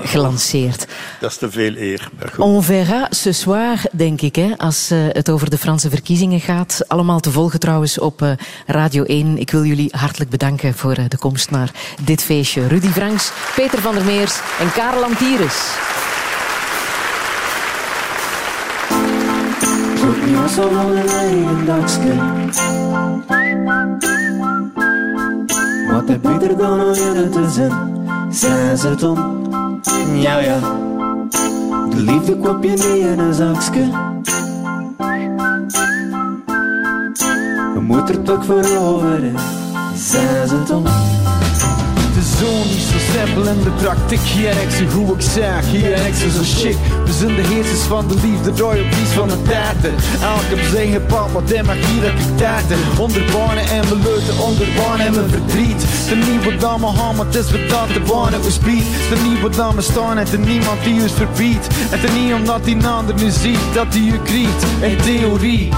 gelanceerd. 0.02 0.86
Dat 1.20 1.30
is 1.30 1.36
te 1.36 1.50
veel 1.50 1.76
eer. 1.76 2.08
On 2.38 2.62
verra 2.62 3.06
ce 3.10 3.32
soir, 3.32 3.82
denk 3.92 4.20
ik, 4.20 4.36
hè, 4.36 4.52
als 4.56 4.90
het 4.92 5.30
over 5.30 5.50
de 5.50 5.58
Franse 5.58 5.90
verkiezingen 5.90 6.40
gaat. 6.40 6.84
Allemaal 6.86 7.20
te 7.20 7.30
volgen 7.30 7.60
trouwens 7.60 7.98
op 7.98 8.36
Radio 8.66 9.02
1. 9.02 9.38
Ik 9.38 9.50
wil 9.50 9.64
jullie 9.64 9.88
hartelijk 9.96 10.30
bedanken 10.30 10.74
voor 10.74 10.94
de 10.94 11.18
komst 11.18 11.50
naar 11.50 11.70
dit 12.04 12.22
feestje. 12.22 12.66
Rudy 12.66 12.88
Franks, 12.88 13.32
Peter 13.54 13.78
van 13.78 13.94
der 13.94 14.04
Meers 14.04 14.38
en 14.60 14.72
Karel 14.72 15.04
Antires. 15.04 15.74
Put 20.06 20.18
me 20.18 20.36
on 20.38 20.48
some 20.48 20.78
on 20.78 20.96
een 20.96 21.08
eigen 21.08 21.66
dakske. 21.66 22.14
Wat 25.90 26.08
heb 26.08 26.22
beter 26.22 26.56
dan 26.56 26.80
alleen 26.80 27.30
te 27.30 27.50
zijn? 27.50 27.72
Zijn 28.30 28.78
ze 28.78 28.94
tom? 28.94 29.42
Ja, 30.14 30.38
ja. 30.38 30.58
De 31.90 31.96
liefde 31.96 32.36
koop 32.36 32.62
je 32.62 32.70
niet 32.70 32.80
in 32.80 33.18
een 33.18 33.34
zakske. 33.34 33.80
Je 37.74 37.80
moet 37.80 38.08
er 38.08 38.22
toch 38.22 38.44
voor 38.44 38.78
over. 38.78 39.20
Zijn 39.94 40.48
ze 40.48 40.62
tom? 40.62 40.84
Het 40.86 42.16
is 42.16 42.38
simpel 43.16 43.52
in 43.52 43.62
de 43.62 43.70
praktijk. 43.70 44.20
Hier 44.20 44.48
ik 44.48 44.70
zo 44.70 44.84
goed 44.94 45.16
ik 45.16 45.30
zeg, 45.30 45.66
hier 45.66 46.06
ik 46.06 46.14
zo 46.14 46.28
zo 46.28 46.42
chic. 46.42 46.76
We 47.04 47.12
zijn 47.12 47.34
de 47.34 47.42
heersers 47.42 47.80
van 47.80 48.08
de 48.08 48.14
liefde, 48.14 48.50
pies 48.88 49.10
van 49.14 49.28
de 49.28 49.42
taarten. 49.42 49.94
Elk 50.22 50.48
op 50.52 50.64
zijn 50.72 50.92
gepakt, 50.92 51.32
maar 51.32 51.44
dit 51.44 51.62
mag 51.66 51.74
hier 51.74 52.02
heb 52.02 52.18
ik 52.18 52.36
taarten. 52.36 52.78
Onder 52.98 53.22
banen 53.32 53.64
en 53.76 53.84
beleuten, 53.88 54.38
onder 54.38 54.68
banen 54.76 55.06
en 55.06 55.14
mijn 55.14 55.30
verdriet. 55.30 55.80
De 56.08 56.16
nieuwe 56.28 56.56
maar 57.16 57.26
het 57.26 57.34
is 57.34 57.48
dat 57.68 57.88
de 57.92 58.00
banen 58.00 58.42
we 58.42 58.50
speed. 58.50 58.86
De 59.10 59.18
nieuwe 59.28 59.50
dame 59.50 59.82
staan 59.82 60.18
en 60.18 60.26
er 60.32 60.38
niemand 60.38 60.82
die 60.84 61.02
ons 61.02 61.12
verbiedt. 61.12 61.66
En 61.90 62.00
het 62.00 62.14
niet 62.14 62.32
omdat 62.32 62.64
die 62.64 62.86
ander 62.86 63.14
nu 63.14 63.30
ziet, 63.30 63.62
dat 63.74 63.92
die 63.92 64.12
u 64.12 64.18
kriet. 64.18 64.60
In 64.80 64.96
theorie. 64.96 65.68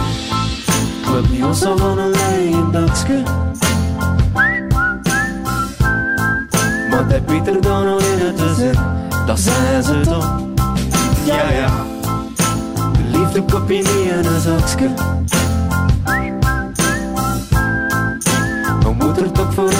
Club 1.04 1.30
niet 1.30 1.44
ons 1.44 1.60
een 1.60 2.14
eigen 2.14 2.70
Maar 6.98 7.08
dat 7.08 7.26
beter 7.26 7.60
dan 7.60 7.86
alleen 7.86 8.34
te 8.34 8.54
zijn. 8.56 8.76
Dat 9.26 9.38
zijn 9.38 9.82
ze 9.82 10.00
toch? 10.00 10.40
Ja, 11.24 11.50
ja. 11.50 11.84
De 12.92 13.18
liefde 13.18 13.42
koop 13.42 13.68
je 13.70 13.76
niet 13.76 14.12
in 14.12 14.32
een 14.32 14.40
zakske. 14.40 14.88
We 18.80 18.92
moeten 18.98 19.24
er 19.24 19.32
toch 19.32 19.54
voor 19.54 19.72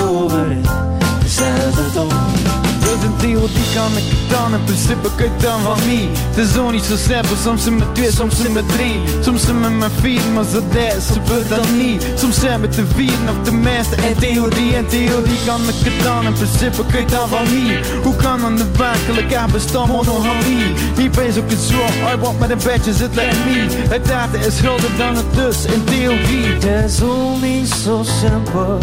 theorie 3.19 3.69
kan 3.74 3.93
ik 3.97 4.09
het 4.15 4.31
dan, 4.31 4.55
in 4.55 4.65
principe 4.65 5.09
het 5.16 5.40
dan 5.40 5.61
van 5.61 5.78
mij. 5.86 6.09
Het 6.31 6.39
is 6.47 6.53
zo 6.53 6.70
niet 6.70 6.85
zo 6.85 6.97
simpel, 6.97 7.36
soms 7.45 7.62
zijn 7.62 7.78
we 7.78 7.93
twee, 7.93 8.11
soms 8.12 8.36
zijn 8.36 8.53
we 8.53 8.62
drie. 8.66 8.97
Soms 9.20 9.43
zijn 9.45 9.62
we 9.62 9.69
met 9.69 9.90
vier, 10.01 10.20
maar 10.35 10.45
zo 10.45 10.61
zo 11.09 11.20
wordt 11.27 11.49
dat 11.49 11.70
niet. 11.70 12.07
Soms 12.15 12.40
zijn 12.40 12.61
we 12.61 12.69
te 12.69 12.85
vier, 12.95 13.19
of 13.28 13.39
de 13.45 13.53
meeste. 13.53 13.97
In 14.09 14.16
theorie, 14.19 14.74
in 14.74 14.86
theorie 14.86 15.40
kan 15.47 15.61
ik 15.61 15.81
het 15.89 16.05
dan, 16.05 16.24
in 16.24 16.32
principe 16.32 16.82
het 16.86 17.09
dan 17.09 17.28
van 17.28 17.45
mij. 17.53 17.81
Hoe 18.03 18.16
kan 18.16 18.40
dan 18.40 18.57
de 18.57 18.66
werkelijkheid 18.77 19.53
bestaan 19.53 19.89
monogamie? 19.89 20.66
Hier 20.97 21.11
ben 21.11 21.32
je 21.32 21.40
ook 21.40 21.51
een 21.51 21.59
zo, 21.70 21.82
hij 22.07 22.19
wordt 22.19 22.39
met 22.39 22.51
een 22.51 22.61
bedje 22.65 22.93
zit 22.93 23.15
like 23.15 23.36
me. 23.47 23.66
Het 23.89 24.07
data 24.07 24.39
is 24.39 24.61
groter 24.61 24.97
dan 24.97 25.16
het 25.16 25.35
dus, 25.35 25.65
in 25.65 25.85
theorie. 25.85 26.47
Het 26.47 26.65
is 26.65 27.03
al 27.03 27.36
niet 27.40 27.69
zo 27.69 28.03
simpel. 28.20 28.78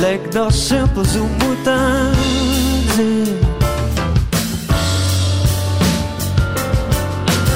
Lijkt 0.00 0.32
dat 0.32 0.54
simpel 0.54 1.04
zo 1.04 1.26
moet 1.26 1.64
zijn. 1.64 2.14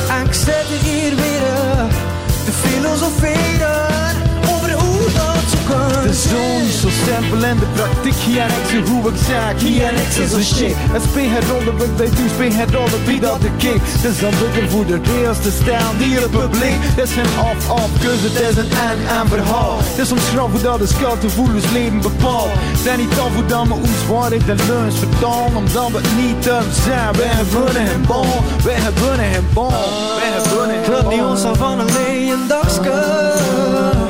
En 0.09 0.27
ik 0.27 0.33
zit 0.33 0.67
hier 0.83 1.17
weer 1.17 1.43
eh, 1.43 1.85
te 2.45 2.53
filosoferen 2.53 4.02
simpel 7.07 7.49
in 7.51 7.59
de 7.59 7.69
praktijk. 7.75 8.15
Hier 8.15 8.41
en 8.41 8.49
ik 8.49 8.67
zo 8.71 8.93
hoe 8.93 9.11
ik 9.11 9.19
zeg, 9.29 9.63
hier 9.63 9.85
en 9.85 9.97
ik 10.05 10.11
zo 10.31 10.41
shit. 10.41 10.75
Het 10.95 11.03
speel 11.03 11.31
het 11.37 11.45
rollen, 11.51 11.77
wat 11.79 11.93
wij 11.97 12.11
doen, 12.17 12.29
speel 12.35 12.53
het 12.61 12.71
rollen, 12.71 13.05
wie 13.05 13.21
dat 13.21 13.41
de 13.41 13.51
kick. 13.57 13.83
Is 14.11 14.19
dan 14.21 14.35
beter 14.41 14.69
voor 14.71 14.87
de 14.87 14.99
rails 15.09 15.39
te 15.47 15.53
staan, 15.63 15.93
die 15.99 16.15
het 16.15 16.31
publiek. 16.31 16.79
Het 16.95 17.09
is 17.09 17.13
geen 17.19 17.33
af-af, 17.51 17.91
keuze, 18.01 18.27
het 18.31 18.41
is 18.51 18.57
een 18.63 18.71
en-en 18.89 19.29
verhaal. 19.29 19.79
Is 19.97 20.09
soms 20.09 20.29
grap 20.33 20.51
hoe 20.51 20.63
dat 20.63 20.79
de 20.79 20.87
schuil 20.87 21.19
te 21.19 21.29
voelen, 21.29 21.55
ons 21.55 21.71
leven 21.73 22.01
bepaalt. 22.01 22.53
Het 22.55 22.87
is 22.87 22.97
niet 23.05 23.19
af 23.25 23.33
hoe 23.35 23.47
dat 23.47 23.67
we 23.67 23.75
ons 23.75 24.03
waarheid 24.09 24.49
en 24.49 24.61
leuns 24.69 24.95
vertalen, 25.05 25.57
omdat 25.57 25.91
we 25.95 26.01
niet 26.21 26.43
te 26.43 26.57
zijn. 26.85 27.13
Wij 27.21 27.33
hebben 27.39 27.77
een 27.77 28.05
bal, 28.07 28.35
wij 28.65 28.79
hebben 28.87 29.19
een 29.37 29.47
bal, 29.53 29.75
wij 30.19 30.31
hebben 30.37 30.75
een 30.75 30.83
Club 30.83 31.11
die 31.11 31.25
ons 31.25 31.45
al 31.45 31.55
van 31.55 31.79
een 31.79 31.93
leien 31.93 32.49
dakske. 32.49 34.02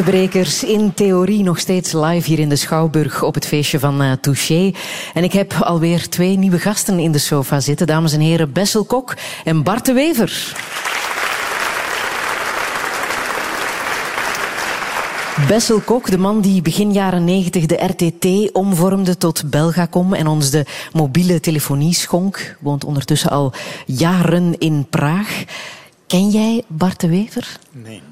Ertebrekers 0.00 0.64
in 0.64 0.94
theorie 0.94 1.42
nog 1.42 1.58
steeds 1.58 1.92
live 1.92 2.28
hier 2.28 2.38
in 2.38 2.48
de 2.48 2.56
Schouwburg 2.56 3.22
op 3.22 3.34
het 3.34 3.46
feestje 3.46 3.78
van 3.78 4.18
Touché. 4.20 4.72
En 5.14 5.24
ik 5.24 5.32
heb 5.32 5.52
alweer 5.52 6.08
twee 6.08 6.38
nieuwe 6.38 6.58
gasten 6.58 6.98
in 6.98 7.12
de 7.12 7.18
sofa 7.18 7.60
zitten. 7.60 7.86
Dames 7.86 8.12
en 8.12 8.20
heren, 8.20 8.52
Bessel 8.52 8.84
Kok 8.84 9.16
en 9.44 9.62
Bart 9.62 9.86
de 9.86 9.92
Wever. 9.92 10.54
Bessel 15.48 15.80
Kok, 15.80 16.10
de 16.10 16.18
man 16.18 16.40
die 16.40 16.62
begin 16.62 16.92
jaren 16.92 17.24
90 17.24 17.66
de 17.66 17.84
RTT 17.84 18.52
omvormde 18.52 19.16
tot 19.16 19.50
Belgacom 19.50 20.14
en 20.14 20.26
ons 20.26 20.50
de 20.50 20.64
mobiele 20.92 21.40
telefonie 21.40 21.94
schonk, 21.94 22.56
woont 22.60 22.84
ondertussen 22.84 23.30
al 23.30 23.52
jaren 23.86 24.58
in 24.58 24.86
Praag. 24.90 25.44
Ken 26.06 26.28
jij 26.28 26.62
Bart 26.66 27.00
de 27.00 27.08
Wever? 27.08 27.58
Nee. 27.70 28.02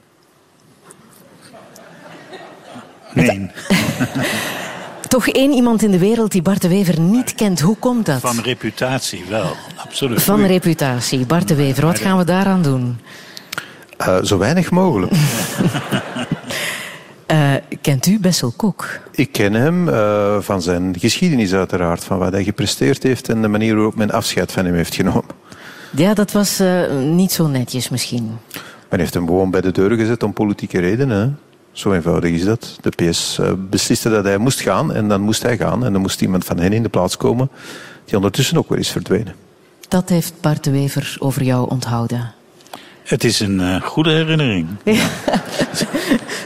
Nee. 3.27 3.51
Toch 5.09 5.29
één 5.29 5.53
iemand 5.53 5.83
in 5.83 5.91
de 5.91 5.99
wereld 5.99 6.33
die 6.33 6.43
Bart 6.43 6.63
de 6.63 6.69
Wever 6.69 7.01
niet 7.01 7.35
kent. 7.35 7.61
Hoe 7.61 7.77
komt 7.77 8.07
dat? 8.07 8.21
Van 8.21 8.41
reputatie 8.41 9.25
wel, 9.29 9.57
absoluut. 9.77 10.23
Van 10.23 10.45
reputatie. 10.45 11.27
Bart 11.27 11.49
de 11.49 11.55
Wever, 11.55 11.85
wat 11.87 11.99
gaan 11.99 12.19
we 12.19 12.25
daaraan 12.25 12.63
doen? 12.63 12.99
Eh, 13.97 14.23
zo 14.23 14.39
weinig 14.39 14.71
mogelijk. 14.71 15.13
Eh, 17.29 17.53
kent 17.81 18.07
u 18.07 18.21
Bessel 18.21 18.53
Kok? 18.57 19.01
Ik 19.13 19.33
ken 19.33 19.53
hem 19.53 19.89
eh, 19.89 20.37
van 20.41 20.63
zijn 20.63 20.95
geschiedenis 20.99 21.55
uiteraard, 21.55 22.05
van 22.05 22.19
wat 22.19 22.33
hij 22.33 22.45
gepresteerd 22.45 23.03
heeft 23.03 23.29
en 23.29 23.43
de 23.43 23.49
manier 23.49 23.75
waarop 23.75 23.95
men 23.95 24.11
afscheid 24.11 24.53
van 24.53 24.65
hem 24.65 24.75
heeft 24.75 24.95
genomen. 24.95 25.25
Ja, 25.91 26.15
dat 26.15 26.33
was 26.33 26.61
eh, 26.61 26.91
niet 27.01 27.33
zo 27.33 27.47
netjes 27.47 27.89
misschien. 27.89 28.39
Men 28.91 28.99
heeft 28.99 29.15
hem 29.15 29.27
gewoon 29.27 29.51
bij 29.51 29.61
de 29.61 29.71
deur 29.71 29.97
gezet 29.97 30.23
om 30.23 30.33
politieke 30.33 30.81
redenen. 30.81 31.39
Zo 31.79 31.93
eenvoudig 31.93 32.31
is 32.31 32.45
dat. 32.45 32.79
De 32.81 32.91
PS 32.91 33.39
uh, 33.41 33.53
besliste 33.71 34.11
dat 34.11 34.25
hij 34.25 34.39
moest 34.39 34.61
gaan 34.61 34.93
en 34.93 35.09
dan 35.09 35.21
moest 35.21 35.43
hij 35.43 35.57
gaan. 35.57 35.85
En 35.85 35.93
dan 35.93 36.01
moest 36.01 36.23
iemand 36.23 36.45
van 36.45 36.59
hen 36.59 36.73
in 36.73 36.83
de 36.83 36.89
plaats 36.89 37.17
komen 37.17 37.51
die 38.05 38.17
ondertussen 38.17 38.57
ook 38.57 38.69
weer 38.69 38.79
is 38.79 38.91
verdwenen. 38.91 39.35
Dat 39.89 40.09
heeft 40.09 40.33
Bart 40.41 40.65
de 40.65 40.71
Wever 40.71 41.17
over 41.19 41.43
jou 41.43 41.71
onthouden. 41.71 42.33
Het 43.03 43.25
is 43.25 43.41
een 43.41 43.61
uh, 43.61 43.81
goede 43.83 44.11
herinnering. 44.11 44.67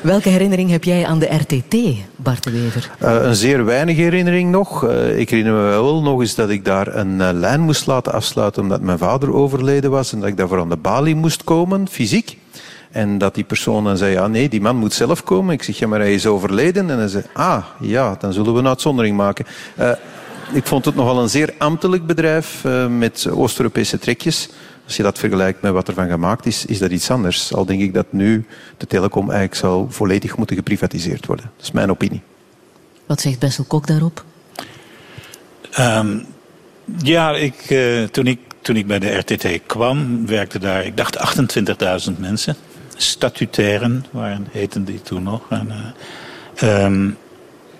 Welke 0.03 0.29
herinnering 0.29 0.71
heb 0.71 0.85
jij 0.85 1.07
aan 1.07 1.19
de 1.19 1.35
RTT, 1.35 1.77
Bart 2.17 2.45
de 2.45 2.51
Wever? 2.51 2.91
Uh, 3.03 3.23
een 3.23 3.37
zeer 3.37 3.65
weinig 3.65 3.97
herinnering 3.97 4.51
nog. 4.51 4.85
Uh, 4.85 5.19
ik 5.19 5.31
herinner 5.31 5.55
me 5.55 5.61
wel 5.61 6.03
nog 6.03 6.21
eens 6.21 6.35
dat 6.35 6.51
ik 6.51 6.65
daar 6.65 6.95
een 6.95 7.33
lijn 7.33 7.61
moest 7.61 7.87
laten 7.87 8.13
afsluiten 8.13 8.63
omdat 8.63 8.81
mijn 8.81 8.99
vader 8.99 9.33
overleden 9.33 9.91
was 9.91 10.13
en 10.13 10.21
dat 10.21 10.29
ik 10.29 10.37
daarvoor 10.37 10.61
aan 10.61 10.69
de 10.69 10.77
balie 10.77 11.15
moest 11.15 11.45
komen, 11.45 11.89
fysiek. 11.89 12.41
En 12.93 13.19
dat 13.19 13.35
die 13.35 13.44
persoon 13.44 13.85
dan 13.85 13.97
zei, 13.97 14.12
ja 14.12 14.27
nee, 14.27 14.48
die 14.48 14.60
man 14.60 14.77
moet 14.77 14.93
zelf 14.93 15.24
komen. 15.24 15.55
Ik 15.55 15.62
zeg, 15.62 15.78
ja 15.78 15.86
maar 15.86 16.01
hij 16.01 16.14
is 16.14 16.27
overleden. 16.27 16.90
En 16.90 16.98
hij 16.98 17.09
zei, 17.09 17.24
ah 17.32 17.64
ja, 17.81 18.16
dan 18.19 18.32
zullen 18.32 18.52
we 18.52 18.59
een 18.59 18.69
uitzondering 18.69 19.16
maken. 19.16 19.47
ik 20.52 20.66
vond 20.66 20.85
het 20.85 20.94
nogal 20.94 21.23
een 21.23 21.28
zeer 21.28 21.55
ambtelijk 21.59 22.06
bedrijf 22.06 22.64
met 22.89 23.27
Oost-Europese 23.31 23.98
trekjes. 23.98 24.48
Als 24.85 24.97
je 24.97 25.02
dat 25.02 25.19
vergelijkt 25.19 25.62
met 25.62 25.73
wat 25.73 25.89
er 25.89 25.94
van 25.94 26.09
gemaakt 26.09 26.47
is, 26.47 26.66
is 26.66 26.78
dat 26.78 26.90
iets 26.90 27.10
anders. 27.10 27.55
Al 27.55 27.64
denk 27.64 27.81
ik 27.81 27.94
dat 27.94 28.06
nu 28.10 28.47
de 28.77 28.86
telecom 28.86 29.31
eigenlijk 29.31 29.55
zou 29.55 29.86
volledig 29.89 30.36
moeten 30.36 30.56
geprivatiseerd 30.56 31.27
worden. 31.27 31.51
Dat 31.56 31.64
is 31.64 31.70
mijn 31.70 31.90
opinie. 31.90 32.23
Wat 33.06 33.20
zegt 33.20 33.39
Bessel 33.39 33.64
Kok 33.64 33.86
daarop? 33.86 34.24
Um, 35.78 36.27
ja, 37.02 37.35
ik, 37.35 37.70
uh, 37.70 38.05
toen, 38.05 38.27
ik, 38.27 38.39
toen 38.60 38.77
ik 38.77 38.86
bij 38.86 38.98
de 38.98 39.16
RTT 39.16 39.60
kwam, 39.66 40.27
werkte 40.27 40.59
daar, 40.59 40.85
ik 40.85 40.97
dacht 40.97 41.36
28.000 42.12 42.19
mensen. 42.19 42.56
Statutairen 43.03 44.07
waren, 44.11 44.49
heten 44.51 44.85
die 44.85 45.03
toen 45.03 45.23
nog. 45.23 45.43
En, 45.51 45.95
uh, 46.62 46.85
um, 46.85 47.19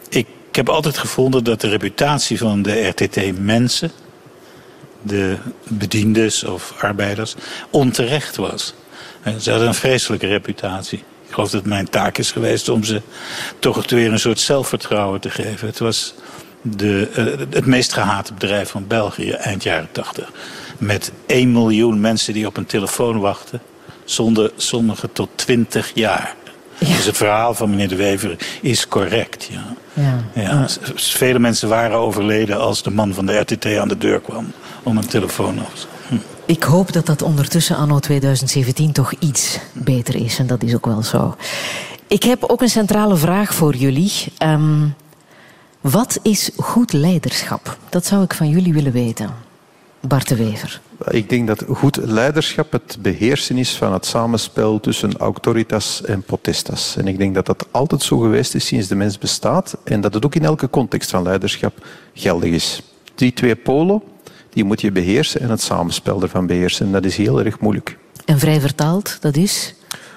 ik, 0.09 0.27
heb 0.53 0.69
altijd 0.69 0.99
gevonden 0.99 1.45
dat 1.45 1.61
de 1.61 1.69
reputatie 1.69 2.39
van 2.39 2.63
de 2.63 2.87
RTT 2.89 3.39
mensen 3.39 3.91
de 5.03 5.37
bediendes 5.69 6.45
of 6.45 6.75
arbeiders 6.81 7.35
onterecht 7.71 8.37
was. 8.37 8.75
ze 9.41 9.51
hadden 9.51 9.69
een 9.69 9.75
vreselijke 9.75 10.27
reputatie. 10.27 10.99
Ik 10.99 11.35
geloof 11.35 11.51
dat 11.51 11.65
mijn 11.65 11.89
taak 11.89 12.19
is 12.19 12.31
geweest 12.31 12.69
om 12.69 12.85
ze 12.85 13.03
toch 13.59 13.91
weer 13.91 14.13
een 14.13 14.19
soort 14.19 14.41
zelfvertrouwen 14.41 15.21
te 15.21 15.31
geven. 15.31 15.67
Het 15.67 15.79
was 15.79 16.15
de, 16.63 17.09
uh, 17.17 17.55
het 17.55 17.67
meest 17.67 17.93
gehate 17.93 18.33
bedrijf 18.33 18.71
van 18.71 18.87
België 18.87 19.31
eind 19.31 19.63
jaren 19.63 19.89
80. 19.93 20.33
Met 20.79 21.13
1 21.27 21.53
miljoen 21.53 22.01
mensen 22.01 22.35
die 22.35 22.47
op 22.47 22.57
een 22.57 22.67
telefoon 22.67 23.21
wachten. 23.21 23.61
Zonder, 24.13 24.53
sommigen 24.57 25.13
tot 25.13 25.29
20 25.35 25.91
jaar. 25.95 26.35
Ja. 26.79 26.97
Dus 26.97 27.05
het 27.05 27.17
verhaal 27.17 27.55
van 27.55 27.71
meneer 27.71 27.89
De 27.89 27.97
Wever 27.97 28.37
is 28.61 28.89
correct. 28.89 29.49
Ja. 29.51 29.75
Ja. 29.93 30.43
ja. 30.43 30.67
Vele 30.95 31.39
mensen 31.39 31.69
waren 31.69 31.97
overleden 31.97 32.61
als 32.61 32.83
de 32.83 32.91
man 32.91 33.15
van 33.15 33.27
de 33.27 33.39
RTT 33.39 33.67
aan 33.67 33.89
de 33.89 33.99
deur 33.99 34.21
kwam 34.21 34.53
om 34.83 34.97
een 34.97 35.07
telefoon 35.07 35.59
op 35.59 35.73
hm. 36.09 36.15
Ik 36.47 36.63
hoop 36.63 36.93
dat 36.93 37.07
dat 37.07 37.23
ondertussen 37.23 37.77
anno 37.77 37.99
2017 37.99 38.93
toch 38.93 39.13
iets 39.19 39.59
beter 39.73 40.15
is. 40.15 40.39
En 40.39 40.47
dat 40.47 40.63
is 40.63 40.75
ook 40.75 40.87
wel 40.87 41.03
zo. 41.03 41.37
Ik 42.07 42.23
heb 42.23 42.45
ook 42.45 42.63
een 42.63 42.69
centrale 42.69 43.17
vraag 43.17 43.55
voor 43.55 43.75
jullie. 43.75 44.13
Um, 44.39 44.95
wat 45.81 46.19
is 46.23 46.51
goed 46.57 46.93
leiderschap? 46.93 47.77
Dat 47.89 48.07
zou 48.07 48.23
ik 48.23 48.35
van 48.35 48.49
jullie 48.49 48.73
willen 48.73 48.93
weten. 48.93 49.31
Bart 50.01 50.29
de 50.29 50.37
Wever. 50.37 50.81
Ik 51.11 51.29
denk 51.29 51.47
dat 51.47 51.65
goed 51.69 51.97
leiderschap 51.97 52.73
het 52.73 52.99
beheersen 53.01 53.57
is 53.57 53.77
van 53.77 53.93
het 53.93 54.07
samenspel 54.07 54.81
tussen 54.81 55.17
autoritas 55.17 56.03
en 56.05 56.23
potestas. 56.23 56.97
En 56.97 57.07
ik 57.07 57.19
denk 57.19 57.35
dat 57.35 57.47
dat 57.47 57.67
altijd 57.71 58.03
zo 58.03 58.19
geweest 58.19 58.55
is 58.55 58.67
sinds 58.67 58.89
de 58.89 58.95
mens 58.95 59.19
bestaat 59.19 59.77
en 59.85 60.01
dat 60.01 60.15
het 60.15 60.25
ook 60.25 60.35
in 60.35 60.45
elke 60.45 60.71
context 60.71 61.11
van 61.11 61.23
leiderschap 61.23 61.87
geldig 62.15 62.51
is. 62.51 62.83
Die 63.15 63.33
twee 63.33 63.57
polen, 63.57 64.03
die 64.51 64.65
moet 64.65 64.81
je 64.81 64.93
beheersen 64.93 65.41
en 65.41 65.51
het 65.51 65.63
samenspel 65.63 66.23
ervan 66.23 66.47
beheersen. 66.47 66.87
En 66.87 66.93
dat 66.93 67.05
is 67.05 67.17
heel 67.17 67.45
erg 67.45 67.61
moeilijk. 67.61 67.99
En 68.25 68.39
vrij 68.39 68.61
vertaald, 68.61 69.17
dat 69.21 69.37
is? 69.37 69.75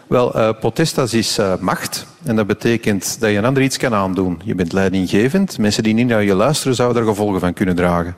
Wel, 0.08 0.38
uh, 0.38 0.50
potestas 0.60 1.14
is 1.14 1.40
uh, 1.40 1.54
macht. 1.60 2.06
En 2.24 2.36
dat 2.36 2.48
betekent 2.48 3.18
dat 3.20 3.30
je 3.30 3.38
een 3.38 3.46
ander 3.46 3.64
iets 3.64 3.78
kan 3.78 3.94
aandoen. 3.94 4.42
Je 4.44 4.56
bent 4.56 4.74
leidinggevend. 4.74 5.58
Mensen 5.58 5.84
die 5.84 5.94
niet 5.94 6.08
naar 6.08 6.24
je 6.24 6.36
luisteren, 6.36 6.76
zouden 6.76 7.02
er 7.02 7.08
gevolgen 7.08 7.40
van 7.40 7.54
kunnen 7.54 7.76
dragen. 7.76 8.16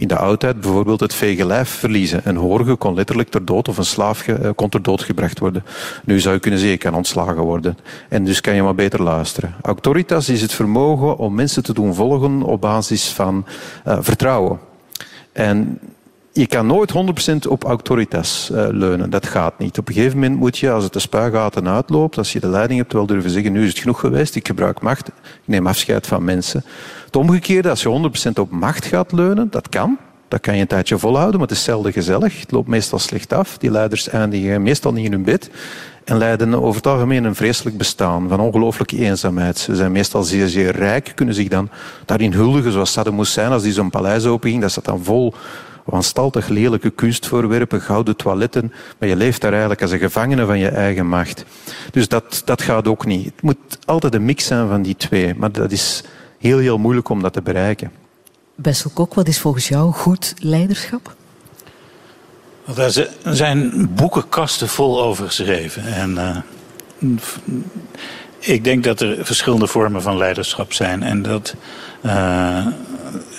In 0.00 0.08
de 0.08 0.16
oudheid 0.16 0.60
bijvoorbeeld 0.60 1.00
het 1.00 1.14
vege 1.14 1.46
lijf 1.46 1.68
verliezen. 1.68 2.20
Een 2.24 2.36
horige 2.36 2.76
kon 2.76 2.94
letterlijk 2.94 3.28
ter 3.28 3.44
dood 3.44 3.68
of 3.68 3.78
een 3.78 3.84
slaaf 3.84 4.26
uh, 4.26 4.36
kon 4.54 4.68
ter 4.68 4.82
dood 4.82 5.02
gebracht 5.02 5.38
worden. 5.38 5.64
Nu 6.04 6.20
zou 6.20 6.34
je 6.34 6.40
kunnen 6.40 6.60
zeggen, 6.60 6.78
kan 6.78 6.94
ontslagen 6.94 7.42
worden. 7.42 7.78
En 8.08 8.24
dus 8.24 8.40
kan 8.40 8.54
je 8.54 8.62
maar 8.62 8.74
beter 8.74 9.02
luisteren. 9.02 9.54
Autoritas 9.62 10.28
is 10.28 10.42
het 10.42 10.52
vermogen 10.52 11.16
om 11.16 11.34
mensen 11.34 11.62
te 11.62 11.72
doen 11.72 11.94
volgen 11.94 12.42
op 12.42 12.60
basis 12.60 13.08
van 13.08 13.46
vertrouwen. 13.84 14.58
En 15.32 15.78
je 16.40 16.46
kan 16.46 16.66
nooit 16.66 16.92
100% 17.44 17.48
op 17.48 17.64
autoritas 17.64 18.50
uh, 18.52 18.66
leunen. 18.70 19.10
Dat 19.10 19.26
gaat 19.26 19.58
niet. 19.58 19.78
Op 19.78 19.88
een 19.88 19.94
gegeven 19.94 20.18
moment 20.18 20.38
moet 20.38 20.58
je, 20.58 20.70
als 20.70 20.84
het 20.84 20.92
de 20.92 20.98
spuigaten 20.98 21.68
uitloopt, 21.68 22.18
als 22.18 22.32
je 22.32 22.40
de 22.40 22.48
leiding 22.48 22.80
hebt, 22.80 22.92
wel 22.92 23.06
durven 23.06 23.30
zeggen, 23.30 23.52
nu 23.52 23.62
is 23.62 23.68
het 23.68 23.78
genoeg 23.78 24.00
geweest, 24.00 24.34
ik 24.34 24.46
gebruik 24.46 24.80
macht, 24.80 25.08
ik 25.08 25.14
neem 25.44 25.66
afscheid 25.66 26.06
van 26.06 26.24
mensen. 26.24 26.64
Het 27.04 27.16
omgekeerde, 27.16 27.70
als 27.70 27.82
je 27.82 28.10
100% 28.28 28.40
op 28.40 28.50
macht 28.50 28.84
gaat 28.84 29.12
leunen, 29.12 29.50
dat 29.50 29.68
kan. 29.68 29.98
Dat 30.28 30.40
kan 30.40 30.54
je 30.54 30.60
een 30.60 30.66
tijdje 30.66 30.98
volhouden, 30.98 31.40
maar 31.40 31.48
het 31.48 31.56
is 31.56 31.64
zelden 31.64 31.92
gezellig. 31.92 32.40
Het 32.40 32.50
loopt 32.50 32.68
meestal 32.68 32.98
slecht 32.98 33.32
af. 33.32 33.58
Die 33.58 33.70
leiders 33.70 34.08
eindigen 34.08 34.62
meestal 34.62 34.92
niet 34.92 35.04
in 35.04 35.12
hun 35.12 35.24
bed 35.24 35.50
en 36.04 36.16
leiden 36.16 36.54
over 36.54 36.76
het 36.76 36.86
algemeen 36.86 37.24
een 37.24 37.34
vreselijk 37.34 37.76
bestaan 37.76 38.28
van 38.28 38.40
ongelooflijke 38.40 38.96
eenzaamheid. 38.96 39.58
Ze 39.58 39.76
zijn 39.76 39.92
meestal 39.92 40.22
zeer, 40.22 40.48
zeer 40.48 40.76
rijk, 40.76 41.12
kunnen 41.14 41.34
zich 41.34 41.48
dan 41.48 41.68
daarin 42.04 42.32
huldigen 42.32 42.72
zoals 42.72 42.92
Saddam 42.92 43.18
Hussein 43.18 43.50
als 43.50 43.62
die 43.62 43.72
zo'n 43.72 43.90
paleis 43.90 44.26
openging. 44.26 44.60
Dat 44.60 44.70
staat 44.70 44.84
dan 44.84 45.04
vol 45.04 45.34
wanstaltig 45.90 46.48
lelijke 46.48 46.90
kunstvoorwerpen, 46.90 47.80
gouden 47.80 48.16
toiletten, 48.16 48.72
maar 48.98 49.08
je 49.08 49.16
leeft 49.16 49.40
daar 49.40 49.50
eigenlijk 49.50 49.82
als 49.82 49.90
een 49.90 49.98
gevangene 49.98 50.46
van 50.46 50.58
je 50.58 50.68
eigen 50.68 51.06
macht. 51.06 51.44
Dus 51.90 52.08
dat, 52.08 52.42
dat 52.44 52.62
gaat 52.62 52.88
ook 52.88 53.06
niet. 53.06 53.24
Het 53.24 53.42
moet 53.42 53.56
altijd 53.84 54.14
een 54.14 54.24
mix 54.24 54.44
zijn 54.44 54.68
van 54.68 54.82
die 54.82 54.96
twee, 54.96 55.34
maar 55.34 55.52
dat 55.52 55.72
is 55.72 56.02
heel, 56.38 56.58
heel 56.58 56.78
moeilijk 56.78 57.08
om 57.08 57.22
dat 57.22 57.32
te 57.32 57.42
bereiken. 57.42 57.92
Bessel 58.54 58.90
Kok, 58.94 59.14
wat 59.14 59.28
is 59.28 59.38
volgens 59.38 59.68
jou 59.68 59.92
goed 59.92 60.34
leiderschap? 60.38 61.14
Er 62.76 63.08
zijn 63.24 63.90
boekenkasten 63.94 64.68
vol 64.68 65.02
over 65.02 65.26
geschreven. 65.26 65.84
En 65.84 66.10
uh, 66.10 66.36
ik 68.38 68.64
denk 68.64 68.84
dat 68.84 69.00
er 69.00 69.24
verschillende 69.24 69.66
vormen 69.66 70.02
van 70.02 70.16
leiderschap 70.16 70.72
zijn. 70.72 71.02
En 71.02 71.22
dat 71.22 71.54
uh, 72.02 72.12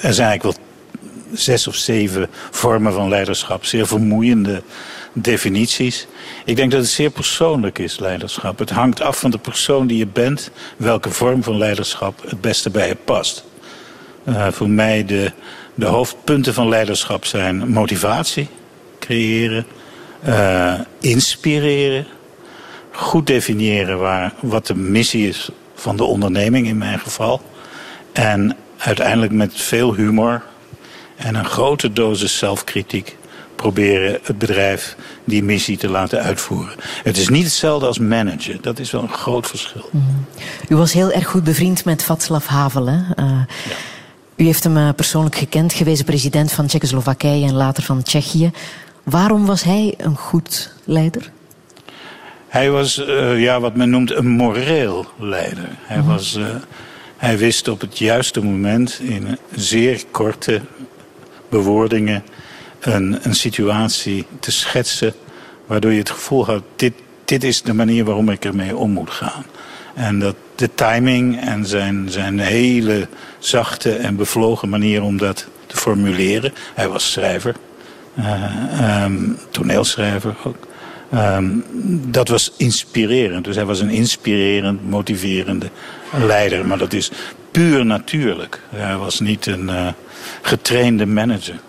er 0.02 0.14
zijn 0.14 0.28
eigenlijk 0.28 0.44
wel 0.44 0.54
zes 1.34 1.68
of 1.68 1.76
zeven 1.76 2.30
vormen 2.52 2.94
van 2.94 3.10
leiderschap. 3.10 3.66
Zeer 3.66 3.88
vermoeiende 3.88 4.62
definities. 5.14 6.08
Ik 6.46 6.56
denk 6.56 6.72
dat 6.72 6.80
het 6.80 6.90
zeer 6.90 7.10
persoonlijk 7.10 7.80
is, 7.80 8.00
leiderschap. 8.00 8.60
Het 8.60 8.70
hangt 8.70 9.02
af 9.02 9.20
van 9.20 9.32
de 9.32 9.38
persoon 9.38 9.88
die 9.88 9.98
je 9.98 10.08
bent, 10.08 10.52
welke 10.78 11.10
vorm 11.10 11.44
van 11.44 11.58
leiderschap 11.58 12.22
het 12.30 12.42
beste 12.42 12.70
bij 12.70 12.88
je 12.88 12.96
past. 12.96 13.44
Uh, 14.26 14.48
voor 14.48 14.70
mij 14.70 15.06
de, 15.06 15.32
de 15.74 15.86
hoofdpunten 15.86 16.54
van 16.54 16.70
leiderschap 16.70 17.26
zijn 17.26 17.70
motivatie 17.70 18.48
creëren, 19.00 19.66
uh, 20.28 20.80
inspireren, 21.00 22.06
goed 22.92 23.28
definiëren 23.28 24.00
waar, 24.00 24.34
wat 24.40 24.68
de 24.68 24.76
missie 24.76 25.28
is 25.28 25.50
van 25.76 25.96
de 25.96 26.04
onderneming 26.04 26.68
in 26.68 26.78
mijn 26.78 27.00
geval. 27.00 27.42
En 28.12 28.58
uiteindelijk 28.78 29.32
met 29.32 29.52
veel 29.54 29.96
humor 29.96 30.44
en 31.22 31.36
een 31.36 31.46
grote 31.46 31.94
dosis 31.94 32.38
zelfkritiek 32.38 33.18
proberen 33.56 34.20
het 34.24 34.38
bedrijf 34.38 34.96
die 35.24 35.44
missie 35.44 35.78
te 35.78 35.90
laten 35.90 36.22
uitvoeren. 36.22 36.76
Het 37.04 37.18
is 37.18 37.30
niet 37.30 37.44
hetzelfde 37.44 37.86
als 37.86 38.00
managen. 38.00 38.58
Dat 38.62 38.80
is 38.80 38.92
wel 38.92 39.02
een 39.02 39.14
groot 39.14 39.48
verschil. 39.48 39.90
Mm. 39.92 40.26
U 40.70 40.76
was 40.76 40.94
heel 40.94 41.12
erg 41.12 41.28
goed 41.28 41.44
bevriend 41.44 41.86
met 41.86 42.04
Václav 42.04 42.46
Havel. 42.46 42.88
Hè? 42.88 42.98
Uh, 42.98 43.06
ja. 43.16 43.76
U 44.36 44.44
heeft 44.44 44.64
hem 44.64 44.78
uh, 44.78 44.90
persoonlijk 44.96 45.36
gekend, 45.36 45.74
gewezen 45.74 46.06
president 46.06 46.52
van 46.52 46.68
Tsjechoslowakije 46.68 47.48
en 47.48 47.54
later 47.54 47.84
van 47.84 48.04
Tsjechië. 48.04 48.52
Waarom 49.04 49.46
was 49.46 49.64
hij 49.64 49.94
een 49.98 50.18
goed 50.18 50.74
leider? 50.84 51.32
Hij 52.48 52.72
was 52.72 52.98
uh, 52.98 53.42
ja, 53.42 53.60
wat 53.60 53.76
men 53.76 53.90
noemt 53.90 54.12
een 54.12 54.28
moreel 54.28 55.06
leider. 55.20 55.70
Hij, 55.82 55.98
mm 55.98 56.04
-hmm. 56.04 56.12
was, 56.12 56.36
uh, 56.36 56.46
hij 57.18 57.38
wist 57.38 57.68
op 57.68 57.82
het 57.82 57.98
juiste 57.98 58.44
moment 58.44 59.00
in 59.02 59.38
zeer 59.56 60.04
korte 60.12 60.62
bewoordingen 61.52 62.24
een, 62.80 63.20
een 63.22 63.36
situatie 63.36 64.26
te 64.40 64.52
schetsen 64.52 65.14
waardoor 65.66 65.92
je 65.92 66.00
het 66.00 66.10
gevoel 66.10 66.46
had, 66.46 66.64
dit, 66.76 66.94
dit 67.26 67.44
is 67.44 67.62
de 67.62 67.74
manier 67.74 68.04
waarom 68.06 68.30
ik 68.30 68.46
ermee 68.46 68.76
om 68.78 68.92
moet 68.92 69.10
gaan. 69.10 69.46
En 69.94 70.20
dat 70.20 70.36
de 70.56 70.70
timing 70.76 71.42
en 71.42 71.66
zijn, 71.66 72.10
zijn 72.10 72.40
hele 72.40 73.08
zachte 73.40 73.96
en 73.96 74.16
bevlogen 74.16 74.70
manier 74.70 75.02
om 75.02 75.18
dat 75.18 75.48
te 75.68 75.78
formuleren. 75.78 76.54
Hij 76.74 76.88
was 76.88 77.12
schrijver, 77.12 77.56
uh, 78.20 79.04
um, 79.04 79.38
toneelschrijver 79.50 80.36
ook. 80.44 80.68
Ehm, 81.12 81.50
dat 82.08 82.28
was 82.28 82.54
inspirerend. 82.58 83.46
Dus 83.46 83.56
hij 83.56 83.66
was 83.66 83.80
een 83.80 83.90
inspirerend, 83.90 84.90
motiverende 84.90 85.70
leider. 86.12 86.66
Maar 86.66 86.78
dat 86.78 86.94
is 86.94 87.12
puur 87.52 87.86
natuurlijk. 87.86 88.62
Hij 88.70 88.98
was 88.98 89.20
niet 89.20 89.46
een 89.46 89.70
eh, 89.70 89.88
getrainde 90.42 91.06
manager. 91.06 91.60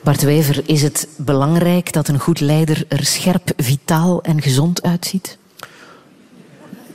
Bart 0.00 0.22
Wever, 0.22 0.62
is 0.66 0.82
het 0.82 1.08
belangrijk 1.16 1.92
dat 1.92 2.08
een 2.08 2.18
goed 2.18 2.40
leider 2.40 2.84
er 2.88 3.04
scherp, 3.04 3.50
vitaal 3.56 4.22
en 4.22 4.42
gezond 4.42 4.82
uitziet? 4.82 5.38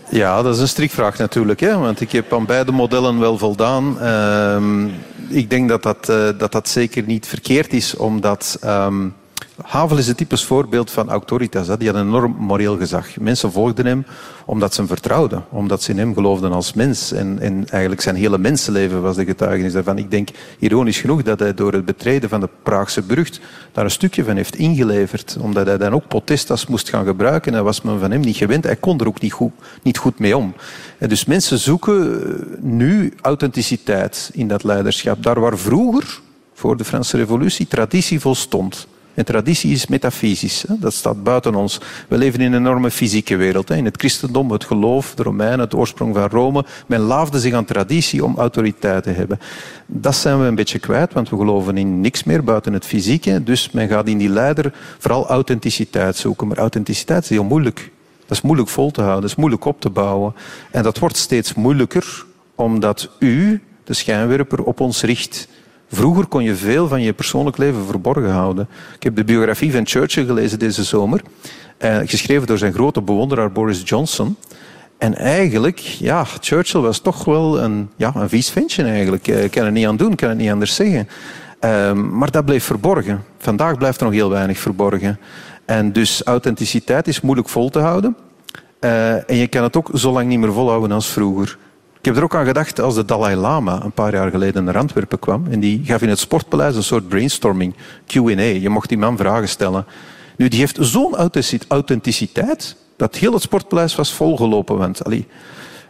Ja, 0.09 0.41
dat 0.41 0.55
is 0.55 0.61
een 0.61 0.67
strikvraag 0.67 1.17
natuurlijk. 1.17 1.59
Hè? 1.59 1.77
Want 1.77 2.01
ik 2.01 2.11
heb 2.11 2.33
aan 2.33 2.45
beide 2.45 2.71
modellen 2.71 3.19
wel 3.19 3.37
voldaan. 3.37 3.99
Ehm, 3.99 4.85
ik 5.27 5.49
denk 5.49 5.69
dat 5.69 5.83
dat, 5.83 6.09
eh, 6.09 6.29
dat 6.37 6.51
dat 6.51 6.69
zeker 6.69 7.03
niet 7.03 7.27
verkeerd 7.27 7.73
is, 7.73 7.95
omdat... 7.95 8.57
ehm, 8.61 9.07
Havel 9.63 9.97
is 9.97 10.07
het 10.07 10.17
typisch 10.17 10.43
voorbeeld 10.43 10.91
van 10.91 11.09
autoritas. 11.09 11.67
Hè. 11.67 11.77
Die 11.77 11.87
had 11.87 11.97
een 11.97 12.07
enorm 12.07 12.35
moreel 12.39 12.77
gezag. 12.77 13.19
Mensen 13.19 13.51
volgden 13.51 13.85
hem 13.85 14.05
omdat 14.45 14.73
ze 14.73 14.79
hem 14.79 14.89
vertrouwden. 14.89 15.45
Omdat 15.49 15.83
ze 15.83 15.91
in 15.91 15.97
hem 15.97 16.13
geloofden 16.13 16.51
als 16.51 16.73
mens. 16.73 17.11
En, 17.11 17.39
en 17.39 17.69
eigenlijk 17.69 18.01
zijn 18.01 18.15
hele 18.15 18.37
mensenleven 18.37 19.01
was 19.01 19.15
de 19.15 19.25
getuigenis 19.25 19.73
daarvan. 19.73 19.97
Ik 19.97 20.11
denk, 20.11 20.29
ironisch 20.59 20.99
genoeg, 20.99 21.23
dat 21.23 21.39
hij 21.39 21.53
door 21.53 21.73
het 21.73 21.85
betreden 21.85 22.29
van 22.29 22.39
de 22.39 22.49
Praagse 22.63 23.01
brug 23.01 23.29
daar 23.71 23.83
een 23.83 23.91
stukje 23.91 24.23
van 24.23 24.35
heeft 24.35 24.55
ingeleverd. 24.55 25.37
Omdat 25.39 25.65
hij 25.65 25.77
dan 25.77 25.93
ook 25.93 26.07
potestas 26.07 26.67
moest 26.67 26.89
gaan 26.89 27.05
gebruiken. 27.05 27.53
En 27.55 27.63
was 27.63 27.81
men 27.81 27.99
van 27.99 28.11
hem 28.11 28.21
niet 28.21 28.37
gewend. 28.37 28.63
Hij 28.63 28.75
kon 28.75 28.99
er 28.99 29.07
ook 29.07 29.21
niet 29.21 29.33
goed, 29.33 29.53
niet 29.81 29.97
goed 29.97 30.19
mee 30.19 30.37
om. 30.37 30.53
En 30.97 31.09
dus 31.09 31.25
mensen 31.25 31.57
zoeken 31.57 32.23
eh, 32.23 32.61
nu 32.61 33.13
authenticiteit 33.21 34.29
in 34.33 34.47
dat 34.47 34.63
leiderschap. 34.63 35.23
Daar 35.23 35.39
waar 35.39 35.57
vroeger, 35.57 36.19
voor 36.53 36.77
de 36.77 36.85
Franse 36.85 37.17
revolutie, 37.17 37.67
traditie 37.67 38.19
volstond. 38.19 38.87
En 39.13 39.25
traditie 39.25 39.71
is 39.71 39.87
metafysisch. 39.87 40.65
Dat 40.67 40.93
staat 40.93 41.23
buiten 41.23 41.55
ons. 41.55 41.79
We 42.07 42.17
leven 42.17 42.39
in 42.39 42.53
een 42.53 42.59
enorme 42.59 42.91
fysieke 42.91 43.35
wereld. 43.35 43.69
In 43.69 43.85
het 43.85 43.97
christendom, 43.97 44.51
het 44.51 44.63
geloof, 44.63 45.15
de 45.15 45.23
Romeinen, 45.23 45.59
het 45.59 45.73
oorsprong 45.73 46.15
van 46.15 46.29
Rome. 46.29 46.65
Men 46.85 46.99
laafde 46.99 47.39
zich 47.39 47.53
aan 47.53 47.65
traditie 47.65 48.25
om 48.25 48.37
autoriteit 48.37 49.03
te 49.03 49.09
hebben. 49.09 49.39
Dat 49.85 50.15
zijn 50.15 50.39
we 50.39 50.45
een 50.45 50.55
beetje 50.55 50.79
kwijt, 50.79 51.13
want 51.13 51.29
we 51.29 51.37
geloven 51.37 51.77
in 51.77 52.01
niks 52.01 52.23
meer 52.23 52.43
buiten 52.43 52.73
het 52.73 52.85
fysieke. 52.85 53.43
Dus 53.43 53.71
men 53.71 53.87
gaat 53.87 54.07
in 54.07 54.17
die 54.17 54.29
leider 54.29 54.73
vooral 54.97 55.27
authenticiteit 55.27 56.15
zoeken. 56.15 56.47
Maar 56.47 56.57
authenticiteit 56.57 57.23
is 57.23 57.29
heel 57.29 57.43
moeilijk. 57.43 57.91
Dat 58.25 58.37
is 58.37 58.41
moeilijk 58.41 58.69
vol 58.69 58.91
te 58.91 59.01
houden, 59.01 59.21
dat 59.21 59.29
is 59.29 59.37
moeilijk 59.37 59.65
op 59.65 59.81
te 59.81 59.89
bouwen. 59.89 60.33
En 60.71 60.83
dat 60.83 60.99
wordt 60.99 61.17
steeds 61.17 61.53
moeilijker 61.53 62.25
omdat 62.55 63.09
u, 63.19 63.61
de 63.83 63.93
schijnwerper, 63.93 64.63
op 64.63 64.79
ons 64.79 65.01
richt. 65.01 65.47
Vroeger 65.91 66.25
kon 66.25 66.43
je 66.43 66.55
veel 66.55 66.87
van 66.87 67.01
je 67.01 67.13
persoonlijk 67.13 67.57
leven 67.57 67.85
verborgen 67.85 68.31
houden. 68.31 68.67
Ik 68.95 69.03
heb 69.03 69.15
de 69.15 69.23
biografie 69.23 69.71
van 69.71 69.87
Churchill 69.87 70.25
gelezen 70.25 70.59
deze 70.59 70.83
zomer, 70.83 71.21
eh, 71.77 71.97
geschreven 72.05 72.47
door 72.47 72.57
zijn 72.57 72.73
grote 72.73 73.01
bewonderaar 73.01 73.51
Boris 73.51 73.81
Johnson. 73.85 74.35
En 74.97 75.15
eigenlijk, 75.15 75.77
ja, 75.79 76.25
Churchill 76.39 76.81
was 76.81 76.99
toch 76.99 77.25
wel 77.25 77.61
een, 77.61 77.89
ja, 77.95 78.11
een 78.15 78.29
vies 78.29 78.49
ventje 78.49 78.83
eigenlijk. 78.83 79.27
Eh, 79.27 79.43
Ik 79.43 79.51
kan 79.51 79.65
er 79.65 79.71
niet 79.71 79.87
aan 79.87 79.97
doen, 79.97 80.15
kan 80.15 80.29
het 80.29 80.37
niet 80.37 80.51
anders 80.51 80.75
zeggen. 80.75 81.07
Ehm, 81.59 82.17
maar 82.17 82.31
dat 82.31 82.45
bleef 82.45 82.63
verborgen. 82.63 83.23
Vandaag 83.37 83.77
blijft 83.77 83.99
er 83.99 84.05
nog 84.05 84.13
heel 84.13 84.29
weinig 84.29 84.57
verborgen. 84.57 85.19
En 85.65 85.91
dus 85.91 86.23
authenticiteit 86.23 87.07
is 87.07 87.21
moeilijk 87.21 87.49
vol 87.49 87.69
te 87.69 87.79
houden. 87.79 88.15
Eh, 88.79 89.29
en 89.29 89.35
je 89.35 89.47
kan 89.47 89.63
het 89.63 89.77
ook 89.77 89.89
zo 89.93 90.11
lang 90.11 90.27
niet 90.27 90.39
meer 90.39 90.53
volhouden 90.53 90.91
als 90.91 91.07
vroeger. 91.07 91.57
Ik 92.01 92.07
heb 92.07 92.15
er 92.15 92.23
ook 92.23 92.35
aan 92.35 92.45
gedacht 92.45 92.79
als 92.79 92.95
de 92.95 93.05
Dalai 93.05 93.35
Lama 93.35 93.83
een 93.83 93.91
paar 93.91 94.13
jaar 94.13 94.31
geleden 94.31 94.63
naar 94.63 94.77
Antwerpen 94.77 95.19
kwam. 95.19 95.47
En 95.49 95.59
die 95.59 95.81
gaf 95.83 96.01
in 96.01 96.09
het 96.09 96.19
Sportpaleis 96.19 96.75
een 96.75 96.83
soort 96.83 97.07
brainstorming, 97.07 97.75
Q&A. 98.07 98.41
Je 98.41 98.69
mocht 98.69 98.89
die 98.89 98.97
man 98.97 99.17
vragen 99.17 99.49
stellen. 99.49 99.85
Nu, 100.37 100.47
die 100.47 100.59
heeft 100.59 100.77
zo'n 100.79 101.15
authentic- 101.15 101.65
authenticiteit 101.67 102.75
dat 102.95 103.15
heel 103.15 103.33
het 103.33 103.41
Sportpaleis 103.41 103.95
was 103.95 104.13
volgelopen. 104.13 104.77
Want 104.77 105.03
allee, 105.03 105.27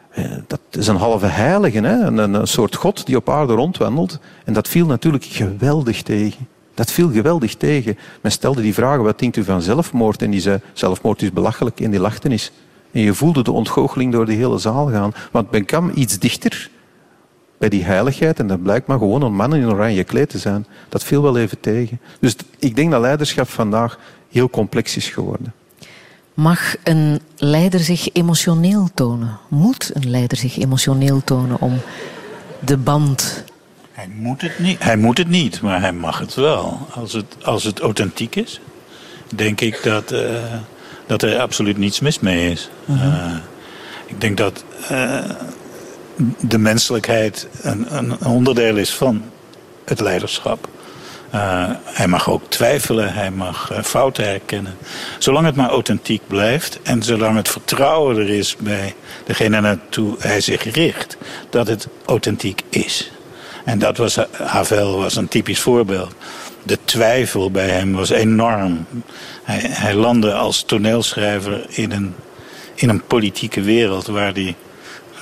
eh, 0.10 0.32
dat 0.48 0.60
is 0.72 0.88
een 0.88 0.96
halve 0.96 1.26
heilige, 1.26 1.80
hè? 1.80 2.06
Een, 2.06 2.48
soort 2.48 2.76
god 2.76 3.06
die 3.06 3.16
op 3.16 3.30
aarde 3.30 3.54
rondwandelt. 3.54 4.20
En 4.46 4.54
dat 4.54 4.68
viel 4.68 4.86
natuurlijk 4.86 5.24
geweldig 5.24 6.02
tegen. 6.02 6.48
Dat 6.74 6.92
viel 6.92 7.12
geweldig 7.12 7.56
tegen. 7.56 7.98
Men 8.22 8.32
stelde 8.32 8.62
die 8.62 8.74
vragen, 8.74 9.04
wat 9.04 9.20
denkt 9.20 9.38
u 9.38 9.44
van 9.44 9.62
zelfmoord? 9.62 10.22
En 10.22 10.32
die 10.32 10.42
zei, 10.42 10.60
zelfmoord 10.74 11.22
is 11.22 11.32
belachelijk. 11.32 11.80
En 11.80 11.92
die 11.92 12.00
lachte 12.00 12.30
eens. 12.30 12.52
En 12.91 13.01
je 13.01 13.13
voelde 13.13 13.43
de 13.43 13.51
ontgoocheling 13.51 14.11
door 14.11 14.26
de 14.26 14.34
hele 14.34 14.57
zaal 14.57 14.88
gaan. 14.88 15.13
Want 15.31 15.51
men 15.51 15.65
kwam 15.65 15.91
iets 15.95 16.19
dichter 16.19 16.69
bij 17.57 17.69
die 17.69 17.84
heiligheid. 17.84 18.39
En 18.39 18.47
dat 18.47 18.63
blijkt 18.63 18.88
maar 18.88 18.97
gewoon 18.97 19.22
een 19.22 19.35
man 19.35 19.55
in 19.55 19.69
oranje 19.69 20.03
kleed 20.03 20.30
te 20.30 20.38
zijn. 20.38 20.65
Dat 20.89 21.03
viel 21.03 21.22
wel 21.22 21.38
even 21.38 21.59
tegen. 21.59 21.99
Dus 22.19 22.35
ik 22.59 22.76
denk 22.76 22.91
dat 22.91 23.01
leiderschap 23.01 23.49
vandaag 23.49 23.99
heel 24.30 24.49
complex 24.49 24.95
is 24.95 25.09
geworden. 25.09 25.53
Mag 26.34 26.76
een 26.84 27.19
leider 27.38 27.80
zich 27.80 28.13
emotioneel 28.13 28.89
tonen? 28.93 29.38
Moet 29.47 29.91
een 29.93 30.09
leider 30.09 30.38
zich 30.38 30.57
emotioneel 30.57 31.22
tonen 31.23 31.61
om 31.61 31.80
de 32.59 32.77
band 32.77 33.43
Hij 33.91 34.09
moet 34.15 34.41
het 34.41 34.59
niet, 34.59 34.84
hij 34.84 34.97
moet 34.97 35.18
het 35.18 35.27
niet 35.27 35.61
maar 35.61 35.81
hij 35.81 35.93
mag 35.93 36.19
het 36.19 36.35
wel. 36.35 36.77
Als 36.93 37.13
het, 37.13 37.35
als 37.43 37.63
het 37.63 37.80
authentiek 37.80 38.35
is, 38.35 38.61
denk 39.35 39.61
ik 39.61 39.80
dat, 39.84 40.11
eh, 40.11 40.43
dat 41.12 41.22
er 41.22 41.40
absoluut 41.40 41.78
niets 41.78 42.00
mis 42.00 42.20
mee 42.20 42.52
is. 42.52 42.70
Eh, 42.88 43.36
ik 44.06 44.22
denk 44.22 44.38
dat 44.38 44.64
eh, 44.90 45.20
de 46.40 46.58
menselijkheid 46.58 47.48
een, 47.62 47.98
een 47.98 48.26
onderdeel 48.26 48.76
is 48.78 48.94
van 48.94 49.24
het 49.86 50.00
leiderschap. 50.00 50.68
Eh, 51.30 51.70
hij 51.84 52.08
mag 52.08 52.30
ook 52.30 52.50
twijfelen, 52.50 53.14
hij 53.14 53.32
mag 53.32 53.72
fouten 53.84 54.24
herkennen. 54.24 54.78
Zolang 55.20 55.46
het 55.46 55.56
maar 55.56 55.70
authentiek 55.70 56.22
blijft 56.28 56.80
en 56.84 57.04
zolang 57.04 57.36
het 57.36 57.50
vertrouwen 57.50 58.18
er 58.18 58.30
is 58.30 58.56
bij 58.60 58.96
degene 59.26 59.62
naartoe 59.62 60.16
hij 60.20 60.42
zich 60.42 60.74
richt, 60.74 61.18
dat 61.50 61.68
het 61.68 61.88
authentiek 62.06 62.62
is. 62.70 63.12
En 63.66 63.80
dat 63.80 63.98
was, 63.98 64.18
Havel 64.32 64.98
was 64.98 65.16
een 65.16 65.28
typisch 65.28 65.60
voorbeeld. 65.60 66.14
De 66.64 66.78
twijfel 66.86 67.52
bij 67.52 67.70
hem 67.70 67.94
was 67.94 68.10
enorm. 68.10 68.86
Hij, 69.60 69.94
landde 69.94 70.34
als 70.34 70.64
toneelschrijver 70.64 71.65
in 71.69 71.91
een, 71.91 72.15
in 72.76 72.90
een 72.90 73.03
politieke 73.07 73.61
wereld 73.61 74.07
waar 74.07 74.34
hij 74.34 74.56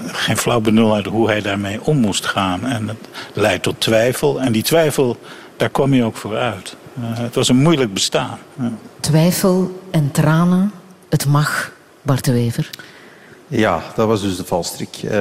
geen 0.05 0.37
flauw 0.37 0.59
benul 0.59 0.93
had 0.93 1.05
hoe 1.05 1.27
hij 1.27 1.41
daarmee 1.41 1.81
om 1.81 1.97
moest 1.97 2.25
gaan. 2.25 2.65
En 2.65 2.87
het 2.87 3.07
leidt 3.33 3.63
tot 3.63 3.79
twijfel. 3.79 4.41
En 4.41 4.51
die 4.51 4.63
twijfel, 4.63 5.17
daar 5.57 5.69
kwam 5.69 5.91
hij 5.91 6.03
ook 6.03 6.17
voor 6.17 6.37
uit. 6.37 6.75
Eh, 6.95 7.17
het 7.17 7.35
was 7.35 7.49
een 7.49 7.61
moeilijk 7.61 7.93
bestaan. 7.93 8.39
Twijfel 8.99 9.81
en 9.91 10.11
tranen? 10.11 10.71
Het 11.09 11.25
mag, 11.25 11.71
Bart 12.01 12.25
de 12.25 12.31
Wever. 12.31 12.69
Ja, 13.51 13.81
dat 13.95 14.07
was 14.07 14.21
dus 14.21 14.37
de 14.37 14.45
valstrik 14.45 14.89
eh, 15.03 15.19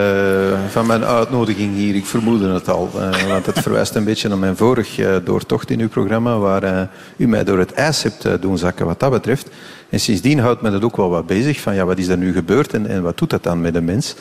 van 0.69 0.87
mijn 0.87 1.05
uitnodiging 1.05 1.75
hier. 1.75 1.95
Ik 1.95 2.07
vermoedde 2.07 2.49
het 2.49 2.69
al, 2.69 2.91
eh, 2.95 3.27
want 3.29 3.47
het 3.47 3.59
verwijst 3.59 3.95
een 3.95 4.05
beetje 4.05 4.29
naar 4.29 4.39
mijn 4.39 4.57
vorig 4.57 4.99
eh, 4.99 5.17
doortocht 5.25 5.71
in 5.71 5.81
uw 5.81 5.89
programma, 5.89 6.39
waar 6.39 6.91
u 7.17 7.27
mij 7.27 7.45
door 7.45 7.59
het 7.59 7.73
ijs 7.73 8.03
hebt 8.03 8.43
doen 8.43 8.59
zakken 8.59 8.87
wat 8.87 9.01
dat 9.01 9.11
betreft. 9.11 9.49
En 9.89 10.01
sindsdien 10.01 10.39
houdt 10.39 10.63
me 10.63 10.71
dat 10.71 10.83
ook 10.83 10.97
wel 10.97 11.11
wat 11.11 11.27
bezig, 11.27 11.61
van 11.61 11.75
ja, 11.75 11.85
wat 11.85 11.99
is 11.99 12.09
er 12.09 12.17
nu 12.17 12.33
gebeurd 12.33 12.75
en, 12.75 12.87
en 12.87 13.03
wat 13.03 13.19
doet 13.19 13.31
dat 13.31 13.43
dan 13.43 13.61
met 13.61 13.75
een 13.75 13.85
mens? 13.85 14.15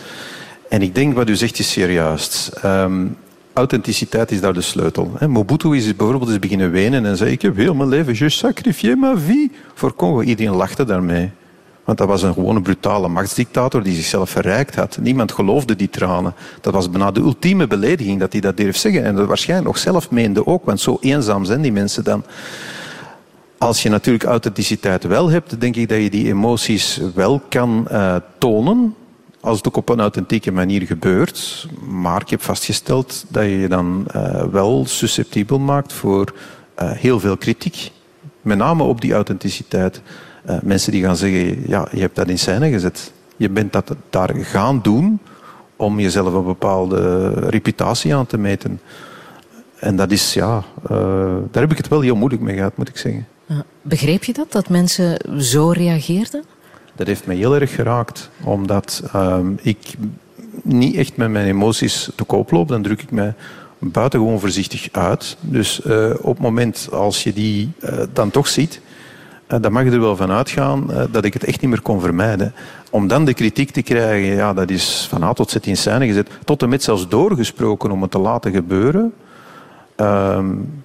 En 0.70 0.82
ik 0.82 0.96
denk 0.96 1.16
wat 1.16 1.30
u 1.30 1.36
zegt 1.36 1.60
is 1.60 1.76
juist. 1.76 2.52
Ehm, 2.62 3.06
authenticiteit 3.54 4.32
is 4.32 4.42
daar 4.42 4.54
de 4.54 4.62
sleutel. 4.62 5.12
hè. 5.18 5.28
Mobutu 5.28 5.76
is 5.76 5.96
bijvoorbeeld 5.96 6.30
eens 6.30 6.40
beginnen 6.40 6.72
wenen 6.72 7.06
en 7.06 7.18
zei 7.18 7.32
ik 7.32 7.42
heb 7.42 7.56
heel 7.56 7.74
mijn 7.74 7.90
leven, 7.90 8.16
je 8.18 8.30
sacrifié 8.30 8.96
ma 8.96 9.18
vie 9.18 9.52
voor 9.74 9.96
Congo. 9.96 10.22
Iedereen 10.22 10.56
lachte 10.56 10.86
daarmee. 10.86 11.32
Want 11.88 12.00
dat 12.00 12.08
was 12.08 12.22
een 12.22 12.34
gewone 12.34 12.62
brutale 12.62 13.08
machtsdictator 13.08 13.84
die 13.84 13.96
zichzelf 13.96 14.30
verrijkt 14.30 14.76
had. 14.76 14.98
Niemand 15.02 15.32
geloofde 15.32 15.76
die 15.76 15.90
tranen. 15.90 16.34
Dat 16.62 16.74
was 16.74 16.90
bijna 16.90 17.12
de 17.12 17.20
ultieme 17.20 17.68
belediging 17.68 18.20
dat 18.20 18.32
hij 18.32 18.42
dat 18.42 18.58
durft 18.58 18.80
zeggen. 18.80 19.04
En 19.04 19.16
dat 19.16 19.28
waarschijnlijk 19.28 19.68
nog 19.68 19.78
zelf 19.78 20.12
meende 20.12 20.46
ook, 20.46 20.66
want 20.66 20.82
zo 20.82 20.98
eenzaam 21.02 21.46
zijn 21.46 21.62
die 21.62 21.72
mensen 21.72 22.04
dan. 22.04 22.24
Als 23.58 23.84
je 23.84 23.90
natuurlijk 23.90 24.24
authenticiteit 24.24 25.04
wel 25.04 25.30
hebt, 25.30 25.62
denk 25.62 25.76
ik 25.76 25.90
dat 25.90 26.02
je 26.02 26.10
die 26.10 26.28
emoties 26.28 27.02
wel 27.14 27.42
kan 27.50 27.88
eh, 27.88 28.16
tonen. 28.38 28.96
Als 29.40 29.58
het 29.58 29.68
ook 29.68 29.78
op 29.78 29.90
een 29.90 30.00
authentieke 30.00 30.52
manier 30.52 30.82
gebeurt. 30.82 31.68
Maar 31.90 32.22
ik 32.22 32.30
heb 32.30 32.42
vastgesteld 32.42 33.26
dat 33.28 33.44
je 33.44 33.60
je 33.60 33.68
dan 33.68 34.04
eh, 34.08 34.44
wel 34.44 34.86
susceptibel 34.86 35.60
maakt 35.60 35.94
voor 35.94 36.34
eh, 36.76 36.92
heel 36.92 37.20
veel 37.20 37.38
kritiek. 37.38 37.92
Met 38.42 38.58
name 38.58 38.84
op 38.84 39.02
die 39.02 39.14
authenticiteit. 39.14 40.02
Eh, 40.48 40.56
mensen 40.64 40.92
die 40.92 41.04
gaan 41.04 41.18
zeggen, 41.18 41.64
ja, 41.68 41.88
je 41.92 42.00
hebt 42.00 42.16
dat 42.16 42.28
in 42.28 42.40
scène 42.40 42.70
gezet. 42.70 43.12
Je 43.38 43.50
bent 43.50 43.74
dat 43.74 43.96
daar 44.10 44.36
gaan 44.36 44.80
doen 44.82 45.20
om 45.76 46.00
jezelf 46.00 46.34
een 46.34 46.46
bepaalde 46.46 47.30
reputatie 47.30 48.16
aan 48.16 48.26
te 48.26 48.38
meten. 48.38 48.80
En 49.80 49.96
dat 49.96 50.12
is, 50.12 50.34
ja, 50.34 50.64
eh, 50.84 50.90
daar 51.52 51.62
heb 51.62 51.72
ik 51.72 51.78
het 51.78 51.88
wel 51.88 52.02
heel 52.02 52.16
moeilijk 52.16 52.42
mee 52.42 52.56
gehad, 52.56 52.78
moet 52.78 52.90
ik 52.90 52.98
zeggen. 52.98 53.28
Begreep 53.82 54.24
je 54.24 54.34
dat, 54.34 54.52
dat 54.52 54.70
mensen 54.70 55.20
zo 55.40 55.70
reageerden? 55.70 56.44
Dat 56.96 57.08
heeft 57.08 57.26
mij 57.26 57.36
heel 57.36 57.56
erg 57.56 57.76
geraakt, 57.76 58.30
omdat 58.44 59.04
ehm, 59.14 59.52
ik 59.62 59.96
niet 60.64 60.96
echt 60.96 61.18
met 61.18 61.30
mijn 61.30 61.48
emoties 61.48 62.10
te 62.16 62.24
koop 62.24 62.52
loop. 62.52 62.68
Dan 62.68 62.82
druk 62.82 63.02
ik 63.02 63.12
mij 63.12 63.34
buitengewoon 63.80 64.40
voorzichtig 64.40 64.88
uit. 64.92 65.38
Dus 65.42 65.82
eh, 65.82 66.10
op 66.22 66.34
het 66.34 66.44
moment 66.44 66.88
als 66.92 67.24
je 67.24 67.34
die 67.34 67.72
dan 68.14 68.32
toch 68.32 68.48
ziet, 68.48 68.82
dan 69.48 69.72
mag 69.72 69.84
je 69.84 69.92
er 69.92 70.00
wel 70.00 70.16
van 70.16 70.32
uitgaan 70.32 70.88
uh, 70.90 71.04
dat 71.12 71.26
ik 71.26 71.34
het 71.34 71.44
echt 71.44 71.62
niet 71.62 71.70
meer 71.70 71.82
kon 71.82 72.02
vermijden. 72.02 72.54
Om 72.90 73.08
dan 73.08 73.26
de 73.26 73.34
kritiek 73.34 73.72
te 73.72 73.82
krijgen, 73.82 74.36
ja, 74.36 74.54
dat 74.54 74.70
is 74.70 75.06
van 75.10 75.24
A 75.24 75.34
tot 75.34 75.50
Z 75.50 75.56
in 75.56 75.78
scène 75.78 76.08
gezet. 76.08 76.30
Tot 76.44 76.62
en 76.62 76.70
met 76.70 76.84
zelfs 76.84 77.08
doorgesproken 77.08 77.92
om 77.92 78.02
het 78.02 78.12
te 78.12 78.20
laten 78.20 78.52
gebeuren. 78.52 79.14
Um, 79.96 80.84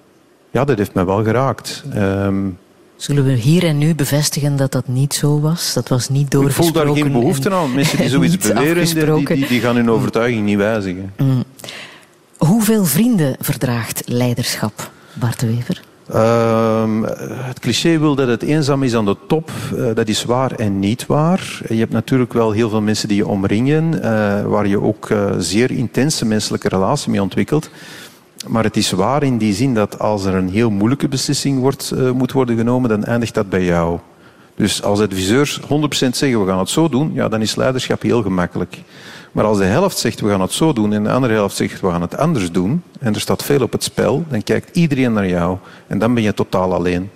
ja, 0.51 0.63
dat 0.63 0.77
heeft 0.77 0.93
mij 0.93 1.05
wel 1.05 1.23
geraakt. 1.23 1.83
Um, 1.95 2.57
Zullen 2.95 3.23
we 3.23 3.31
hier 3.31 3.63
en 3.63 3.77
nu 3.77 3.95
bevestigen 3.95 4.55
dat 4.55 4.71
dat 4.71 4.87
niet 4.87 5.13
zo 5.13 5.39
was? 5.39 5.73
Dat 5.73 5.89
was 5.89 6.09
niet 6.09 6.31
doorgesproken. 6.31 6.71
Ik 6.71 6.75
voel 6.75 6.93
daar 6.93 7.03
geen 7.03 7.11
behoefte 7.11 7.51
aan. 7.51 7.73
Mensen 7.75 7.97
die 7.97 8.09
zoiets 8.09 8.37
beweren, 8.37 8.85
die, 8.85 9.25
die, 9.25 9.47
die, 9.47 9.59
gaan 9.59 9.75
hun 9.75 9.89
overtuiging 9.89 10.45
niet 10.45 10.57
wijzigen. 10.57 11.13
Mm. 11.17 11.43
Hoeveel 12.37 12.85
vrienden 12.85 13.35
verdraagt 13.39 14.01
leiderschap, 14.05 14.91
Bart 15.13 15.39
de 15.39 15.47
Wever? 15.47 15.81
Uh, 16.13 17.01
het 17.25 17.59
cliché 17.59 17.99
wil 17.99 18.15
dat 18.15 18.27
het 18.27 18.43
eenzaam 18.43 18.83
is 18.83 18.95
aan 18.95 19.05
de 19.05 19.17
top. 19.27 19.51
Uh, 19.75 19.85
dat 19.93 20.07
is 20.07 20.23
waar 20.23 20.51
en 20.51 20.79
niet 20.79 21.05
waar. 21.05 21.61
Je 21.67 21.75
hebt 21.75 21.91
natuurlijk 21.91 22.33
wel 22.33 22.51
heel 22.51 22.69
veel 22.69 22.81
mensen 22.81 23.07
die 23.07 23.17
je 23.17 23.27
omringen, 23.27 23.93
uh, 23.93 24.01
waar 24.45 24.67
je 24.67 24.81
ook 24.81 25.09
uh, 25.09 25.31
zeer 25.37 25.71
intense 25.71 26.25
menselijke 26.25 26.67
relatie 26.67 27.11
mee 27.11 27.21
ontwikkelt. 27.21 27.69
Maar 28.47 28.63
het 28.63 28.77
is 28.77 28.91
waar 28.91 29.23
in 29.23 29.37
die 29.37 29.53
zin 29.53 29.73
dat 29.73 29.99
als 29.99 30.25
er 30.25 30.33
een 30.33 30.49
heel 30.49 30.69
moeilijke 30.69 31.07
beslissing 31.07 31.59
wordt, 31.59 31.93
moet 32.13 32.31
worden 32.31 32.57
genomen, 32.57 32.89
dan 32.89 33.03
eindigt 33.03 33.33
dat 33.33 33.49
bij 33.49 33.63
jou. 33.63 33.99
Dus 34.55 34.83
als 34.83 34.99
adviseurs 34.99 35.59
100% 35.61 35.65
zeggen 35.89 36.39
we 36.39 36.47
gaan 36.47 36.59
het 36.59 36.69
zo 36.69 36.89
doen, 36.89 37.11
ja, 37.13 37.27
dan 37.27 37.41
is 37.41 37.55
leiderschap 37.55 38.01
heel 38.01 38.21
gemakkelijk. 38.21 38.77
Maar 39.31 39.45
als 39.45 39.57
de 39.57 39.63
helft 39.63 39.97
zegt 39.97 40.19
we 40.19 40.29
gaan 40.29 40.41
het 40.41 40.51
zo 40.51 40.73
doen 40.73 40.93
en 40.93 41.03
de 41.03 41.11
andere 41.11 41.33
helft 41.33 41.55
zegt 41.55 41.81
we 41.81 41.89
gaan 41.89 42.01
het 42.01 42.17
anders 42.17 42.51
doen 42.51 42.83
en 42.99 43.13
er 43.13 43.21
staat 43.21 43.43
veel 43.43 43.61
op 43.61 43.71
het 43.71 43.83
spel, 43.83 44.25
dan 44.29 44.43
kijkt 44.43 44.77
iedereen 44.77 45.13
naar 45.13 45.27
jou 45.27 45.57
en 45.87 45.99
dan 45.99 46.13
ben 46.13 46.23
je 46.23 46.33
totaal 46.33 46.73
alleen. 46.73 47.09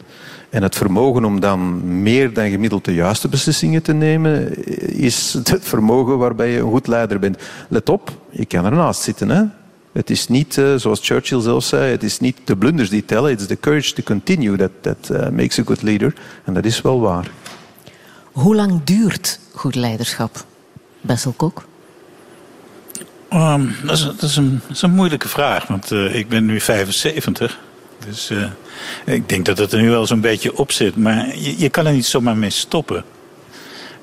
En 0.50 0.64
het 0.64 0.76
vermogen 0.76 1.26
om 1.26 1.40
dan 1.40 1.82
meer 2.02 2.34
dan 2.34 2.50
gemiddeld 2.50 2.86
de 2.86 2.94
juiste 2.94 3.28
beslissingen 3.28 3.82
te 3.82 3.94
nemen, 3.94 4.64
is 4.98 5.34
het 5.34 5.58
vermogen 5.60 6.18
waarbij 6.18 6.50
je 6.50 6.60
een 6.60 6.70
goed 6.70 6.88
leider 6.88 7.20
bent. 7.20 7.38
Let 7.70 7.90
op, 7.90 8.12
je 8.30 8.46
kan 8.46 8.66
ernaast 8.66 9.02
zitten. 9.02 9.30
Hè? 9.30 9.44
Het 9.92 10.10
is 10.10 10.28
niet, 10.28 10.58
uh, 10.58 10.76
zoals 10.76 11.00
Churchill 11.04 11.42
zelf 11.42 11.64
zei, 11.64 11.92
het 11.92 12.04
is 12.04 12.20
niet 12.20 12.38
de 12.44 12.58
blunders 12.58 12.90
die 12.90 13.06
tellen, 13.06 13.30
het 13.30 13.42
is 13.42 13.48
the 13.48 13.60
courage 13.60 13.94
to 13.94 14.04
continue 14.04 14.58
that, 14.58 14.72
that 14.82 15.10
uh, 15.12 15.30
makes 15.30 15.60
a 15.60 15.64
good 15.66 15.82
leader. 15.82 16.14
En 16.44 16.54
dat 16.54 16.66
is 16.66 16.82
wel 16.82 17.00
waar. 17.00 17.32
Hoe 18.32 18.56
lang 18.56 18.84
duurt 18.84 19.40
goed 19.54 19.76
leiderschap? 19.76 20.46
Bessel 21.02 21.32
Kok? 21.32 21.66
Um, 23.34 23.76
dat, 23.84 23.98
is, 23.98 24.04
dat, 24.04 24.22
is 24.22 24.36
een, 24.36 24.62
dat, 24.68 24.76
is, 24.76 24.82
een, 24.82 24.92
moeilijke 24.92 25.28
vraag, 25.28 25.68
want 25.68 25.92
uh, 25.92 26.16
ik 26.16 26.30
ben 26.30 26.46
nu 26.46 26.62
75. 26.62 27.60
Dus 28.06 28.32
uh, 28.32 28.46
ik 29.06 29.30
denk 29.30 29.46
dat 29.46 29.58
het 29.58 29.72
er 29.72 29.82
nu 29.82 29.90
wel 29.90 30.06
zo'n 30.06 30.22
beetje 30.22 30.58
op 30.58 30.72
zit. 30.72 30.96
Maar 30.96 31.38
je, 31.38 31.60
je, 31.60 31.70
kan 31.70 31.86
er 31.86 31.94
niet 31.94 32.06
zomaar 32.06 32.38
mee 32.38 32.50
stoppen. 32.50 33.04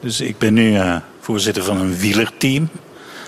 Dus 0.00 0.20
ik 0.20 0.38
ben 0.38 0.54
nu 0.54 0.72
uh, 0.72 0.96
voorzitter 1.20 1.62
van 1.62 1.80
een 1.80 1.96
wielerteam. 1.96 2.68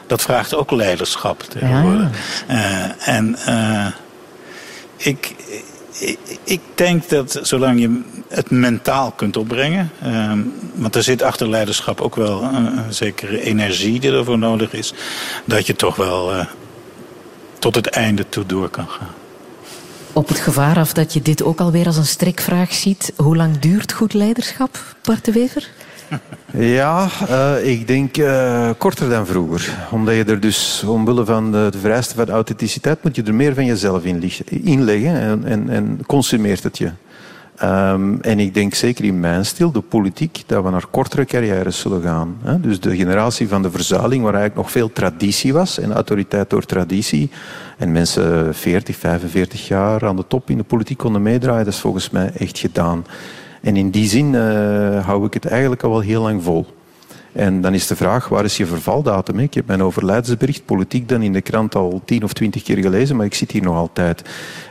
Dat 0.06 0.22
vraagt 0.22 0.54
ook 0.54 0.70
leiderschap 0.70 1.42
tegenwoordig. 1.42 2.08
Ja. 2.48 2.96
en 2.98 3.36
ik, 4.96 5.34
ik, 5.98 6.18
ik, 6.44 6.60
denk 6.74 7.08
dat 7.08 7.38
zolang 7.42 7.80
je 7.80 8.00
het 8.28 8.50
mentaal 8.50 9.10
kunt 9.10 9.36
opbrengen. 9.36 9.90
Uh, 10.04 10.32
want 10.74 10.94
er 10.94 11.02
zit 11.02 11.22
achter 11.22 11.48
leiderschap 11.48 12.00
ook 12.00 12.16
wel 12.16 12.42
een, 12.42 12.92
zekere 12.92 13.42
energie 13.42 14.00
die 14.00 14.12
ervoor 14.12 14.38
nodig 14.38 14.72
is. 14.72 14.94
Dat 15.44 15.66
je 15.66 15.74
toch 15.74 15.96
wel 15.96 16.34
uh, 16.34 16.46
tot 17.58 17.74
het 17.74 17.86
einde 17.86 18.28
toe 18.28 18.46
door 18.46 18.68
kan 18.68 18.88
gaan. 18.88 19.14
Op 20.12 20.28
het 20.28 20.38
gevaar 20.38 20.78
af 20.78 20.92
dat 20.92 21.12
je 21.12 21.22
dit 21.22 21.42
ook 21.42 21.60
alweer 21.60 21.86
als 21.86 21.96
een 21.96 22.06
strikvraag 22.06 22.72
ziet. 22.72 23.12
Hoe 23.16 23.36
lang 23.36 23.58
duurt 23.58 23.92
goed 23.92 24.14
leiderschap, 24.14 24.78
Bart 25.02 25.24
de 25.24 25.32
Wever? 25.32 25.70
Ja, 26.52 27.08
uh, 27.30 27.70
ik 27.70 27.86
denk 27.86 28.16
uh, 28.16 28.70
korter 28.78 29.08
dan 29.08 29.26
vroeger. 29.26 29.88
Omdat 29.90 30.14
je 30.14 30.24
er 30.24 30.40
dus, 30.40 30.84
omwille 30.86 31.24
van 31.24 31.52
de, 31.52 31.68
de 31.70 31.78
vereisten 31.78 32.16
van 32.16 32.30
authenticiteit, 32.30 33.02
moet 33.02 33.16
je 33.16 33.22
er 33.22 33.34
meer 33.34 33.54
van 33.54 33.64
jezelf 33.64 34.04
in 34.04 34.30
inleggen 34.48 35.20
en, 35.20 35.44
en, 35.44 35.68
en 35.70 36.00
consumeert 36.06 36.62
het 36.62 36.78
je. 36.78 36.90
Um, 37.62 38.20
en 38.20 38.38
ik 38.38 38.54
denk 38.54 38.74
zeker 38.74 39.04
in 39.04 39.20
mijn 39.20 39.46
stil, 39.46 39.72
de 39.72 39.80
politiek, 39.80 40.42
dat 40.46 40.64
we 40.64 40.70
naar 40.70 40.86
kortere 40.90 41.24
carrières 41.24 41.78
zullen 41.78 42.02
gaan. 42.02 42.36
Hè? 42.42 42.60
Dus 42.60 42.80
de 42.80 42.96
generatie 42.96 43.48
van 43.48 43.62
de 43.62 43.70
verzuiling, 43.70 44.22
waar 44.22 44.34
eigenlijk 44.34 44.62
nog 44.62 44.70
veel 44.70 44.92
traditie 44.92 45.52
was 45.52 45.78
en 45.78 45.92
autoriteit 45.92 46.50
door 46.50 46.64
traditie. 46.64 47.30
En 47.78 47.92
mensen 47.92 48.54
40, 48.54 48.96
45 48.96 49.68
jaar 49.68 50.06
aan 50.06 50.16
de 50.16 50.24
top 50.28 50.50
in 50.50 50.56
de 50.56 50.62
politiek 50.62 50.98
konden 50.98 51.22
meedraaien, 51.22 51.64
dat 51.64 51.74
is 51.74 51.80
volgens 51.80 52.10
mij 52.10 52.30
echt 52.38 52.58
gedaan. 52.58 53.04
En 53.66 53.76
in 53.76 53.90
die 53.90 54.08
zin 54.08 54.32
uh, 54.32 55.06
hou 55.06 55.26
ik 55.26 55.34
het 55.34 55.46
eigenlijk 55.46 55.82
al 55.82 55.90
wel 55.90 56.00
heel 56.00 56.22
lang 56.22 56.42
vol. 56.42 56.66
En 57.32 57.60
dan 57.60 57.74
is 57.74 57.86
de 57.86 57.96
vraag, 57.96 58.28
waar 58.28 58.44
is 58.44 58.56
je 58.56 58.66
vervaldatum? 58.66 59.38
Ik 59.38 59.54
heb 59.54 59.66
mijn 59.66 59.82
overlijdensbericht 59.82 60.64
politiek 60.64 61.08
dan 61.08 61.22
in 61.22 61.32
de 61.32 61.40
krant 61.40 61.74
al 61.74 62.02
tien 62.04 62.24
of 62.24 62.32
twintig 62.32 62.62
keer 62.62 62.76
gelezen, 62.76 63.16
maar 63.16 63.26
ik 63.26 63.34
zit 63.34 63.50
hier 63.50 63.62
nog 63.62 63.76
altijd. 63.76 64.22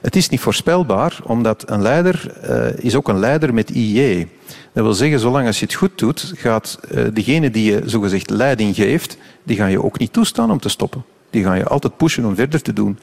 Het 0.02 0.16
is 0.16 0.30
niet 0.30 0.40
voorspelbaar, 0.40 1.20
omdat 1.24 1.70
een 1.70 1.82
leider 1.82 2.34
uh, 2.50 2.84
is 2.84 2.96
ook 2.96 3.08
een 3.08 3.20
leider 3.20 3.54
met 3.54 3.70
IJ. 3.70 4.28
Dat 4.74 4.84
wil 4.84 4.94
zeggen, 4.94 5.20
zolang 5.20 5.48
als 5.48 5.60
je 5.60 5.66
het 5.66 5.74
goed 5.74 5.98
doet, 5.98 6.34
gaat 6.36 6.80
uh, 6.92 7.04
degene 7.14 7.52
die 7.52 7.72
je 7.72 7.82
zogezegd 7.86 8.30
leiding 8.30 8.76
geeft, 8.76 9.18
die 9.44 9.58
gaan 9.58 9.72
je 9.72 9.84
ook 9.84 10.00
niet 10.00 10.14
toestaan 10.14 10.52
om 10.52 10.60
te 10.60 10.70
stoppen. 10.70 11.04
Die 11.30 11.44
gaan 11.44 11.58
je 11.58 11.66
altijd 11.66 11.98
pushen 11.98 12.26
om 12.26 12.36
verder 12.36 12.62
te 12.62 12.74
doen. 12.74 13.00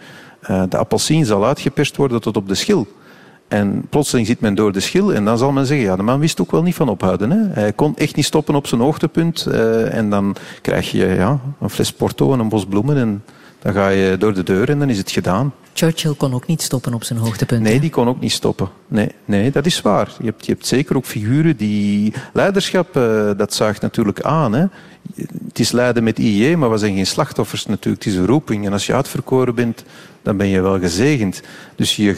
De 0.69 0.77
appelsien 0.77 1.25
zal 1.25 1.47
uitgeperst 1.47 1.97
worden 1.97 2.21
tot 2.21 2.37
op 2.37 2.49
de 2.49 2.55
schil. 2.55 2.87
En 3.53 3.87
plotseling 3.89 4.27
zit 4.27 4.41
men 4.41 4.55
door 4.55 4.73
de 4.73 4.81
schil 4.81 5.15
en 5.15 5.25
dan 5.25 5.39
zal 5.39 5.53
men 5.53 5.67
zeggen, 5.67 5.87
ja, 5.87 5.97
de 5.97 6.03
man 6.03 6.21
wist 6.21 6.41
ook 6.41 6.51
wel 6.51 6.63
niet 6.63 6.75
van 6.75 6.89
ophouden. 6.89 7.31
Hè? 7.31 7.61
Hij 7.61 7.73
kon 7.73 7.97
echt 7.97 8.17
niet 8.17 8.25
stoppen 8.25 8.55
op 8.55 8.67
zijn 8.67 8.81
hoogtepunt. 8.81 9.47
Uh, 9.49 9.95
en 9.95 10.11
dan 10.11 10.37
krijg 10.63 10.91
je 10.91 11.07
ja, 11.07 11.41
een 11.61 11.71
fles 11.71 11.93
porto 11.93 12.33
en 12.33 12.39
een 12.39 12.49
bos 12.49 12.67
bloemen 12.67 12.97
en 12.97 13.23
dan 13.63 13.73
ga 13.73 13.89
je 13.89 14.17
door 14.19 14.35
de 14.35 14.43
deur 14.43 14.69
en 14.69 14.79
dan 14.79 14.91
is 14.91 14.99
het 14.99 15.11
gedaan. 15.11 15.53
Churchill 15.73 16.15
kon 16.15 16.35
ook 16.35 16.47
niet 16.47 16.63
stoppen 16.63 16.95
op 16.95 17.05
zijn 17.05 17.19
hoogtepunt. 17.19 17.63
Nee, 17.63 17.81
die 17.81 17.91
kon 17.91 18.09
ook 18.09 18.21
niet 18.21 18.33
stoppen. 18.33 18.69
Nee, 18.89 19.09
nee 19.25 19.51
dat 19.51 19.67
is 19.67 19.81
waar. 19.81 20.13
Je 20.19 20.25
hebt, 20.25 20.47
je 20.47 20.53
hebt 20.53 20.67
zeker 20.67 20.97
ook 20.97 21.05
figuren 21.05 21.57
die... 21.57 22.13
Leiderschap, 22.33 22.97
uh, 22.97 23.31
dat 23.37 23.55
zaagt 23.55 23.81
natuurlijk 23.81 24.21
aan. 24.21 24.53
Hè? 24.53 24.67
Het 25.47 25.59
is 25.59 25.73
leiden 25.73 26.05
met 26.05 26.19
IE, 26.19 26.57
maar 26.57 26.71
we 26.71 26.77
zijn 26.77 26.95
geen 26.95 27.07
slachtoffers 27.07 27.67
natuurlijk. 27.67 28.05
Het 28.05 28.13
is 28.13 28.19
een 28.19 28.27
roeping. 28.27 28.67
En 28.67 28.73
als 28.73 28.87
je 28.87 28.95
uitverkoren 28.95 29.55
bent, 29.55 29.85
dan 30.23 30.37
ben 30.37 30.47
je 30.47 30.61
wel 30.61 30.79
gezegend. 30.79 31.43
Dus 31.77 31.97
je, 31.97 32.17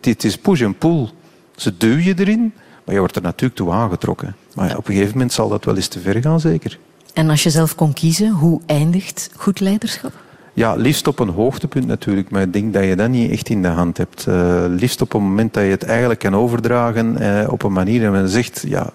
het 0.00 0.24
is 0.24 0.36
push 0.36 0.62
en 0.62 0.78
pull. 0.78 1.08
Ze 1.56 1.76
duw 1.76 1.96
je 1.98 2.14
erin, 2.16 2.52
maar 2.84 2.94
je 2.94 3.00
wordt 3.00 3.16
er 3.16 3.22
natuurlijk 3.22 3.54
toe 3.54 3.72
aangetrokken. 3.72 4.36
Maar 4.54 4.68
ja, 4.68 4.76
op 4.76 4.88
een 4.88 4.94
gegeven 4.94 5.12
moment 5.12 5.32
zal 5.32 5.48
dat 5.48 5.64
wel 5.64 5.76
eens 5.76 5.88
te 5.88 6.00
ver 6.00 6.20
gaan, 6.20 6.40
zeker. 6.40 6.78
En 7.14 7.30
als 7.30 7.42
je 7.42 7.50
zelf 7.50 7.74
kon 7.74 7.92
kiezen, 7.92 8.30
hoe 8.30 8.60
eindigt 8.66 9.30
goed 9.36 9.60
leiderschap? 9.60 10.12
Ja, 10.56 10.74
liefst 10.74 11.06
op 11.06 11.18
een 11.18 11.28
hoogtepunt 11.28 11.86
natuurlijk, 11.86 12.30
maar 12.30 12.42
ik 12.42 12.52
denk 12.52 12.72
dat 12.72 12.84
je 12.84 12.96
dat 12.96 13.08
niet 13.08 13.30
echt 13.30 13.48
in 13.48 13.62
de 13.62 13.68
hand 13.68 13.96
hebt. 13.96 14.26
Uh, 14.28 14.64
liefst 14.68 15.00
op 15.00 15.12
een 15.12 15.22
moment 15.22 15.54
dat 15.54 15.62
je 15.62 15.70
het 15.70 15.82
eigenlijk 15.82 16.20
kan 16.20 16.34
overdragen 16.34 17.22
uh, 17.22 17.46
op 17.50 17.62
een 17.62 17.72
manier 17.72 18.04
en 18.04 18.12
men 18.12 18.28
zegt, 18.28 18.64
ja, 18.66 18.92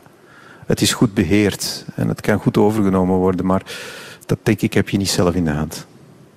het 0.65 0.81
is 0.81 0.93
goed 0.93 1.13
beheerd 1.13 1.85
en 1.95 2.07
het 2.07 2.21
kan 2.21 2.39
goed 2.39 2.57
overgenomen 2.57 3.15
worden, 3.15 3.45
maar 3.45 3.61
dat 4.25 4.37
denk 4.43 4.61
ik 4.61 4.73
heb 4.73 4.89
je 4.89 4.97
niet 4.97 5.09
zelf 5.09 5.35
in 5.35 5.45
de 5.45 5.51
hand. 5.51 5.85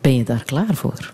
Ben 0.01 0.16
je 0.16 0.24
daar 0.24 0.44
klaar 0.44 0.74
voor? 0.74 1.10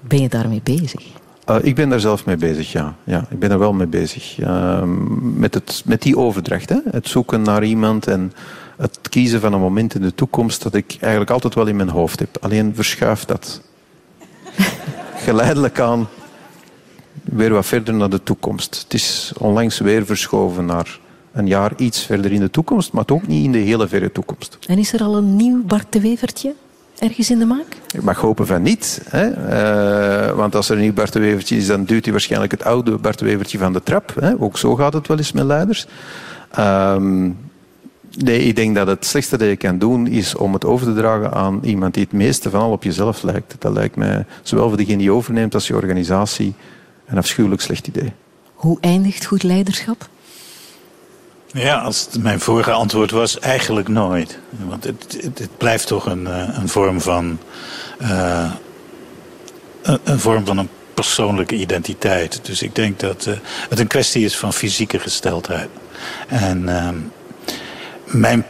Ben 0.00 0.20
je 0.20 0.28
daarmee 0.28 0.60
bezig? 0.62 1.02
Uh, 1.50 1.56
ik 1.60 1.74
ben 1.74 1.88
daar 1.88 2.00
zelf 2.00 2.26
mee 2.26 2.36
bezig, 2.36 2.72
ja. 2.72 2.96
ja 3.04 3.26
ik 3.30 3.38
ben 3.38 3.50
er 3.50 3.58
wel 3.58 3.72
mee 3.72 3.86
bezig. 3.86 4.38
Uh, 4.38 4.82
met, 5.20 5.54
het, 5.54 5.82
met 5.84 6.02
die 6.02 6.18
overdracht, 6.18 6.68
hè? 6.68 6.78
het 6.90 7.08
zoeken 7.08 7.42
naar 7.42 7.64
iemand 7.64 8.06
en 8.06 8.32
het 8.76 8.98
kiezen 9.08 9.40
van 9.40 9.52
een 9.52 9.60
moment 9.60 9.94
in 9.94 10.00
de 10.00 10.14
toekomst 10.14 10.62
dat 10.62 10.74
ik 10.74 10.96
eigenlijk 11.00 11.30
altijd 11.30 11.54
wel 11.54 11.66
in 11.66 11.76
mijn 11.76 11.88
hoofd 11.88 12.18
heb. 12.18 12.36
Alleen 12.40 12.74
verschuift 12.74 13.28
dat 13.28 13.60
geleidelijk 15.26 15.80
aan 15.80 16.08
weer 17.24 17.52
wat 17.52 17.66
verder 17.66 17.94
naar 17.94 18.10
de 18.10 18.22
toekomst. 18.22 18.80
Het 18.82 18.94
is 18.94 19.32
onlangs 19.38 19.78
weer 19.78 20.06
verschoven 20.06 20.64
naar 20.64 21.00
een 21.32 21.46
jaar 21.46 21.72
iets 21.76 22.02
verder 22.02 22.32
in 22.32 22.40
de 22.40 22.50
toekomst, 22.50 22.92
maar 22.92 23.04
ook 23.06 23.26
niet 23.26 23.44
in 23.44 23.52
de 23.52 23.58
hele 23.58 23.88
verre 23.88 24.12
toekomst. 24.12 24.58
En 24.66 24.78
is 24.78 24.92
er 24.92 25.02
al 25.02 25.16
een 25.16 25.36
nieuw 25.36 25.64
Bart 25.64 25.92
de 25.92 26.00
Wevertje 26.00 26.54
ergens 26.98 27.30
in 27.30 27.38
de 27.38 27.44
maak? 27.44 27.76
Ik 27.92 28.02
mag 28.02 28.20
hopen 28.20 28.46
van 28.46 28.62
niet. 28.62 29.00
Hè? 29.08 29.30
Uh, 30.28 30.36
want 30.36 30.54
als 30.54 30.68
er 30.68 30.76
een 30.76 30.82
nieuw 30.82 30.92
Bart 30.92 31.12
de 31.12 31.18
Wevertje 31.18 31.56
is, 31.56 31.66
dan 31.66 31.84
duwt 31.84 32.04
hij 32.04 32.12
waarschijnlijk 32.12 32.52
het 32.52 32.64
oude 32.64 32.98
Bart 32.98 33.18
de 33.18 33.24
Wevertje 33.24 33.58
van 33.58 33.72
de 33.72 33.82
trap. 33.82 34.14
Hè? 34.20 34.40
Ook 34.40 34.58
zo 34.58 34.74
gaat 34.74 34.92
het 34.92 35.08
wel 35.08 35.16
eens 35.16 35.32
met 35.32 35.44
leiders. 35.44 35.86
Um, 36.58 37.36
Nee, 38.16 38.40
ik 38.40 38.56
denk 38.56 38.74
dat 38.74 38.86
het 38.86 39.06
slechtste 39.06 39.36
dat 39.36 39.48
je 39.48 39.56
kan 39.56 39.78
doen 39.78 40.06
is 40.06 40.34
om 40.34 40.52
het 40.52 40.64
over 40.64 40.86
te 40.86 40.94
dragen 40.94 41.32
aan 41.32 41.60
iemand 41.62 41.94
die 41.94 42.02
het 42.02 42.12
meeste 42.12 42.50
van 42.50 42.60
al 42.60 42.70
op 42.70 42.82
jezelf 42.82 43.22
lijkt. 43.22 43.54
Dat 43.58 43.72
lijkt 43.72 43.96
mij, 43.96 44.24
zowel 44.42 44.68
voor 44.68 44.76
degene 44.76 44.98
die 44.98 45.10
overneemt 45.10 45.54
als 45.54 45.66
je 45.66 45.74
organisatie, 45.74 46.54
een 47.06 47.18
afschuwelijk 47.18 47.62
slecht 47.62 47.86
idee. 47.86 48.12
Hoe 48.54 48.78
eindigt 48.80 49.24
goed 49.24 49.42
leiderschap? 49.42 50.08
Ja, 51.46 51.78
als 51.78 52.08
het 52.10 52.22
mijn 52.22 52.40
vorige 52.40 52.72
antwoord 52.72 53.10
was, 53.10 53.38
eigenlijk 53.38 53.88
nooit. 53.88 54.38
Want 54.68 54.84
het, 54.84 55.18
het, 55.22 55.38
het 55.38 55.56
blijft 55.58 55.86
toch 55.86 56.06
een, 56.06 56.26
eh, 56.26 56.48
een 56.52 56.68
vorm 56.68 57.00
van. 57.00 57.38
Uh, 58.02 58.52
een, 59.82 59.98
een, 60.04 60.20
vorm 60.20 60.46
van 60.46 60.58
een 60.58 60.68
persoonlijke 60.94 61.54
identiteit. 61.54 62.40
Dus 62.42 62.62
ik 62.62 62.74
denk 62.74 63.00
dat 63.00 63.26
uh, 63.26 63.34
het 63.68 63.78
een 63.78 63.86
kwestie 63.86 64.24
is 64.24 64.36
van 64.36 64.52
fysieke 64.52 64.98
gesteldheid. 64.98 65.68
En 66.28 66.68
ehm, 66.68 66.96
mijn 68.14 68.44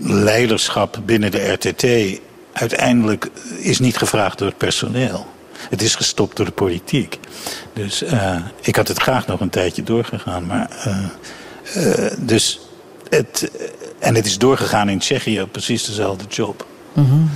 leiderschap 0.00 1.00
binnen 1.04 1.30
de 1.30 1.52
RTT 1.52 2.20
uiteindelijk 2.52 3.28
is 3.58 3.78
niet 3.78 3.96
gevraagd 3.96 4.38
door 4.38 4.48
het 4.48 4.58
personeel. 4.58 5.26
Het 5.70 5.82
is 5.82 5.94
gestopt 5.94 6.36
door 6.36 6.46
de 6.46 6.52
politiek. 6.52 7.18
Dus 7.72 8.02
eh, 8.02 8.36
ik 8.60 8.76
had 8.76 8.88
het 8.88 8.98
graag 8.98 9.26
nog 9.26 9.40
een 9.40 9.50
tijdje 9.50 9.82
doorgegaan. 9.82 10.46
Maar, 10.46 10.70
eh, 10.84 12.04
eh, 12.04 12.12
dus 12.18 12.60
het, 13.08 13.50
en 13.98 14.14
het 14.14 14.26
is 14.26 14.38
doorgegaan 14.38 14.88
in 14.88 14.98
Tsjechië 14.98 15.46
precies 15.50 15.84
dezelfde 15.84 16.24
job. 16.28 16.66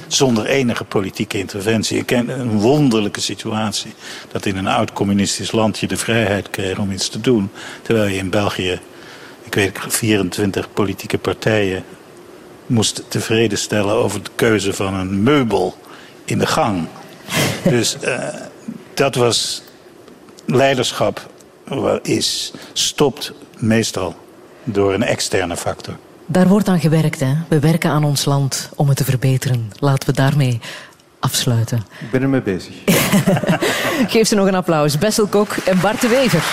Zonder 0.06 0.46
enige 0.46 0.84
politieke 0.84 1.38
interventie. 1.38 1.98
Ik 1.98 2.06
ken 2.06 2.28
een 2.28 2.58
wonderlijke 2.58 3.20
situatie. 3.20 3.94
Dat 4.32 4.46
in 4.46 4.56
een 4.56 4.66
oud 4.66 4.92
communistisch 4.92 5.52
land 5.52 5.78
je 5.78 5.86
de 5.86 5.96
vrijheid 5.96 6.50
kreeg 6.50 6.78
om 6.78 6.90
iets 6.90 7.08
te 7.08 7.20
doen. 7.20 7.50
Terwijl 7.82 8.08
je 8.08 8.16
in 8.16 8.30
België, 8.30 8.80
ik 9.46 9.54
weet 9.54 9.78
24 9.88 10.72
politieke 10.72 11.18
partijen 11.18 11.84
moest 12.66 13.02
tevreden 13.08 13.58
stellen 13.58 13.94
over 13.94 14.22
de 14.22 14.30
keuze 14.34 14.72
van 14.72 14.94
een 14.94 15.22
meubel 15.22 15.76
in 16.24 16.38
de 16.38 16.46
gang. 16.46 16.86
Dus 17.62 17.98
eh, 17.98 18.28
dat 18.94 19.14
was 19.14 19.62
leiderschap 20.44 21.30
is 22.02 22.52
stopt 22.72 23.32
meestal 23.58 24.16
door 24.64 24.94
een 24.94 25.02
externe 25.02 25.56
factor. 25.56 25.96
Daar 26.26 26.48
wordt 26.48 26.68
aan 26.68 26.80
gewerkt. 26.80 27.20
Hè. 27.20 27.34
We 27.48 27.58
werken 27.58 27.90
aan 27.90 28.04
ons 28.04 28.24
land 28.24 28.70
om 28.74 28.88
het 28.88 28.96
te 28.96 29.04
verbeteren. 29.04 29.72
Laten 29.78 30.08
we 30.08 30.14
daarmee 30.14 30.60
afsluiten. 31.18 31.86
Ik 32.00 32.10
ben 32.10 32.22
ermee 32.22 32.42
bezig. 32.42 32.74
Geef 34.12 34.28
ze 34.28 34.34
nog 34.34 34.46
een 34.46 34.54
applaus. 34.54 34.98
Bessel 34.98 35.26
Kok 35.26 35.52
en 35.52 35.80
Bart 35.80 36.00
de 36.00 36.08
Wever. 36.08 36.44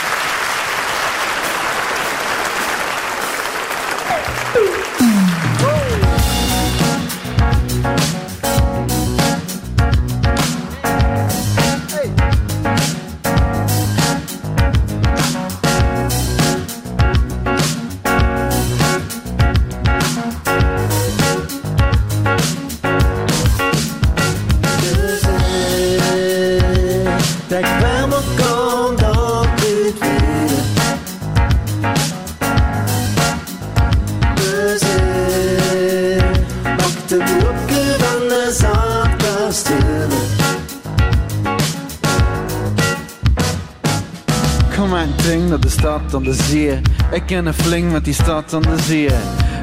Ik 47.14 47.26
ken 47.26 47.46
een 47.46 47.54
fling 47.54 47.92
met 47.92 48.06
die 48.06 48.14
stad 48.14 48.54
aan 48.54 48.62
de 48.62 48.82
zee. 48.82 49.10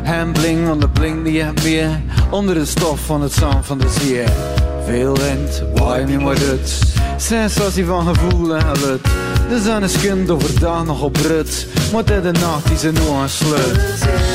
Hem 0.02 0.32
bling, 0.32 0.66
want 0.66 0.80
de 0.80 0.88
bling 0.88 1.24
die 1.24 1.42
hebt 1.42 1.62
meer. 1.62 2.00
Onder 2.30 2.54
de 2.54 2.64
stof 2.64 3.00
van 3.00 3.22
het 3.22 3.32
zand 3.32 3.66
van 3.66 3.78
de 3.78 3.88
zee. 4.00 4.24
Veel 4.84 5.16
wind, 5.16 5.62
waai 5.74 6.04
niet 6.04 6.20
maar 6.20 6.38
dit. 6.38 6.78
Als 7.14 7.74
hij 7.74 7.84
van 7.84 8.14
gevoel 8.14 8.56
en 8.56 8.76
gelut. 8.76 9.02
De 9.48 9.60
zon 9.64 9.82
is 9.82 10.00
kind 10.00 10.30
overdag 10.30 10.84
nog 10.84 11.02
op 11.02 11.16
rut. 11.16 11.66
Maar 11.92 12.12
in 12.12 12.22
de 12.22 12.32
nacht 12.32 12.70
is 12.70 12.82
er 12.82 12.92
nog 12.92 13.22
een 13.22 13.28
slut. 13.28 14.29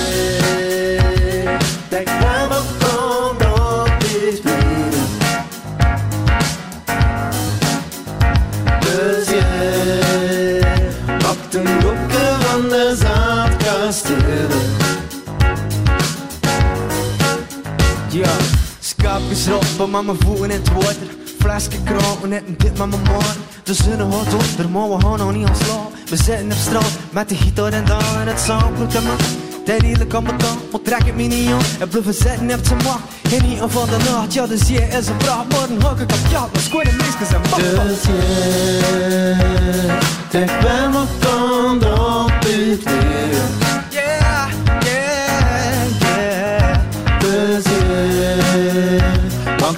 Met 19.96 20.06
mijn 20.06 20.18
voeten 20.20 20.52
in 20.52 20.60
het 20.60 20.74
water. 20.74 21.08
Flesje 21.40 21.84
kropen 21.84 22.30
net 22.30 22.44
een 22.48 22.56
dit 22.58 22.78
met 22.78 22.90
mijn 22.90 23.02
man. 23.02 23.24
De 23.64 23.74
zon 23.74 24.00
houdt 24.12 24.34
onder, 24.34 24.70
maar 24.72 24.90
we 24.90 25.02
gaan 25.02 25.18
nog 25.18 25.34
niet 25.34 25.48
aan 25.48 25.56
slaap. 25.56 25.92
We 26.10 26.16
zitten 26.16 26.46
op 26.46 26.58
straat 26.58 26.92
met 27.10 27.30
de 27.30 27.36
gitaar 27.36 27.74
en 27.74 27.86
dan 27.86 28.02
en 28.20 28.28
het 28.28 28.40
zandbloed 28.40 28.96
en 28.96 29.04
man. 29.04 29.18
De 29.66 29.78
hele 29.84 30.08
kan 30.08 30.24
bekant, 30.24 30.72
maar 30.72 30.82
trek 30.82 31.06
het 31.06 31.16
me 31.16 31.24
niet 31.24 31.52
aan. 31.52 31.62
En 31.80 31.88
blijven 31.88 32.14
zitten 32.14 32.60
op 32.60 32.66
zijn 32.66 32.84
macht. 32.84 33.00
In 33.30 33.44
ieder 33.44 33.64
geval 33.64 33.86
de 33.86 33.98
nacht, 34.10 34.34
ja, 34.34 34.48
de 34.48 34.58
zee 34.58 34.88
is 34.88 35.08
een 35.08 35.18
praat. 35.18 35.50
Maar 35.50 35.70
een 35.70 35.82
hak 35.82 36.00
ik 36.00 36.12
op 36.12 36.32
ja, 36.32 36.40
maar 36.40 36.62
square 36.62 36.90
de 36.90 36.96
meisjes 36.96 37.30
en 37.34 37.42
Dus 37.88 38.02
je 38.02 39.98
trek 40.30 40.60
bij 40.62 40.90
me 40.90 41.04
kant 41.20 41.84
op 42.00 42.32
dit 42.42 42.84
weer. 42.84 43.65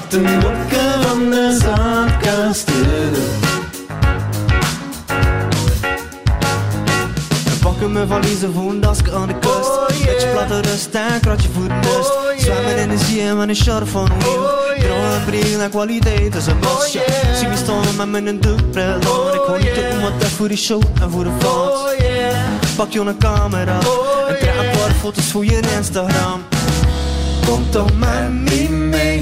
De 0.10 0.20
boeken 0.20 1.02
van 1.02 1.30
de 1.30 1.60
zandkastelen. 1.62 3.14
Pakken 7.62 7.92
mijn 7.92 8.08
valiezen 8.08 8.54
voor 8.54 8.72
een 8.72 8.86
aan 8.86 9.28
de 9.28 9.40
kust. 9.40 9.88
Beetje 9.88 10.28
platte 10.32 10.62
rust 10.62 10.90
en 10.92 11.20
kratje 11.20 11.50
voor 11.54 11.68
de 11.68 11.74
nust. 11.74 12.44
Zwemmen 12.44 12.78
in 12.78 12.90
de 12.90 12.98
zee 12.98 13.34
met 13.34 13.50
een 13.50 13.56
short 13.56 13.90
van 13.90 14.10
wiel. 14.20 14.50
Droom 14.80 15.04
en 15.04 15.24
bril 15.26 15.60
en 15.60 15.70
kwaliteit 15.70 16.36
is 16.36 16.46
een 16.46 16.60
must. 16.60 16.94
ja. 16.94 17.02
Zie 17.36 17.48
me 17.48 17.56
staan 17.56 17.96
met 17.96 18.24
mijn 18.24 18.40
doekbril 18.40 18.86
aan. 18.86 19.34
Ik 19.34 19.42
hou 19.46 19.60
niet 19.60 19.78
op 19.94 20.02
wat 20.02 20.20
dat 20.20 20.30
voor 20.30 20.48
de 20.48 20.58
show 20.58 20.82
en 21.02 21.12
voor 21.12 21.24
de 21.24 21.32
fans. 21.40 21.80
Pak 22.76 22.92
je 22.92 23.00
een 23.00 23.18
camera 23.18 23.80
en 24.28 24.38
trek 24.40 24.56
een 24.60 24.78
paar 24.80 24.92
foto's 25.00 25.26
voor 25.26 25.46
je 25.46 25.60
Instagram. 25.78 26.42
Kom 27.46 27.70
toch 27.70 27.98
met 27.98 28.32
me 28.32 28.70
mee, 28.70 29.22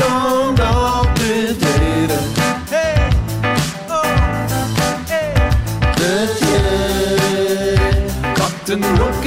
Don't 8.97 9.20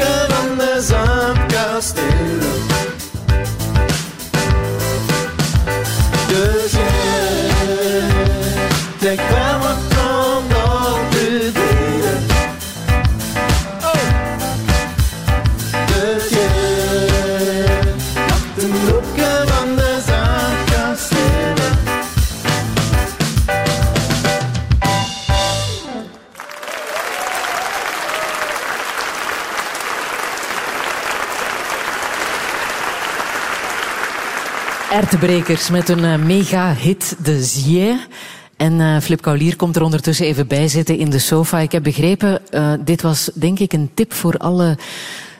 Ertebrekers 35.15 35.71
met 35.71 35.89
een 35.89 36.05
eh, 36.05 36.17
mega-hit, 36.17 37.17
De 37.23 37.45
Zie. 37.45 38.01
En 38.57 38.81
eh, 38.81 39.01
Flip 39.01 39.21
Kaulier 39.21 39.57
komt 39.57 39.77
er 39.77 39.83
ondertussen 39.83 40.27
even 40.27 40.47
bij 40.47 40.69
zitten 40.69 40.99
in 40.99 41.11
de 41.11 41.19
sofa. 41.19 41.59
Ik 41.59 41.73
heb 41.73 41.83
begrepen, 41.83 42.51
eh, 42.51 42.73
dit 42.81 43.03
was 43.03 43.31
denk 43.35 43.59
ik 43.59 43.73
een 43.73 43.91
tip 43.95 44.13
voor 44.13 44.37
alle 44.37 44.79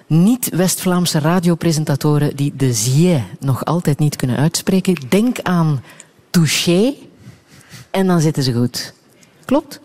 niet-West-Vlaamse 0.07 1.19
radiopresentatoren 1.19 2.37
die 2.37 2.53
De 2.57 2.73
Zie 2.73 3.23
nog 3.41 3.65
altijd 3.65 3.99
niet 3.99 4.17
kunnen 4.17 4.37
uitspreken. 4.37 4.97
Denk 5.09 5.39
aan 5.43 5.83
touché 6.31 6.95
en 7.91 8.07
dan 8.07 8.21
zitten 8.21 8.43
ze 8.43 8.53
goed. 8.53 8.95
Klopt? 9.45 9.81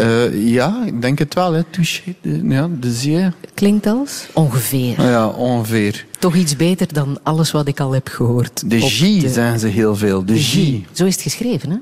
Eh, 0.00 0.46
ja, 0.52 0.82
ik 0.86 1.02
denk 1.02 1.18
het 1.18 1.34
wel. 1.34 1.52
Hè. 1.52 1.62
Touché, 1.70 2.14
de, 2.20 2.40
ja, 2.44 2.68
de 2.80 2.90
zee. 2.92 3.28
Klinkt 3.54 3.86
als? 3.86 4.26
Ongeveer. 4.32 4.94
Ah 4.98 5.04
ja, 5.04 5.28
ongeveer. 5.28 6.06
Toch 6.18 6.34
iets 6.34 6.56
beter 6.56 6.92
dan 6.92 7.18
alles 7.22 7.50
wat 7.50 7.68
ik 7.68 7.80
al 7.80 7.92
heb 7.92 8.08
gehoord. 8.08 8.70
De 8.70 8.78
J 8.78 9.28
zeggen 9.28 9.58
ze 9.58 9.66
heel 9.66 9.96
veel. 9.96 10.24
De. 10.24 10.34
J. 10.34 10.84
Zo 10.92 11.04
is 11.04 11.14
het 11.14 11.22
geschreven, 11.22 11.70
hè? 11.70 11.76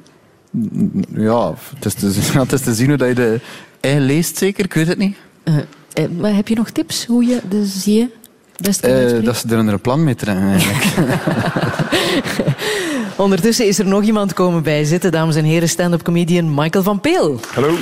Ja, 1.22 1.54
het 1.74 1.84
is, 1.84 1.94
te, 1.94 2.10
zien- 2.12 2.38
het 2.40 2.52
is 2.52 2.60
te 2.60 2.74
zien 2.74 2.88
hoe 2.88 2.96
dat 2.96 3.08
je 3.08 3.14
de 3.14 3.40
I 3.86 3.98
leest 3.98 4.36
zeker, 4.36 4.64
ik 4.64 4.74
weet 4.74 4.86
het 4.88 4.98
niet. 4.98 5.16
Eh, 5.44 5.56
eh, 5.92 6.04
maar 6.18 6.34
heb 6.34 6.48
je 6.48 6.54
nog 6.54 6.70
tips 6.70 7.06
hoe 7.06 7.24
je 7.24 7.40
de 7.48 7.66
zie 7.66 8.10
best 8.56 8.80
kunt 8.80 9.12
Eh, 9.12 9.24
dat 9.24 9.36
ze 9.36 9.48
er 9.48 9.58
een 9.58 9.80
plan 9.80 10.04
mee 10.04 10.14
trekken 10.14 10.48
eigenlijk. 10.48 10.84
Ondertussen 13.16 13.66
is 13.66 13.78
er 13.78 13.86
nog 13.86 14.02
iemand 14.02 14.32
komen 14.32 14.62
bijzitten, 14.62 15.12
dames 15.12 15.36
en 15.36 15.44
heren, 15.44 15.68
stand-up 15.68 16.02
comedian 16.02 16.54
Michael 16.54 16.84
van 16.84 17.00
Peel. 17.00 17.40
Hallo. 17.54 17.74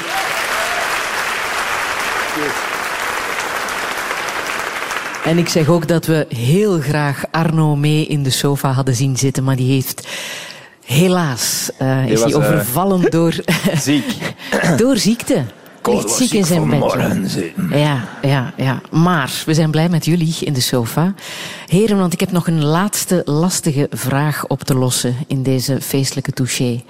En 5.24 5.38
ik 5.38 5.48
zeg 5.48 5.68
ook 5.68 5.88
dat 5.88 6.06
we 6.06 6.26
heel 6.28 6.80
graag 6.80 7.24
Arno 7.30 7.76
mee 7.76 8.06
in 8.06 8.22
de 8.22 8.30
sofa 8.30 8.70
hadden 8.70 8.94
zien 8.94 9.16
zitten, 9.16 9.44
maar 9.44 9.56
die 9.56 9.72
heeft 9.72 10.08
helaas 10.84 11.70
eh, 11.78 12.02
Die 12.02 12.12
is 12.12 12.22
was, 12.22 12.32
eh, 12.32 12.38
overvallen 12.38 13.10
door, 13.16 13.34
Ziek. 13.74 14.04
door 14.76 14.96
ziekte. 14.96 15.44
Ligt 15.82 16.04
wel 16.04 16.14
ziek 16.14 16.32
in 16.32 16.44
zijn 16.44 16.68
bed. 16.68 17.50
Ja, 17.70 18.08
ja, 18.22 18.52
ja. 18.56 18.80
Maar 18.90 19.42
we 19.46 19.54
zijn 19.54 19.70
blij 19.70 19.88
met 19.88 20.04
jullie 20.04 20.36
in 20.40 20.52
de 20.52 20.60
sofa. 20.60 21.14
Heren, 21.66 21.98
want 21.98 22.12
ik 22.12 22.20
heb 22.20 22.32
nog 22.32 22.46
een 22.46 22.64
laatste 22.64 23.22
lastige 23.24 23.86
vraag 23.90 24.46
op 24.46 24.62
te 24.62 24.74
lossen 24.74 25.16
in 25.26 25.42
deze 25.42 25.80
feestelijke 25.80 26.32
touché. 26.32 26.82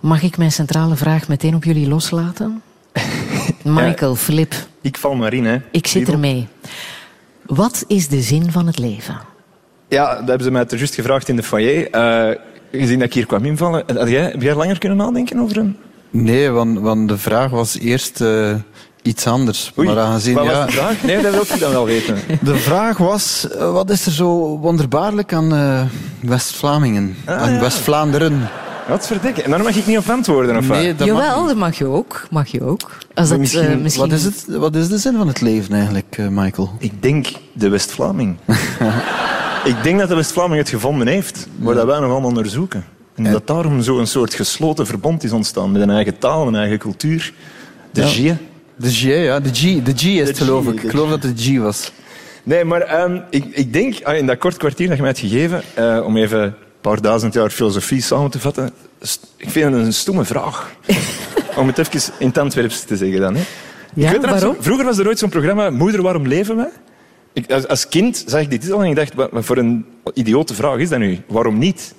Mag 0.00 0.22
ik 0.22 0.38
mijn 0.38 0.52
centrale 0.52 0.96
vraag 0.96 1.28
meteen 1.28 1.54
op 1.54 1.64
jullie 1.64 1.88
loslaten? 1.88 2.62
Michael, 3.62 4.14
Flip, 4.14 4.54
Ik 4.80 4.96
val 4.96 5.14
maar 5.14 5.32
in, 5.32 5.44
hè. 5.44 5.58
ik 5.70 5.86
zit 5.86 6.08
ermee. 6.08 6.48
Wat 7.46 7.84
is 7.86 8.08
de 8.08 8.20
zin 8.20 8.52
van 8.52 8.66
het 8.66 8.78
leven? 8.78 9.20
Ja, 9.88 10.14
dat 10.14 10.28
hebben 10.28 10.44
ze 10.44 10.50
mij 10.50 10.64
juist 10.68 10.94
gevraagd 10.94 11.28
in 11.28 11.36
de 11.36 11.42
foyer. 11.42 11.90
Eh, 11.90 12.36
gezien 12.72 12.98
dat 12.98 13.08
ik 13.08 13.14
hier 13.14 13.26
kwam 13.26 13.44
invallen, 13.44 13.84
had 13.96 14.08
jij, 14.08 14.22
heb 14.22 14.42
jij 14.42 14.54
langer 14.54 14.78
kunnen 14.78 14.98
nadenken 14.98 15.38
over 15.38 15.56
een... 15.56 15.76
Nee, 16.10 16.50
want, 16.50 16.78
want 16.78 17.08
de 17.08 17.18
vraag 17.18 17.50
was 17.50 17.78
eerst 17.78 18.20
eh, 18.20 18.54
iets 19.02 19.26
anders. 19.26 19.72
Oei, 19.78 19.88
maar 19.88 19.98
aangezien, 19.98 20.34
wat 20.34 20.46
was 20.46 20.54
ja, 20.54 20.66
de 20.66 20.72
vraag? 20.72 21.02
Nee, 21.02 21.22
dat 21.22 21.32
wil 21.32 21.42
ik 21.42 21.60
dan 21.60 21.72
wel 21.72 21.84
weten. 21.84 22.16
De 22.42 22.56
vraag 22.56 22.98
was, 22.98 23.48
eh, 23.50 23.72
wat 23.72 23.90
is 23.90 24.06
er 24.06 24.12
zo 24.12 24.58
wonderbaarlijk 24.58 25.32
aan 25.32 25.54
eh, 25.54 25.82
West-Vlamingen? 26.20 27.16
Ah, 27.24 27.42
aan 27.42 27.52
ja. 27.52 27.60
West-Vlaanderen? 27.60 28.48
Wat 28.88 29.06
verdikken? 29.06 29.44
En 29.44 29.50
daar 29.50 29.62
mag 29.62 29.76
ik 29.76 29.86
niet 29.86 29.98
op 29.98 30.08
antwoorden, 30.10 30.56
of 30.56 30.66
wat? 30.68 30.76
Nee, 30.76 30.94
dat 30.94 31.08
mag 31.08 31.16
Jawel, 31.16 31.38
niet. 31.38 31.48
dat 31.48 31.56
mag 31.56 31.78
je 31.78 31.86
ook. 31.86 32.26
Mag 32.30 32.48
je 32.48 32.62
ook. 32.62 32.90
Als 33.14 33.28
dat, 33.28 33.38
misschien- 33.38 33.60
eh, 33.68 33.76
misschien... 33.76 34.08
Wat, 34.08 34.18
is 34.18 34.24
het, 34.24 34.44
wat 34.48 34.74
is 34.74 34.88
de 34.88 34.98
zin 34.98 35.16
van 35.16 35.26
het 35.28 35.40
leven 35.40 35.74
eigenlijk, 35.74 36.14
eh, 36.18 36.26
Michael? 36.28 36.70
Ik 36.78 37.02
denk 37.02 37.26
de 37.52 37.68
West-Vlaming. 37.68 38.36
ik 39.64 39.76
denk 39.82 39.98
dat 39.98 40.08
de 40.08 40.14
West-Vlaming 40.14 40.58
het 40.58 40.68
gevonden 40.68 41.06
heeft, 41.06 41.46
maar 41.58 41.74
dat 41.74 41.86
wij 41.86 42.00
nog 42.00 42.10
allemaal 42.10 42.28
onderzoeken. 42.28 42.84
En 43.14 43.32
dat 43.32 43.46
daarom 43.46 43.82
zo'n 43.82 44.06
soort 44.06 44.34
gesloten 44.34 44.86
verbond 44.86 45.24
is 45.24 45.32
ontstaan 45.32 45.72
met 45.72 45.82
een 45.82 45.90
eigen 45.90 46.18
taal, 46.18 46.46
een 46.46 46.54
eigen 46.54 46.78
cultuur. 46.78 47.32
De 47.90 48.00
Ja. 48.00 48.06
G. 48.06 48.36
De 48.76 48.90
G, 48.90 49.02
ja. 49.02 49.40
De 49.40 49.48
G, 49.48 49.82
de 49.82 49.92
G 49.96 50.02
is 50.04 50.28
het, 50.28 50.38
geloof 50.38 50.64
G, 50.64 50.68
ik. 50.68 50.82
Ik 50.82 50.90
geloof 50.90 51.10
dat 51.10 51.22
het 51.22 51.40
G 51.42 51.58
was. 51.58 51.92
Nee, 52.42 52.64
maar 52.64 52.80
ehm, 52.80 53.18
ik, 53.30 53.44
ik 53.50 53.72
denk, 53.72 53.94
ah, 54.02 54.16
in 54.16 54.26
dat 54.26 54.38
kort 54.38 54.56
kwartier 54.56 54.86
dat 54.88 54.96
je 54.96 55.02
mij 55.02 55.10
hebt 55.12 55.22
gegeven, 55.32 55.62
eh, 55.74 56.02
om 56.04 56.16
even 56.16 56.54
paar 56.86 57.00
duizend 57.00 57.34
jaar 57.34 57.50
filosofie 57.50 58.02
samen 58.02 58.30
te 58.30 58.40
vatten, 58.40 58.70
ik 59.36 59.50
vind 59.50 59.74
het 59.74 59.84
een 59.84 59.92
stomme 59.92 60.24
vraag. 60.24 60.70
om 61.58 61.66
het 61.66 61.78
even 61.78 62.12
in 62.18 62.26
het 62.26 62.38
Antwerps 62.38 62.84
te 62.84 62.96
zeggen 62.96 63.20
dan. 63.20 63.34
Hè. 63.34 63.42
Ja, 63.94 64.06
ik 64.06 64.12
weet 64.12 64.20
nog 64.20 64.30
waarom? 64.30 64.56
vroeger 64.58 64.84
was 64.84 64.98
er 64.98 65.06
ooit 65.06 65.18
zo'n 65.18 65.28
programma, 65.28 65.70
Moeder, 65.70 66.02
waarom 66.02 66.26
leven 66.26 66.56
we? 66.56 66.68
Ik, 67.32 67.52
als, 67.52 67.68
als 67.68 67.88
kind 67.88 68.24
zag 68.26 68.40
ik 68.40 68.50
dit 68.50 68.60
titel 68.60 68.82
en 68.82 68.90
ik 68.90 68.96
dacht, 68.96 69.14
wat, 69.14 69.30
wat 69.30 69.44
voor 69.44 69.56
een 69.56 69.86
idiote 70.14 70.54
vraag 70.54 70.78
is 70.78 70.88
dat 70.88 70.98
nu? 70.98 71.18
Waarom 71.26 71.58
niet? 71.58 71.94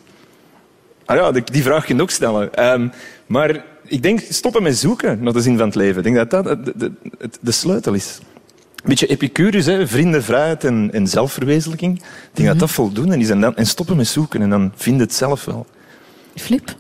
Ah 1.06 1.18
ja, 1.18 1.32
die, 1.32 1.44
die 1.44 1.64
vraag 1.64 1.86
kun 1.86 1.96
je 1.96 2.02
ook 2.02 2.10
stellen. 2.10 2.54
Ehm, 2.54 2.88
maar 3.26 3.64
ik 3.84 4.04
denk, 4.04 4.20
stoppen 4.30 4.64
met 4.64 4.78
zoeken 4.78 5.24
naar 5.24 5.34
de 5.34 5.42
zin 5.42 5.58
van 5.58 5.66
het 5.66 5.76
leven. 5.76 5.98
Ik 5.98 6.14
denk 6.14 6.30
dat 6.30 6.44
dat 6.44 6.66
de, 6.66 6.74
de, 6.76 6.92
de, 7.18 7.30
de 7.42 7.52
sleutel 7.52 7.94
is. 7.94 8.20
Een 8.88 8.94
beetje 8.94 9.16
Epicurus, 9.16 9.66
hè? 9.66 9.88
vrienden, 9.88 10.24
vrijheid 10.24 10.64
en, 10.64 10.90
en 10.94 11.08
zelfverwezenlijking. 11.08 11.98
Ik 11.98 12.30
denk 12.34 12.48
dat 12.48 12.60
dat 12.60 12.72
voldoende 12.72 13.18
is. 13.18 13.30
En, 13.30 13.42
dan, 13.42 13.56
en 13.56 13.66
stoppen 13.66 13.96
met 13.96 14.08
zoeken 14.08 14.42
en 14.42 14.50
dan 14.50 14.72
vind 14.76 14.96
je 14.96 15.02
het 15.02 15.14
zelf 15.14 15.46
wel. 15.46 15.66
Flip? 16.36 16.76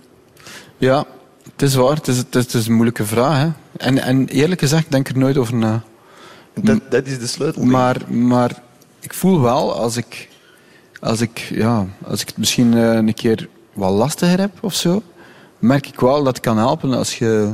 Ja, 0.77 1.05
het 1.51 1.61
is 1.61 1.75
waar. 1.75 1.95
Het 1.95 2.07
is, 2.07 2.17
het 2.17 2.35
is, 2.35 2.43
het 2.43 2.53
is 2.53 2.67
een 2.67 2.73
moeilijke 2.73 3.05
vraag. 3.05 3.38
Hè. 3.38 3.49
En, 3.77 4.01
en 4.01 4.27
eerlijk 4.27 4.59
gezegd, 4.59 4.91
denk 4.91 5.09
ik 5.09 5.15
er 5.15 5.21
nooit 5.21 5.38
over 5.38 5.55
na. 5.55 5.84
Dat, 6.53 6.79
dat 6.89 7.05
is 7.05 7.19
de 7.19 7.27
sleutel. 7.27 7.63
Maar, 7.63 7.97
maar 8.07 8.51
ik 8.99 9.13
voel 9.13 9.41
wel, 9.41 9.73
als 9.73 9.97
ik, 9.97 10.29
als 10.99 11.21
ik, 11.21 11.39
ja, 11.39 11.85
als 12.03 12.21
ik 12.21 12.27
het 12.27 12.38
misschien 12.38 12.73
eh, 12.73 12.93
een 12.93 13.13
keer 13.13 13.47
wat 13.73 13.91
lastiger 13.91 14.39
heb 14.39 14.51
of 14.61 14.73
zo, 14.73 15.01
merk 15.59 15.88
ik 15.88 15.99
wel 15.99 16.23
dat 16.23 16.35
het 16.35 16.39
kan 16.45 16.57
helpen 16.57 16.93
als 16.93 17.17
je, 17.17 17.53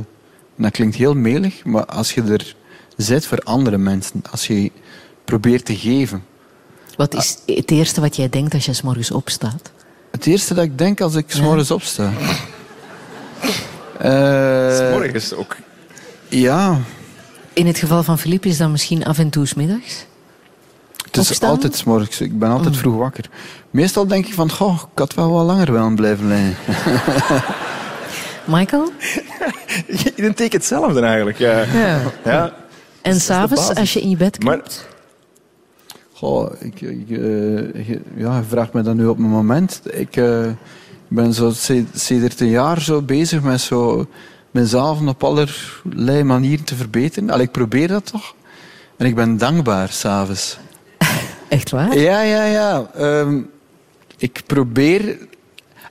en 0.56 0.62
dat 0.62 0.72
klinkt 0.72 0.96
heel 0.96 1.14
melig, 1.14 1.64
maar 1.64 1.84
als 1.86 2.14
je 2.14 2.22
er 2.22 2.54
zit 2.96 3.26
voor 3.26 3.38
andere 3.38 3.78
mensen, 3.78 4.22
als 4.30 4.46
je 4.46 4.72
probeert 5.24 5.64
te 5.64 5.76
geven. 5.76 6.24
Wat 6.96 7.14
is 7.14 7.36
het 7.46 7.70
eerste 7.70 8.00
wat 8.00 8.16
jij 8.16 8.28
denkt 8.28 8.54
als 8.54 8.64
je 8.64 8.72
's 8.72 8.82
morgens 8.82 9.10
opstaat? 9.10 9.70
Het 10.10 10.26
eerste 10.26 10.54
dat 10.54 10.64
ik 10.64 10.78
denk 10.78 11.00
als 11.00 11.14
ik 11.14 11.24
's 11.28 11.40
morgens 11.40 11.70
opsta. 11.70 12.10
Eh, 13.98 14.76
's 14.76 14.80
morgens 14.92 15.32
ook. 15.34 15.56
Ja, 16.28 16.78
In 17.52 17.66
het 17.66 17.78
geval 17.78 18.02
van 18.02 18.18
Philippe 18.18 18.48
is 18.48 18.56
dat 18.56 18.68
misschien 18.70 19.04
af 19.04 19.18
en 19.18 19.30
toe 19.30 19.46
's 19.46 19.54
middags? 19.54 20.04
Het 21.04 21.16
is 21.16 21.28
Opstaan? 21.28 21.50
altijd 21.50 21.76
's 21.76 21.84
morgens. 21.84 22.20
Ik 22.20 22.38
ben 22.38 22.50
altijd 22.50 22.76
vroeg 22.76 22.96
wakker. 22.96 23.24
Meestal 23.70 24.06
denk 24.06 24.26
ik 24.26 24.34
van, 24.34 24.50
goh, 24.50 24.74
ik 24.92 24.98
had 24.98 25.14
wel 25.14 25.30
wat 25.30 25.44
langer 25.46 25.72
willen 25.72 25.94
blijven 25.94 26.26
liggen. 26.28 26.54
Michael? 28.56 28.92
Ik 30.14 30.36
denk 30.36 30.52
hetzelfde 30.52 31.00
eigenlijk. 31.00 31.38
Ja. 31.38 31.62
Ja. 31.72 32.00
Ja. 32.24 32.54
En 33.04 33.20
s'avonds, 33.20 33.74
als 33.74 33.92
je 33.92 34.00
in 34.00 34.10
je 34.10 34.16
bed 34.16 34.38
komt? 34.44 34.86
Goh, 36.12 36.52
ik, 36.58 36.80
ik, 36.80 37.10
eh, 37.10 37.16
je- 37.88 38.00
ja, 38.16 38.36
je 38.36 38.42
vraagt 38.48 38.72
me 38.72 38.82
dat 38.82 38.94
nu 38.94 39.06
op 39.06 39.18
een 39.18 39.24
moment. 39.24 39.80
Ik 39.90 40.16
eh, 40.16 40.46
ben 41.08 41.32
zo 41.34 41.50
se- 41.50 41.84
sedert 41.94 42.40
een 42.40 42.48
jaar 42.48 42.80
zo 42.80 43.02
bezig 43.02 43.42
met 43.42 43.60
zo 43.60 44.06
mezelf 44.50 45.00
op 45.06 45.24
allerlei 45.24 46.22
manieren 46.22 46.64
te 46.64 46.74
verbeteren. 46.74 47.30
Allee, 47.30 47.44
ik 47.46 47.52
probeer 47.52 47.88
dat 47.88 48.06
toch. 48.06 48.34
En 48.96 49.06
ik 49.06 49.14
ben 49.14 49.36
dankbaar 49.38 49.88
s'avonds. 49.88 50.58
Echt 51.48 51.70
waar? 51.70 51.98
Ja, 51.98 52.20
ja, 52.22 52.44
ja. 52.44 52.90
Ehm, 52.94 53.40
ik 54.16 54.42
probeer 54.46 55.18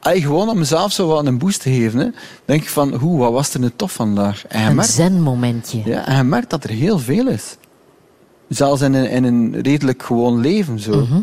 allee, 0.04 0.22
gewoon 0.22 0.50
om 0.50 0.58
mezelf 0.58 0.92
zo 0.92 1.08
wat 1.08 1.26
een 1.26 1.38
boost 1.38 1.62
te 1.62 1.70
geven. 1.70 2.00
Hè. 2.00 2.08
denk 2.46 2.62
ik 2.62 2.70
van, 2.70 2.94
hoe, 2.94 3.18
wat 3.20 3.32
was 3.32 3.54
er 3.54 3.60
nu 3.60 3.70
tof 3.76 3.92
vandaag? 3.92 4.46
En 4.48 4.66
Een 4.68 4.76
merkt- 4.76 4.92
zen-momentje. 4.92 5.82
ja, 5.86 6.06
en 6.06 6.16
je 6.18 6.24
merkt 6.24 6.50
dat 6.50 6.64
er 6.64 6.70
heel 6.70 7.00
veel 7.00 7.28
is. 7.28 7.58
Zelfs 8.50 8.82
in 8.82 8.94
een, 8.94 9.10
in 9.10 9.24
een 9.24 9.62
redelijk 9.62 10.04
gewoon 10.04 10.40
leven. 10.40 10.80
Zo. 10.80 10.92
Mhm. 11.02 11.20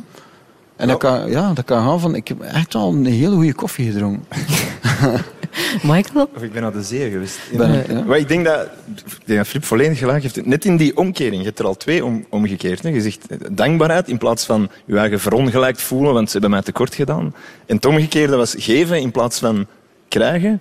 En 0.77 0.89
dat 0.89 0.99
kan, 0.99 1.31
ja, 1.31 1.53
dat 1.53 1.65
kan 1.65 1.83
gaan 1.85 2.01
van... 2.01 2.15
Ik 2.15 2.29
heb 2.29 2.41
echt 2.41 2.73
wel 2.73 2.89
een 2.93 3.05
hele 3.07 3.35
goede 3.35 3.55
koffie 3.55 3.91
gedronken. 3.93 4.25
Michael? 5.83 6.31
Of 6.37 6.43
ik 6.43 6.53
ben 6.53 6.63
naar 6.63 6.73
de 6.73 6.83
zee 6.83 7.11
geweest. 7.11 7.39
Ben 7.57 7.81
ik, 7.81 7.87
ja. 7.87 8.03
Maar 8.03 8.19
ik 8.19 8.29
denk 8.29 8.45
dat, 8.45 8.69
ik 8.95 9.27
denk 9.27 9.39
dat 9.39 9.49
Flip 9.49 9.65
volledig 9.65 9.99
gelijk 9.99 10.23
heeft. 10.23 10.47
Net 10.47 10.65
in 10.65 10.77
die 10.77 10.97
omkering, 10.97 11.39
je 11.39 11.47
hebt 11.47 11.59
er 11.59 11.65
al 11.65 11.77
twee 11.77 12.05
om, 12.05 12.27
omgekeerd. 12.29 12.83
Hè. 12.83 12.89
Je 12.89 13.01
zegt 13.01 13.27
eh, 13.27 13.39
dankbaarheid 13.51 14.09
in 14.09 14.19
plaats 14.19 14.45
van 14.45 14.71
je 14.85 14.99
eigen 14.99 15.21
verongelijkt 15.21 15.83
voelen, 15.83 16.15
want 16.15 16.27
ze 16.27 16.33
hebben 16.33 16.51
mij 16.51 16.63
tekort 16.63 16.95
gedaan. 16.95 17.35
En 17.67 17.77
het 17.77 17.87
omgekeerde 17.87 18.37
was 18.37 18.55
geven 18.59 19.01
in 19.01 19.11
plaats 19.11 19.39
van 19.39 19.67
krijgen. 20.09 20.61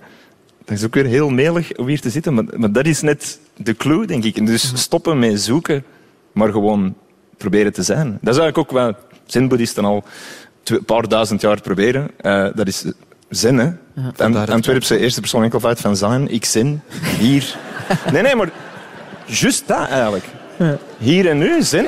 Dat 0.64 0.78
is 0.78 0.84
ook 0.84 0.94
weer 0.94 1.06
heel 1.06 1.30
melig 1.30 1.76
om 1.76 1.86
hier 1.86 2.00
te 2.00 2.10
zitten, 2.10 2.34
maar, 2.34 2.44
maar 2.56 2.72
dat 2.72 2.86
is 2.86 3.00
net 3.00 3.38
de 3.56 3.76
clue, 3.76 4.06
denk 4.06 4.24
ik. 4.24 4.36
En 4.36 4.44
dus 4.44 4.72
stoppen 4.74 5.18
met 5.18 5.40
zoeken, 5.40 5.84
maar 6.32 6.52
gewoon 6.52 6.94
proberen 7.36 7.72
te 7.72 7.82
zijn. 7.82 8.18
Dat 8.20 8.34
is 8.34 8.40
eigenlijk 8.40 8.58
ook 8.58 8.70
wat 8.70 8.96
zen-boeddhisten 9.26 9.84
al 9.84 10.04
een 10.64 10.84
paar 10.84 11.08
duizend 11.08 11.40
jaar 11.40 11.60
proberen. 11.60 12.10
Eh, 12.16 12.48
dat 12.54 12.66
is 12.66 12.84
zen, 13.30 13.56
hè. 13.58 13.70
Ant- 14.16 14.48
Antwerpse 14.50 14.98
eerste 14.98 15.20
persoon 15.20 15.42
enkelvoud 15.42 15.80
van 15.80 15.96
zijn. 15.96 16.28
Ik 16.32 16.44
zen. 16.44 16.82
Hier. 17.18 17.54
Nee, 18.12 18.22
nee, 18.22 18.34
maar 18.36 18.50
juist 19.24 19.66
dat 19.68 19.88
eigenlijk. 19.88 20.24
Hier 20.98 21.28
en 21.28 21.38
nu, 21.38 21.62
zen. 21.62 21.86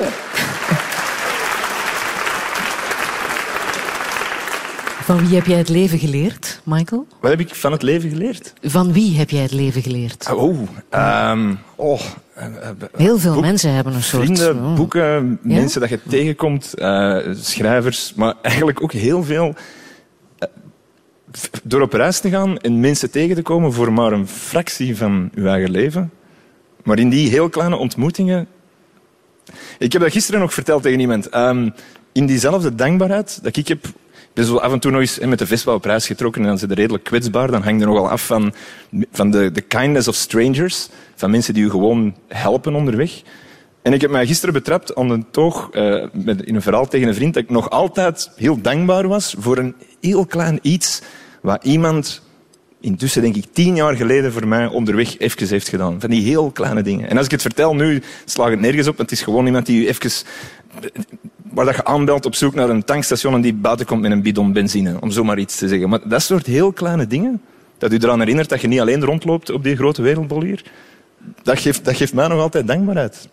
Van 5.03 5.27
wie 5.27 5.35
heb 5.35 5.45
jij 5.45 5.57
het 5.57 5.69
leven 5.69 5.99
geleerd, 5.99 6.61
Michael? 6.63 7.07
Wat 7.19 7.29
heb 7.31 7.39
ik 7.39 7.55
van 7.55 7.71
het 7.71 7.81
leven 7.81 8.09
geleerd? 8.09 8.53
Van 8.63 8.93
wie 8.93 9.17
heb 9.17 9.29
jij 9.29 9.41
het 9.41 9.51
leven 9.51 9.81
geleerd? 9.81 10.29
Oh, 10.33 10.57
ehm, 10.89 11.53
oh 11.75 12.01
eh, 12.33 12.45
eh, 12.45 12.51
Heel 12.97 13.17
veel 13.19 13.33
boek- 13.33 13.41
mensen 13.41 13.71
hebben 13.73 13.93
een 13.93 14.03
soort... 14.03 14.23
Vrienden, 14.23 14.63
oh. 14.65 14.75
boeken, 14.75 15.39
Ja? 15.43 15.53
mensen 15.55 15.81
dat 15.81 15.89
je 15.89 15.99
tegenkomt, 16.09 16.73
eh, 16.73 17.17
schrijvers, 17.41 18.13
maar 18.15 18.33
eigenlijk 18.41 18.83
ook 18.83 18.91
heel 18.93 19.23
veel. 19.23 19.55
Door 21.63 21.81
op 21.81 21.93
reis 21.93 22.19
te 22.19 22.29
gaan 22.29 22.57
en 22.57 22.79
mensen 22.79 23.11
tegen 23.11 23.35
te 23.35 23.41
komen 23.41 23.73
voor 23.73 23.93
maar 23.93 24.11
een 24.11 24.27
fractie 24.27 24.97
van 24.97 25.29
je 25.35 25.47
eigen 25.47 25.71
leven, 25.71 26.11
Maar 26.83 26.99
in 26.99 27.09
die 27.09 27.29
heel 27.29 27.49
kleine 27.49 27.75
ontmoetingen... 27.75 28.47
Ik 29.77 29.91
heb 29.91 30.01
dat 30.01 30.11
gisteren 30.11 30.39
nog 30.39 30.53
verteld 30.53 30.83
tegen 30.83 30.99
iemand. 30.99 31.29
Ehm, 31.29 31.69
in 32.11 32.25
diezelfde 32.25 32.75
dankbaarheid 32.75 33.39
dat 33.43 33.55
ik 33.55 33.67
heb... 33.67 33.85
Ben 34.33 34.45
zo 34.45 34.57
af 34.57 34.71
en 34.71 34.79
toe 34.79 34.91
nog 34.91 34.99
eens 34.99 35.19
met 35.19 35.39
de 35.39 35.47
Vespa 35.47 35.73
op 35.73 35.85
reis 35.85 36.07
getrokken 36.07 36.41
en 36.41 36.47
dan 36.47 36.57
zit 36.57 36.69
je 36.69 36.75
redelijk 36.75 37.03
kwetsbaar. 37.03 37.51
Dan 37.51 37.63
hangt 37.63 37.81
er 37.81 37.87
nogal 37.87 38.09
af 38.09 38.25
van, 38.25 38.53
van 39.11 39.31
de, 39.31 39.63
kindness 39.67 40.07
of 40.07 40.15
strangers. 40.15 40.89
Van 41.15 41.31
mensen 41.31 41.53
die 41.53 41.63
je 41.63 41.69
gewoon 41.69 42.15
helpen 42.27 42.75
onderweg. 42.75 43.21
En 43.81 43.93
ik 43.93 44.01
heb 44.01 44.11
mij 44.11 44.25
gisteren 44.25 44.53
betrapt 44.53 44.95
aan 44.95 45.09
een 45.09 45.25
toog 45.31 45.69
eh, 45.71 46.05
in 46.23 46.55
een 46.55 46.61
verhaal 46.61 46.87
tegen 46.87 47.07
een 47.07 47.15
vriend 47.15 47.33
dat 47.33 47.43
ik 47.43 47.49
nog 47.49 47.69
altijd 47.69 48.31
heel 48.35 48.61
dankbaar 48.61 49.07
was 49.07 49.35
voor 49.39 49.57
een 49.57 49.75
heel 50.01 50.25
klein 50.25 50.59
iets 50.61 51.01
wat 51.43 51.63
iemand 51.63 52.21
intussen 52.79 53.21
denk 53.21 53.35
ik 53.35 53.45
tien 53.51 53.75
jaar 53.75 53.95
geleden 53.95 54.31
voor 54.31 54.47
mij 54.47 54.67
onderweg 54.67 55.17
even 55.17 55.47
heeft 55.47 55.67
gedaan. 55.67 55.99
Van 55.99 56.09
die 56.09 56.23
heel 56.23 56.51
kleine 56.51 56.81
dingen. 56.81 57.09
En 57.09 57.17
als 57.17 57.25
ik 57.25 57.31
het 57.31 57.41
vertel 57.41 57.75
nu, 57.75 58.01
slaat 58.25 58.49
het 58.49 58.59
nergens 58.59 58.87
op. 58.87 58.97
want 58.97 59.09
Het 59.09 59.19
is 59.19 59.25
gewoon 59.25 59.45
iemand 59.45 59.65
die 59.65 59.81
u 59.81 59.87
even... 59.87 60.11
Waar 61.51 61.65
dat 61.65 61.75
je 61.75 61.85
aanbelt 61.85 62.25
op 62.25 62.35
zoek 62.35 62.55
naar 62.55 62.69
een 62.69 62.83
tankstation 62.83 63.33
en 63.33 63.41
die 63.41 63.53
buiten 63.53 63.85
komt 63.85 64.01
met 64.01 64.11
een 64.11 64.21
bidon 64.21 64.53
benzine. 64.53 64.97
Om 64.99 65.11
zomaar 65.11 65.39
iets 65.39 65.57
te 65.57 65.67
zeggen. 65.67 65.89
Maar 65.89 66.09
dat 66.09 66.21
soort 66.21 66.45
heel 66.45 66.71
kleine 66.71 67.07
dingen, 67.07 67.41
dat 67.77 67.93
u 67.93 67.97
eraan 67.97 68.19
herinnert 68.19 68.49
dat 68.49 68.61
je 68.61 68.67
niet 68.67 68.79
alleen 68.79 69.03
rondloopt 69.03 69.49
op 69.49 69.63
die 69.63 69.75
grote 69.75 70.01
wereldbol 70.01 70.41
hier, 70.41 70.63
dat 71.43 71.59
geeft, 71.59 71.85
dat 71.85 71.95
geeft 71.95 72.13
mij 72.13 72.27
nog 72.27 72.39
altijd 72.39 72.67
dankbaarheid. 72.67 73.29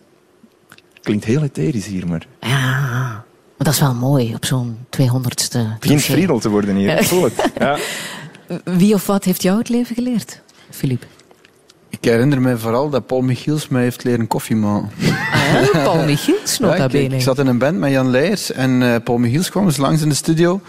Klinkt 1.01 1.25
heel 1.25 1.43
etherisch 1.43 1.85
hier, 1.85 2.07
maar... 2.07 2.27
maar 3.61 3.73
dat 3.73 3.81
is 3.81 3.87
wel 3.87 4.09
mooi 4.09 4.35
op 4.35 4.45
zo'n 4.45 4.77
200ste. 4.97 5.57
Het 5.57 5.79
begint 5.79 6.01
friedel 6.01 6.39
te 6.39 6.49
worden 6.49 6.75
hier, 6.75 6.97
ik 6.97 7.03
voel 7.03 7.23
het. 7.23 7.51
Ja. 7.59 7.77
Wie 8.77 8.93
of 8.93 9.05
wat 9.05 9.23
heeft 9.23 9.41
jou 9.41 9.57
het 9.57 9.69
leven 9.69 9.95
geleerd, 9.95 10.41
Filip? 10.69 11.05
Ik 11.89 12.03
herinner 12.03 12.41
me 12.41 12.57
vooral 12.57 12.89
dat 12.89 13.05
Paul 13.05 13.21
Michiels 13.21 13.67
mij 13.67 13.83
heeft 13.83 14.03
leren 14.03 14.27
koffie 14.27 14.55
maken. 14.55 14.89
Ah, 15.33 15.73
ja, 15.73 15.83
Paul 15.83 16.05
Michiels, 16.11 16.59
nota 16.59 16.87
Ja, 16.91 16.99
ik 16.99 17.21
zat 17.21 17.39
in 17.39 17.47
een 17.47 17.57
band 17.57 17.77
met 17.77 17.91
Jan 17.91 18.09
Leijers 18.09 18.51
en 18.51 18.83
eh, 18.83 18.95
Paul 19.03 19.17
Michiels 19.17 19.49
kwam 19.49 19.65
eens 19.65 19.77
langs 19.77 20.01
in 20.01 20.09
de 20.09 20.15
studio. 20.15 20.61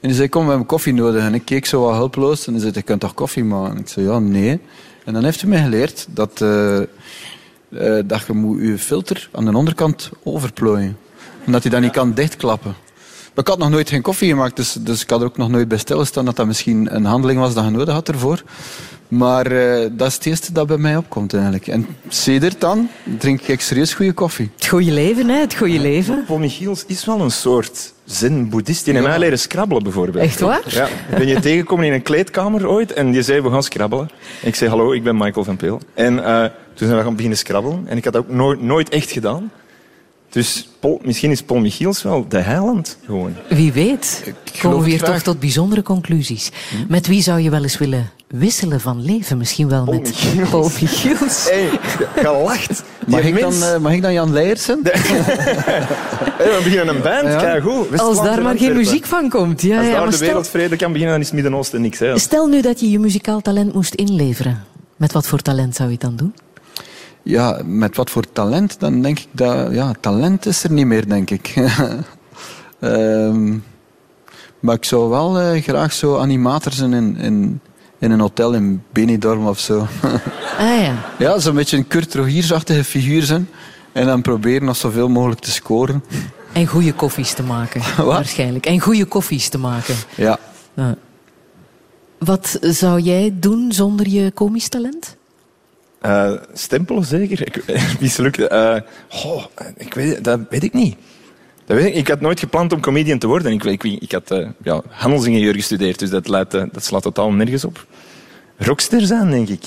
En 0.00 0.08
die 0.08 0.14
zei, 0.14 0.28
kom, 0.28 0.42
we 0.42 0.48
hebben 0.48 0.66
koffie 0.66 0.92
nodig. 0.92 1.22
En 1.22 1.34
ik 1.34 1.44
keek 1.44 1.66
zo 1.66 1.80
wat 1.80 1.94
hulpeloos 1.94 2.46
en 2.46 2.52
hij 2.52 2.60
zei, 2.60 2.72
je 2.74 2.82
kunt 2.82 3.00
toch 3.00 3.14
koffie 3.14 3.44
maken? 3.44 3.78
Ik 3.78 3.88
zei, 3.88 4.06
ja, 4.06 4.18
nee. 4.18 4.60
En 5.04 5.12
dan 5.12 5.24
heeft 5.24 5.40
hij 5.40 5.50
mij 5.50 5.62
geleerd 5.62 6.06
dat, 6.10 6.40
eh, 6.40 6.78
eh, 6.78 6.86
dat 8.04 8.26
je 8.26 8.32
moet 8.32 8.60
je 8.60 8.78
filter 8.78 9.28
aan 9.32 9.44
de 9.44 9.56
onderkant 9.56 10.10
overplooien. 10.22 10.96
En 11.46 11.52
dat 11.52 11.62
hij 11.62 11.70
dat 11.70 11.80
niet 11.80 11.92
kan 11.92 12.14
dichtklappen. 12.14 12.74
Maar 13.34 13.44
ik 13.44 13.50
had 13.50 13.58
nog 13.58 13.70
nooit 13.70 13.88
geen 13.88 14.02
koffie 14.02 14.28
gemaakt, 14.28 14.56
dus, 14.56 14.72
dus 14.72 15.02
ik 15.02 15.10
had 15.10 15.20
er 15.20 15.26
ook 15.26 15.36
nog 15.36 15.48
nooit 15.48 15.68
bij 15.68 15.78
stilgestaan 15.78 16.24
dat 16.24 16.36
dat 16.36 16.46
misschien 16.46 16.94
een 16.94 17.04
handeling 17.04 17.40
was 17.40 17.54
dat 17.54 17.64
je 17.64 17.70
nodig 17.70 17.94
had 17.94 18.08
ervoor. 18.08 18.42
Maar 19.08 19.46
eh, 19.46 19.90
dat 19.92 20.08
is 20.08 20.14
het 20.14 20.26
eerste 20.26 20.52
dat 20.52 20.66
bij 20.66 20.76
mij 20.76 20.96
opkomt 20.96 21.34
eigenlijk. 21.34 21.66
En 21.66 21.86
sedert 22.08 22.60
dan 22.60 22.88
drink 23.18 23.40
ik 23.40 23.60
serieus 23.60 23.94
goede 23.94 24.12
koffie. 24.12 24.50
Het 24.54 24.66
goede 24.66 24.92
leven, 24.92 25.28
hè? 25.28 25.40
Het 25.40 25.54
goede 25.54 25.78
leven. 25.78 26.24
Paul 26.26 26.38
Michiels 26.38 26.84
is 26.86 27.04
wel 27.04 27.20
een 27.20 27.30
soort 27.30 27.92
zen-boeddhist. 28.04 28.84
Die 28.84 28.94
heeft 28.94 29.06
mij 29.06 29.18
leren 29.18 29.38
scrabbelen, 29.38 29.82
bijvoorbeeld. 29.82 30.24
Echt 30.24 30.40
waar? 30.40 30.62
Ja. 30.66 30.86
Ik 30.86 31.16
ben 31.16 31.26
je 31.26 31.40
tegengekomen 31.40 31.86
in 31.86 31.92
een 31.92 32.02
kleedkamer 32.02 32.68
ooit 32.68 32.92
en 32.92 33.10
die 33.10 33.22
zei, 33.22 33.40
we 33.40 33.50
gaan 33.50 33.62
scrabbelen. 33.62 34.08
En 34.42 34.48
ik 34.48 34.54
zei, 34.54 34.70
hallo, 34.70 34.92
ik 34.92 35.02
ben 35.02 35.16
Michael 35.16 35.44
van 35.44 35.56
Peel. 35.56 35.80
En 35.94 36.24
eh, 36.24 36.40
toen 36.74 36.86
zijn 36.86 36.96
we 36.96 37.04
gaan 37.04 37.14
beginnen 37.14 37.38
scrabbelen. 37.38 37.84
En 37.86 37.96
ik 37.96 38.04
had 38.04 38.12
dat 38.12 38.22
ook 38.22 38.30
nooit, 38.30 38.62
nooit 38.62 38.88
echt 38.88 39.10
gedaan. 39.10 39.50
Dus 40.30 40.68
Paul, 40.80 41.00
misschien 41.02 41.30
is 41.30 41.42
Paul 41.42 41.60
Michiels 41.60 42.02
wel 42.02 42.24
de 42.28 42.38
heiland, 42.38 42.98
gewoon. 43.04 43.34
Wie 43.48 43.72
weet. 43.72 44.32
Komen 44.62 44.82
we 44.84 44.98
graag. 44.98 45.10
toch 45.12 45.22
tot 45.22 45.40
bijzondere 45.40 45.82
conclusies. 45.82 46.50
Met 46.88 47.06
wie 47.06 47.22
zou 47.22 47.40
je 47.40 47.50
wel 47.50 47.62
eens 47.62 47.78
willen 47.78 48.10
wisselen 48.26 48.80
van 48.80 49.04
leven? 49.04 49.38
Misschien 49.38 49.68
wel 49.68 49.84
met 49.84 50.14
Paul 50.50 50.70
Michiels. 50.80 51.44
Hey, 51.50 51.68
gelacht. 52.16 52.82
Mag 53.06 53.20
ik, 53.20 53.40
dan, 53.40 53.62
eh, 53.62 53.78
mag 53.78 53.92
ik 53.92 54.02
dan 54.02 54.12
Jan 54.12 54.32
Leijers 54.32 54.64
zijn? 54.64 54.80
Hey, 56.36 56.48
we 56.56 56.60
beginnen 56.64 56.96
een 56.96 57.02
band, 57.02 57.28
Ja. 57.28 57.36
kijk 57.38 57.62
goed. 57.62 57.98
Als 58.00 58.22
daar 58.22 58.42
maar 58.42 58.56
geen 58.56 58.76
muziek 58.76 59.04
van 59.06 59.28
komt. 59.28 59.62
Ja, 59.62 59.76
Als 59.76 59.86
ja, 59.86 59.92
daar 59.92 60.00
maar 60.00 60.10
de 60.10 60.14
stel, 60.16 60.26
wereldvrede 60.26 60.76
kan 60.76 60.88
beginnen, 60.92 61.10
dan 61.12 61.20
is 61.20 61.26
het 61.26 61.34
Midden-Oosten 61.34 61.80
niks. 61.80 61.98
Hè. 61.98 62.18
stel 62.18 62.46
nu 62.46 62.60
dat 62.62 62.80
je 62.80 62.90
je 62.90 62.98
muzikaal 62.98 63.40
talent 63.40 63.74
moest 63.74 63.94
inleveren. 63.94 64.64
Met 64.96 65.12
wat 65.12 65.26
voor 65.26 65.38
talent 65.42 65.74
zou 65.76 65.88
je 65.88 65.94
het 65.94 66.02
dan 66.02 66.16
doen? 66.16 66.34
Ja, 67.26 67.60
met 67.64 67.96
wat 67.96 68.10
voor 68.10 68.32
talent? 68.32 68.80
Dan 68.80 69.02
denk 69.02 69.18
ik 69.18 69.28
dat... 69.30 69.72
Ja, 69.72 69.92
talent 70.00 70.46
is 70.46 70.64
er 70.64 70.72
niet 70.72 70.86
meer, 70.86 71.08
denk 71.08 71.30
ik. 71.30 71.54
Ehm, 72.80 73.54
maar 74.60 74.74
ik 74.74 74.84
zou 74.84 75.10
wel 75.10 75.38
eh, 75.38 75.62
graag 75.62 75.92
zo 75.92 76.18
animator 76.18 76.72
zijn 76.72 76.92
in, 76.92 77.16
in, 77.16 77.60
in 77.98 78.10
een 78.10 78.20
hotel 78.20 78.52
in 78.52 78.82
Benidorm 78.92 79.46
of 79.46 79.58
zo. 79.58 79.86
Ah 80.58 80.80
ja. 80.80 80.94
ja, 81.18 81.38
zo'n 81.38 81.54
beetje 81.54 81.76
een 81.76 81.86
Kurt 81.86 82.14
Rogiersachtige 82.14 82.84
figuur 82.84 83.22
zijn. 83.22 83.48
En 83.92 84.06
dan 84.06 84.22
proberen 84.22 84.66
nog 84.66 84.76
zoveel 84.76 85.08
mogelijk 85.08 85.40
te 85.40 85.50
scoren. 85.50 86.04
En 86.52 86.66
goede 86.66 86.92
koffies 86.92 87.34
te 87.34 87.42
maken, 87.42 87.82
waarschijnlijk. 88.04 88.66
En 88.66 88.80
goede 88.80 89.04
koffies 89.04 89.48
te 89.48 89.58
maken. 89.58 89.94
Ja. 90.14 90.38
Ja. 90.74 90.96
Wat 92.18 92.58
zou 92.60 93.00
jij 93.00 93.34
doen 93.34 93.72
zonder 93.72 94.08
je 94.08 94.30
komisch 94.30 94.68
talent? 94.68 95.16
Eh, 96.06 96.32
stempelen 96.52 97.04
zeker. 97.04 97.46
Ik, 97.46 97.64
mislukt. 98.00 98.38
Eh 98.38 98.76
oh, 99.24 99.44
ik 99.76 99.94
weet, 99.94 100.24
dat 100.24 100.40
weet 100.50 100.62
ik 100.62 100.72
niet. 100.72 100.96
Dat 101.64 101.76
weet 101.76 101.86
ik. 101.86 101.94
ik 101.94 102.08
had 102.08 102.20
nooit 102.20 102.40
gepland 102.40 102.72
om 102.72 102.80
comedian 102.80 103.18
te 103.18 103.26
worden. 103.26 103.52
Ik, 103.52 103.64
ik, 103.64 103.82
ik 103.84 104.12
had 104.12 104.46
ja, 104.62 104.82
handelsingenieur 104.88 105.54
gestudeerd, 105.54 105.98
dus 105.98 106.10
dat, 106.10 106.26
eh, 106.28 106.62
dat 106.72 106.84
slaat 106.84 107.02
totaal 107.02 107.32
nergens 107.32 107.64
op. 107.64 107.86
Rockster 108.56 109.00
zijn, 109.00 109.30
denk 109.30 109.48
ik. 109.48 109.64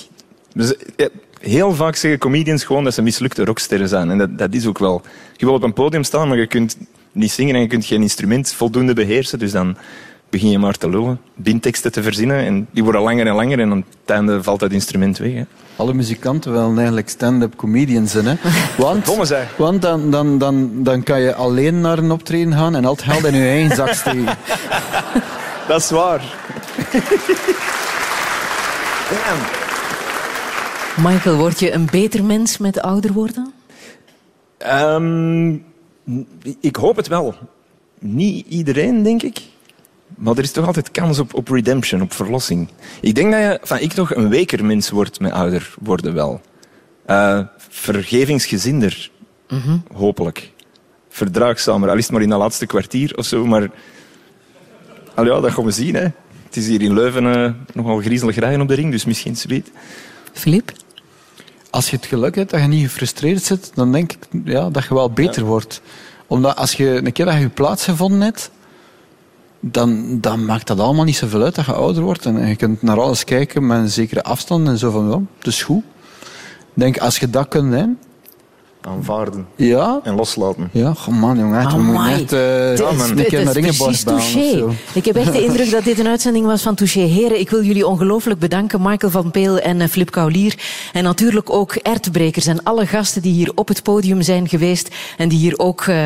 Dus, 0.54 0.76
eh, 0.96 1.06
heel 1.40 1.74
vaak 1.74 1.96
zeggen 1.96 2.20
comedians 2.20 2.64
gewoon 2.64 2.84
dat 2.84 2.94
ze 2.94 3.02
mislukte 3.02 3.46
rocksterren 3.46 3.90
zijn. 3.90 4.10
En 4.10 4.18
dat, 4.18 4.38
dat 4.38 4.54
is 4.54 4.66
ook 4.66 4.80
wel. 4.80 5.02
Je 5.36 5.46
wil 5.46 5.54
op 5.54 5.64
een 5.64 5.74
podium 5.74 6.04
staan, 6.04 6.28
maar 6.28 6.38
je 6.38 6.48
kunt 6.48 6.78
niet 7.12 7.32
zingen 7.32 7.56
en 7.56 7.62
je 7.62 7.68
kunt 7.68 7.86
geen 7.86 8.02
instrument 8.02 8.54
voldoende 8.54 8.94
beheersen. 8.94 9.40
Dus 9.40 9.52
dan 9.52 9.78
begin 10.30 10.50
je 10.50 10.60
maar 10.60 10.78
te 10.78 10.90
lullen, 10.90 11.20
bindteksten 11.36 11.92
te 11.92 12.04
verzinnen. 12.04 12.46
En 12.46 12.68
die 12.72 12.84
worden 12.84 13.02
langer 13.02 13.28
en 13.28 13.36
langer 13.36 13.60
en 13.60 13.72
aan 13.72 13.86
het 14.02 14.10
einde 14.10 14.44
valt 14.44 14.60
dat 14.60 14.72
instrument 14.72 15.18
weg. 15.18 15.46
Alle 15.80 15.94
muzikanten 15.94 16.52
willen 16.52 16.78
eigenlijk 16.78 17.10
stand-up 17.10 17.56
comedians 17.56 18.12
zijn. 18.12 18.26
Hè? 18.26 18.36
Want, 18.84 19.08
want 19.58 19.82
dan, 19.82 20.12
dan, 20.12 20.38
dan, 20.38 20.84
dan 20.84 21.04
kan 21.04 21.22
je 21.22 21.36
alleen 21.36 21.82
naar 21.82 21.98
een 21.98 22.12
optreden 22.12 22.54
gaan 22.54 22.76
en 22.76 22.86
al 22.86 22.92
het 22.92 23.02
geld 23.02 23.24
in 23.26 23.36
je 23.36 23.48
eigen 23.48 23.76
zak 23.76 23.94
steken. 23.94 24.26
Dat 25.68 25.82
is 25.82 25.90
waar. 25.90 26.22
Michael, 31.08 31.36
word 31.36 31.60
je 31.60 31.72
een 31.72 31.88
beter 31.92 32.24
mens 32.24 32.58
met 32.58 32.82
ouder 32.82 33.14
worden? 33.14 33.54
Ehm, 34.58 35.54
ik 36.60 36.76
hoop 36.76 36.96
het 36.96 37.08
wel. 37.08 37.36
Niet 38.00 38.48
iedereen, 38.48 39.04
denk 39.04 39.24
ik. 39.24 39.42
Maar 40.20 40.38
er 40.38 40.44
is 40.44 40.52
toch 40.52 40.66
altijd 40.66 40.92
kans 40.92 41.20
op, 41.20 41.34
op 41.34 41.48
redemption, 41.48 42.02
op 42.02 42.14
verlossing. 42.14 42.70
Ik 43.02 43.16
denk 43.16 43.32
dat 43.32 43.42
je, 43.42 43.60
van 43.62 43.80
ik 43.80 43.94
toch 43.94 44.16
een 44.16 44.30
weker 44.30 44.66
mens 44.66 44.90
wordt 44.90 45.20
met 45.20 45.32
ouder 45.32 45.74
worden 45.82 46.14
wel. 46.14 46.42
Eh, 47.06 47.40
vergevingsgezinder, 47.70 49.12
hopelijk. 49.94 50.52
Verdraagzamer, 51.10 51.90
al 51.90 51.98
is 51.98 52.04
het 52.04 52.12
maar 52.12 52.22
in 52.22 52.30
dat 52.30 52.40
laatste 52.40 52.66
kwartier 52.66 53.18
of 53.18 53.26
zo. 53.26 53.46
Maar 53.46 53.70
al 55.16 55.26
ja, 55.26 55.40
dat 55.40 55.52
gaan 55.52 55.66
we 55.66 55.72
zien. 55.72 55.96
Hè. 55.96 56.08
Het 56.46 56.58
is 56.58 56.68
hier 56.68 56.82
in 56.82 56.94
Leuven 56.94 57.36
eh, 57.36 57.52
nogal 57.74 57.98
griezelig 57.98 58.36
rijden 58.36 58.62
op 58.62 58.68
de 58.68 58.74
ring, 58.74 58.92
dus 58.92 59.06
misschien 59.06 59.36
zoiets. 59.36 59.70
Filip? 60.34 60.72
Als 61.70 61.90
je 61.90 61.96
het 61.96 62.06
geluk 62.06 62.36
hebt 62.36 62.50
dat 62.50 62.62
je 62.62 62.68
niet 62.68 62.84
gefrustreerd 62.84 63.44
zit, 63.44 63.72
dan 63.76 63.92
denk 63.92 64.12
ik 64.12 64.28
ja, 64.44 64.70
dat 64.70 64.84
je 64.84 64.94
wel 64.94 65.12
beter 65.12 65.44
wordt. 65.44 65.82
Omdat 66.28 66.56
als 66.56 66.74
je 66.74 67.02
een 67.06 67.12
keer 67.12 67.26
dat 67.26 67.34
je 67.34 67.40
je 67.40 67.50
plaats 67.50 67.84
gevonden 67.84 68.22
hebt, 68.22 68.52
dan, 69.60 70.20
dan 70.22 70.46
maakt 70.46 70.68
dat 70.68 70.80
allemaal 70.80 71.06
niet 71.06 71.16
zoveel 71.16 71.44
uit 71.44 71.56
dat 71.56 71.66
je 71.66 71.74
ouder 71.74 72.04
wordt. 72.04 72.26
En 72.26 72.48
je 72.48 72.56
kunt 72.56 72.82
naar 72.82 73.00
alles 73.00 73.24
kijken 73.24 73.68
met 73.68 73.78
een 73.78 73.90
zekere 73.90 74.24
afstand 74.24 74.68
en 74.68 74.78
zo 74.78 74.92
van, 74.92 75.10
ja, 75.10 75.22
het 75.38 75.48
is 75.48 75.64
goed. 75.64 75.84
Ik 76.60 76.86
denk, 76.86 76.98
als 76.98 77.18
je 77.18 77.30
dat 77.30 77.48
kunt, 77.48 77.74
hè, 77.74 77.86
Aanvaarden 78.82 79.48
ja, 79.56 80.00
en 80.04 80.16
loslaten. 80.16 80.70
ja, 80.72 80.94
goh 80.94 81.14
man, 81.20 81.38
jongen, 81.38 81.68
we 81.76 81.82
moeten 82.18 82.72
eh, 82.72 82.78
Dit 82.78 83.02
is- 83.02 83.10
een 83.10 83.26
keer 83.26 83.44
naar 83.44 83.58
Ingeborg. 83.58 84.04
Ik 84.94 85.06
heb 85.06 85.16
echt 85.16 85.32
de 85.34 85.44
indruk 85.44 85.72
dat 85.72 85.84
dit 85.84 86.00
een 86.00 86.08
uitzending 86.08 86.46
was 86.46 86.62
van 86.62 86.76
Touché. 86.76 87.00
Heren, 87.00 87.40
ik 87.40 87.50
wil 87.50 87.64
jullie 87.64 87.88
ongelooflijk 87.88 88.40
bedanken. 88.40 88.82
Michael 88.82 89.12
van 89.12 89.32
Peel 89.32 89.60
en 89.60 89.82
eh, 89.82 89.88
Flip 89.88 90.12
Kaulier. 90.12 90.56
En 90.94 91.04
natuurlijk 91.04 91.50
ook 91.50 91.74
Ertbrekers 91.76 92.46
en 92.46 92.64
alle 92.64 92.86
gasten 92.88 93.22
die 93.22 93.34
hier 93.34 93.52
op 93.56 93.68
het 93.68 93.84
podium 93.84 94.22
zijn 94.22 94.48
geweest. 94.50 94.96
En 95.18 95.30
die 95.30 95.40
hier 95.40 95.58
ook 95.60 95.82
eh, 95.82 96.06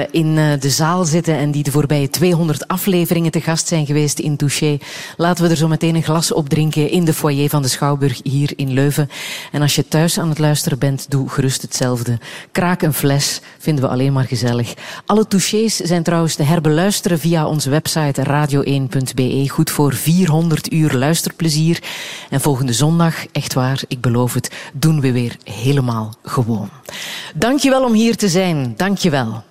eh, 0.00 0.06
in 0.10 0.38
eh, 0.38 0.60
de 0.60 0.70
zaal 0.70 1.04
zitten. 1.04 1.34
En 1.34 1.50
die 1.50 1.62
de 1.62 1.70
voorbije 1.70 2.10
200 2.10 2.68
afleveringen 2.68 3.30
te 3.30 3.40
gast 3.40 3.68
zijn 3.68 3.86
geweest 3.86 4.18
in 4.18 4.36
Touché. 4.36 4.78
Laten 5.16 5.44
we 5.44 5.50
er 5.50 5.56
zo 5.56 5.68
meteen 5.68 5.94
een 5.94 6.02
glas 6.02 6.32
op 6.32 6.48
drinken 6.48 6.90
in 6.90 7.04
de 7.04 7.12
foyer 7.14 7.48
van 7.48 7.62
de 7.62 7.68
Schouwburg 7.68 8.20
hier 8.22 8.52
in 8.56 8.72
Leuven. 8.72 9.10
En 9.52 9.62
als 9.62 9.74
je 9.74 9.88
thuis 9.88 10.18
aan 10.18 10.28
het 10.28 10.38
luisteren 10.38 10.78
bent, 10.78 11.06
doe 11.10 11.28
gerust 11.28 11.62
hetzelfde. 11.62 11.86
Kraak 12.52 12.82
een 12.82 12.92
fles 12.92 13.40
vinden 13.58 13.84
we 13.84 13.90
alleen 13.90 14.12
maar 14.12 14.24
gezellig. 14.24 14.74
Alle 15.06 15.26
touchés 15.26 15.76
zijn 15.76 16.02
trouwens 16.02 16.34
te 16.34 16.42
herbeluisteren 16.42 17.18
via 17.18 17.46
onze 17.46 17.70
website 17.70 18.22
radio1.be. 18.22 19.48
Goed 19.48 19.70
voor 19.70 19.94
400 19.94 20.72
uur 20.72 20.92
luisterplezier. 20.92 21.82
En 22.30 22.40
volgende 22.40 22.72
zondag, 22.72 23.26
echt 23.32 23.54
waar, 23.54 23.82
ik 23.88 24.00
beloof 24.00 24.34
het, 24.34 24.50
doen 24.72 25.00
we 25.00 25.12
weer 25.12 25.36
helemaal 25.44 26.14
gewoon. 26.22 26.68
Dankjewel 27.34 27.84
om 27.84 27.92
hier 27.92 28.16
te 28.16 28.28
zijn. 28.28 28.74
Dankjewel. 28.76 29.42